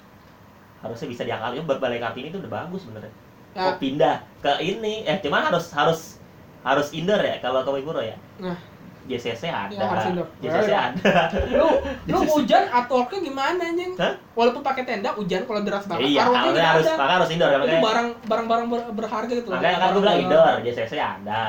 harusnya 0.79 1.07
bisa 1.07 1.21
diakali 1.21 1.59
ya 1.59 1.63
balai 1.67 1.99
kartini 1.99 2.31
itu 2.31 2.39
udah 2.39 2.51
bagus 2.57 2.81
sebenarnya 2.81 3.13
Ya. 3.51 3.67
oh, 3.67 3.75
pindah 3.75 4.23
ke 4.39 4.63
ini 4.63 5.03
eh 5.03 5.19
cuman 5.19 5.51
harus 5.51 5.75
harus 5.75 6.23
harus 6.63 6.87
indoor 6.95 7.19
ya 7.19 7.35
kalau 7.37 7.67
Komifuro 7.67 7.99
ya 7.99 8.15
Nah. 8.39 8.55
JCC 9.11 9.43
ada. 9.45 9.69
Ya. 9.69 9.87
JCC 10.39 10.65
Ya, 10.65 10.65
ya. 10.65 10.79
ada. 10.87 11.11
Lu 11.51 11.67
lu 12.11 12.19
hujan 12.25 12.63
artworknya 12.65 13.19
gimana 13.21 13.61
anjing? 13.61 13.91
Hah? 13.95 14.13
walaupun 14.31 14.61
pakai 14.61 14.83
tenda 14.83 15.11
hujan 15.11 15.43
kalau 15.43 15.61
deras 15.61 15.83
banget. 15.85 16.07
Iya 16.07 16.21
artworknya 16.23 16.63
harus 16.65 16.85
harus 16.85 16.87
ada. 16.97 17.13
harus 17.13 17.29
indoor 17.29 17.49
itu 17.49 17.59
makanya 17.59 17.81
barang 17.81 18.07
barang 18.23 18.45
barang 18.47 18.67
ber- 18.67 18.89
berharga 18.95 19.33
gitu. 19.33 19.49
Makanya 19.49 19.77
kan 19.77 19.89
gue 19.89 20.01
bilang 20.01 20.19
indoor 20.19 20.53
JCC 20.61 20.93
ada. 20.95 21.43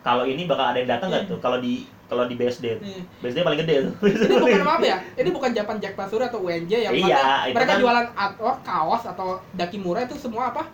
Kalau 0.00 0.24
ini 0.24 0.44
bakal 0.44 0.64
ada 0.66 0.78
yang 0.78 0.90
datang 0.90 1.08
nggak 1.08 1.24
tuh? 1.26 1.38
Kalau 1.38 1.58
di 1.58 1.72
kalau 2.06 2.24
di 2.24 2.34
BSD 2.34 2.64
Iya. 2.76 3.02
BSD 3.20 3.38
paling 3.40 3.60
gede 3.60 3.74
tuh. 3.82 3.94
Ini 4.02 4.34
bukan 4.36 4.66
apa 4.74 4.82
ya? 4.82 4.96
Ini 5.14 5.28
bukan 5.30 5.50
Japan 5.52 5.76
Jack 5.76 5.94
Pasuri 5.94 6.24
atau 6.24 6.40
UNJ 6.40 6.72
yang 6.82 6.92
Iya, 6.92 7.22
itu 7.46 7.54
mereka 7.54 7.70
kan- 7.70 7.80
jualan 7.80 8.06
artwork 8.10 8.58
kaos 8.60 9.02
atau 9.04 9.28
dakimura 9.52 10.02
itu 10.02 10.16
semua 10.16 10.50
apa 10.50 10.66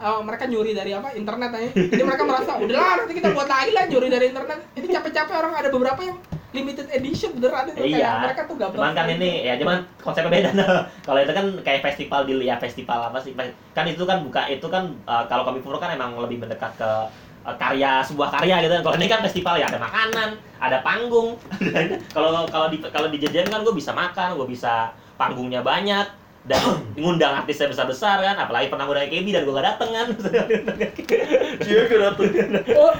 eh, 0.00 0.20
mereka 0.24 0.44
nyuri 0.48 0.72
dari 0.72 0.90
apa 0.96 1.12
internet 1.12 1.50
aja 1.52 1.68
jadi 1.76 2.02
mereka 2.02 2.22
merasa 2.24 2.56
udahlah 2.56 2.94
nanti 3.04 3.12
kita 3.14 3.28
buat 3.36 3.48
lagi 3.48 3.70
lah 3.76 3.84
nyuri 3.86 4.08
dari 4.08 4.24
internet 4.32 4.58
ini 4.74 4.86
capek-capek 4.88 5.34
orang 5.36 5.52
ada 5.54 5.68
beberapa 5.68 6.00
yang 6.00 6.16
limited 6.50 6.90
edition 6.90 7.30
beneran 7.38 7.70
itu 7.70 7.78
kayak 7.78 7.94
Iya. 7.94 8.10
mereka 8.26 8.40
tuh 8.50 8.54
gak 8.58 8.74
Cuman 8.74 8.90
kan 8.90 9.06
ini 9.06 9.46
ya 9.46 9.54
cuman 9.54 9.86
konsepnya 10.02 10.30
beda 10.34 10.50
nah. 10.58 10.82
Kalau 11.06 11.20
itu 11.22 11.30
kan 11.30 11.46
kayak 11.62 11.80
festival 11.86 12.26
di 12.26 12.34
ya 12.42 12.58
festival 12.58 12.98
apa 13.06 13.22
sih? 13.22 13.38
Kan 13.70 13.86
itu 13.86 14.02
kan 14.02 14.26
buka 14.26 14.50
itu 14.50 14.66
kan 14.66 14.90
eh, 15.06 15.24
kalau 15.30 15.46
Komifuro 15.46 15.78
kan 15.78 15.94
emang 15.94 16.18
lebih 16.18 16.42
mendekat 16.42 16.74
ke 16.74 16.90
eh, 17.46 17.54
karya 17.54 18.02
sebuah 18.02 18.34
karya 18.34 18.66
gitu 18.66 18.72
kan. 18.74 18.82
Kalau 18.82 18.96
ini 18.98 19.06
kan 19.06 19.22
festival 19.22 19.62
ya 19.62 19.70
ada 19.70 19.78
makanan, 19.78 20.28
ada 20.58 20.78
panggung. 20.82 21.38
Kalau 22.18 22.42
kalau 22.50 22.66
di 22.66 22.82
kalau 22.82 23.06
di 23.06 23.22
jajan 23.22 23.46
kan 23.46 23.62
gue 23.62 23.74
bisa 23.78 23.94
makan, 23.94 24.34
gue 24.34 24.46
bisa 24.50 24.90
panggungnya 25.14 25.62
banyak 25.62 26.19
dan 26.42 26.60
ngundang 26.94 27.36
artisnya 27.36 27.66
besar-besar 27.66 28.16
kan 28.18 28.36
apalagi 28.38 28.66
pernah 28.66 28.84
ngundang 28.84 29.06
KB 29.06 29.26
dan 29.28 29.42
gue 29.42 29.52
gak 29.52 29.66
dateng 29.68 29.90
kan 29.90 30.06
iya 31.62 31.80
gue 31.84 31.98
dateng 32.00 32.28
oh 32.74 32.94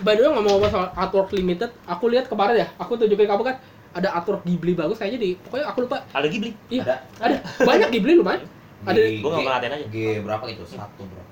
by 0.00 0.12
the 0.12 0.22
way 0.22 0.30
ngomong-ngomong 0.30 0.70
soal 0.70 0.88
artwork 0.92 1.30
limited 1.32 1.70
aku 1.84 2.06
lihat 2.06 2.26
kemarin 2.26 2.54
ya 2.56 2.66
aku 2.76 2.94
tunjukin 2.94 3.26
kamu 3.26 3.42
kan 3.44 3.56
ada 3.90 4.08
artwork 4.12 4.42
Ghibli 4.42 4.72
bagus 4.72 4.96
kayaknya 4.96 5.18
di 5.18 5.30
pokoknya 5.36 5.66
aku 5.66 5.78
lupa 5.84 6.06
ada 6.06 6.26
Ghibli 6.26 6.54
iya 6.68 6.82
Ada. 6.84 6.96
ada 7.20 7.36
banyak 7.60 7.88
Ghibli 7.90 8.14
lumayan 8.14 8.42
Ada- 8.80 8.94
Di 9.00 9.18
Gua 9.18 9.30
nggak 9.32 9.42
G- 9.42 9.46
ngeliatin 9.48 9.72
aja. 9.72 9.86
G 9.88 9.96
berapa 10.22 10.44
gitu? 10.46 10.62
Satu 10.68 11.02
bro. 11.02 11.22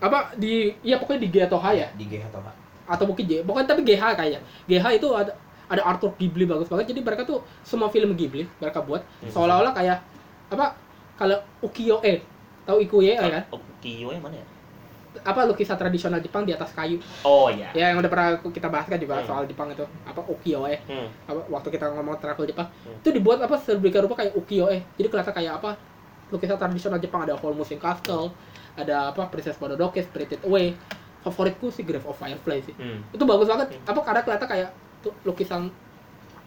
apa 0.00 0.34
di 0.34 0.74
iya 0.80 0.96
pokoknya 0.96 1.20
di 1.20 1.28
G 1.28 1.36
atau 1.44 1.58
H 1.58 1.66
ya 1.72 1.88
Di 1.94 2.04
G 2.04 2.18
atau 2.20 2.40
H? 2.40 2.48
atau 2.88 3.04
mungkin 3.04 3.22
J 3.22 3.32
pokoknya 3.42 3.66
tapi 3.68 3.82
GH 3.84 4.02
kayaknya 4.14 4.40
GH 4.64 4.86
itu 4.96 5.08
ada 5.12 5.32
ada 5.68 5.82
artwork 5.84 6.16
Ghibli 6.16 6.42
bagus 6.42 6.66
banget 6.66 6.90
jadi 6.90 7.00
mereka 7.02 7.22
tuh 7.22 7.38
semua 7.60 7.86
film 7.86 8.10
Ghibli 8.12 8.48
mereka 8.56 8.80
buat 8.80 9.04
Hmm. 9.20 9.30
seolah-olah 9.30 9.70
kayak 9.70 10.00
apa 10.48 10.72
kalau 11.18 11.36
ukiyo 11.60 11.98
e 12.06 12.22
tahu 12.62 12.78
ikuye 12.78 13.18
kan? 13.18 13.42
Oh, 13.50 13.58
Kiyo 13.82 14.14
yang 14.14 14.22
mana 14.22 14.38
ya? 14.38 14.46
Apa 15.26 15.48
lukisan 15.50 15.74
tradisional 15.74 16.22
Jepang 16.22 16.46
di 16.46 16.54
atas 16.54 16.70
kayu? 16.70 17.02
Oh 17.26 17.50
iya. 17.50 17.74
Ya 17.74 17.90
yang 17.90 17.98
udah 17.98 18.06
pernah 18.06 18.28
kita 18.38 18.70
bahas 18.70 18.86
kan 18.86 19.02
juga 19.02 19.18
Hmm. 19.18 19.26
soal 19.26 19.42
Jepang 19.50 19.66
itu. 19.74 19.82
Apa 20.06 20.22
ukiyo 20.22 20.62
e 20.70 20.78
hmm. 20.86 21.08
apa, 21.26 21.40
waktu 21.50 21.68
kita 21.74 21.90
ngomong 21.90 22.22
travel 22.22 22.46
Jepang. 22.46 22.70
Hmm. 22.86 23.02
itu 23.02 23.08
dibuat 23.10 23.42
apa 23.42 23.58
sedemikian 23.58 24.06
rupa 24.06 24.22
kayak 24.22 24.38
ukiyo 24.38 24.70
e 24.70 24.84
jadi 24.94 25.08
kelihatan 25.10 25.34
kayak 25.34 25.52
apa 25.58 25.70
lukisan 26.30 26.54
tradisional 26.54 27.02
Jepang. 27.02 27.26
Ada 27.26 27.34
Whole 27.34 27.56
Mushing 27.58 27.82
Castle 27.82 28.30
ada 28.78 29.10
apa 29.10 29.26
Princess 29.26 29.58
Mononoke 29.58 29.98
Spirited 29.98 30.46
Away. 30.46 30.78
Favoritku 31.18 31.66
sih 31.74 31.82
Grave 31.82 32.06
of 32.06 32.14
Firefly 32.14 32.62
sih. 32.62 32.74
Hmm. 32.78 33.02
itu 33.10 33.24
bagus 33.26 33.50
banget. 33.50 33.74
Hmm. 33.74 33.90
apa 33.90 34.00
karena 34.06 34.20
kelihatan 34.22 34.46
kayak 34.46 34.70
tuh 35.02 35.14
lukisan 35.26 35.72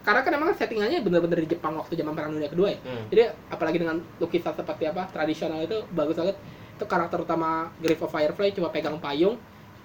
karena 0.02 0.20
kan 0.26 0.32
emang 0.34 0.50
settingannya 0.50 0.98
bener-bener 1.06 1.46
di 1.46 1.54
Jepang 1.54 1.78
waktu 1.78 1.94
zaman 1.94 2.12
perang 2.18 2.34
dunia 2.34 2.50
kedua 2.50 2.74
ya. 2.74 2.78
Hmm. 2.82 3.06
jadi 3.06 3.22
apalagi 3.54 3.78
dengan 3.78 4.02
lukisan 4.18 4.50
seperti 4.50 4.90
apa 4.90 5.06
tradisional 5.14 5.62
itu 5.62 5.78
bagus 5.94 6.18
banget. 6.18 6.36
Itu 6.74 6.84
karakter 6.90 7.22
utama 7.22 7.70
Grave 7.78 8.02
of 8.02 8.10
Firefly 8.10 8.50
cuma 8.58 8.68
pegang 8.74 8.98
payung 8.98 9.38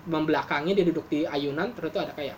membelakangi 0.10 0.74
dia 0.74 0.86
duduk 0.88 1.06
di 1.12 1.28
ayunan 1.30 1.70
terus 1.78 1.94
itu 1.94 2.00
ada 2.02 2.16
kayak 2.18 2.34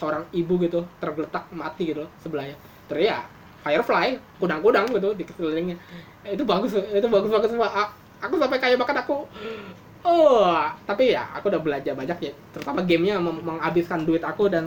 seorang 0.00 0.24
ibu 0.32 0.56
gitu 0.64 0.80
tergeletak 0.96 1.44
mati 1.52 1.92
gitu 1.92 2.08
sebelahnya. 2.24 2.56
Terus 2.88 3.04
ya 3.04 3.28
Firefly 3.60 4.40
kudang-kudang 4.40 4.88
gitu 4.88 5.12
di 5.12 5.28
sekelilingnya 5.28 5.76
itu 6.24 6.42
bagus 6.48 6.72
itu 6.72 7.06
bagus 7.12 7.28
banget 7.28 7.52
semua. 7.52 7.68
Aku 8.24 8.40
sampai 8.40 8.56
kayak 8.56 8.80
bahkan 8.80 8.96
aku 9.04 9.28
oh! 10.08 10.56
Tapi 10.88 11.12
ya 11.12 11.28
aku 11.36 11.52
udah 11.52 11.60
belajar 11.60 11.92
banyak 11.92 12.18
ya 12.20 12.32
terutama 12.56 12.80
gamenya 12.80 13.20
menghabiskan 13.20 14.08
duit 14.08 14.24
aku 14.24 14.48
dan 14.48 14.64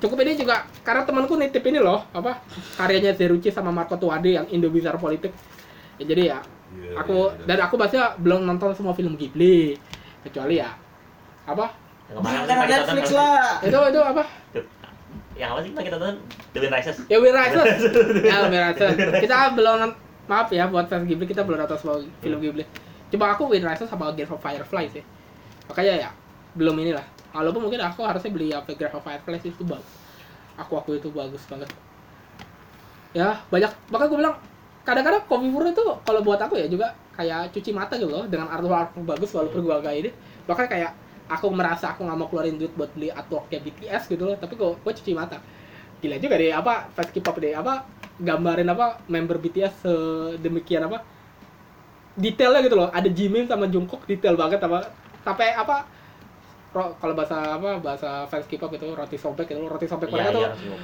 cukup 0.00 0.16
ini 0.24 0.32
juga 0.40 0.64
karena 0.80 1.04
temanku 1.04 1.36
nitip 1.36 1.60
ini 1.68 1.78
loh 1.78 2.08
apa 2.16 2.40
karyanya 2.80 3.12
Zeruchi 3.12 3.52
sama 3.52 3.68
Marco 3.68 4.00
Tuade 4.00 4.32
yang 4.32 4.46
Indo 4.48 4.72
Bizarre 4.72 4.96
Politik. 4.96 5.30
Ya, 6.00 6.04
jadi 6.08 6.22
ya 6.34 6.38
aku 6.96 7.28
dan 7.44 7.60
aku 7.60 7.76
pasti 7.76 8.00
belum 8.00 8.48
nonton 8.48 8.72
semua 8.72 8.96
film 8.96 9.14
Ghibli 9.14 9.76
kecuali 10.24 10.58
ya 10.58 10.72
apa? 11.44 11.76
Yang 12.08 12.16
kemarin 12.18 12.66
Netflix 12.66 13.06
apa? 13.12 13.20
lah. 13.20 13.52
itu 13.62 13.78
itu 13.92 14.00
apa? 14.00 14.22
Yang 15.36 15.50
apa 15.52 15.60
sih 15.62 15.70
kita 15.72 15.96
tonton? 16.00 16.16
The 16.50 16.58
Wind 16.58 16.74
Rises. 16.74 16.96
ya 17.06 17.16
Wind 17.20 17.36
Rises. 17.36 17.68
Ya 18.30 18.36
Wind 18.48 18.56
Rises. 18.56 18.96
Kita 19.20 19.36
belum 19.52 19.78
maaf 20.26 20.48
ya 20.48 20.64
buat 20.72 20.88
fans 20.88 21.04
Ghibli 21.04 21.28
kita 21.28 21.44
belum 21.44 21.60
nonton 21.60 21.76
semua 21.76 21.96
film 22.24 22.38
Ghibli. 22.40 22.64
Coba 23.12 23.36
aku 23.36 23.52
Wind 23.52 23.68
Rises 23.68 23.86
sama 23.86 24.08
Game 24.16 24.32
of 24.32 24.40
Firefly 24.40 24.88
sih. 24.88 25.04
Makanya 25.68 26.08
ya 26.08 26.10
belum 26.56 26.74
inilah 26.80 27.19
walaupun 27.30 27.66
mungkin 27.66 27.80
aku 27.82 28.02
harusnya 28.02 28.30
beli 28.30 28.50
apa 28.50 28.74
Game 28.74 28.94
of 28.94 29.02
Firefly 29.02 29.38
sih 29.42 29.50
itu 29.54 29.62
bagus 29.62 30.00
aku 30.60 30.76
aku 30.76 30.90
itu 31.00 31.08
bagus 31.08 31.40
banget. 31.48 31.72
Ya 33.16 33.40
banyak 33.48 33.72
bahkan 33.88 34.06
gue 34.12 34.18
bilang 34.20 34.36
kadang-kadang 34.84 35.24
kopi 35.26 35.48
puro 35.50 35.66
itu 35.66 35.82
kalau 36.04 36.20
buat 36.20 36.40
aku 36.40 36.60
ya 36.60 36.66
juga 36.68 36.92
kayak 37.16 37.52
cuci 37.52 37.70
mata 37.72 37.96
gitu 37.96 38.12
loh 38.12 38.28
dengan 38.28 38.52
artwork 38.52 38.96
bagus 39.08 39.32
walaupun 39.32 39.64
gue 39.64 39.76
gak 39.80 39.96
ini. 39.96 40.10
Bahkan 40.44 40.66
kayak 40.68 40.92
aku 41.30 41.46
merasa 41.50 41.94
aku 41.94 42.04
nggak 42.06 42.18
mau 42.18 42.28
keluarin 42.28 42.58
duit 42.60 42.74
buat 42.76 42.90
beli 42.94 43.10
artworknya 43.10 43.62
BTS 43.62 44.10
gitu 44.12 44.22
loh 44.28 44.36
tapi 44.36 44.54
kok 44.54 44.78
gue 44.78 44.92
cuci 44.92 45.12
mata. 45.16 45.40
Gila 46.00 46.16
juga 46.20 46.36
deh 46.38 46.52
apa 46.52 46.92
fans 46.92 47.10
K-pop 47.10 47.36
deh 47.40 47.56
apa 47.56 47.84
gambarin 48.20 48.68
apa 48.68 49.00
member 49.08 49.40
BTS 49.40 49.74
sedemikian 49.84 50.86
apa. 50.86 51.02
Detailnya 52.14 52.60
gitu 52.62 52.76
loh 52.78 52.88
ada 52.92 53.08
Jimin 53.08 53.48
sama 53.48 53.66
Jungkook 53.66 54.06
detail 54.06 54.38
banget 54.38 54.62
apa. 54.62 54.92
Sampai 55.20 55.52
apa 55.52 55.99
ro- 56.70 56.94
kalau 56.98 57.14
bahasa 57.14 57.36
apa 57.56 57.78
bahasa 57.78 58.08
fans 58.26 58.46
K-pop 58.46 58.70
itu 58.74 58.86
roti 58.90 59.16
sobek 59.16 59.50
itu 59.50 59.62
roti 59.62 59.86
sobek 59.86 60.08
Iya, 60.08 60.14
mereka 60.14 60.30
tuh 60.32 60.42
iya. 60.46 60.76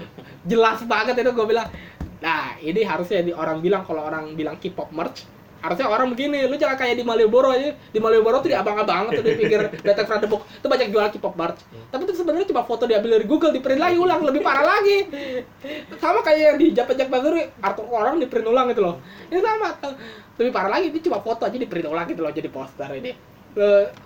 jelas 0.45 0.79
banget 0.85 1.15
itu 1.17 1.31
gue 1.31 1.47
bilang. 1.47 1.69
Nah 2.17 2.57
ini 2.59 2.81
harusnya 2.83 3.21
di 3.21 3.33
orang 3.33 3.61
bilang 3.61 3.83
kalau 3.85 4.03
orang 4.03 4.35
bilang 4.35 4.57
K-pop 4.57 4.91
merch 4.91 5.27
harusnya 5.57 5.89
orang 5.89 6.13
begini 6.13 6.47
lu 6.47 6.55
jangan 6.55 6.79
kayak 6.79 6.95
di 6.95 7.05
Malioboro 7.05 7.51
aja. 7.51 7.75
Di 7.91 7.99
Malioboro 7.99 8.39
tuh 8.39 8.53
di 8.53 8.57
abang-abang 8.57 9.11
tuh 9.11 9.25
di 9.25 9.35
pinggir 9.35 9.67
Betek 9.87 10.07
Front 10.07 10.23
Book 10.29 10.47
itu 10.47 10.67
banyak 10.69 10.89
jual 10.91 11.07
K-pop 11.11 11.35
merch. 11.35 11.61
Tapi 11.91 12.03
itu 12.07 12.13
sebenarnya 12.15 12.47
cuma 12.51 12.63
foto 12.63 12.85
diambil 12.87 13.19
dari 13.19 13.27
Google 13.27 13.51
di 13.51 13.61
print 13.65 13.81
lagi 13.81 13.97
ulang 13.99 14.21
lebih 14.23 14.45
parah 14.47 14.63
lagi. 14.63 15.07
Sama 15.99 16.21
kayak 16.23 16.41
yang 16.41 16.57
di 16.61 16.67
Japan 16.71 16.95
Japan 16.95 17.11
Basuri 17.19 17.43
artwork 17.59 17.91
orang 17.91 18.15
di 18.21 18.27
print 18.31 18.47
ulang 18.47 18.71
gitu 18.71 18.83
loh. 18.85 19.01
Ini 19.27 19.41
sama 19.43 19.69
lebih 20.37 20.53
parah 20.53 20.71
lagi 20.77 20.93
ini 20.93 21.01
cuma 21.01 21.19
foto 21.25 21.49
aja 21.49 21.57
di 21.57 21.65
print 21.67 21.89
ulang 21.89 22.05
gitu 22.05 22.21
loh 22.21 22.31
jadi 22.31 22.49
poster 22.53 22.93
ini 22.93 23.36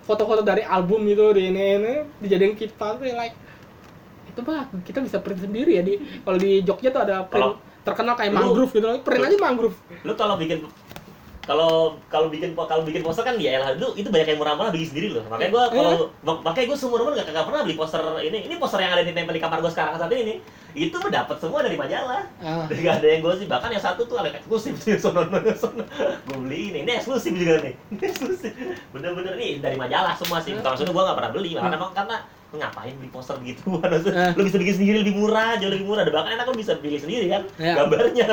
foto-foto 0.07 0.41
dari 0.41 0.63
album 0.63 1.03
gitu 1.05 1.35
di 1.35 1.51
ini, 1.51 1.65
ini 1.75 1.93
dijadiin 2.23 2.55
kipas 2.55 2.97
like 3.03 3.35
itu 4.31 4.39
mah 4.47 4.63
kita 4.87 5.03
bisa 5.03 5.19
print 5.19 5.43
sendiri 5.43 5.75
ya 5.75 5.83
di 5.83 5.99
kalau 6.23 6.39
di 6.39 6.63
Jogja 6.63 6.87
tuh 6.87 7.03
ada 7.03 7.27
print 7.27 7.43
Kalau- 7.43 7.59
terkenal 7.81 8.13
kayak 8.15 8.31
Lu- 8.31 8.39
mangrove 8.39 8.71
gitu 8.71 8.87
print 9.03 9.21
aja 9.27 9.37
mangrove 9.41 9.75
Lu 10.07 10.13
kalau 10.15 10.39
bikin 10.39 10.63
kalau 11.41 11.97
kalau 12.07 12.29
bikin 12.29 12.53
kalau 12.53 12.85
bikin 12.85 13.01
poster 13.01 13.25
kan 13.25 13.33
ya 13.41 13.57
elah 13.57 13.73
lu 13.73 13.97
itu 13.97 14.07
banyak 14.07 14.29
yang 14.29 14.39
murah-murah 14.39 14.69
bikin 14.69 14.93
sendiri 14.93 15.07
loh. 15.17 15.25
Makanya 15.25 15.49
gua 15.49 15.63
kalau 15.73 15.91
mak- 16.21 16.41
makanya 16.45 16.65
gua 16.69 16.77
seumur 16.77 17.01
umur 17.01 17.17
gak, 17.17 17.33
gak 17.33 17.45
pernah 17.49 17.65
beli 17.65 17.75
poster 17.75 17.97
ini. 18.21 18.45
Ini 18.45 18.55
poster 18.61 18.77
yang 18.85 18.93
ada 18.93 19.01
di 19.01 19.09
tempel 19.09 19.33
di 19.33 19.41
kamar 19.41 19.57
gua 19.57 19.73
sekarang 19.73 19.97
saat 19.97 20.13
ini. 20.13 20.37
Itu 20.71 20.97
dapat 21.07 21.37
semua 21.37 21.59
dari 21.61 21.75
majalah. 21.75 22.23
Ah. 22.39 22.65
Gak 22.67 23.03
ada 23.03 23.07
yang 23.07 23.21
gosip. 23.21 23.47
Bahkan 23.47 23.69
yang 23.71 23.83
satu 23.83 24.07
tuh 24.07 24.17
ada 24.19 24.31
eksklusif 24.31 24.75
tuh 24.81 24.95
sono 24.97 25.27
sono. 25.55 25.83
Gua 26.27 26.37
beli 26.39 26.71
ini. 26.71 26.79
Ini 26.87 26.91
eksklusif 26.97 27.33
juga 27.35 27.59
nih. 27.63 27.73
Ini 27.93 28.03
eksklusif. 28.07 28.53
Bener-bener 28.95 29.33
nih 29.35 29.59
dari 29.59 29.75
majalah 29.75 30.15
semua 30.15 30.39
sih. 30.39 30.55
Bukan 30.55 30.71
maksudnya 30.71 30.93
gua 30.95 31.03
gak 31.11 31.17
pernah 31.19 31.31
beli. 31.35 31.49
Karena 31.55 31.75
emang 31.75 31.91
karena 31.91 32.17
ngapain 32.51 32.93
beli 32.99 33.09
poster 33.11 33.35
begitu? 33.41 33.63
Ah. 34.11 34.35
lu 34.35 34.43
bisa 34.43 34.59
bikin 34.59 34.75
sendiri 34.75 34.97
lebih 35.07 35.15
murah, 35.15 35.55
jauh 35.55 35.71
lebih 35.71 35.87
murah. 35.87 36.03
Bahkan 36.03 36.35
enak 36.35 36.45
lu 36.51 36.59
bisa 36.59 36.75
pilih 36.79 36.99
sendiri 36.99 37.31
kan 37.31 37.43
Iya. 37.55 37.73
gambarnya 37.79 38.25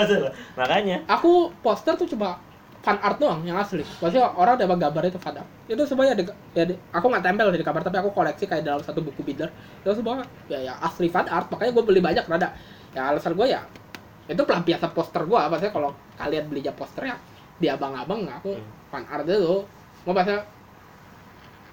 makanya. 0.59 0.97
aku 1.07 1.55
poster 1.63 1.95
tuh 1.95 2.11
cuma 2.11 2.43
fan 2.89 2.97
art 3.05 3.21
doang 3.21 3.45
yang 3.45 3.61
asli. 3.61 3.85
Pasti 3.85 4.17
orang 4.17 4.57
udah 4.57 4.65
gambar 4.81 5.03
itu 5.05 5.21
fan 5.21 5.37
art 5.37 5.49
itu 5.69 5.83
semuanya 5.85 6.17
ada 6.17 6.25
ya 6.57 6.65
aku 6.89 7.05
nggak 7.05 7.21
tempel 7.21 7.53
di 7.53 7.61
kamar 7.61 7.85
tapi 7.85 8.01
aku 8.01 8.11
koleksi 8.17 8.49
kayak 8.49 8.65
dalam 8.65 8.81
satu 8.81 9.05
buku 9.05 9.21
binder. 9.21 9.53
Itu 9.85 9.93
semua 9.93 10.25
ya, 10.49 10.57
ya 10.57 10.73
asli 10.81 11.13
fan 11.13 11.29
art. 11.29 11.53
Makanya 11.53 11.77
gue 11.77 11.85
beli 11.85 12.01
banyak 12.01 12.25
rada. 12.25 12.57
Ya 12.97 13.13
alasan 13.13 13.37
gue 13.37 13.45
ya 13.45 13.61
itu 14.25 14.41
pelampiasan 14.41 14.93
poster 14.93 15.25
gue 15.25 15.37
maksudnya 15.37 15.73
kalau 15.73 15.91
kalian 16.17 16.49
belinya 16.49 16.73
poster 16.73 17.05
ya 17.05 17.17
di 17.57 17.69
abang-abang 17.69 18.25
aku 18.25 18.57
Hmm. 18.57 18.65
fan 18.89 19.05
art 19.05 19.29
itu. 19.29 19.69
Mau 20.09 20.17
bahasa 20.17 20.41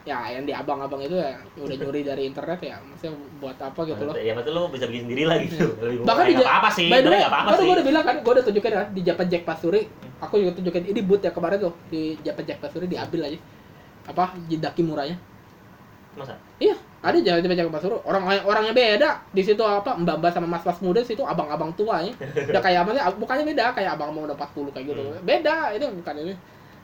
ya 0.05 0.21
yang 0.29 0.45
di 0.45 0.53
abang-abang 0.53 1.01
itu 1.01 1.17
ya 1.17 1.33
udah 1.57 1.75
nyuri 1.81 2.05
dari 2.05 2.29
internet 2.29 2.61
ya 2.61 2.77
maksudnya 2.77 3.17
buat 3.41 3.57
apa 3.57 3.79
gitu 3.83 4.03
loh. 4.05 4.13
Ya 4.13 4.37
betul 4.37 4.53
lu 4.53 4.69
bisa 4.69 4.85
bikin 4.85 5.09
sendiri 5.09 5.23
lah 5.25 5.41
gitu. 5.41 5.65
Lebih 5.81 5.97
murah. 5.97 6.07
bahkan 6.13 6.25
Ya, 6.25 6.29
di 6.29 6.45
apa-apa 6.45 6.69
sih, 6.69 6.87
by 6.93 7.01
the 7.01 7.09
way, 7.09 7.21
kan 7.25 7.53
sih. 7.57 7.65
gue 7.65 7.73
udah 7.73 7.85
bilang 7.89 8.03
kan 8.05 8.15
gue 8.21 8.31
udah 8.37 8.43
tunjukin 8.45 8.71
kan 8.71 8.87
di 8.93 9.01
Japan 9.01 9.25
Jack 9.25 9.43
Pasuri 9.43 9.81
aku 10.21 10.39
juga 10.39 10.51
tunjukin 10.55 10.85
ini 10.87 11.01
boot 11.03 11.21
ya 11.21 11.31
kemarin 11.31 11.59
tuh 11.59 11.73
di 11.91 12.15
Japan 12.23 12.43
Jack 12.47 12.59
Pasuri 12.63 12.87
diambil 12.87 13.27
aja. 13.27 13.39
Apa 14.05 14.37
Jidaki 14.45 14.85
Muranya 14.85 15.17
Masa? 16.15 16.37
iya 16.61 16.77
ada 17.03 17.19
jalan 17.19 17.43
di 17.43 17.49
Bajak 17.51 17.67
Basuro 17.69 17.99
orang 18.07 18.23
orangnya 18.47 18.73
beda. 18.73 19.09
Di 19.35 19.43
situ 19.43 19.59
apa 19.61 19.93
mbak 19.99 20.15
mbak 20.23 20.31
sama 20.31 20.47
mas 20.47 20.63
mas 20.63 20.79
muda 20.79 21.03
situ 21.03 21.21
abang 21.27 21.51
abang 21.51 21.69
tua 21.75 22.01
ya. 22.01 22.13
Udah 22.49 22.61
kayak 22.63 22.87
apa 22.87 22.89
sih 22.95 23.01
bukannya 23.19 23.43
beda 23.45 23.75
kayak 23.75 23.99
abang 23.99 24.09
abang 24.15 24.23
udah 24.25 24.37
40 24.39 24.73
kayak 24.73 24.85
gitu. 24.89 25.01
Hmm. 25.03 25.21
beda 25.21 25.55
itu 25.75 25.85
bukan 25.91 26.15
ini. 26.23 26.33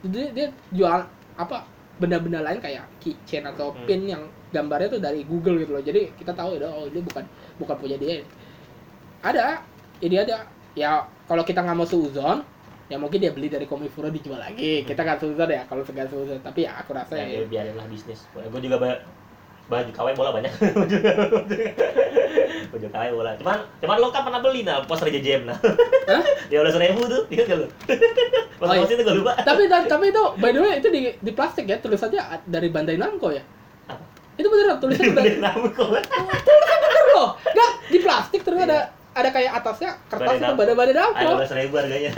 Jadi 0.04 0.22
dia 0.36 0.48
jual 0.76 1.00
apa 1.40 1.58
benda-benda 1.98 2.42
lain 2.44 2.60
kayak 2.60 2.84
keychain 3.00 3.46
atau 3.48 3.72
Hmm. 3.72 3.86
pin 3.88 4.02
yang 4.04 4.24
gambarnya 4.52 4.92
tuh 4.94 5.02
dari 5.02 5.24
Google 5.24 5.64
gitu 5.64 5.72
loh. 5.80 5.84
Jadi 5.86 6.12
kita 6.20 6.36
tahu 6.36 6.60
ya 6.60 6.68
oh 6.68 6.86
ini 6.92 7.00
bukan 7.00 7.24
bukan 7.58 7.76
punya 7.80 7.96
dia. 7.96 8.22
Ada 9.24 9.62
ini 10.02 10.18
ada. 10.20 10.44
Ya 10.76 11.06
kalau 11.26 11.42
kita 11.48 11.64
nggak 11.64 11.78
mau 11.78 11.88
seuzon 11.88 12.44
ya 12.92 12.98
mungkin 12.98 13.18
dia 13.18 13.32
beli 13.32 13.48
dari 13.48 13.64
Komifuro 13.64 14.08
dijual 14.08 14.38
lagi 14.38 14.84
kita 14.84 15.00
nggak 15.00 15.18
seuzon 15.18 15.48
ya 15.48 15.64
kalau 15.64 15.82
segan 15.82 16.06
seuzon 16.06 16.38
tapi 16.40 16.62
ya 16.62 16.76
aku 16.76 16.92
rasa 16.92 17.14
Ya, 17.14 17.24
ya, 17.24 17.38
ya 17.38 17.42
biarin 17.46 17.74
lah 17.74 17.86
bisnis. 17.88 18.20
Gue 18.30 18.60
juga 18.60 18.78
ba 18.78 18.90
baju 19.64 19.88
KW 19.88 20.08
bola 20.12 20.30
banyak. 20.34 20.52
baju 22.72 22.86
KW 22.88 23.04
bola. 23.14 23.30
Cuman 23.38 23.58
cuman 23.80 23.96
lo 23.98 24.08
kan 24.10 24.22
pernah 24.22 24.40
beli 24.40 24.62
nah 24.62 24.82
poster 24.84 25.08
JJM 25.08 25.42
nah. 25.46 25.58
Hah? 26.06 26.22
Ya 26.48 26.60
udah 26.60 26.70
seribu 26.70 27.02
tuh, 27.06 27.22
ingat 27.30 27.46
gak 27.48 27.58
lo? 27.58 27.66
Pas 28.60 28.66
Oh, 28.68 28.74
iya. 28.76 28.84
itu 28.86 29.02
gue 29.02 29.16
lupa. 29.16 29.32
tapi 29.42 29.66
tapi 29.66 30.04
itu 30.08 30.22
by 30.38 30.50
the 30.52 30.60
way 30.60 30.72
itu 30.78 30.88
di 30.88 31.00
di 31.16 31.32
plastik 31.32 31.66
ya 31.66 31.80
tulisannya 31.80 32.20
dari 32.46 32.68
Bandai 32.70 32.94
Namco 32.94 33.32
ya 33.32 33.42
Apa? 33.88 34.04
itu 34.36 34.46
beneran 34.46 34.78
tulisannya 34.78 35.16
dari 35.16 35.30
Beli 35.32 35.40
nama 35.40 35.66
kok. 35.66 35.88
bener 35.90 37.04
loh 37.10 37.28
nggak 37.42 37.70
di 37.88 37.98
plastik 38.00 38.40
terus 38.44 38.60
ada 38.62 38.92
ada 39.12 39.30
kayak 39.36 39.52
atasnya 39.60 39.92
kertas 40.08 40.40
itu. 40.40 40.56
Bandai 40.56 40.76
Bandai 40.76 40.96
Ayo 40.96 41.04
Namco 41.04 41.32
belas 41.44 41.52
ribu 41.52 41.74
harganya. 41.76 42.12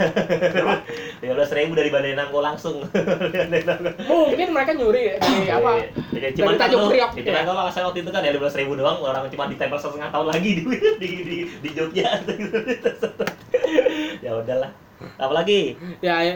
Tiga 1.18 1.32
belas 1.34 1.50
ribu 1.58 1.72
dari 1.74 1.90
Bandai 1.90 2.14
Namco 2.14 2.38
langsung. 2.38 2.76
Namco. 2.86 3.90
mungkin 4.30 4.48
mereka 4.54 4.72
nyuri 4.78 5.18
dari 5.18 5.50
apa 5.50 5.70
Iya, 6.24 6.30
cuman 6.40 6.54
Dari 6.54 6.56
kan 6.56 6.62
Tanjung 6.72 6.84
Priok, 6.88 7.10
ya, 7.20 7.32
ya. 7.36 7.42
kalau 7.44 7.68
saya 7.68 7.84
waktu 7.90 8.00
itu 8.00 8.10
kan 8.14 8.24
ya 8.24 8.32
lima 8.32 8.48
belas 8.48 8.56
ribu 8.56 8.72
doang, 8.80 8.96
orang 9.04 9.28
cuma 9.28 9.44
ditempel 9.44 9.76
setengah 9.76 10.08
tahun 10.08 10.26
lagi 10.32 10.50
di 10.58 10.62
di 10.96 11.08
di, 11.20 11.38
di 11.60 11.70
Jogja. 11.76 12.16
ya 14.24 14.30
udahlah. 14.40 14.70
Apalagi? 15.20 15.76
ya 16.00 16.24
ya, 16.24 16.34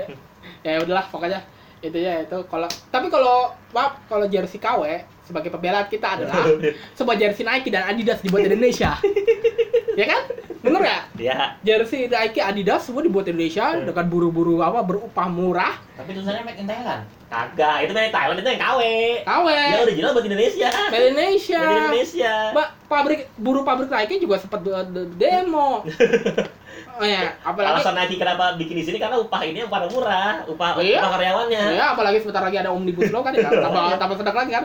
ya 0.61 0.83
udahlah 0.85 1.09
pokoknya 1.09 1.41
itu 1.81 1.95
ya 1.95 2.27
itu 2.27 2.39
kalau 2.51 2.67
tapi 2.91 3.07
kalau 3.09 3.55
maaf 3.71 4.03
kalau 4.11 4.27
jersey 4.27 4.59
KW 4.59 4.83
sebagai 5.29 5.53
pembelaan 5.53 5.85
kita 5.85 6.17
adalah 6.17 6.49
sebuah 6.97 7.15
jersey 7.15 7.45
Nike 7.45 7.69
dan 7.69 7.85
Adidas 7.87 8.19
dibuat 8.19 8.43
di 8.43 8.51
Indonesia 8.51 8.97
ya 10.01 10.07
kan 10.09 10.23
bener 10.59 10.83
ya 10.83 10.99
Ya, 11.19 11.39
jersey 11.61 12.07
Nike 12.07 12.39
Adidas 12.39 12.83
semua 12.83 13.03
dibuat 13.03 13.27
di 13.27 13.35
Indonesia 13.35 13.77
dengan 13.77 14.07
buru-buru 14.07 14.59
apa 14.59 14.81
berupah 14.81 15.27
murah 15.27 15.75
Tapi 15.93 16.15
tulisannya 16.15 16.43
make 16.43 16.57
in 16.57 16.65
Thailand. 16.65 17.03
kagak. 17.29 17.85
Itu 17.85 17.93
dari 17.93 18.09
Thailand 18.09 18.39
itu 18.39 18.49
yang 18.49 18.63
KW. 18.63 18.81
KW 19.21 19.47
Ya 19.51 19.79
original 19.83 20.11
buat 20.15 20.25
Indonesia. 20.25 20.71
Made 20.89 20.97
in 20.97 21.11
Indonesia 21.13 21.59
Made 21.59 21.69
in 21.69 21.83
Indonesia. 21.83 22.33
Mbak, 22.55 22.69
pabrik 22.87 23.21
buruh 23.35 23.63
pabrik 23.63 23.91
Nike 23.91 24.17
juga 24.17 24.39
sempat 24.39 24.63
de- 24.63 25.11
demo. 25.13 25.83
oh 26.99 27.07
ya, 27.07 27.31
apalagi 27.41 27.79
Alasan 27.79 27.95
Nike 27.95 28.17
kenapa 28.19 28.45
bikin 28.59 28.75
di 28.75 28.85
sini 28.85 28.99
karena 28.99 29.17
upah 29.17 29.41
ini 29.43 29.63
yang 29.63 29.71
pada 29.71 29.87
murah, 29.87 30.43
upah 30.45 30.83
Iya. 30.83 30.99
upah 30.99 31.11
karyawannya. 31.15 31.63
ya 31.73 31.85
apalagi 31.95 32.19
sebentar 32.19 32.43
lagi 32.43 32.59
ada 32.59 32.75
omnibus 32.75 33.09
law 33.09 33.23
kan 33.23 33.31
ya, 33.33 33.47
tambah 33.47 33.95
tambah 33.95 34.17
sedang 34.19 34.37
lagi 34.37 34.51
kan. 34.51 34.65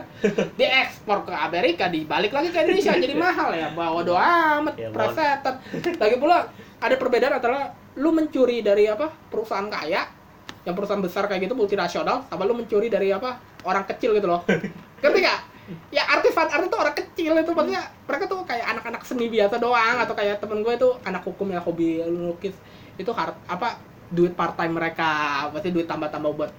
Diekspor 0.57 1.17
ke 1.23 1.33
Amerika, 1.33 1.85
dibalik 1.87 2.33
lagi 2.33 2.49
ke 2.49 2.57
Indonesia 2.59 2.93
jadi 2.97 3.13
mahal 3.13 3.49
ya. 3.53 3.67
Bawa 3.71 4.01
doa 4.01 4.25
amat 4.59 4.73
Ya. 4.75 4.89
Lagi 6.01 6.15
pula 6.17 6.49
ada 6.81 6.95
perbedaan 6.97 7.37
antara 7.37 7.71
lu 7.95 8.09
mencuri 8.09 8.59
dari 8.59 8.89
apa 8.89 9.13
perusahaan 9.29 9.69
kaya 9.69 10.01
yang 10.63 10.73
perusahaan 10.73 10.99
besar 10.99 11.29
kayak 11.29 11.45
gitu 11.45 11.53
multinasional 11.53 12.25
sama 12.25 12.43
lu 12.43 12.57
mencuri 12.57 12.89
dari 12.89 13.13
apa 13.13 13.37
orang 13.63 13.85
kecil 13.85 14.15
gitu 14.17 14.25
loh 14.25 14.41
ngerti 15.03 15.19
gak? 15.21 15.39
Ya 15.91 16.03
artis 16.09 16.33
tuh 16.33 16.79
orang 16.79 16.95
kecil 16.95 17.33
itu 17.37 17.51
maksudnya 17.51 17.83
mereka 18.07 18.25
tuh 18.25 18.41
kayak 18.45 18.65
anak-anak 18.73 19.01
seni 19.05 19.27
biasa 19.29 19.55
doang 19.61 19.97
atau 20.01 20.13
kayak 20.17 20.41
temen 20.41 20.65
gue 20.65 20.73
itu 20.73 20.89
anak 21.05 21.23
hukum 21.25 21.47
yang 21.51 21.63
hobi 21.63 22.01
lukis 22.03 22.55
itu 22.97 23.11
har 23.13 23.33
apa 23.49 23.81
duit 24.13 24.37
part 24.37 24.53
time 24.53 24.77
mereka 24.77 25.09
pasti 25.49 25.73
duit 25.73 25.89
tambah-tambah 25.89 26.31
buat 26.37 26.51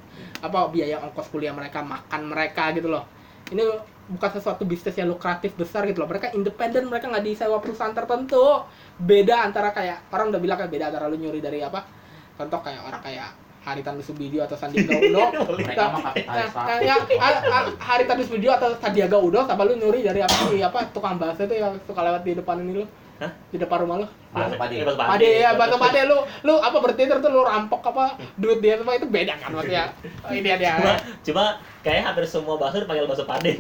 apa 0.43 0.59
biaya 0.69 1.01
ongkos 1.01 1.31
kuliah 1.31 1.55
mereka 1.55 1.81
makan 1.81 2.29
mereka 2.29 2.75
gitu 2.75 2.91
loh. 2.91 3.07
Ini 3.49 3.63
bukan 4.05 4.31
sesuatu 4.37 4.69
bisnis 4.69 4.99
yang 4.99 5.09
lukratif 5.09 5.55
besar 5.55 5.87
gitu 5.89 6.03
loh. 6.03 6.09
Mereka 6.11 6.35
independen 6.35 6.91
mereka 6.91 7.09
nggak 7.09 7.25
disewa 7.25 7.63
perusahaan 7.63 7.95
tertentu. 7.95 8.67
Beda 8.99 9.47
antara 9.47 9.71
kayak 9.71 10.11
orang 10.11 10.35
udah 10.35 10.41
bilang 10.43 10.59
kayak 10.59 10.73
beda 10.75 10.85
antara 10.93 11.07
lu 11.07 11.17
nyuri 11.17 11.41
dari 11.41 11.63
apa 11.63 11.87
contoh 12.35 12.61
kayak 12.67 12.83
orang 12.83 13.01
kayak 13.01 13.31
Haritanu 13.65 13.99
Subidio 13.99 14.41
atau 14.41 14.55
Sandiaga 14.55 14.93
Uno. 14.95 15.25
Mereka 15.57 15.73
Nah, 15.75 15.89
mah 15.91 16.01
kapitalis 16.07 16.45
Nah, 16.45 16.49
Pak. 16.53 16.65
kayak 16.71 16.99
a- 17.17 17.43
a- 17.51 17.75
hari 17.79 18.05
tadi 18.05 18.23
video 18.23 18.51
atau 18.53 18.69
Sandiaga 18.77 19.17
Uno 19.17 19.41
sama 19.43 19.65
lu 19.65 19.75
nyuri 19.75 20.01
dari 20.01 20.21
apa 20.21 20.37
sih 20.47 20.61
apa 20.61 20.79
tukang 20.91 21.17
bakso 21.17 21.43
itu 21.43 21.57
yang 21.57 21.73
suka 21.83 22.01
lewat 22.01 22.23
di 22.23 22.33
depan 22.35 22.61
ini 22.61 22.73
lu 22.75 22.85
Hah? 23.15 23.31
di 23.49 23.57
depan 23.57 23.87
rumah 23.87 24.03
lu 24.03 24.07
Bakso 24.35 24.59
Pade. 24.59 24.83
Pade 24.83 25.29
ya 25.39 25.55
bakso 25.55 25.79
pade 25.79 26.03
lu 26.03 26.19
lu 26.43 26.59
apa 26.59 26.75
berarti 26.83 27.07
terus 27.07 27.23
lu 27.23 27.47
rampok 27.47 27.87
apa 27.87 28.19
duit 28.35 28.59
dia 28.59 28.75
semua 28.75 28.99
itu 28.99 29.07
beda 29.07 29.39
kan 29.39 29.55
maksudnya 29.55 29.95
Oh, 30.27 30.35
ini 30.35 30.43
dia 30.43 30.75
Cuma, 30.75 30.93
cuma 31.23 31.45
kayak 31.81 32.03
hampir 32.03 32.27
semua 32.27 32.59
bakso 32.59 32.83
dipanggil 32.83 33.07
bakso 33.07 33.23
pade. 33.23 33.55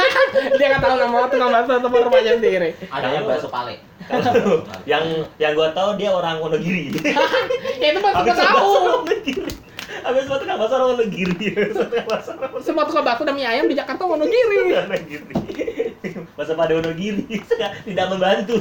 dia 0.58 0.66
nggak 0.70 0.78
tahu 0.80 0.94
nama 0.94 1.26
tukang 1.26 1.50
bakso 1.50 1.72
atau 1.74 1.90
rumahnya 1.90 2.38
sendiri 2.38 2.70
Adanya 2.86 3.20
bakso 3.26 3.50
pale. 3.50 3.82
Kalau 4.06 4.62
yang 4.90 5.02
yang 5.36 5.52
gua 5.52 5.74
tahu 5.74 5.98
dia 5.98 6.10
orang 6.10 6.38
Wonogiri. 6.38 6.94
ya 7.82 7.86
itu 7.90 7.98
mah 7.98 8.12
semua 8.14 8.46
tahu 8.54 8.70
Wonogiri. 9.02 9.50
Habis 10.00 10.22
semua 10.24 10.38
tukang 10.38 10.58
bakso 10.62 10.74
orang 10.78 10.88
Wonogiri. 10.94 11.34
Semua 11.74 11.82
tukang 11.82 12.06
bakso 12.06 12.30
orang 12.32 12.50
semua 12.62 12.82
tukang 12.86 13.02
bakso 13.04 13.22
dan 13.26 13.34
mie 13.34 13.50
ayam 13.50 13.66
di 13.66 13.74
Jakarta 13.74 14.06
Wonogiri 14.06 14.78
Wonogiri. 14.78 15.34
Bakso 16.40 16.56
pade 16.56 16.72
Wonogiri 16.72 17.28
tidak 17.84 18.06
membantu. 18.08 18.56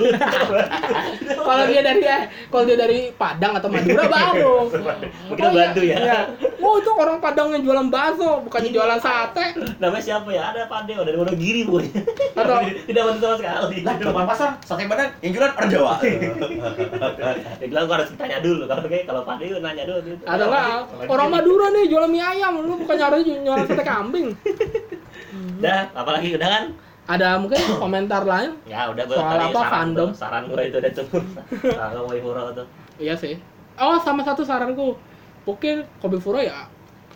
kalau 1.48 1.64
dia 1.64 1.80
dari 1.80 2.04
kalau 2.52 2.64
dia 2.68 2.76
dari 2.76 3.00
Padang 3.16 3.56
atau 3.56 3.72
Madura 3.72 4.04
baru 4.20 4.68
Mungkin 5.32 5.44
membantu 5.48 5.82
ya. 5.88 5.96
Iya. 5.96 6.20
Oh 6.60 6.76
itu 6.76 6.92
orang 6.92 7.24
Padang 7.24 7.56
yang 7.56 7.64
jualan 7.64 7.88
bakso, 7.88 8.44
bukannya 8.44 8.76
jualan 8.76 9.00
sate. 9.00 9.56
Namanya 9.80 10.04
siapa 10.04 10.28
ya? 10.28 10.52
Ada 10.52 10.68
pade 10.68 10.92
oh, 11.00 11.08
dari 11.08 11.16
Wonogiri 11.16 11.64
pokoknya. 11.64 12.04
Atau- 12.36 12.68
tidak 12.92 13.04
bantu 13.08 13.24
sama 13.24 13.36
sekali. 13.40 13.78
Lah, 13.88 13.96
depan 13.96 14.26
pasar 14.28 14.50
sate 14.60 14.84
badan 14.84 15.08
yang 15.24 15.32
jualan 15.40 15.52
orang 15.56 15.70
Jawa. 15.72 15.94
Dia 17.64 17.68
bilang 17.72 17.88
gua 17.88 17.96
harus 18.04 18.12
tanya 18.20 18.44
dulu 18.44 18.68
kalau 18.68 18.84
kayak 18.92 19.08
kalau 19.08 19.22
pade 19.24 19.48
nanya 19.56 19.84
dulu. 19.88 20.00
gitu. 20.04 20.24
Ada 20.28 20.44
nggak? 20.52 20.68
Orang 21.08 21.30
Madura 21.32 21.72
nih 21.72 21.88
jualan 21.88 22.12
mie 22.12 22.28
ayam, 22.28 22.60
lu 22.60 22.76
bukannya 22.84 23.06
harus 23.08 23.24
jualan 23.24 23.64
sate 23.72 23.84
kambing. 23.88 24.36
Dah, 25.64 25.88
apalagi 25.96 26.36
udah 26.36 26.52
kan? 26.52 26.66
Ada 27.10 27.42
mungkin 27.42 27.58
komentar 27.84 28.22
lain? 28.22 28.54
Ya 28.70 28.86
udah 28.86 29.04
gua 29.10 29.18
Soal 29.18 29.32
tadi 29.34 29.46
apa, 29.50 29.60
saran 29.60 29.74
fandom? 29.74 30.10
gua- 30.10 30.20
Saran 30.22 30.44
gua 30.46 30.62
itu 30.62 30.78
udah 30.78 30.92
cukup. 30.94 31.24
Saran 31.78 31.98
gua 31.98 32.14
Ifuro 32.14 32.44
tuh. 32.54 32.66
Iya 33.02 33.16
sih. 33.18 33.34
Oh 33.80 33.98
sama 33.98 34.22
satu 34.22 34.46
saranku, 34.46 34.94
mungkin 35.48 35.88
Kobe 35.98 36.20
Furo 36.20 36.38
ya, 36.38 36.68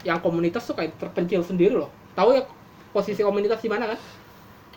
yang 0.01 0.17
komunitas 0.17 0.63
tuh 0.65 0.73
kayak 0.73 0.95
terpencil 0.97 1.43
sendiri 1.43 1.75
loh. 1.75 1.91
Tahu 2.17 2.33
ya 2.33 2.41
posisi 2.89 3.21
komunitas 3.21 3.59
di 3.59 3.69
mana 3.69 3.93
kan? 3.93 3.99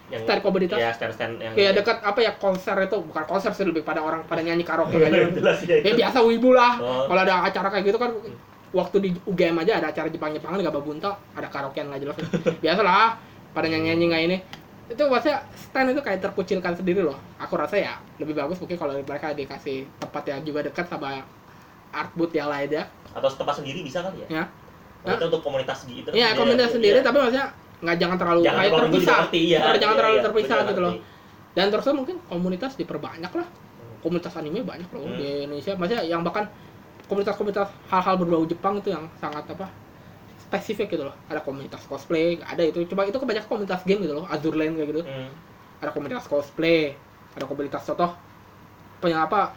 Yang 0.06 0.38
komunitas. 0.42 0.78
Ya, 0.78 0.90
stand 0.94 1.14
stand 1.14 1.34
yang 1.38 1.54
Kayak 1.54 1.72
dekat 1.82 1.98
apa 2.02 2.18
ya 2.22 2.32
konser 2.38 2.76
itu, 2.78 2.96
bukan 3.00 3.24
konser 3.26 3.50
sih 3.54 3.66
lebih 3.66 3.82
pada 3.82 4.02
orang 4.02 4.22
pada 4.26 4.42
nyanyi 4.42 4.62
karaoke 4.62 4.98
kayak 4.98 5.14
gitu. 5.32 5.40
Jelas 5.40 5.58
ya. 5.62 5.76
Ya 5.80 5.92
biasa 5.96 6.18
wibu 6.26 6.52
lah. 6.52 6.76
Oh. 6.78 7.06
Kalau 7.06 7.20
ada 7.22 7.34
acara 7.42 7.68
kayak 7.70 7.84
gitu 7.86 7.98
kan 7.98 8.10
waktu 8.74 8.96
di 9.00 9.08
UGM 9.24 9.56
aja 9.62 9.78
ada 9.78 9.88
acara 9.88 10.10
Jepang-Jepangan 10.10 10.58
gak 10.60 10.74
babunta, 10.74 11.16
ada 11.32 11.48
karaokean 11.48 11.86
nggak 11.88 12.02
jelas. 12.02 12.16
Biasalah 12.62 13.16
pada 13.54 13.66
nyanyi-nyanyi 13.66 14.06
kayak 14.10 14.24
ini. 14.26 14.38
Itu 14.86 15.02
maksudnya 15.10 15.42
stand 15.52 15.90
itu 15.90 16.00
kayak 16.00 16.22
terkucilkan 16.22 16.72
sendiri 16.74 17.02
loh. 17.02 17.18
Aku 17.42 17.58
rasa 17.58 17.74
ya 17.74 17.98
lebih 18.16 18.38
bagus 18.38 18.62
mungkin 18.62 18.78
kalau 18.78 18.94
mereka 18.94 19.34
dikasih 19.34 19.86
tempat 19.98 20.22
yang 20.26 20.40
juga 20.46 20.62
dekat 20.62 20.86
sama 20.86 21.26
art 21.90 22.10
booth 22.14 22.30
yang 22.30 22.46
lainnya. 22.46 22.86
Atau 23.10 23.26
tempat 23.34 23.58
sendiri 23.58 23.82
bisa 23.82 24.04
kali 24.04 24.22
ya? 24.30 24.46
Ya. 25.02 25.14
Itu 25.18 25.26
untuk 25.26 25.42
komunitas 25.42 25.86
gitu. 25.86 26.10
Iya, 26.10 26.34
komunitas 26.34 26.70
sendiri 26.70 27.02
tapi 27.02 27.18
maksudnya 27.18 27.50
nggak 27.76 27.96
jangan 27.98 28.16
terlalu 28.16 28.40
Jangan 28.46 28.58
kayak 28.62 28.72
terpisah. 28.72 29.16
ngerti, 29.26 29.40
iya. 29.42 29.58
Jangan 29.58 29.76
Iya, 29.76 30.00
terlalu 30.00 30.16
iya, 30.16 30.24
terpisah 30.24 30.56
gitu 30.64 30.80
loh. 30.80 30.94
Dan 31.56 31.66
terusnya 31.72 31.94
mungkin 31.94 32.16
komunitas 32.26 32.72
diperbanyak 32.76 33.32
lah. 33.32 33.48
Komunitas 34.04 34.32
anime 34.38 34.60
banyak 34.62 34.88
loh 34.92 35.02
Hmm. 35.02 35.18
di 35.18 35.26
Indonesia. 35.44 35.72
Maksudnya 35.74 36.02
yang 36.06 36.22
bahkan 36.22 36.46
komunitas-komunitas 37.06 37.68
hal-hal 37.90 38.14
berbau 38.18 38.44
Jepang 38.44 38.78
itu 38.78 38.90
yang 38.90 39.06
sangat 39.18 39.46
apa 39.46 39.66
spesifik 40.46 40.94
gitu 40.94 41.04
loh. 41.04 41.14
Ada 41.26 41.42
komunitas 41.42 41.82
cosplay, 41.84 42.38
ada 42.38 42.62
itu. 42.62 42.86
Cuma 42.86 43.02
itu 43.02 43.18
kebanyakan 43.18 43.48
komunitas 43.48 43.82
game 43.82 44.00
gitu 44.00 44.14
loh, 44.14 44.26
Azure 44.26 44.54
Lane 44.54 44.74
kayak 44.74 44.88
gitu. 44.90 45.02
Hmm. 45.02 45.28
Ada 45.82 45.90
komunitas 45.90 46.24
cosplay, 46.24 46.94
ada 47.34 47.44
komunitas 47.44 47.82
contoh 47.84 48.14
punya 48.96 49.26
apa 49.26 49.52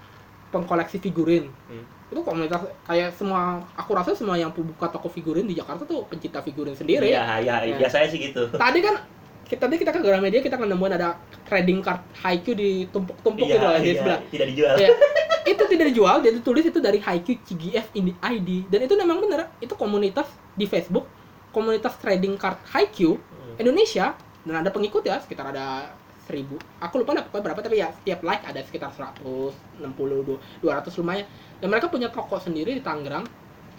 pengkoleksi 0.50 0.98
figurin. 0.98 1.48
Hmm. 1.70 1.86
Itu 2.10 2.26
komunitas 2.26 2.66
kayak 2.84 3.14
semua 3.14 3.62
aku 3.78 3.94
rasa 3.94 4.18
semua 4.18 4.34
yang 4.34 4.50
buka 4.50 4.90
toko 4.90 5.08
figurin 5.08 5.46
di 5.46 5.54
Jakarta 5.54 5.86
tuh 5.86 6.10
pencinta 6.10 6.42
figurin 6.42 6.74
sendiri 6.74 7.06
Iya, 7.06 7.38
iya, 7.40 7.56
Ya. 7.70 7.78
biasanya 7.78 8.10
sih 8.10 8.18
gitu. 8.20 8.50
tadi 8.50 8.82
kan 8.82 8.98
kita 9.46 9.66
tadi 9.66 9.78
kita 9.78 9.94
ke 9.94 10.02
Gramedia 10.02 10.42
kita 10.42 10.58
kan 10.58 10.66
nemuin 10.66 10.94
ada 10.94 11.18
trading 11.46 11.82
card 11.82 12.02
Haikyuu 12.18 12.54
ditumpuk-tumpuk 12.54 13.46
gitu 13.46 13.62
loh 13.62 13.78
di 13.78 13.94
iya, 13.94 13.98
sebelah. 13.98 14.20
tidak 14.30 14.48
dijual. 14.54 14.74
Ya, 14.78 14.90
itu 15.54 15.64
tidak 15.70 15.86
dijual, 15.90 16.16
dia 16.22 16.32
tulis 16.42 16.66
itu 16.66 16.78
dari 16.78 16.98
Haikyuu 17.02 17.38
CGF 17.46 17.86
ini 17.94 18.12
ID 18.18 18.70
dan 18.70 18.80
itu 18.86 18.94
memang 18.94 19.22
bener 19.22 19.50
itu 19.58 19.74
komunitas 19.74 20.26
di 20.60 20.68
Facebook 20.68 21.08
komunitas 21.56 21.96
trading 21.98 22.36
card 22.36 22.60
Haikyuu 22.76 23.16
Indonesia 23.56 24.12
dan 24.44 24.56
ada 24.60 24.70
pengikut 24.70 25.02
ya 25.02 25.18
sekitar 25.24 25.56
ada 25.56 25.96
1000 26.30 26.46
aku 26.84 27.02
lupa 27.02 27.18
lah 27.18 27.26
pokoknya 27.26 27.44
berapa 27.50 27.60
tapi 27.66 27.76
ya 27.82 27.90
setiap 27.90 28.22
like 28.22 28.44
ada 28.46 28.62
sekitar 28.62 28.94
160 28.94 29.82
200 29.82 31.00
lumayan. 31.02 31.26
Dan 31.58 31.68
mereka 31.74 31.90
punya 31.90 32.08
toko 32.14 32.38
sendiri 32.38 32.78
di 32.78 32.82
Tangerang. 32.86 33.26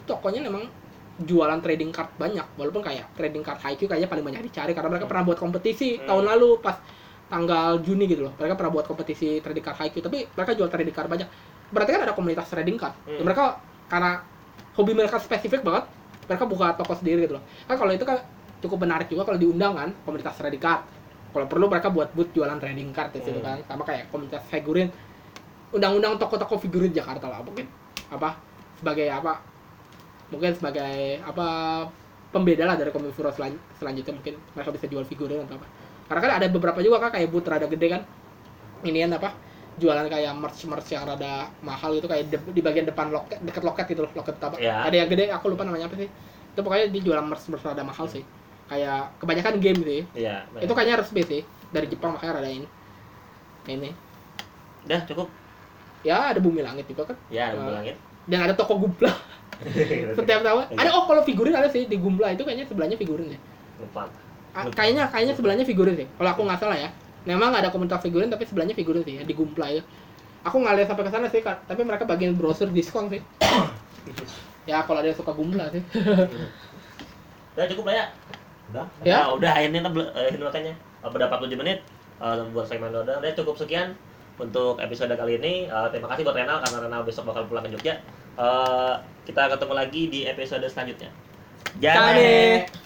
Tokonya 0.05 0.43
memang 0.43 0.67
jualan 1.21 1.61
trading 1.63 1.95
card 1.95 2.11
banyak. 2.19 2.43
Walaupun 2.59 2.83
kayak 2.83 3.15
trading 3.15 3.47
card 3.47 3.61
Haikyuu 3.63 3.87
kayaknya 3.87 4.11
paling 4.11 4.25
banyak 4.27 4.43
dicari 4.51 4.75
karena 4.75 4.91
mereka 4.91 5.07
pernah 5.07 5.25
buat 5.31 5.39
kompetisi 5.39 6.01
Hmm. 6.01 6.11
tahun 6.11 6.25
lalu 6.27 6.59
pas 6.59 6.77
tanggal 7.31 7.79
Juni 7.87 8.11
gitu 8.11 8.27
loh. 8.27 8.35
Mereka 8.35 8.59
pernah 8.59 8.73
buat 8.75 8.87
kompetisi 8.91 9.39
trading 9.39 9.63
card 9.63 9.79
Haikyuu 9.81 10.03
tapi 10.03 10.27
mereka 10.27 10.53
jual 10.59 10.67
trading 10.67 10.97
card 10.97 11.09
banyak. 11.09 11.29
Berarti 11.71 11.91
kan 11.95 12.03
ada 12.03 12.15
komunitas 12.19 12.51
trading 12.51 12.75
card. 12.75 12.99
Dan 13.07 13.23
Hmm. 13.23 13.25
mereka 13.31 13.45
karena 13.87 14.27
hobi 14.75 14.93
mereka 14.99 15.23
spesifik 15.23 15.63
banget 15.63 15.87
mereka 16.31 16.47
buka 16.47 16.67
toko 16.79 16.95
sendiri 16.95 17.27
gitu 17.27 17.35
loh. 17.35 17.45
Kan 17.67 17.75
kalau 17.75 17.91
itu 17.91 18.07
kan 18.07 18.23
cukup 18.63 18.87
menarik 18.87 19.11
juga 19.11 19.27
kalau 19.27 19.35
diundang 19.43 19.75
kan 19.75 19.91
komunitas 20.07 20.39
trading 20.39 20.63
card. 20.63 20.87
Kalau 21.35 21.47
perlu 21.51 21.67
mereka 21.67 21.91
buat 21.91 22.15
booth 22.15 22.31
jualan 22.31 22.55
trading 22.63 22.95
card 22.95 23.11
di 23.11 23.19
situ 23.19 23.43
Hmm. 23.43 23.47
kan 23.51 23.59
sama 23.67 23.83
kayak 23.83 24.07
komunitas 24.15 24.47
figurin. 24.47 24.87
Undang-undang 25.75 26.19
toko-toko 26.23 26.63
figurin 26.63 26.95
Jakarta 26.95 27.27
lah 27.27 27.43
mungkin 27.43 27.67
apa 28.11 28.39
sebagai 28.79 29.11
apa 29.11 29.43
mungkin 30.31 30.55
sebagai 30.55 31.19
apa 31.27 31.47
pembeda 32.31 32.63
lah 32.63 32.79
dari 32.79 32.95
Komifuro 32.95 33.35
selan- 33.35 33.59
selanjutnya 33.75 34.15
mungkin 34.15 34.35
mereka 34.55 34.71
bisa 34.71 34.87
jual 34.87 35.03
figurin 35.03 35.43
atau 35.43 35.59
apa. 35.59 35.67
Karena 36.07 36.21
kan 36.23 36.33
ada 36.43 36.47
beberapa 36.51 36.79
juga 36.79 37.03
kan 37.03 37.11
kayak 37.11 37.27
booth 37.31 37.47
rada 37.51 37.67
gede 37.67 37.87
kan. 37.91 38.03
Inian 38.87 39.11
apa 39.15 39.35
jualan 39.81 40.05
kayak 40.07 40.33
merch 40.33 40.61
merch 40.65 40.89
yang 40.89 41.03
rada 41.03 41.33
mahal 41.61 41.91
gitu 41.91 42.05
kayak 42.05 42.29
de- 42.29 42.53
di 42.53 42.61
bagian 42.61 42.85
depan 42.85 43.09
loket 43.09 43.41
deket 43.41 43.63
loket 43.63 43.87
gitu 43.87 44.05
loh 44.05 44.13
loket 44.13 44.37
tabak 44.37 44.61
Ya. 44.61 44.85
ada 44.85 44.93
yang 44.95 45.09
gede 45.09 45.29
aku 45.29 45.49
lupa 45.49 45.65
namanya 45.65 45.89
apa 45.89 45.97
sih. 45.97 46.09
Itu 46.51 46.61
pokoknya 46.61 46.87
dia 46.89 47.03
jualan 47.03 47.25
merch 47.25 47.49
merch 47.49 47.65
rada 47.65 47.81
mahal 47.81 48.05
sih. 48.05 48.21
Kayak 48.67 49.17
kebanyakan 49.17 49.55
game 49.59 49.81
sih. 49.81 50.01
Iya. 50.15 50.45
itu 50.57 50.71
kayaknya 50.71 51.01
resmi 51.01 51.23
sih 51.23 51.41
dari 51.69 51.87
Jepang 51.87 52.13
makanya 52.13 52.39
rada 52.39 52.51
ini. 52.51 52.69
Ini. 53.67 53.91
Udah 54.85 55.01
cukup. 55.05 55.29
ya 56.01 56.33
ada 56.33 56.39
bumi 56.39 56.61
langit 56.61 56.89
juga 56.89 57.13
kan. 57.13 57.17
Ya, 57.29 57.49
Ah. 57.49 57.59
udah 57.59 57.75
langit. 57.77 57.97
dan 58.25 58.41
ada 58.43 58.55
toko 58.55 58.79
Gumpla 58.79 59.11
setiap 60.17 60.41
tahun. 60.41 60.65
Ada 60.73 60.91
oh 60.91 61.05
kalau 61.05 61.21
figurin 61.21 61.53
ada 61.53 61.67
sih 61.67 61.85
di 61.85 61.97
Gumpla 61.97 62.31
itu 62.31 62.41
kayaknya 62.41 62.65
sebelahnya 62.65 62.97
figurin 62.97 63.29
ya. 63.29 63.41
Lupa. 63.77 64.09
Kayaknya 64.71 65.07
kayaknya 65.07 65.35
sebelahnya 65.35 65.63
figurin 65.63 65.95
sih 65.95 66.07
kalau 66.13 66.31
aku 66.31 66.43
nggak 66.43 66.59
salah 66.59 66.75
ya 66.75 66.91
memang 67.31 67.55
ada 67.55 67.71
komunitas 67.71 68.03
figurin 68.03 68.27
tapi 68.27 68.45
sebelahnya 68.47 68.75
figurin 68.75 69.07
sih 69.07 69.21
ya 69.21 69.23
di 69.23 69.35
Gumpla 69.35 69.71
itu 69.71 69.83
aku 70.43 70.57
nggak 70.59 70.75
lihat 70.83 70.89
sampai 70.91 71.05
ke 71.07 71.13
sana 71.13 71.27
sih 71.31 71.41
Kak. 71.45 71.71
tapi 71.71 71.87
mereka 71.87 72.09
bagian 72.09 72.35
browser 72.35 72.67
diskon 72.73 73.07
sih 73.13 73.23
ya 74.71 74.83
kalau 74.83 74.99
ada 75.01 75.09
yang 75.13 75.19
suka 75.19 75.33
Gumpla 75.33 75.71
sih 75.71 75.83
Udah 77.57 77.67
cukup 77.75 77.85
lah 77.91 77.95
ya. 77.95 78.07
Udah. 78.71 78.87
Ya. 79.03 79.17
Nah, 79.27 79.29
udah 79.35 79.55
ini 79.61 79.79
ini 79.83 80.45
makanya. 80.45 80.75
Apa 81.01 81.17
dapat 81.17 81.49
7 81.49 81.57
menit 81.59 81.79
eh, 82.23 82.35
buat 82.55 82.67
segmen 82.69 82.95
Doda. 82.95 83.19
Udah 83.19 83.33
cukup 83.35 83.59
sekian 83.59 83.97
untuk 84.39 84.79
episode 84.79 85.13
kali 85.13 85.41
ini. 85.43 85.67
Eh, 85.67 85.89
terima 85.91 86.09
kasih 86.15 86.23
buat 86.23 86.37
Renal 86.39 86.63
karena 86.63 86.79
Renal 86.87 87.03
besok 87.03 87.29
bakal 87.29 87.51
pulang 87.51 87.67
ke 87.67 87.75
Jogja. 87.75 87.99
Eh, 88.39 88.95
kita 89.27 89.51
ketemu 89.51 89.75
lagi 89.75 90.03
di 90.09 90.21
episode 90.25 90.65
selanjutnya. 90.71 91.11
Kane. 91.83 92.80